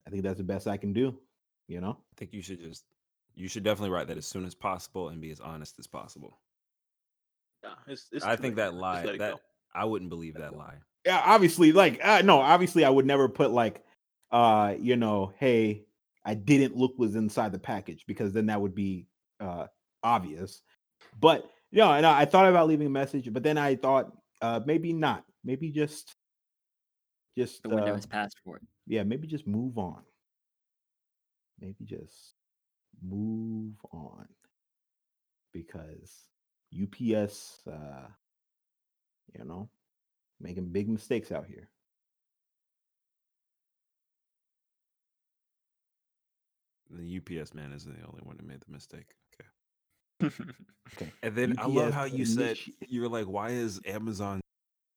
I 0.06 0.10
think 0.10 0.24
that's 0.24 0.38
the 0.38 0.44
best 0.44 0.68
I 0.68 0.78
can 0.78 0.92
do, 0.92 1.18
you 1.68 1.82
know? 1.82 1.98
I 2.00 2.14
think 2.18 2.34
you 2.34 2.42
should 2.42 2.62
just 2.62 2.84
you 3.36 3.48
should 3.48 3.64
definitely 3.64 3.92
write 3.92 4.08
that 4.08 4.18
as 4.18 4.28
soon 4.28 4.46
as 4.46 4.56
possible 4.56 5.10
and 5.10 5.22
be 5.22 5.32
as 5.32 5.40
honest 5.40 5.80
as 5.80 5.88
possible. 5.88 6.40
Yeah, 7.64 7.72
it's, 7.88 8.08
it's 8.12 8.26
I 8.26 8.36
think 8.36 8.56
late, 8.58 8.64
that 8.64 8.74
lie 8.74 9.06
that 9.06 9.18
go. 9.18 9.40
I 9.74 9.86
wouldn't 9.86 10.10
believe 10.10 10.36
that 10.36 10.56
lie. 10.56 10.76
Yeah, 11.10 11.24
obviously 11.26 11.72
like 11.72 12.00
uh, 12.04 12.22
no, 12.24 12.40
obviously 12.40 12.86
I 12.86 12.90
would 12.92 13.08
never 13.08 13.28
put 13.28 13.50
like 13.50 13.84
uh 14.30 14.76
you 14.80 14.96
know, 14.96 15.34
hey, 15.40 15.86
I 16.24 16.36
didn't 16.36 16.78
look 16.78 17.00
was 17.00 17.16
inside 17.16 17.52
the 17.52 17.58
package 17.58 18.06
because 18.06 18.32
then 18.32 18.46
that 18.46 18.62
would 18.62 18.76
be 18.76 19.08
uh 19.40 19.66
obvious. 20.04 20.62
But 21.20 21.50
you 21.72 21.80
know, 21.80 21.92
and 21.94 22.06
I, 22.06 22.22
I 22.22 22.26
thought 22.26 22.48
about 22.48 22.68
leaving 22.68 22.86
a 22.86 22.92
message, 22.92 23.34
but 23.34 23.42
then 23.42 23.58
I 23.58 23.76
thought 23.76 24.16
uh 24.44 24.60
maybe 24.64 24.94
not. 24.94 25.26
Maybe 25.44 25.72
just 25.72 26.14
just 27.36 27.64
the 27.64 27.70
window 27.70 27.94
uh, 27.94 27.98
is 27.98 28.06
passed 28.06 28.38
for 28.46 28.58
it. 28.58 28.64
yeah, 28.86 29.02
maybe 29.02 29.26
just 29.26 29.48
move 29.48 29.80
on. 29.80 30.04
Maybe 31.60 31.86
just 31.86 32.36
move 33.02 33.74
on 33.92 34.28
because 35.54 36.28
UPS, 36.72 37.62
uh, 37.68 38.08
you 39.36 39.44
know, 39.44 39.70
making 40.40 40.70
big 40.70 40.90
mistakes 40.90 41.32
out 41.32 41.46
here. 41.48 41.70
The 46.92 47.18
UPS 47.18 47.54
man 47.54 47.72
isn't 47.72 48.00
the 48.00 48.08
only 48.08 48.22
one 48.24 48.38
who 48.40 48.48
made 48.48 48.62
the 48.62 48.72
mistake. 48.72 49.16
Okay. 50.22 50.34
Okay. 50.96 51.12
And 51.22 51.36
then 51.36 51.56
I 51.60 51.68
love 51.68 51.94
how 51.94 52.06
you 52.06 52.26
said 52.26 52.58
you 52.88 53.02
were 53.02 53.08
like, 53.08 53.26
why 53.26 53.50
is 53.50 53.80
Amazon 53.86 54.42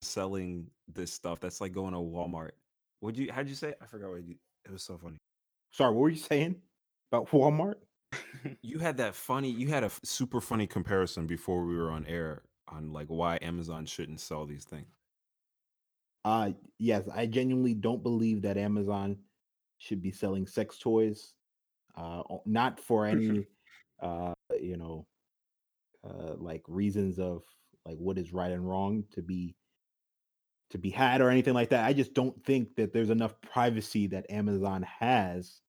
selling 0.01 0.69
this 0.89 1.13
stuff? 1.13 1.39
That's 1.39 1.61
like 1.61 1.73
going 1.73 1.93
to 1.93 1.99
Walmart. 1.99 2.53
Would 3.03 3.19
you 3.19 3.31
how'd 3.31 3.47
you 3.47 3.55
say? 3.55 3.69
it? 3.69 3.79
I 3.83 3.85
forgot 3.85 4.11
what 4.11 4.25
you 4.25 4.37
it 4.65 4.73
was 4.73 4.83
so 4.83 4.97
funny. 4.97 5.19
Sorry, 5.71 5.93
what 5.93 6.01
were 6.01 6.09
you 6.09 6.17
saying 6.17 6.57
about 7.11 7.29
Walmart? 7.31 7.75
You 8.63 8.79
had 8.79 8.97
that 8.97 9.15
funny, 9.15 9.51
you 9.51 9.69
had 9.69 9.85
a 9.85 9.91
super 10.05 10.41
funny 10.41 10.67
comparison 10.67 11.27
before 11.27 11.65
we 11.65 11.77
were 11.77 11.91
on 11.91 12.07
air 12.07 12.43
on 12.69 12.93
like 12.93 13.07
why 13.09 13.39
Amazon 13.43 13.87
shouldn't 13.87 14.21
sell 14.21 14.47
these 14.47 14.65
things. 14.65 15.02
Uh 16.25 16.53
yes, 16.79 17.09
I 17.13 17.27
genuinely 17.27 17.75
don't 17.75 18.03
believe 18.03 18.43
that 18.43 18.57
Amazon 18.57 19.19
should 19.79 20.03
be 20.03 20.13
selling 20.13 20.47
sex 20.47 20.79
toys. 20.79 21.35
Uh 21.97 22.23
not 22.47 22.81
for 22.81 23.07
any 23.07 23.49
uh 24.01 24.33
you 24.61 24.77
know 24.77 25.07
uh 26.05 26.35
like 26.37 26.63
reasons 26.69 27.19
of 27.19 27.43
like 27.85 27.99
what 27.99 28.19
is 28.19 28.33
right 28.33 28.53
and 28.53 28.67
wrong 28.69 29.05
to 29.13 29.23
be 29.23 29.57
to 30.71 30.79
be 30.79 30.91
had 30.91 31.21
or 31.21 31.29
anything 31.29 31.55
like 31.55 31.69
that. 31.71 31.85
I 31.85 31.93
just 31.93 32.15
don't 32.15 32.43
think 32.45 32.77
that 32.77 32.93
there's 32.93 33.11
enough 33.11 33.41
privacy 33.43 34.07
that 34.09 34.31
Amazon 34.31 34.83
has 34.83 35.61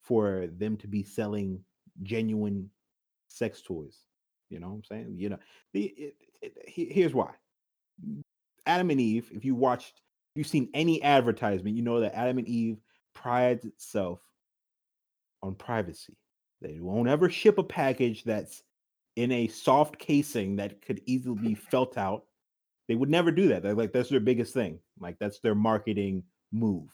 for 0.00 0.46
them 0.46 0.76
to 0.78 0.88
be 0.88 1.02
selling 1.02 1.62
genuine 2.02 2.70
sex 3.28 3.60
toys. 3.60 3.98
You 4.48 4.58
know 4.60 4.68
what 4.68 4.74
I'm 4.76 4.84
saying? 4.84 5.14
You 5.18 5.30
know, 5.30 5.38
the 5.72 5.84
it, 5.84 6.16
it, 6.40 6.58
he- 6.66 6.92
here's 6.92 7.14
why. 7.14 7.34
Adam 8.70 8.90
and 8.90 9.00
Eve, 9.00 9.28
if 9.34 9.44
you 9.44 9.56
watched, 9.56 9.94
if 10.30 10.36
you've 10.36 10.46
seen 10.46 10.68
any 10.74 11.02
advertisement, 11.02 11.76
you 11.76 11.82
know 11.82 11.98
that 12.00 12.16
Adam 12.16 12.38
and 12.38 12.46
Eve 12.46 12.78
prides 13.14 13.64
itself 13.64 14.20
on 15.42 15.56
privacy. 15.56 16.16
They 16.62 16.78
won't 16.78 17.08
ever 17.08 17.28
ship 17.28 17.58
a 17.58 17.64
package 17.64 18.22
that's 18.22 18.62
in 19.16 19.32
a 19.32 19.48
soft 19.48 19.98
casing 19.98 20.56
that 20.56 20.82
could 20.82 21.00
easily 21.06 21.38
be 21.40 21.54
felt 21.70 21.98
out. 21.98 22.24
They 22.86 22.94
would 22.94 23.10
never 23.10 23.32
do 23.32 23.48
that. 23.48 23.62
They're 23.62 23.74
like 23.74 23.92
that's 23.92 24.08
their 24.08 24.20
biggest 24.20 24.54
thing. 24.54 24.78
Like 25.00 25.16
that's 25.18 25.40
their 25.40 25.56
marketing 25.56 26.22
move. 26.52 26.88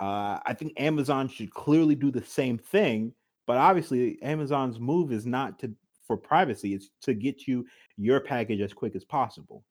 Uh, 0.00 0.38
I 0.46 0.54
think 0.54 0.72
Amazon 0.78 1.28
should 1.28 1.52
clearly 1.52 1.94
do 1.94 2.10
the 2.10 2.24
same 2.24 2.56
thing, 2.56 3.12
but 3.46 3.58
obviously 3.58 4.18
Amazon's 4.22 4.80
move 4.80 5.12
is 5.12 5.26
not 5.26 5.58
to 5.58 5.74
for 6.06 6.16
privacy. 6.16 6.74
It's 6.74 6.88
to 7.02 7.12
get 7.12 7.46
you 7.46 7.66
your 7.98 8.20
package 8.20 8.60
as 8.60 8.72
quick 8.72 8.96
as 8.96 9.04
possible. 9.04 9.62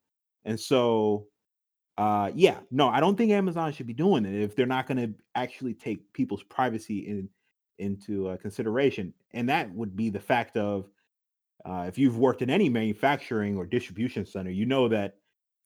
And 0.45 0.59
so, 0.59 1.27
uh, 1.97 2.31
yeah, 2.33 2.59
no, 2.71 2.89
I 2.89 2.99
don't 2.99 3.17
think 3.17 3.31
Amazon 3.31 3.71
should 3.71 3.87
be 3.87 3.93
doing 3.93 4.25
it 4.25 4.41
if 4.41 4.55
they're 4.55 4.65
not 4.65 4.87
going 4.87 4.97
to 4.97 5.13
actually 5.35 5.73
take 5.73 6.11
people's 6.13 6.43
privacy 6.43 6.99
in 7.07 7.29
into 7.79 8.27
uh, 8.27 8.37
consideration. 8.37 9.13
And 9.31 9.49
that 9.49 9.73
would 9.73 9.95
be 9.95 10.09
the 10.09 10.19
fact 10.19 10.57
of 10.57 10.89
uh, 11.65 11.85
if 11.87 11.97
you've 11.97 12.17
worked 12.17 12.41
in 12.41 12.49
any 12.49 12.69
manufacturing 12.69 13.57
or 13.57 13.65
distribution 13.65 14.25
center, 14.25 14.51
you 14.51 14.65
know 14.65 14.87
that 14.89 15.15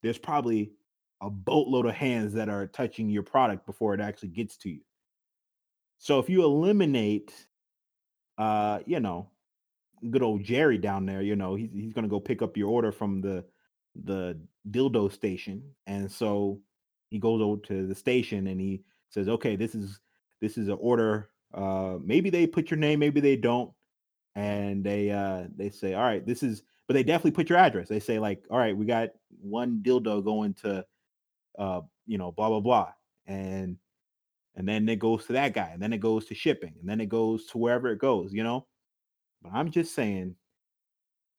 there's 0.04 0.18
probably 0.18 0.72
a 1.22 1.30
boatload 1.30 1.86
of 1.86 1.96
hands 1.96 2.34
that 2.34 2.50
are 2.50 2.68
touching 2.68 3.10
your 3.10 3.24
product 3.24 3.66
before 3.66 3.94
it 3.94 4.00
actually 4.00 4.30
gets 4.30 4.58
to 4.58 4.70
you. 4.70 4.82
So 5.98 6.20
if 6.20 6.30
you 6.30 6.44
eliminate, 6.44 7.34
uh, 8.38 8.80
you 8.86 9.00
know, 9.00 9.32
good 10.12 10.22
old 10.22 10.44
Jerry 10.44 10.78
down 10.78 11.08
there, 11.08 11.24
you 11.24 11.36
know, 11.36 11.56
he's 11.56 11.72
he's 11.72 11.94
gonna 11.94 12.08
go 12.08 12.20
pick 12.20 12.44
up 12.44 12.56
your 12.56 12.70
order 12.70 12.92
from 12.92 13.22
the 13.22 13.44
the 14.04 14.40
dildo 14.70 15.12
station, 15.12 15.64
and 15.86 16.12
so 16.12 16.60
he 17.10 17.20
goes 17.20 17.42
over 17.42 17.62
to 17.62 17.88
the 17.88 17.96
station 17.96 18.48
and 18.48 18.60
he 18.60 18.84
says, 19.10 19.28
"Okay, 19.30 19.56
this 19.56 19.76
is 19.76 20.00
this 20.42 20.58
is 20.58 20.68
an 20.68 20.78
order. 20.80 21.30
Uh, 21.54 21.98
maybe 22.04 22.30
they 22.30 22.46
put 22.48 22.70
your 22.70 22.78
name, 22.78 23.00
maybe 23.00 23.20
they 23.22 23.36
don't, 23.36 23.72
and 24.36 24.84
they 24.84 25.10
uh 25.10 25.46
they 25.56 25.70
say, 25.70 25.94
all 25.94 26.04
right, 26.04 26.26
this 26.26 26.44
is, 26.44 26.64
but 26.88 26.94
they 26.94 27.04
definitely 27.04 27.32
put 27.32 27.50
your 27.50 27.58
address. 27.58 27.88
They 27.90 28.00
say 28.00 28.20
like, 28.20 28.44
all 28.52 28.58
right, 28.58 28.76
we 28.78 28.86
got 28.86 29.10
one 29.42 29.82
dildo 29.84 30.24
going 30.24 30.54
to, 30.56 30.86
uh, 31.58 31.82
you 32.06 32.18
know, 32.18 32.32
blah 32.32 32.50
blah 32.50 32.60
blah, 32.60 32.92
and 33.26 33.78
and 34.56 34.68
then 34.68 34.88
it 34.90 35.00
goes 35.00 35.26
to 35.26 35.34
that 35.34 35.54
guy, 35.54 35.70
and 35.74 35.82
then 35.82 35.94
it 35.94 36.00
goes 36.00 36.26
to 36.26 36.36
shipping, 36.36 36.74
and 36.80 36.90
then 36.90 37.02
it 37.02 37.10
goes 37.10 37.46
to 37.48 37.58
wherever 37.58 37.90
it 37.90 38.00
goes, 38.00 38.34
you 38.34 38.44
know. 38.44 38.68
But 39.42 39.54
I'm 39.54 39.72
just 39.72 39.96
saying, 39.96 40.36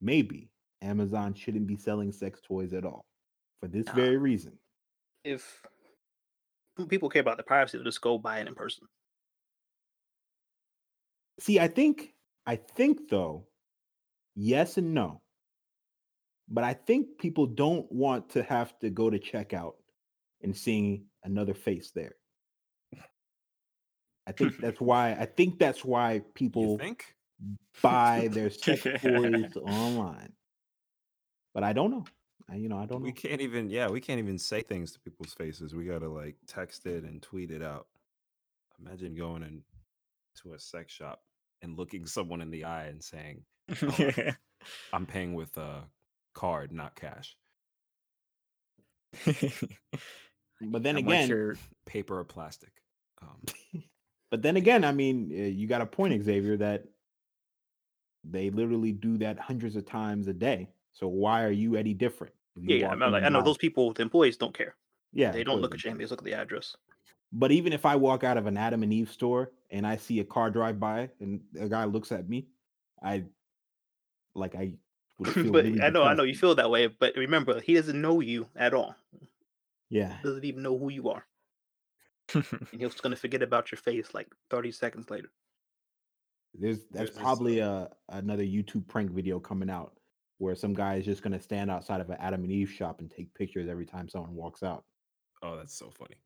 maybe 0.01 0.51
Amazon 0.83 1.35
shouldn't 1.35 1.67
be 1.67 1.77
selling 1.77 2.13
sex 2.13 2.41
toys 2.41 2.73
at 2.73 2.85
all 2.85 3.05
for 3.61 3.69
this 3.69 3.87
Nah. 3.87 3.95
very 3.95 4.17
reason. 4.17 4.59
if 5.25 5.63
people 6.89 7.09
care 7.11 7.21
about 7.23 7.37
the 7.37 7.43
privacy, 7.43 7.77
they'll 7.77 7.85
just 7.85 8.01
go 8.01 8.19
buy 8.19 8.39
it 8.39 8.47
in 8.47 8.55
person. 8.55 8.87
See, 11.41 11.59
I 11.61 11.69
think, 11.69 12.15
I 12.47 12.57
think 12.57 13.09
though, 13.11 13.47
yes 14.35 14.77
and 14.79 14.95
no. 14.95 15.21
But 16.49 16.65
I 16.65 16.73
think 16.75 17.19
people 17.19 17.47
don't 17.47 17.91
want 17.93 18.31
to 18.31 18.43
have 18.43 18.79
to 18.79 18.91
go 18.91 19.11
to 19.11 19.19
checkout 19.19 19.75
and 20.43 20.57
seeing 20.57 21.05
another 21.25 21.53
face 21.55 21.91
there. 21.95 22.15
I 24.27 24.33
think 24.33 24.57
that's 24.61 24.81
why. 24.81 25.13
I 25.13 25.27
think 25.27 25.59
that's 25.59 25.85
why 25.85 26.23
people. 26.35 26.79
think? 26.79 27.05
buy 27.83 28.29
their 28.33 28.51
sex 28.65 28.83
toys 29.01 29.57
online. 29.57 30.33
But 31.59 31.65
I 31.65 31.73
don't 31.73 31.91
know. 31.91 32.05
I, 32.49 32.55
you 32.55 32.69
know, 32.69 32.79
I 32.79 32.87
don't 32.87 33.03
We 33.03 33.09
know. 33.09 33.15
can't 33.15 33.41
even, 33.41 33.69
yeah, 33.69 33.89
we 33.89 34.01
can't 34.01 34.21
even 34.21 34.39
say 34.39 34.63
things 34.63 34.93
to 34.93 35.01
people's 35.01 35.35
faces. 35.35 35.75
We 35.75 35.87
gotta 35.87 36.09
like 36.09 36.37
text 36.47 36.87
it 36.87 37.03
and 37.03 37.21
tweet 37.21 37.51
it 37.51 37.63
out. 37.65 37.89
Imagine 38.81 39.17
going 39.17 39.43
in 39.43 39.65
to 40.43 40.53
a 40.55 40.59
sex 40.61 40.93
shop 40.93 41.21
and 41.61 41.77
looking 41.77 42.07
someone 42.07 42.41
in 42.43 42.53
the 42.53 42.63
eye 42.65 42.85
and 42.87 43.03
saying, 43.03 43.43
"Oh, 43.83 44.13
"I'm 44.93 45.05
paying 45.05 45.35
with 45.35 45.57
a 45.59 45.83
card, 46.33 46.71
not 46.71 46.95
cash, 46.95 47.37
But 50.61 50.85
then 50.85 51.05
once 51.05 51.29
again, 51.29 51.57
paper 51.87 52.21
or 52.21 52.25
plastic." 52.25 52.71
Um, 53.21 53.43
but 54.31 54.43
then 54.43 54.57
again, 54.57 54.85
I 54.85 54.93
mean, 54.93 55.33
uh, 55.33 55.43
you 55.43 55.67
got 55.67 55.81
a 55.81 55.87
point, 55.87 56.23
Xavier, 56.23 56.57
that 56.59 56.85
they 58.23 58.51
literally 58.51 58.93
do 58.93 59.19
that 59.19 59.41
hundreds 59.41 59.75
of 59.75 59.87
times 59.87 60.29
a 60.29 60.33
day. 60.33 60.69
So 60.99 61.07
why 61.07 61.45
are 61.45 61.53
you 61.53 61.77
any 61.77 61.95
different? 61.95 62.35
You 62.57 62.75
Yeah, 62.75 62.81
yeah. 62.81 62.89
I'm 62.91 63.12
like, 63.12 63.23
I 63.23 63.29
know 63.29 63.43
those 63.43 63.57
people, 63.57 63.93
the 63.93 64.03
employees 64.03 64.37
don't 64.37 64.53
care. 64.53 64.75
Yeah, 65.12 65.31
They 65.31 65.45
don't 65.45 65.61
look 65.61 65.75
at 65.75 65.85
your 65.85 65.93
name, 65.93 65.99
they 65.99 66.07
look 66.07 66.19
at 66.19 66.25
the 66.25 66.35
address. 66.35 66.77
But 67.33 67.53
even 67.53 67.73
if 67.73 67.87
I 67.87 67.95
walk 67.95 68.25
out 68.25 68.37
of 68.37 68.47
an 68.47 68.57
Adam 68.57 68.83
and 68.83 68.93
Eve 68.93 69.11
store 69.11 69.53
and 69.70 69.87
I 69.87 69.97
see 69.97 70.19
a 70.20 70.25
car 70.25 70.51
drive 70.51 70.81
by 70.81 71.11
and 71.20 71.41
a 71.59 71.69
guy 71.69 71.85
looks 71.85 72.11
at 72.11 72.29
me, 72.29 72.49
I 73.03 73.25
like 74.35 74.57
I 74.57 74.73
would 75.19 75.29
feel 75.29 75.53
but 75.53 75.65
really 75.65 75.81
I 75.81 75.91
know, 75.91 76.03
I 76.03 76.15
know 76.15 76.25
you 76.25 76.35
feel 76.35 76.55
that 76.57 76.70
way, 76.70 76.89
but 76.89 77.16
remember, 77.16 77.61
he 77.61 77.75
doesn't 77.75 78.01
know 78.01 78.20
you 78.20 78.49
at 78.57 78.75
all. 78.75 78.97
Yeah, 79.91 80.16
he 80.16 80.29
Doesn't 80.29 80.45
even 80.45 80.62
know 80.62 80.77
who 80.77 80.91
you 80.91 81.11
are. 81.11 81.25
And 82.35 82.83
he's 82.83 82.95
gonna 82.95 83.16
forget 83.16 83.43
about 83.43 83.70
your 83.70 83.79
face 83.79 84.12
like 84.15 84.29
30 84.51 84.73
seconds 84.73 85.11
later. 85.11 85.31
there's 86.55 86.79
there's 86.91 86.91
There's 86.91 87.11
this, 87.11 87.19
probably 87.19 87.61
uh 87.62 87.69
a 87.69 87.89
another 88.09 88.43
YouTube 88.43 88.87
prank 88.89 89.12
video 89.12 89.39
coming 89.39 89.70
out 89.70 89.98
where 90.39 90.55
some 90.55 90.73
guy 90.73 90.97
is 90.97 91.05
just 91.05 91.23
gonna 91.23 91.40
stand 91.40 91.70
outside 91.70 92.01
of 92.01 92.10
an 92.10 92.16
Adam 92.20 92.43
and 92.43 92.52
Eve 92.52 92.70
shop 92.70 93.01
and 93.01 93.10
take 93.10 93.32
pictures 93.35 93.69
every 93.69 93.86
time 93.86 94.09
someone 94.09 94.35
walks 94.35 94.62
out. 94.62 94.85
oh, 95.43 95.56
that's 95.56 95.74
so 95.74 95.90
funny. 95.90 96.16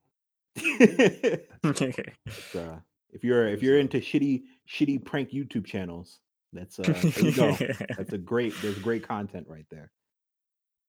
It's, 2.27 2.55
uh, 2.55 2.79
if 3.13 3.23
you're 3.23 3.47
if 3.47 3.63
you're 3.63 3.79
into 3.79 3.99
shitty 3.99 4.43
shitty 4.69 5.05
prank 5.05 5.31
YouTube 5.31 5.67
channels, 5.67 6.21
that's 6.53 6.79
uh 6.79 6.83
there 6.83 7.25
you 7.25 7.33
go. 7.33 7.57
That's 7.97 8.13
a 8.13 8.19
great 8.33 8.55
there's 8.63 8.79
great 8.79 9.07
content 9.07 9.47
right 9.49 9.67
there. 9.71 9.93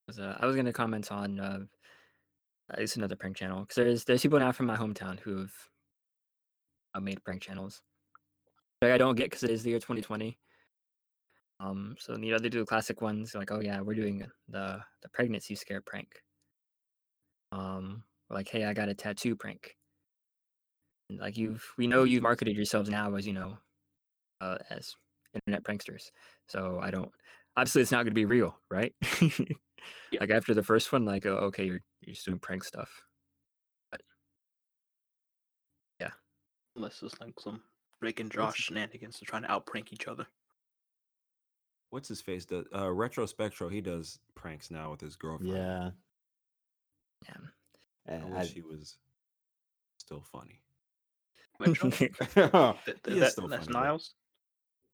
was, 0.07 0.19
uh, 0.19 0.37
I 0.39 0.45
was 0.45 0.55
going 0.55 0.65
to 0.65 0.73
comment 0.73 1.11
on 1.11 1.39
uh, 1.39 1.59
uh, 2.71 2.75
it's 2.77 2.95
another 2.95 3.15
prank 3.15 3.35
channel 3.35 3.61
because 3.61 3.75
there's 3.75 4.03
there's 4.05 4.21
people 4.21 4.39
now 4.39 4.51
from 4.51 4.65
my 4.65 4.75
hometown 4.75 5.19
who've 5.19 5.53
uh, 6.95 6.99
made 6.99 7.23
prank 7.23 7.41
channels. 7.41 7.81
Like 8.81 8.91
I 8.91 8.97
don't 8.97 9.15
get 9.15 9.29
because 9.29 9.43
it 9.43 9.49
is 9.49 9.63
the 9.63 9.71
year 9.71 9.79
2020. 9.79 10.37
Um, 11.59 11.95
so 11.99 12.17
you 12.17 12.31
know 12.31 12.39
they 12.39 12.49
do 12.49 12.59
the 12.59 12.65
classic 12.65 13.01
ones 13.01 13.35
like, 13.35 13.51
oh 13.51 13.61
yeah, 13.61 13.81
we're 13.81 13.93
doing 13.95 14.25
the 14.49 14.80
the 15.01 15.09
pregnancy 15.09 15.55
scare 15.55 15.81
prank. 15.81 16.07
Um, 17.51 18.03
like, 18.30 18.49
hey, 18.49 18.65
I 18.65 18.73
got 18.73 18.89
a 18.89 18.93
tattoo 18.93 19.35
prank. 19.35 19.75
And, 21.09 21.19
like 21.19 21.38
you've 21.38 21.63
we 21.77 21.88
know 21.88 22.03
you've 22.03 22.23
marketed 22.23 22.55
yourselves 22.55 22.89
now 22.89 23.13
as 23.15 23.27
you 23.27 23.34
know, 23.34 23.57
uh, 24.41 24.57
as 24.69 24.95
internet 25.34 25.63
pranksters. 25.63 26.11
So 26.47 26.80
I 26.81 26.91
don't. 26.91 27.11
Obviously, 27.55 27.84
it's 27.84 27.91
not 27.91 27.97
going 27.97 28.07
to 28.07 28.13
be 28.13 28.25
real, 28.25 28.57
right? 28.69 28.93
Yeah. 30.11 30.19
Like 30.21 30.31
after 30.31 30.53
the 30.53 30.63
first 30.63 30.91
one, 30.91 31.05
like, 31.05 31.25
oh, 31.25 31.35
okay, 31.47 31.65
you're 31.65 31.81
you're 32.01 32.13
just 32.13 32.25
doing 32.25 32.39
prank 32.39 32.63
stuff. 32.63 32.89
Yeah. 35.99 36.09
Unless 36.75 37.01
it's 37.03 37.19
like 37.19 37.34
some 37.39 37.61
Drake 38.01 38.19
and 38.19 38.31
Josh 38.31 38.57
shenanigans 38.57 39.19
to 39.19 39.25
trying 39.25 39.43
to 39.43 39.47
outprank 39.49 39.91
each 39.91 40.07
other. 40.07 40.25
What's 41.94 42.07
his 42.10 42.22
face? 42.22 42.44
The 42.45 42.65
uh, 42.76 42.91
Retro 42.91 43.28
Spectro, 43.28 43.70
he 43.70 43.80
does 43.80 44.18
pranks 44.34 44.72
now 44.72 44.90
with 44.90 44.99
his 44.99 45.15
girlfriend. 45.15 45.53
Yeah. 45.56 45.90
Yeah. 47.28 47.36
I 48.07 48.11
and 48.14 48.34
wish 48.34 48.52
he 48.52 48.61
was 48.61 48.98
still 49.98 50.22
funny. 50.32 50.60
That- 51.60 51.68
that- 52.86 52.98
is 53.06 53.20
that- 53.20 53.32
still 53.34 53.48
that's 53.48 53.68
funny. 53.68 53.78
Niles. 53.78 54.15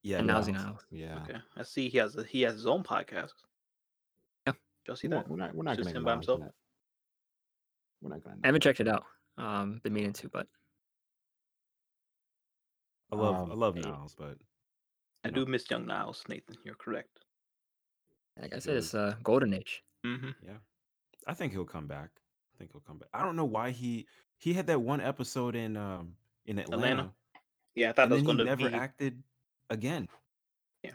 Yeah, 0.03 0.19
Niles. 0.19 0.49
Niles. 0.49 0.85
Yeah. 0.91 1.19
Okay, 1.23 1.37
I 1.55 1.63
see. 1.63 1.87
He 1.87 1.97
has 1.99 2.17
a, 2.17 2.23
he 2.25 2.41
has 2.41 2.55
his 2.55 2.65
own 2.67 2.83
podcast. 2.83 3.31
Yeah. 4.45 4.51
Do 4.51 4.57
y'all 4.87 4.95
see 4.97 5.07
that? 5.07 5.29
we're 5.29 5.37
not 5.37 5.55
we're 5.55 5.63
not 5.63 5.77
Just 5.77 5.91
him 5.91 6.03
by 6.03 6.11
himself? 6.11 6.41
that. 6.41 6.51
We're 8.01 8.09
not 8.09 8.21
gonna 8.25 8.35
I 8.43 8.47
haven't 8.47 8.61
checked 8.61 8.81
it 8.81 8.89
out. 8.89 9.05
Um, 9.37 9.79
been 9.83 9.93
meaning 9.93 10.11
to, 10.13 10.27
but 10.27 10.47
I 13.11 13.15
love 13.15 13.35
I 13.49 13.53
Um, 13.53 13.59
love. 13.59 13.75
Niles, 13.77 14.15
but 14.17 14.37
I 15.23 15.29
do 15.29 15.45
miss 15.45 15.69
young 15.69 15.85
Niles, 15.85 16.23
Nathan. 16.29 16.55
You're 16.63 16.75
correct. 16.75 17.19
like 18.41 18.53
I 18.53 18.57
It 18.57 18.63
said, 18.63 18.77
it's 18.77 18.93
was- 18.93 19.13
uh, 19.13 19.15
golden 19.23 19.53
age. 19.53 19.83
Mm-hmm. 20.05 20.29
yeah. 20.45 20.57
I 21.27 21.33
think 21.33 21.51
he'll 21.51 21.65
come 21.65 21.87
back. 21.87 22.09
I 22.53 22.57
think 22.57 22.71
he'll 22.71 22.81
come 22.81 22.97
back. 22.97 23.09
I 23.13 23.21
don't 23.23 23.35
know 23.35 23.45
why 23.45 23.71
he 23.71 24.07
he 24.37 24.53
had 24.53 24.67
that 24.67 24.79
one 24.81 25.01
episode 25.01 25.55
in 25.55 25.75
um 25.77 26.13
in 26.45 26.57
Atlanta, 26.59 26.83
Atlanta? 26.85 27.13
Yeah, 27.75 27.89
I 27.89 27.93
thought 27.93 28.03
and 28.03 28.11
that 28.11 28.15
was 28.15 28.23
going 28.23 28.37
to 28.37 28.43
never 28.45 28.69
be 28.69 28.75
acted 28.75 29.21
again. 29.69 30.07
Yeah. 30.83 30.91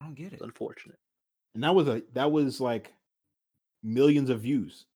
I 0.00 0.06
don't 0.06 0.14
get 0.14 0.32
it. 0.32 0.40
unfortunate. 0.40 0.98
and 1.54 1.62
that 1.62 1.74
was 1.74 1.88
a 1.88 2.02
that 2.14 2.32
was 2.32 2.60
like 2.60 2.92
millions 3.82 4.30
of 4.30 4.40
views. 4.40 4.86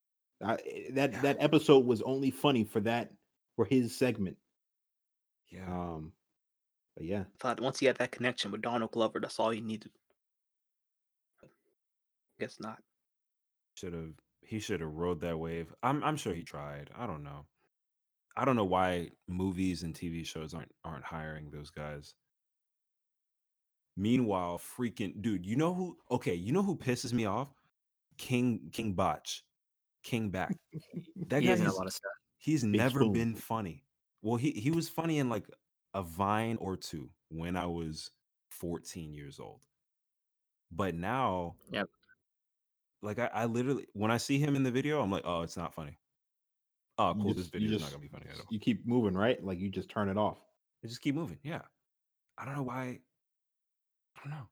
I, 0.42 0.54
eh, 0.54 0.90
that 0.92 1.12
Yeah. 1.12 1.20
that 1.22 1.36
episode 1.40 1.84
was 1.84 2.00
only 2.02 2.30
funny 2.30 2.64
for 2.64 2.80
that 2.80 3.12
for 3.54 3.64
his 3.66 3.94
segment. 3.96 4.36
Yeah. 5.50 5.66
Um, 5.70 6.12
but 6.96 7.04
yeah, 7.06 7.20
I 7.22 7.36
thought 7.40 7.60
once 7.60 7.78
he 7.78 7.86
had 7.86 7.96
that 7.98 8.12
connection 8.12 8.50
with 8.50 8.62
Donald 8.62 8.90
Glover, 8.92 9.20
that's 9.20 9.38
all 9.38 9.50
he 9.50 9.60
needed. 9.60 9.92
Guess 12.40 12.58
not. 12.60 12.82
should 13.74 13.92
have 13.92 14.12
he 14.42 14.58
should 14.60 14.80
have 14.80 14.92
rode 14.92 15.20
that 15.20 15.38
wave. 15.38 15.74
I'm 15.82 16.02
I'm 16.04 16.16
sure 16.16 16.34
he 16.34 16.42
tried. 16.42 16.90
I 16.96 17.06
don't 17.06 17.22
know. 17.22 17.46
I 18.36 18.44
don't 18.44 18.56
know 18.56 18.64
why 18.64 19.10
movies 19.28 19.82
and 19.82 19.94
TV 19.94 20.26
shows 20.26 20.54
aren't 20.54 20.72
aren't 20.84 21.04
hiring 21.04 21.50
those 21.50 21.70
guys. 21.70 22.14
Meanwhile, 23.96 24.60
freaking 24.78 25.22
dude, 25.22 25.46
you 25.46 25.56
know 25.56 25.74
who 25.74 25.96
okay, 26.10 26.34
you 26.34 26.52
know 26.52 26.62
who 26.62 26.76
pisses 26.76 27.12
me 27.12 27.26
off? 27.26 27.48
King 28.18 28.70
King 28.72 28.94
Bach. 28.94 29.26
King 30.02 30.30
Bach. 30.30 30.52
That 31.28 31.42
He 31.42 31.48
guy 31.48 31.54
is 31.54 31.60
in 31.60 31.66
a 31.66 31.72
lot 31.74 31.86
of 31.86 31.92
stuff. 31.92 32.12
he's 32.38 32.62
Big 32.62 32.72
never 32.78 33.06
been 33.06 33.34
funny. 33.34 33.84
Well, 34.22 34.36
he 34.36 34.52
he 34.52 34.70
was 34.70 34.88
funny 34.88 35.18
in 35.18 35.28
like 35.28 35.46
a 35.96 36.02
vine 36.02 36.56
or 36.60 36.76
two 36.76 37.08
when 37.30 37.56
I 37.56 37.64
was 37.66 38.10
14 38.50 39.14
years 39.14 39.40
old. 39.40 39.60
But 40.70 40.94
now 40.94 41.54
Yep. 41.70 41.88
like 43.02 43.18
I, 43.18 43.26
I 43.32 43.44
literally 43.46 43.86
when 43.94 44.10
I 44.10 44.18
see 44.18 44.38
him 44.38 44.56
in 44.56 44.62
the 44.62 44.70
video, 44.70 45.00
I'm 45.00 45.10
like, 45.10 45.22
oh, 45.24 45.40
it's 45.42 45.56
not 45.56 45.72
funny. 45.72 45.96
Oh, 46.98 47.14
you 47.14 47.22
cool. 47.22 47.34
This 47.34 47.44
just- 47.44 47.54
you 47.54 47.60
video 47.60 47.76
is 47.76 47.82
just- 47.82 47.92
not 47.92 47.98
gonna 47.98 48.02
be 48.02 48.08
funny 48.16 48.26
at 48.30 48.38
all. 48.40 48.46
You 48.50 48.58
keep 48.60 48.86
moving, 48.86 49.14
right? 49.14 49.42
Like 49.42 49.58
you 49.58 49.70
just 49.70 49.88
turn 49.88 50.08
it 50.10 50.18
off. 50.18 50.38
I 50.84 50.88
just 50.88 51.00
keep 51.00 51.14
moving. 51.14 51.38
Yeah. 51.42 51.62
I 52.38 52.44
don't 52.44 52.54
know 52.56 52.62
why. 52.62 53.00
I 54.16 54.20
don't 54.22 54.30
know. 54.32 54.48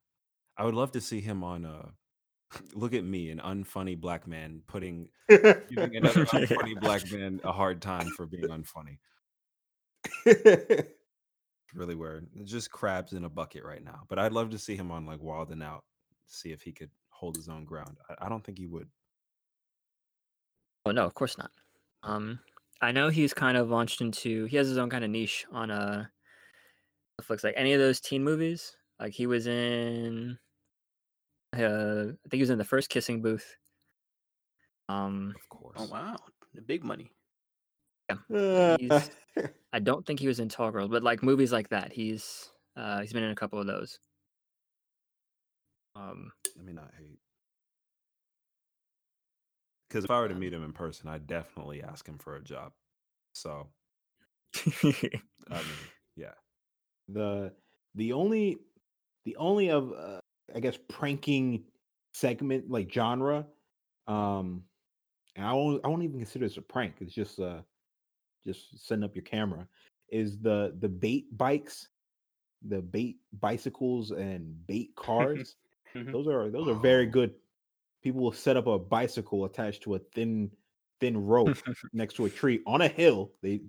I 0.57 0.65
would 0.65 0.75
love 0.75 0.93
to 0.93 1.01
see 1.01 1.21
him 1.21 1.45
on 1.45 1.67
uh 1.67 1.89
look 2.75 2.95
at 2.95 3.05
me, 3.05 3.31
an 3.31 3.39
unfunny 3.41 4.01
black 4.01 4.27
man 4.27 4.63
putting 4.67 5.09
giving 5.29 5.61
another 5.97 6.25
unfunny 6.27 6.81
black 6.81 7.11
man 7.13 7.41
a 7.45 7.53
hard 7.53 7.83
time 7.83 8.09
for 8.17 8.25
being 8.27 8.45
unfunny. 8.49 8.99
Really 11.75 11.95
weird. 11.95 12.27
It's 12.37 12.51
just 12.51 12.71
crabs 12.71 13.13
in 13.13 13.25
a 13.25 13.29
bucket 13.29 13.65
right 13.65 13.83
now. 13.85 14.03
But 14.09 14.19
I'd 14.19 14.33
love 14.33 14.51
to 14.51 14.59
see 14.59 14.77
him 14.77 14.91
on 14.91 15.07
like 15.07 15.21
Wild 15.21 15.51
'N 15.51 15.63
Out, 15.63 15.85
see 16.27 16.53
if 16.53 16.63
he 16.63 16.73
could 16.73 16.91
hold 17.11 17.37
his 17.37 17.49
own 17.49 17.65
ground. 17.65 17.99
I, 18.09 18.27
I 18.27 18.29
don't 18.29 18.45
think 18.45 18.59
he 18.59 18.67
would. 18.67 18.89
Oh 20.87 20.91
no, 20.93 21.05
of 21.05 21.15
course 21.15 21.37
not. 21.39 21.51
Um, 22.03 22.39
I 22.81 22.93
know 22.93 23.09
he's 23.09 23.35
kind 23.35 23.57
of 23.57 23.71
launched 23.71 24.01
into. 24.01 24.45
He 24.47 24.57
has 24.57 24.69
his 24.69 24.79
own 24.79 24.91
kind 24.91 25.05
of 25.05 25.11
niche 25.11 25.47
on 25.51 25.71
uh 25.71 26.05
Netflix. 27.21 27.43
Like 27.43 27.55
any 27.57 27.73
of 27.73 27.81
those 27.81 28.01
teen 28.01 28.23
movies, 28.23 28.77
like 29.01 29.13
he 29.13 29.27
was 29.27 29.47
in. 29.47 30.39
Uh, 31.57 32.07
I 32.11 32.29
think 32.29 32.35
he 32.35 32.41
was 32.41 32.51
in 32.51 32.59
the 32.59 32.65
first 32.65 32.89
Kissing 32.91 33.23
Booth. 33.23 33.57
Um, 34.89 35.33
Of 35.37 35.49
course. 35.49 35.77
Oh 35.81 35.87
wow, 35.87 36.17
the 36.53 36.63
big 36.63 36.85
money. 36.85 37.11
He's- 38.29 39.11
I 39.73 39.79
don't 39.81 40.07
think 40.07 40.21
he 40.21 40.29
was 40.29 40.41
in 40.41 40.49
Tall 40.49 40.71
Girl, 40.71 40.89
but 40.89 41.03
like 41.03 41.23
movies 41.23 41.53
like 41.53 41.69
that, 41.71 41.93
he's 41.93 42.51
uh 42.77 43.01
he's 43.01 43.13
been 43.13 43.25
in 43.25 43.31
a 43.31 43.37
couple 43.37 43.61
of 43.61 43.67
those. 43.67 43.99
Um, 45.97 46.33
Let 46.57 46.65
me 46.65 46.73
not 46.73 46.91
hate. 46.99 47.19
Because 49.89 50.05
if 50.05 50.11
I 50.11 50.19
were 50.21 50.29
to 50.29 50.35
meet 50.35 50.53
him 50.53 50.65
in 50.65 50.73
person, 50.73 51.09
I'd 51.09 51.27
definitely 51.27 51.83
ask 51.83 52.07
him 52.07 52.19
for 52.19 52.37
a 52.37 52.43
job. 52.43 52.73
So, 53.33 53.69
I 54.67 54.99
mean, 55.51 55.65
yeah. 56.17 56.33
the 57.09 57.53
the 57.95 58.13
only 58.13 58.59
the 59.25 59.37
only 59.37 59.71
of 59.71 59.93
uh, 59.93 60.19
I 60.55 60.61
guess 60.61 60.77
pranking 60.89 61.65
segment 62.13 62.71
like 62.71 62.93
genre, 62.93 63.47
um, 64.09 64.65
and 65.37 65.47
I 65.47 65.53
won't 65.53 65.85
I 65.85 65.89
won't 65.89 66.03
even 66.03 66.19
consider 66.19 66.47
this 66.47 66.57
a 66.57 66.63
prank. 66.63 66.97
It's 67.01 67.15
just 67.15 67.39
uh 67.39 67.63
just 68.47 68.79
setting 68.87 69.05
up 69.05 69.15
your 69.17 69.25
camera. 69.25 69.69
Is 70.09 70.39
the 70.41 70.77
the 70.79 70.89
bait 70.89 71.37
bikes 71.37 71.89
the 72.63 72.83
bait 72.83 73.19
bicycles 73.33 74.11
and 74.11 74.67
bait 74.67 74.95
cars. 74.97 75.57
Mhm. 75.95 76.13
those 76.13 76.29
are 76.29 76.51
those 76.51 76.69
are 76.69 76.75
very 76.75 77.07
Oh. 77.07 77.09
good. 77.09 77.37
People 78.03 78.23
will 78.23 78.33
set 78.33 78.57
up 78.57 78.67
a 78.69 78.79
bicycle 78.79 79.45
attached 79.47 79.83
to 79.85 79.95
a 79.97 79.99
thin 79.99 80.53
thin 81.01 81.19
rope 81.19 81.63
next 81.93 82.15
to 82.17 82.27
a 82.27 82.31
tree 82.31 82.63
on 82.67 82.83
a 82.83 82.89
hill. 82.89 83.35
They 83.43 83.63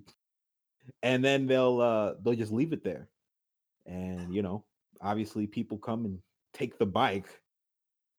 and 1.02 1.24
then 1.24 1.46
they'll 1.46 1.80
uh 1.80 2.14
they'll 2.22 2.34
just 2.34 2.52
leave 2.52 2.72
it 2.72 2.84
there. 2.84 3.10
And 3.86 4.32
you 4.34 4.42
know, 4.42 4.66
obviously 5.00 5.46
people 5.46 5.78
come 5.78 6.06
and 6.06 6.20
take 6.54 6.78
the 6.78 6.86
bike. 6.86 7.42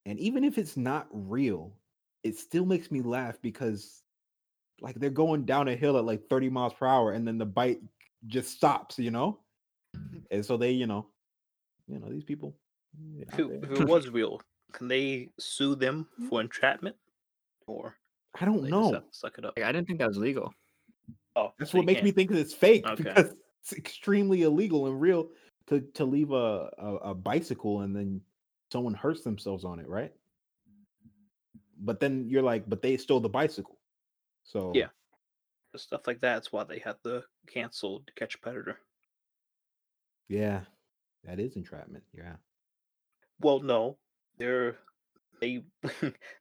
And 0.05 0.19
even 0.19 0.43
if 0.45 0.57
it's 0.57 0.77
not 0.77 1.09
real, 1.11 1.79
it 2.23 2.37
still 2.37 2.65
makes 2.65 2.91
me 2.91 3.01
laugh 3.01 3.41
because 3.41 4.03
like 4.81 4.95
they're 4.95 5.09
going 5.09 5.45
down 5.45 5.67
a 5.67 5.75
hill 5.75 5.97
at 5.97 6.05
like 6.05 6.27
30 6.29 6.49
miles 6.49 6.73
per 6.73 6.85
hour 6.85 7.11
and 7.11 7.27
then 7.27 7.37
the 7.37 7.45
bike 7.45 7.81
just 8.27 8.51
stops, 8.51 8.99
you 8.99 9.11
know? 9.11 9.39
And 10.31 10.45
so 10.45 10.57
they, 10.57 10.71
you 10.71 10.87
know, 10.87 11.07
you 11.87 11.99
know, 11.99 12.09
these 12.09 12.23
people 12.23 12.55
yeah, 13.15 13.25
If 13.33 13.39
it, 13.39 13.61
there. 13.61 13.71
if 13.71 13.81
it 13.81 13.87
was 13.87 14.09
real, 14.09 14.41
can 14.71 14.87
they 14.87 15.29
sue 15.39 15.75
them 15.75 16.07
hmm? 16.17 16.27
for 16.27 16.41
entrapment? 16.41 16.95
Or 17.67 17.95
I 18.39 18.45
don't 18.45 18.63
know. 18.69 19.01
suck 19.11 19.37
it 19.37 19.45
up? 19.45 19.53
Like, 19.57 19.65
I 19.65 19.71
didn't 19.71 19.87
think 19.87 19.99
that 19.99 20.07
was 20.07 20.17
legal. 20.17 20.53
Oh, 21.35 21.53
That's 21.59 21.71
so 21.71 21.77
what 21.77 21.85
makes 21.85 22.01
me 22.01 22.09
can't. 22.09 22.15
think 22.15 22.31
that 22.31 22.39
it's 22.39 22.53
fake 22.53 22.85
Okay. 22.87 23.03
because 23.03 23.35
it's 23.61 23.73
extremely 23.73 24.43
illegal 24.43 24.87
and 24.87 24.99
real 24.99 25.29
to 25.67 25.81
to 25.93 26.05
leave 26.05 26.31
a, 26.31 26.69
a 26.77 26.95
a 27.11 27.13
bicycle 27.13 27.81
and 27.81 27.95
then 27.95 28.21
someone 28.71 28.93
hurts 28.93 29.21
themselves 29.21 29.65
on 29.65 29.79
it, 29.79 29.87
right? 29.87 30.13
But 31.79 31.99
then 31.99 32.27
you're 32.27 32.41
like, 32.41 32.67
but 32.67 32.81
they 32.81 32.97
stole 32.97 33.19
the 33.19 33.29
bicycle, 33.29 33.76
so 34.47 34.71
Yeah. 34.73 34.87
Stuff 35.75 36.07
like 36.07 36.21
that's 36.21 36.51
why 36.51 36.63
they 36.63 36.79
had 36.79 36.95
to 37.03 37.23
cancel 37.45 37.99
to 38.07 38.13
catch 38.13 38.33
a 38.33 38.39
predator. 38.39 38.79
yeah, 40.27 40.61
that 41.23 41.39
is 41.39 41.55
entrapment. 41.55 42.03
Yeah, 42.13 42.37
Well, 43.41 43.59
no, 43.59 43.97
their 44.39 44.77
they 45.39 45.61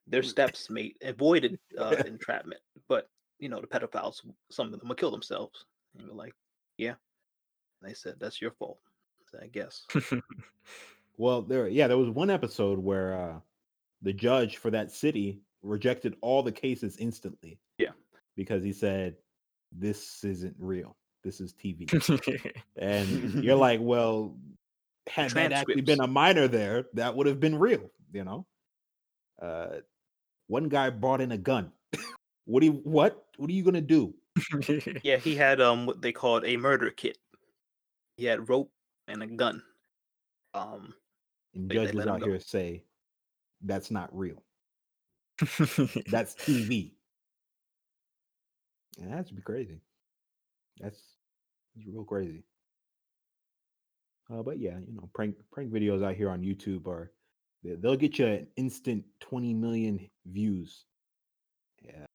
their 0.06 0.22
steps 0.22 0.70
made 0.70 0.96
avoided 1.02 1.58
uh, 1.76 1.96
entrapment, 2.06 2.62
but 2.88 3.10
you 3.38 3.50
know 3.50 3.60
the 3.60 3.66
pedophiles, 3.66 4.24
some 4.50 4.72
of 4.72 4.78
them 4.80 4.88
will 4.88 4.96
kill 4.96 5.10
themselves. 5.10 5.66
And 5.98 6.06
you're 6.06 6.16
like, 6.16 6.32
yeah. 6.78 6.94
And 7.82 7.90
they 7.90 7.94
said 7.94 8.14
that's 8.18 8.40
your 8.40 8.52
fault. 8.52 8.78
I 9.42 9.48
guess. 9.48 9.84
well, 11.18 11.42
there, 11.42 11.68
yeah, 11.68 11.88
there 11.88 11.98
was 11.98 12.08
one 12.08 12.30
episode 12.30 12.78
where 12.78 13.12
uh 13.20 13.40
the 14.00 14.14
judge 14.14 14.56
for 14.56 14.70
that 14.70 14.92
city 14.92 15.42
rejected 15.62 16.16
all 16.22 16.42
the 16.42 16.52
cases 16.52 16.96
instantly. 16.96 17.58
Yeah. 18.36 18.42
because 18.42 18.62
he 18.62 18.72
said 18.72 19.16
this 19.72 20.22
isn't 20.24 20.54
real. 20.58 20.96
This 21.24 21.40
is 21.40 21.52
TV. 21.54 21.88
and 22.76 23.42
you're 23.42 23.56
like, 23.56 23.80
well, 23.82 24.36
had 25.08 25.30
that 25.32 25.52
actually 25.52 25.80
been 25.80 26.00
a 26.00 26.06
minor 26.06 26.46
there, 26.48 26.84
that 26.94 27.14
would 27.16 27.26
have 27.26 27.40
been 27.40 27.58
real, 27.58 27.90
you 28.12 28.24
know. 28.24 28.46
Uh, 29.40 29.78
one 30.46 30.68
guy 30.68 30.90
brought 30.90 31.20
in 31.20 31.32
a 31.32 31.38
gun. 31.38 31.72
what 32.44 32.60
do 32.60 32.66
you 32.66 32.80
what? 32.84 33.24
What 33.38 33.50
are 33.50 33.52
you 33.52 33.64
gonna 33.64 33.80
do? 33.80 34.14
Yeah, 35.02 35.16
he 35.16 35.34
had 35.34 35.60
um 35.60 35.86
what 35.86 36.00
they 36.02 36.12
called 36.12 36.44
a 36.44 36.56
murder 36.56 36.90
kit. 36.90 37.18
He 38.16 38.24
had 38.26 38.48
rope 38.48 38.70
and 39.08 39.22
a 39.22 39.26
gun. 39.26 39.62
Um, 40.54 40.94
And 41.54 41.68
They- 41.68 41.74
they 41.76 41.80
judges 41.86 41.94
let 41.94 42.06
him 42.08 42.14
out 42.14 42.20
go. 42.20 42.26
here 42.26 42.40
say 42.40 42.84
that's 43.62 43.90
not 43.90 44.14
real. 44.16 44.42
That's 46.10 46.34
TV. 46.36 46.92
And 48.98 49.12
that's 49.12 49.31
be 49.31 49.43
crazy. 49.43 49.81
That's 50.81 51.01
that's 51.74 51.86
real 51.89 52.05
crazy. 52.05 52.44
Uh, 54.32 54.43
but 54.43 54.59
yeah, 54.59 54.78
you 54.86 54.94
know, 54.94 55.09
prank 55.14 55.36
prank 55.52 55.70
videos 55.70 56.05
out 56.05 56.14
here 56.16 56.31
on 56.31 56.43
YouTube 56.43 56.86
are 56.86 57.12
they- 57.62 57.77
they'll 57.77 57.97
get 57.97 58.18
you 58.18 58.27
an 58.27 58.47
instant 58.56 59.05
20 59.20 59.55
million 59.55 60.10
views. 60.27 60.85
Yeah. 61.82 62.06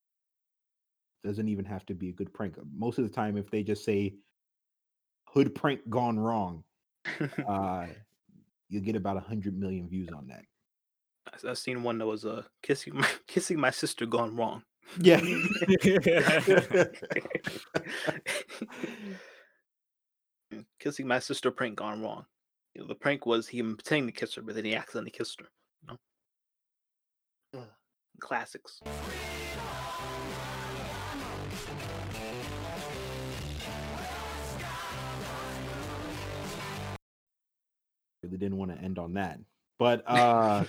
Doesn't 1.23 1.47
even 1.47 1.65
have 1.65 1.85
to 1.85 1.93
be 1.93 2.09
a 2.09 2.13
good 2.13 2.33
prank. 2.33 2.55
Most 2.75 2.97
of 2.97 3.03
the 3.05 3.13
time, 3.13 3.37
if 3.37 3.49
they 3.51 3.63
just 3.63 3.83
say 3.85 4.15
hood 5.25 5.53
prank 5.55 5.87
gone 5.89 6.19
wrong, 6.19 6.63
uh 7.47 7.87
you'll 8.69 8.83
get 8.83 8.95
about 8.95 9.17
a 9.17 9.21
hundred 9.21 9.57
million 9.57 9.87
views 9.87 10.09
on 10.15 10.27
that. 10.27 10.43
I, 11.27 11.51
I 11.51 11.53
seen 11.53 11.83
one 11.83 11.97
that 11.99 12.07
was 12.07 12.25
uh 12.25 12.43
kissing 12.63 12.95
my 12.97 13.07
kissing 13.27 13.59
my 13.59 13.69
sister 13.71 14.05
gone 14.05 14.35
wrong. 14.35 14.63
Yeah. 14.99 15.21
kissing 20.79 21.07
my 21.07 21.19
sister 21.19 21.51
prank 21.51 21.77
gone 21.77 22.01
wrong. 22.01 22.25
You 22.75 22.81
know, 22.81 22.87
the 22.87 22.95
prank 22.95 23.25
was 23.25 23.47
he 23.47 23.61
pretending 23.61 24.07
to 24.07 24.11
kiss 24.11 24.35
her, 24.35 24.41
but 24.41 24.55
then 24.55 24.65
he 24.65 24.75
accidentally 24.75 25.11
kissed 25.11 25.39
her. 25.39 25.47
You 25.83 25.97
know? 27.53 27.59
Ugh, 27.61 27.67
Classics. 28.19 28.81
really 38.23 38.37
didn't 38.37 38.57
want 38.57 38.71
to 38.71 38.83
end 38.83 38.99
on 38.99 39.13
that. 39.13 39.39
But 39.81 40.03
uh 40.07 40.63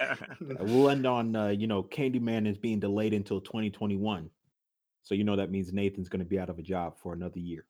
we'll 0.40 0.88
end 0.88 1.06
on 1.06 1.36
uh, 1.36 1.48
you 1.48 1.66
know, 1.66 1.82
Candyman 1.82 2.48
is 2.48 2.56
being 2.56 2.80
delayed 2.80 3.12
until 3.12 3.42
2021. 3.42 4.30
So 5.02 5.14
you 5.14 5.22
know 5.22 5.36
that 5.36 5.50
means 5.50 5.70
Nathan's 5.70 6.08
gonna 6.08 6.24
be 6.24 6.38
out 6.38 6.48
of 6.48 6.58
a 6.58 6.62
job 6.62 6.94
for 7.02 7.12
another 7.12 7.40
year. 7.40 7.66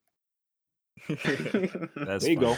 That's 1.09 2.23
there 2.25 2.31
you 2.31 2.37
go. 2.37 2.57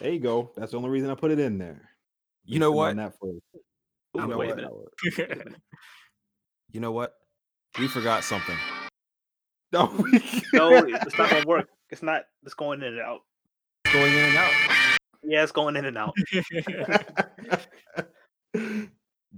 There 0.00 0.10
you 0.10 0.18
go. 0.18 0.50
That's 0.56 0.72
the 0.72 0.76
only 0.76 0.90
reason 0.90 1.08
I 1.08 1.14
put 1.14 1.30
it 1.30 1.38
in 1.38 1.56
there. 1.56 1.88
You 2.44 2.58
know 2.58 2.72
what? 2.72 2.90
on 2.90 2.96
That 2.96 3.16
for 3.16 3.28
Ooh, 3.28 4.26
know 4.26 4.36
wait 4.36 4.50
a 4.50 4.68
what? 4.68 5.16
minute. 5.16 5.54
You 6.72 6.80
know 6.80 6.90
what? 6.90 7.14
We 7.78 7.86
forgot 7.86 8.24
something. 8.24 8.56
no, 9.72 9.86
No, 10.52 10.84
it's 10.84 11.16
not 11.16 11.30
gonna 11.30 11.46
work. 11.46 11.68
It's 11.90 12.02
not. 12.02 12.22
It's 12.42 12.54
going 12.54 12.82
in 12.82 12.94
and 12.94 13.00
out. 13.00 13.20
Going 13.84 14.12
in 14.12 14.18
and 14.18 14.36
out. 14.36 14.81
Yeah, 15.22 15.42
it's 15.42 15.52
going 15.52 15.76
in 15.76 15.84
and 15.84 15.96
out. 15.96 16.14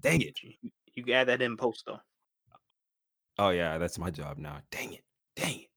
Dang 0.00 0.22
it. 0.22 0.38
You, 0.94 1.12
add 1.12 1.28
that 1.28 1.42
in 1.42 1.56
post 1.56 1.84
though. 1.86 2.00
Oh 3.38 3.50
yeah, 3.50 3.78
that's 3.78 3.98
my 3.98 4.10
job 4.10 4.38
now. 4.38 4.60
Dang 4.70 4.94
it. 4.94 5.02
Dang 5.36 5.60
it. 5.60 5.68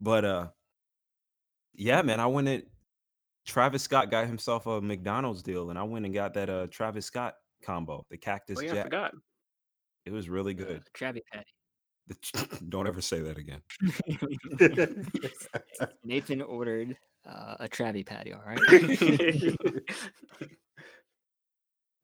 But 0.00 0.24
uh 0.24 0.48
yeah, 1.74 2.02
man, 2.02 2.18
I 2.20 2.26
went 2.26 2.48
and 2.48 2.64
Travis 3.46 3.82
Scott 3.82 4.10
got 4.10 4.26
himself 4.26 4.66
a 4.66 4.80
McDonald's 4.80 5.42
deal 5.42 5.70
and 5.70 5.78
I 5.78 5.84
went 5.84 6.04
and 6.04 6.14
got 6.14 6.34
that 6.34 6.50
uh 6.50 6.66
Travis 6.68 7.06
Scott 7.06 7.34
combo, 7.62 8.04
the 8.10 8.18
cactus 8.18 8.58
Oh 8.58 8.62
yeah, 8.62 8.72
I 8.72 8.74
jack. 8.74 8.84
forgot. 8.84 9.12
It 10.04 10.12
was 10.12 10.28
really 10.28 10.54
good. 10.54 10.82
Travis 10.94 11.22
Patty. 11.32 11.46
Don't 12.68 12.86
ever 12.86 13.00
say 13.00 13.20
that 13.20 13.38
again. 13.38 13.62
Nathan 16.04 16.42
ordered 16.42 16.96
uh, 17.26 17.56
a 17.60 17.68
Krabby 17.68 18.04
Patty. 18.04 18.32
All 18.32 18.42
right. 18.44 19.58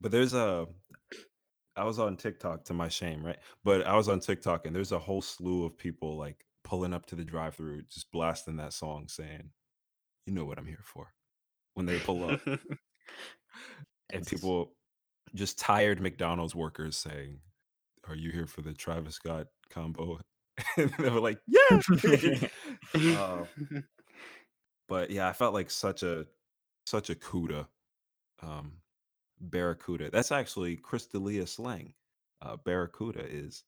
But 0.00 0.12
there's 0.12 0.34
a 0.34 0.66
I 1.76 1.84
was 1.84 1.98
on 1.98 2.16
TikTok 2.16 2.64
to 2.64 2.74
my 2.74 2.88
shame, 2.88 3.24
right? 3.24 3.38
But 3.64 3.86
I 3.86 3.96
was 3.96 4.08
on 4.08 4.20
TikTok 4.20 4.66
and 4.66 4.74
there's 4.74 4.92
a 4.92 4.98
whole 4.98 5.22
slew 5.22 5.64
of 5.64 5.78
people 5.78 6.16
like 6.16 6.44
pulling 6.64 6.92
up 6.92 7.06
to 7.06 7.14
the 7.14 7.24
drive-through 7.24 7.82
just 7.82 8.10
blasting 8.10 8.56
that 8.56 8.72
song 8.72 9.06
saying, 9.08 9.50
"You 10.26 10.34
know 10.34 10.44
what 10.44 10.58
I'm 10.58 10.66
here 10.66 10.82
for." 10.84 11.12
When 11.74 11.86
they 11.86 11.98
pull 12.00 12.28
up 12.28 12.40
and 14.12 14.26
people 14.26 14.72
just 15.34 15.58
tired 15.58 16.00
McDonald's 16.00 16.54
workers 16.54 16.96
saying, 16.96 17.38
"Are 18.08 18.16
you 18.16 18.30
here 18.30 18.46
for 18.46 18.62
the 18.62 18.72
Travis 18.72 19.16
Scott 19.16 19.48
combo?" 19.70 20.20
and 20.76 20.92
they 20.98 21.10
were 21.10 21.20
like, 21.20 21.40
"Yeah." 21.46 21.80
Uh, 22.94 23.44
but 24.88 25.10
yeah, 25.10 25.28
I 25.28 25.32
felt 25.32 25.54
like 25.54 25.70
such 25.70 26.02
a 26.02 26.26
such 26.86 27.10
a 27.10 27.14
cuda. 27.14 27.66
Um 28.42 28.72
barracuda. 29.40 30.10
That's 30.10 30.32
actually 30.32 30.76
Chris 30.76 31.06
D'Elia 31.06 31.46
slang. 31.46 31.94
Uh 32.42 32.56
barracuda 32.56 33.24
is 33.28 33.64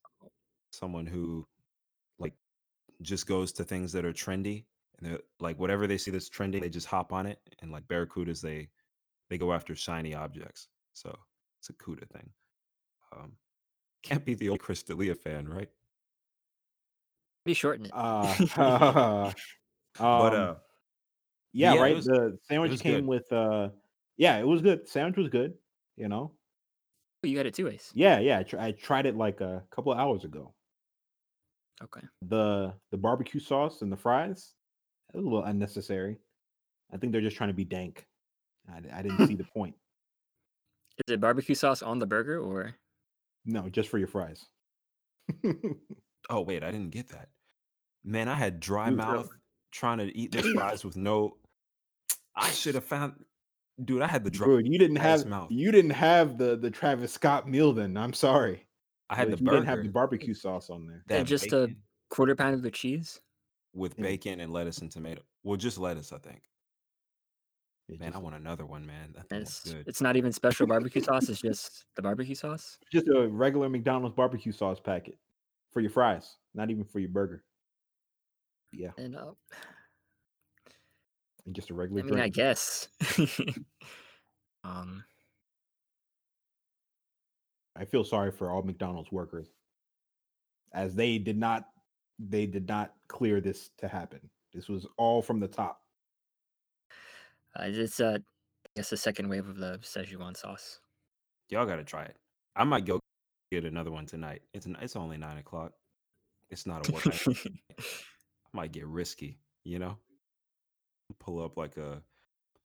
someone 0.72 1.06
who 1.06 1.46
like 2.18 2.34
just 3.02 3.26
goes 3.26 3.52
to 3.52 3.64
things 3.64 3.92
that 3.92 4.04
are 4.04 4.12
trendy 4.12 4.64
and 4.98 5.10
they're 5.10 5.20
like 5.40 5.58
whatever 5.58 5.86
they 5.86 5.98
see 5.98 6.10
that's 6.10 6.30
trendy, 6.30 6.60
they 6.60 6.68
just 6.68 6.86
hop 6.86 7.12
on 7.12 7.26
it. 7.26 7.38
And 7.60 7.72
like 7.72 7.86
barracudas, 7.88 8.40
they 8.40 8.68
they 9.28 9.38
go 9.38 9.52
after 9.52 9.74
shiny 9.74 10.14
objects. 10.14 10.68
So 10.94 11.16
it's 11.60 11.70
a 11.70 11.74
cuda 11.74 12.08
thing. 12.08 12.30
Um 13.16 13.32
can't 14.02 14.24
be 14.24 14.34
the 14.34 14.48
old 14.48 14.60
Chris 14.60 14.82
D'Elia 14.82 15.14
fan, 15.14 15.48
right? 15.48 15.68
Be 17.44 17.54
shorten 17.54 17.86
it. 17.86 17.92
uh, 17.94 18.34
but 19.98 20.34
um, 20.34 20.34
uh 20.34 20.54
yeah, 21.52 21.74
yeah, 21.74 21.80
right. 21.80 21.94
was- 21.96 22.04
the 22.06 22.38
sandwich 22.48 22.80
came 22.80 23.00
good. 23.00 23.06
with 23.06 23.32
uh 23.32 23.70
yeah, 24.16 24.38
it 24.38 24.46
was 24.46 24.60
good. 24.60 24.86
Sandwich 24.88 25.16
was 25.16 25.28
good, 25.28 25.54
you 25.96 26.08
know. 26.08 26.32
Oh, 27.24 27.26
you 27.26 27.36
got 27.36 27.46
it 27.46 27.54
too, 27.54 27.68
Ace. 27.68 27.90
Yeah, 27.94 28.18
yeah. 28.18 28.38
I, 28.38 28.42
tr- 28.42 28.58
I 28.58 28.72
tried 28.72 29.06
it 29.06 29.16
like 29.16 29.40
a 29.40 29.62
couple 29.70 29.92
of 29.92 29.98
hours 29.98 30.24
ago. 30.24 30.54
Okay. 31.82 32.00
The 32.28 32.74
the 32.90 32.98
barbecue 32.98 33.40
sauce 33.40 33.82
and 33.82 33.90
the 33.90 33.96
fries, 33.96 34.54
a 35.14 35.18
little 35.18 35.44
unnecessary. 35.44 36.18
I 36.92 36.96
think 36.98 37.12
they're 37.12 37.20
just 37.20 37.36
trying 37.36 37.50
to 37.50 37.54
be 37.54 37.64
dank. 37.64 38.06
I, 38.68 38.98
I 38.98 39.02
didn't 39.02 39.26
see 39.28 39.34
the 39.36 39.44
point. 39.44 39.74
Is 41.06 41.14
it 41.14 41.20
barbecue 41.20 41.54
sauce 41.54 41.82
on 41.82 41.98
the 41.98 42.06
burger 42.06 42.38
or? 42.38 42.74
No, 43.44 43.68
just 43.68 43.88
for 43.88 43.98
your 43.98 44.08
fries. 44.08 44.46
Oh 46.28 46.42
wait, 46.42 46.62
I 46.62 46.70
didn't 46.70 46.90
get 46.90 47.08
that. 47.08 47.28
Man, 48.04 48.28
I 48.28 48.34
had 48.34 48.60
dry 48.60 48.88
Dude, 48.90 48.98
mouth 48.98 49.28
trying 49.72 49.98
to 49.98 50.16
eat 50.16 50.30
this 50.30 50.46
fries 50.54 50.84
with 50.84 50.96
no. 50.96 51.36
I 52.36 52.50
should 52.50 52.74
have 52.76 52.84
found, 52.84 53.14
dude. 53.84 54.02
I 54.02 54.06
had 54.06 54.22
the 54.22 54.30
dry. 54.30 54.46
Dude, 54.46 54.68
you 54.68 54.78
didn't 54.78 54.96
have 54.96 55.26
mouth. 55.26 55.48
you 55.50 55.72
didn't 55.72 55.90
have 55.92 56.38
the 56.38 56.56
the 56.56 56.70
Travis 56.70 57.12
Scott 57.12 57.48
meal 57.48 57.72
then. 57.72 57.96
I'm 57.96 58.12
sorry. 58.12 58.66
I 59.08 59.16
had 59.16 59.28
But 59.30 59.38
the 59.38 59.44
you 59.44 59.46
burger. 59.46 59.56
didn't 59.56 59.68
have 59.68 59.82
the 59.82 59.88
barbecue 59.88 60.34
sauce 60.34 60.70
on 60.70 60.86
there. 60.86 61.02
that 61.08 61.18
And 61.20 61.26
just 61.26 61.52
a 61.52 61.74
quarter 62.10 62.36
pound 62.36 62.54
of 62.54 62.62
the 62.62 62.70
cheese? 62.70 63.20
with 63.72 63.94
Yeah. 63.98 64.02
bacon 64.04 64.40
and 64.40 64.52
lettuce 64.52 64.78
and 64.78 64.90
tomato. 64.90 65.22
Well, 65.42 65.56
just 65.56 65.78
lettuce, 65.78 66.12
I 66.12 66.18
think. 66.18 66.42
It's 67.90 68.00
Man, 68.00 68.12
I 68.14 68.18
want 68.18 68.36
another 68.36 68.66
one, 68.66 68.86
man. 68.86 69.14
That 69.14 69.36
It's 69.36 69.64
good. 69.64 69.84
it's 69.86 70.00
not 70.00 70.16
even 70.16 70.32
special 70.32 70.66
barbecue 70.66 71.02
sauce. 71.02 71.28
It's 71.28 71.40
just 71.40 71.86
the 71.96 72.02
barbecue 72.02 72.34
sauce. 72.34 72.78
just 72.92 73.08
a 73.08 73.26
regular 73.26 73.68
McDonald's 73.68 74.14
barbecue 74.14 74.52
sauce 74.52 74.78
packet 74.78 75.18
for 75.72 75.80
your 75.80 75.90
fries, 75.90 76.36
not 76.54 76.70
even 76.70 76.84
for 76.84 77.00
your 77.00 77.08
burger. 77.08 77.42
Yeah, 78.72 78.90
And 78.96 79.16
uh, 79.16 79.32
and 81.44 81.54
just 81.54 81.70
a 81.70 81.74
regular 81.74 82.02
I 82.02 82.04
mean, 82.04 82.20
I 82.20 82.28
guess. 82.28 82.86
um, 84.64 85.02
I 87.74 87.84
feel 87.84 88.04
sorry 88.04 88.30
for 88.30 88.50
all 88.50 88.62
McDonald's 88.62 89.10
workers, 89.10 89.48
as 90.72 90.94
they 90.94 91.18
did 91.18 91.36
not 91.36 91.64
they 92.20 92.46
did 92.46 92.68
not 92.68 92.92
clear 93.08 93.40
this 93.40 93.70
to 93.78 93.88
happen. 93.88 94.20
This 94.54 94.68
was 94.68 94.86
all 94.96 95.22
from 95.22 95.40
the 95.40 95.48
top. 95.48 95.79
Uh, 97.58 97.64
it's 97.66 98.00
uh, 98.00 98.18
I 98.18 98.68
guess 98.76 98.90
the 98.90 98.96
second 98.96 99.28
wave 99.28 99.48
of 99.48 99.56
the 99.56 99.78
Szechuan 99.82 100.36
sauce. 100.36 100.80
Y'all 101.48 101.66
got 101.66 101.76
to 101.76 101.84
try 101.84 102.04
it. 102.04 102.16
I 102.56 102.64
might 102.64 102.84
go 102.84 103.00
get 103.50 103.64
another 103.64 103.90
one 103.90 104.06
tonight. 104.06 104.42
It's 104.54 104.66
n- 104.66 104.76
it's 104.80 104.96
only 104.96 105.16
nine 105.16 105.38
o'clock. 105.38 105.72
It's 106.50 106.66
not 106.66 106.88
a 106.88 106.92
work. 106.92 107.06
I 107.26 107.84
might 108.52 108.72
get 108.72 108.86
risky, 108.86 109.38
you 109.64 109.78
know. 109.78 109.96
Pull 111.18 111.42
up 111.44 111.56
like 111.56 111.76
a. 111.76 112.02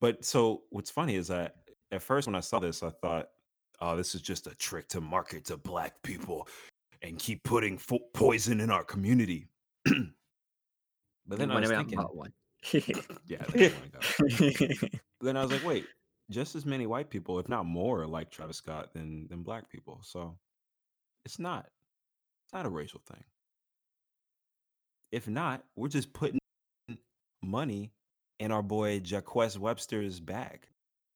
But 0.01 0.23
so 0.23 0.63
what's 0.69 0.91
funny 0.91 1.15
is 1.15 1.27
that 1.27 1.55
at 1.91 2.03
first 2.03 2.27
when 2.27 2.35
I 2.35 2.39
saw 2.39 2.59
this, 2.59 2.83
I 2.83 2.89
thought, 2.89 3.29
"Oh, 3.81 3.95
this 3.95 4.13
is 4.13 4.21
just 4.21 4.47
a 4.47 4.55
trick 4.55 4.87
to 4.89 5.01
market 5.01 5.45
to 5.45 5.57
black 5.57 6.01
people 6.03 6.47
and 7.01 7.17
keep 7.17 7.43
putting 7.43 7.77
fo- 7.77 8.07
poison 8.13 8.59
in 8.59 8.69
our 8.69 8.83
community." 8.83 9.47
but 9.85 11.39
then 11.39 11.49
I 11.49 11.59
was 11.59 11.69
thinking, 11.69 11.99
one. 11.99 12.33
yeah, 13.25 13.43
that's 13.53 13.73
one 13.73 13.89
go. 13.91 14.03
But 14.27 14.79
then 15.21 15.37
I 15.37 15.41
was 15.41 15.51
like, 15.51 15.63
wait, 15.63 15.89
just 16.29 16.55
as 16.55 16.65
many 16.65 16.87
white 16.87 17.09
people, 17.09 17.39
if 17.39 17.49
not 17.49 17.65
more, 17.65 18.05
like 18.07 18.31
Travis 18.31 18.57
Scott 18.57 18.93
than 18.93 19.27
than 19.27 19.43
black 19.43 19.69
people. 19.69 19.99
So 20.03 20.37
it's 21.25 21.39
not 21.39 21.67
it's 22.45 22.53
not 22.53 22.65
a 22.65 22.69
racial 22.69 23.01
thing. 23.07 23.23
If 25.11 25.27
not, 25.27 25.63
we're 25.75 25.87
just 25.87 26.13
putting 26.13 26.39
money 27.41 27.91
in 28.39 28.51
our 28.51 28.63
boy 28.63 28.99
Jacques 28.99 29.35
Webster's 29.35 30.19
bag. 30.19 30.67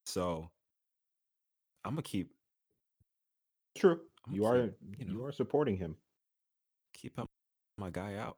So 0.05 0.49
I'm 1.85 1.91
gonna 1.93 2.01
keep 2.03 2.33
True, 3.77 3.99
I'm 4.27 4.33
you 4.33 4.41
gonna 4.41 4.59
are 4.63 4.67
keep, 4.67 4.75
you 4.99 5.05
you 5.07 5.25
are 5.25 5.31
supporting 5.31 5.77
him. 5.77 5.97
keep 6.93 7.15
helping 7.15 7.29
my 7.77 7.89
guy 7.89 8.15
out. 8.15 8.37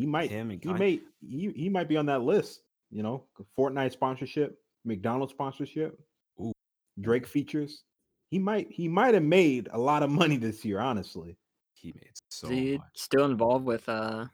He 0.00 0.06
might 0.06 0.30
Him 0.30 0.50
and 0.50 0.64
he 0.64 0.70
Kanye. 0.70 0.78
may 0.78 1.00
he, 1.20 1.52
he 1.54 1.68
might 1.68 1.86
be 1.86 1.98
on 1.98 2.06
that 2.06 2.22
list. 2.22 2.62
You 2.90 3.02
know, 3.02 3.26
Fortnite 3.58 3.92
sponsorship, 3.92 4.58
McDonald's 4.86 5.32
sponsorship, 5.34 6.00
Ooh. 6.40 6.52
Drake 7.00 7.26
features. 7.26 7.84
He 8.30 8.38
might 8.38 8.70
he 8.70 8.88
might 8.88 9.12
have 9.12 9.22
made 9.22 9.68
a 9.72 9.78
lot 9.78 10.02
of 10.02 10.08
money 10.10 10.38
this 10.38 10.64
year. 10.64 10.80
Honestly, 10.80 11.36
He 11.74 11.92
made 11.92 12.12
so 12.30 12.46
Is 12.46 12.52
he 12.52 12.78
much. 12.78 12.86
still 12.96 13.26
involved 13.26 13.66
with 13.66 13.86
uh, 13.90 14.24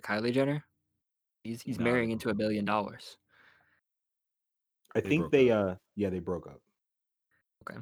Kylie 0.00 0.32
Jenner? 0.32 0.64
He's 1.44 1.60
he's 1.60 1.78
No. 1.78 1.84
marrying 1.84 2.10
into 2.10 2.30
a 2.30 2.34
billion 2.34 2.64
dollars. 2.64 3.18
I 4.94 5.00
They 5.00 5.08
think 5.10 5.30
they 5.30 5.50
up. 5.50 5.68
uh 5.68 5.74
yeah 5.96 6.08
they 6.08 6.18
broke 6.20 6.46
up. 6.46 6.62
Okay, 7.68 7.78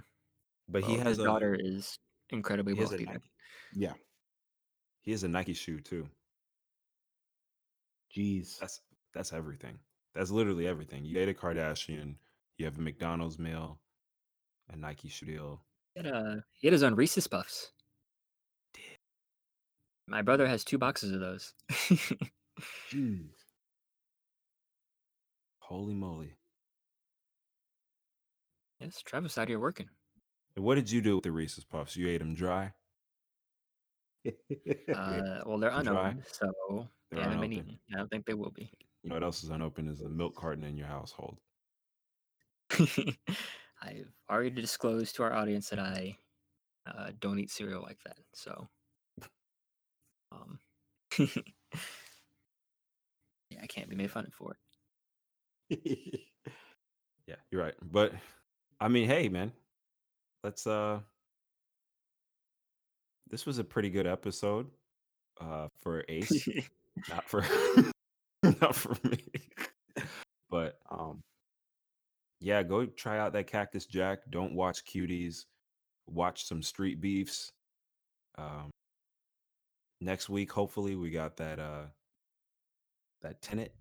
but 0.68 0.82
he 0.82 0.96
has 0.96 1.06
his 1.10 1.18
a 1.20 1.24
daughter 1.24 1.54
is 1.58 1.96
incredibly 2.30 2.74
he 2.74 2.80
has 2.80 2.92
a 2.92 2.96
wealthy. 2.96 3.20
Yeah, 3.74 3.92
he 5.02 5.12
has 5.12 5.22
a 5.22 5.28
Nike 5.28 5.54
shoe 5.54 5.78
too. 5.80 6.08
Jeez. 8.16 8.58
That's 8.58 8.80
that's 9.14 9.32
everything. 9.32 9.78
That's 10.14 10.30
literally 10.30 10.66
everything. 10.66 11.04
You 11.04 11.18
ate 11.18 11.28
a 11.28 11.34
Kardashian, 11.34 12.16
you 12.58 12.64
have 12.64 12.78
a 12.78 12.80
McDonald's 12.80 13.38
meal, 13.38 13.80
a 14.72 14.76
Nike 14.76 15.08
shoe 15.08 15.26
deal. 15.26 15.62
He 15.94 16.02
had, 16.02 16.12
uh, 16.12 16.36
he 16.52 16.66
had 16.66 16.72
his 16.72 16.82
own 16.82 16.94
Reese's 16.94 17.26
Puffs. 17.26 17.72
My 20.06 20.22
brother 20.22 20.46
has 20.46 20.64
two 20.64 20.78
boxes 20.78 21.12
of 21.12 21.20
those. 21.20 21.54
Jeez. 22.92 23.24
Holy 25.60 25.94
moly! 25.94 26.36
yes, 28.80 29.00
Travis 29.02 29.38
out 29.38 29.48
here 29.48 29.58
working. 29.58 29.88
And 30.56 30.64
what 30.64 30.74
did 30.74 30.90
you 30.90 31.00
do 31.00 31.16
with 31.16 31.24
the 31.24 31.32
Reese's 31.32 31.64
Puffs? 31.64 31.96
You 31.96 32.08
ate 32.08 32.18
them 32.18 32.34
dry. 32.34 32.72
Uh, 34.92 35.42
well, 35.46 35.58
they're 35.58 35.70
Dry? 35.80 35.80
unopened, 35.80 36.24
so 36.30 36.88
they 37.10 37.20
haven't 37.20 37.40
been 37.40 37.52
unopened. 37.52 37.52
eaten. 37.52 37.78
I 37.92 37.96
don't 37.98 38.10
think 38.10 38.26
they 38.26 38.34
will 38.34 38.50
be. 38.50 38.70
You 39.02 39.10
know 39.10 39.16
what 39.16 39.22
else 39.22 39.44
is 39.44 39.50
unopened? 39.50 39.90
Is 39.90 40.00
the 40.00 40.08
milk 40.08 40.34
carton 40.36 40.64
in 40.64 40.76
your 40.76 40.86
household. 40.86 41.38
I've 43.82 44.12
already 44.30 44.50
disclosed 44.50 45.16
to 45.16 45.22
our 45.24 45.32
audience 45.32 45.68
that 45.70 45.78
I 45.78 46.16
uh, 46.86 47.12
don't 47.18 47.38
eat 47.38 47.50
cereal 47.50 47.82
like 47.82 47.98
that. 48.04 48.18
So, 48.34 48.68
um, 50.32 50.58
yeah, 51.18 51.26
I 53.62 53.66
can't 53.66 53.88
be 53.88 53.96
made 53.96 54.10
fun 54.10 54.26
of 54.26 54.34
for 54.34 54.56
it. 55.70 56.20
Yeah, 57.26 57.36
you're 57.50 57.62
right. 57.62 57.74
But 57.82 58.12
I 58.80 58.88
mean, 58.88 59.08
hey, 59.08 59.28
man, 59.28 59.52
let's. 60.42 60.66
uh 60.66 61.00
This 63.30 63.46
was 63.46 63.58
a 63.58 63.64
pretty 63.64 63.90
good 63.90 64.06
episode 64.06 64.66
uh 65.40 65.68
for 65.82 66.04
Ace, 66.08 66.48
not 67.08 67.28
for 67.28 67.44
not 68.42 68.74
for 68.74 68.96
me. 69.08 69.18
But 70.50 70.78
um, 70.90 71.20
yeah, 72.40 72.62
go 72.62 72.86
try 72.86 73.18
out 73.18 73.32
that 73.32 73.46
Cactus 73.46 73.86
Jack. 73.86 74.20
Don't 74.30 74.54
watch 74.54 74.84
cuties. 74.84 75.46
Watch 76.06 76.46
some 76.46 76.62
street 76.62 77.00
beefs. 77.00 77.50
Um, 78.36 78.70
next 80.00 80.28
week, 80.28 80.52
hopefully, 80.52 80.94
we 80.94 81.10
got 81.10 81.36
that 81.38 81.58
uh 81.58 81.86
that 83.22 83.40
Tenet. 83.42 83.74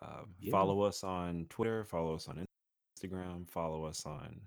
Um, 0.00 0.34
Yeah. 0.40 0.52
Follow 0.52 0.82
us 0.82 1.02
on 1.02 1.46
Twitter. 1.50 1.84
Follow 1.84 2.14
us 2.14 2.28
on 2.28 2.46
Instagram. 3.02 3.48
Follow 3.48 3.84
us 3.84 4.06
on 4.06 4.40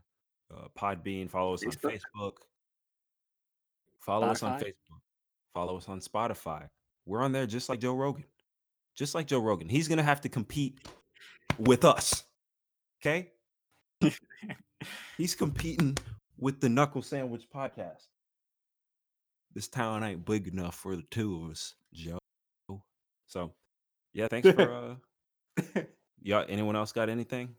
uh, 0.55 0.67
Podbean. 0.77 1.29
Follow 1.29 1.53
us 1.53 1.63
on 1.65 1.71
Facebook. 1.73 2.37
Follow 4.01 4.27
us 4.27 4.43
on 4.43 4.59
Facebook. 4.59 4.99
Follow 5.53 5.77
us 5.77 5.87
on 5.87 5.99
Spotify. 5.99 6.67
We're 7.05 7.21
on 7.21 7.31
there 7.31 7.45
just 7.45 7.69
like 7.69 7.79
Joe 7.79 7.93
Rogan. 7.93 8.25
Just 8.95 9.15
like 9.15 9.27
Joe 9.27 9.39
Rogan. 9.39 9.69
He's 9.69 9.87
gonna 9.87 10.03
have 10.03 10.21
to 10.21 10.29
compete 10.29 10.79
with 11.57 11.85
us. 11.85 12.23
Okay? 13.01 13.31
He's 15.17 15.35
competing 15.35 15.97
with 16.37 16.59
the 16.59 16.69
Knuckle 16.69 17.01
Sandwich 17.01 17.43
podcast. 17.53 18.07
This 19.53 19.67
town 19.67 20.03
ain't 20.03 20.25
big 20.25 20.47
enough 20.47 20.75
for 20.75 20.95
the 20.95 21.03
two 21.03 21.43
of 21.43 21.51
us, 21.51 21.75
Joe. 21.93 22.19
So, 23.27 23.53
yeah, 24.13 24.27
thanks 24.27 24.49
for 24.49 24.97
uh 25.57 25.81
y'all 26.21 26.45
anyone 26.47 26.75
else 26.75 26.91
got 26.91 27.09
anything 27.09 27.49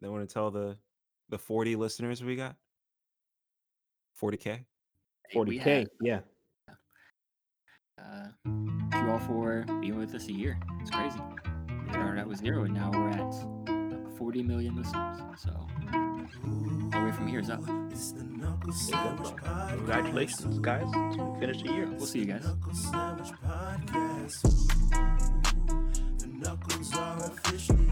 they 0.00 0.08
want 0.08 0.28
to 0.28 0.32
tell 0.32 0.50
the 0.50 0.76
the 1.28 1.38
40 1.38 1.76
listeners 1.76 2.22
we 2.22 2.36
got? 2.36 2.56
40k? 4.20 4.64
Hey, 5.32 5.38
we 5.38 5.44
forty 5.44 5.58
had, 5.58 5.64
k. 5.64 5.92
Yeah. 6.02 6.20
Uh, 7.98 8.28
thank 8.44 9.04
you 9.06 9.10
all 9.10 9.18
for 9.20 9.64
being 9.80 9.96
with 9.98 10.14
us 10.14 10.26
a 10.28 10.32
year. 10.32 10.58
It's 10.82 10.90
crazy. 10.90 11.18
We 11.86 11.92
started 11.92 12.20
out 12.20 12.28
with 12.28 12.38
zero, 12.38 12.64
and 12.64 12.74
now 12.74 12.90
we're 12.92 13.08
at 13.08 13.20
uh, 13.20 14.16
40 14.18 14.42
million 14.42 14.76
listeners. 14.76 15.20
So, 15.38 15.50
our 16.92 17.06
way 17.06 17.12
from 17.12 17.28
here 17.28 17.40
is 17.40 17.48
up. 17.48 17.62
It's 17.90 18.12
the 18.12 18.24
Knuckle 18.24 18.72
Sandwich 18.72 19.28
Podcast. 19.28 19.76
Congratulations, 19.76 20.58
guys. 20.58 20.84
We 20.84 21.40
finished 21.40 21.64
the 21.64 21.72
year. 21.72 21.86
We'll 21.86 22.06
see 22.06 22.18
you 22.18 22.26
guys. 22.26 22.44
Knuckle 22.44 22.74
Sandwich 22.74 23.32
Podcast. 23.42 24.42
The 26.18 26.26
knuckles 26.26 26.94
are 26.94 27.18
officially 27.24 27.88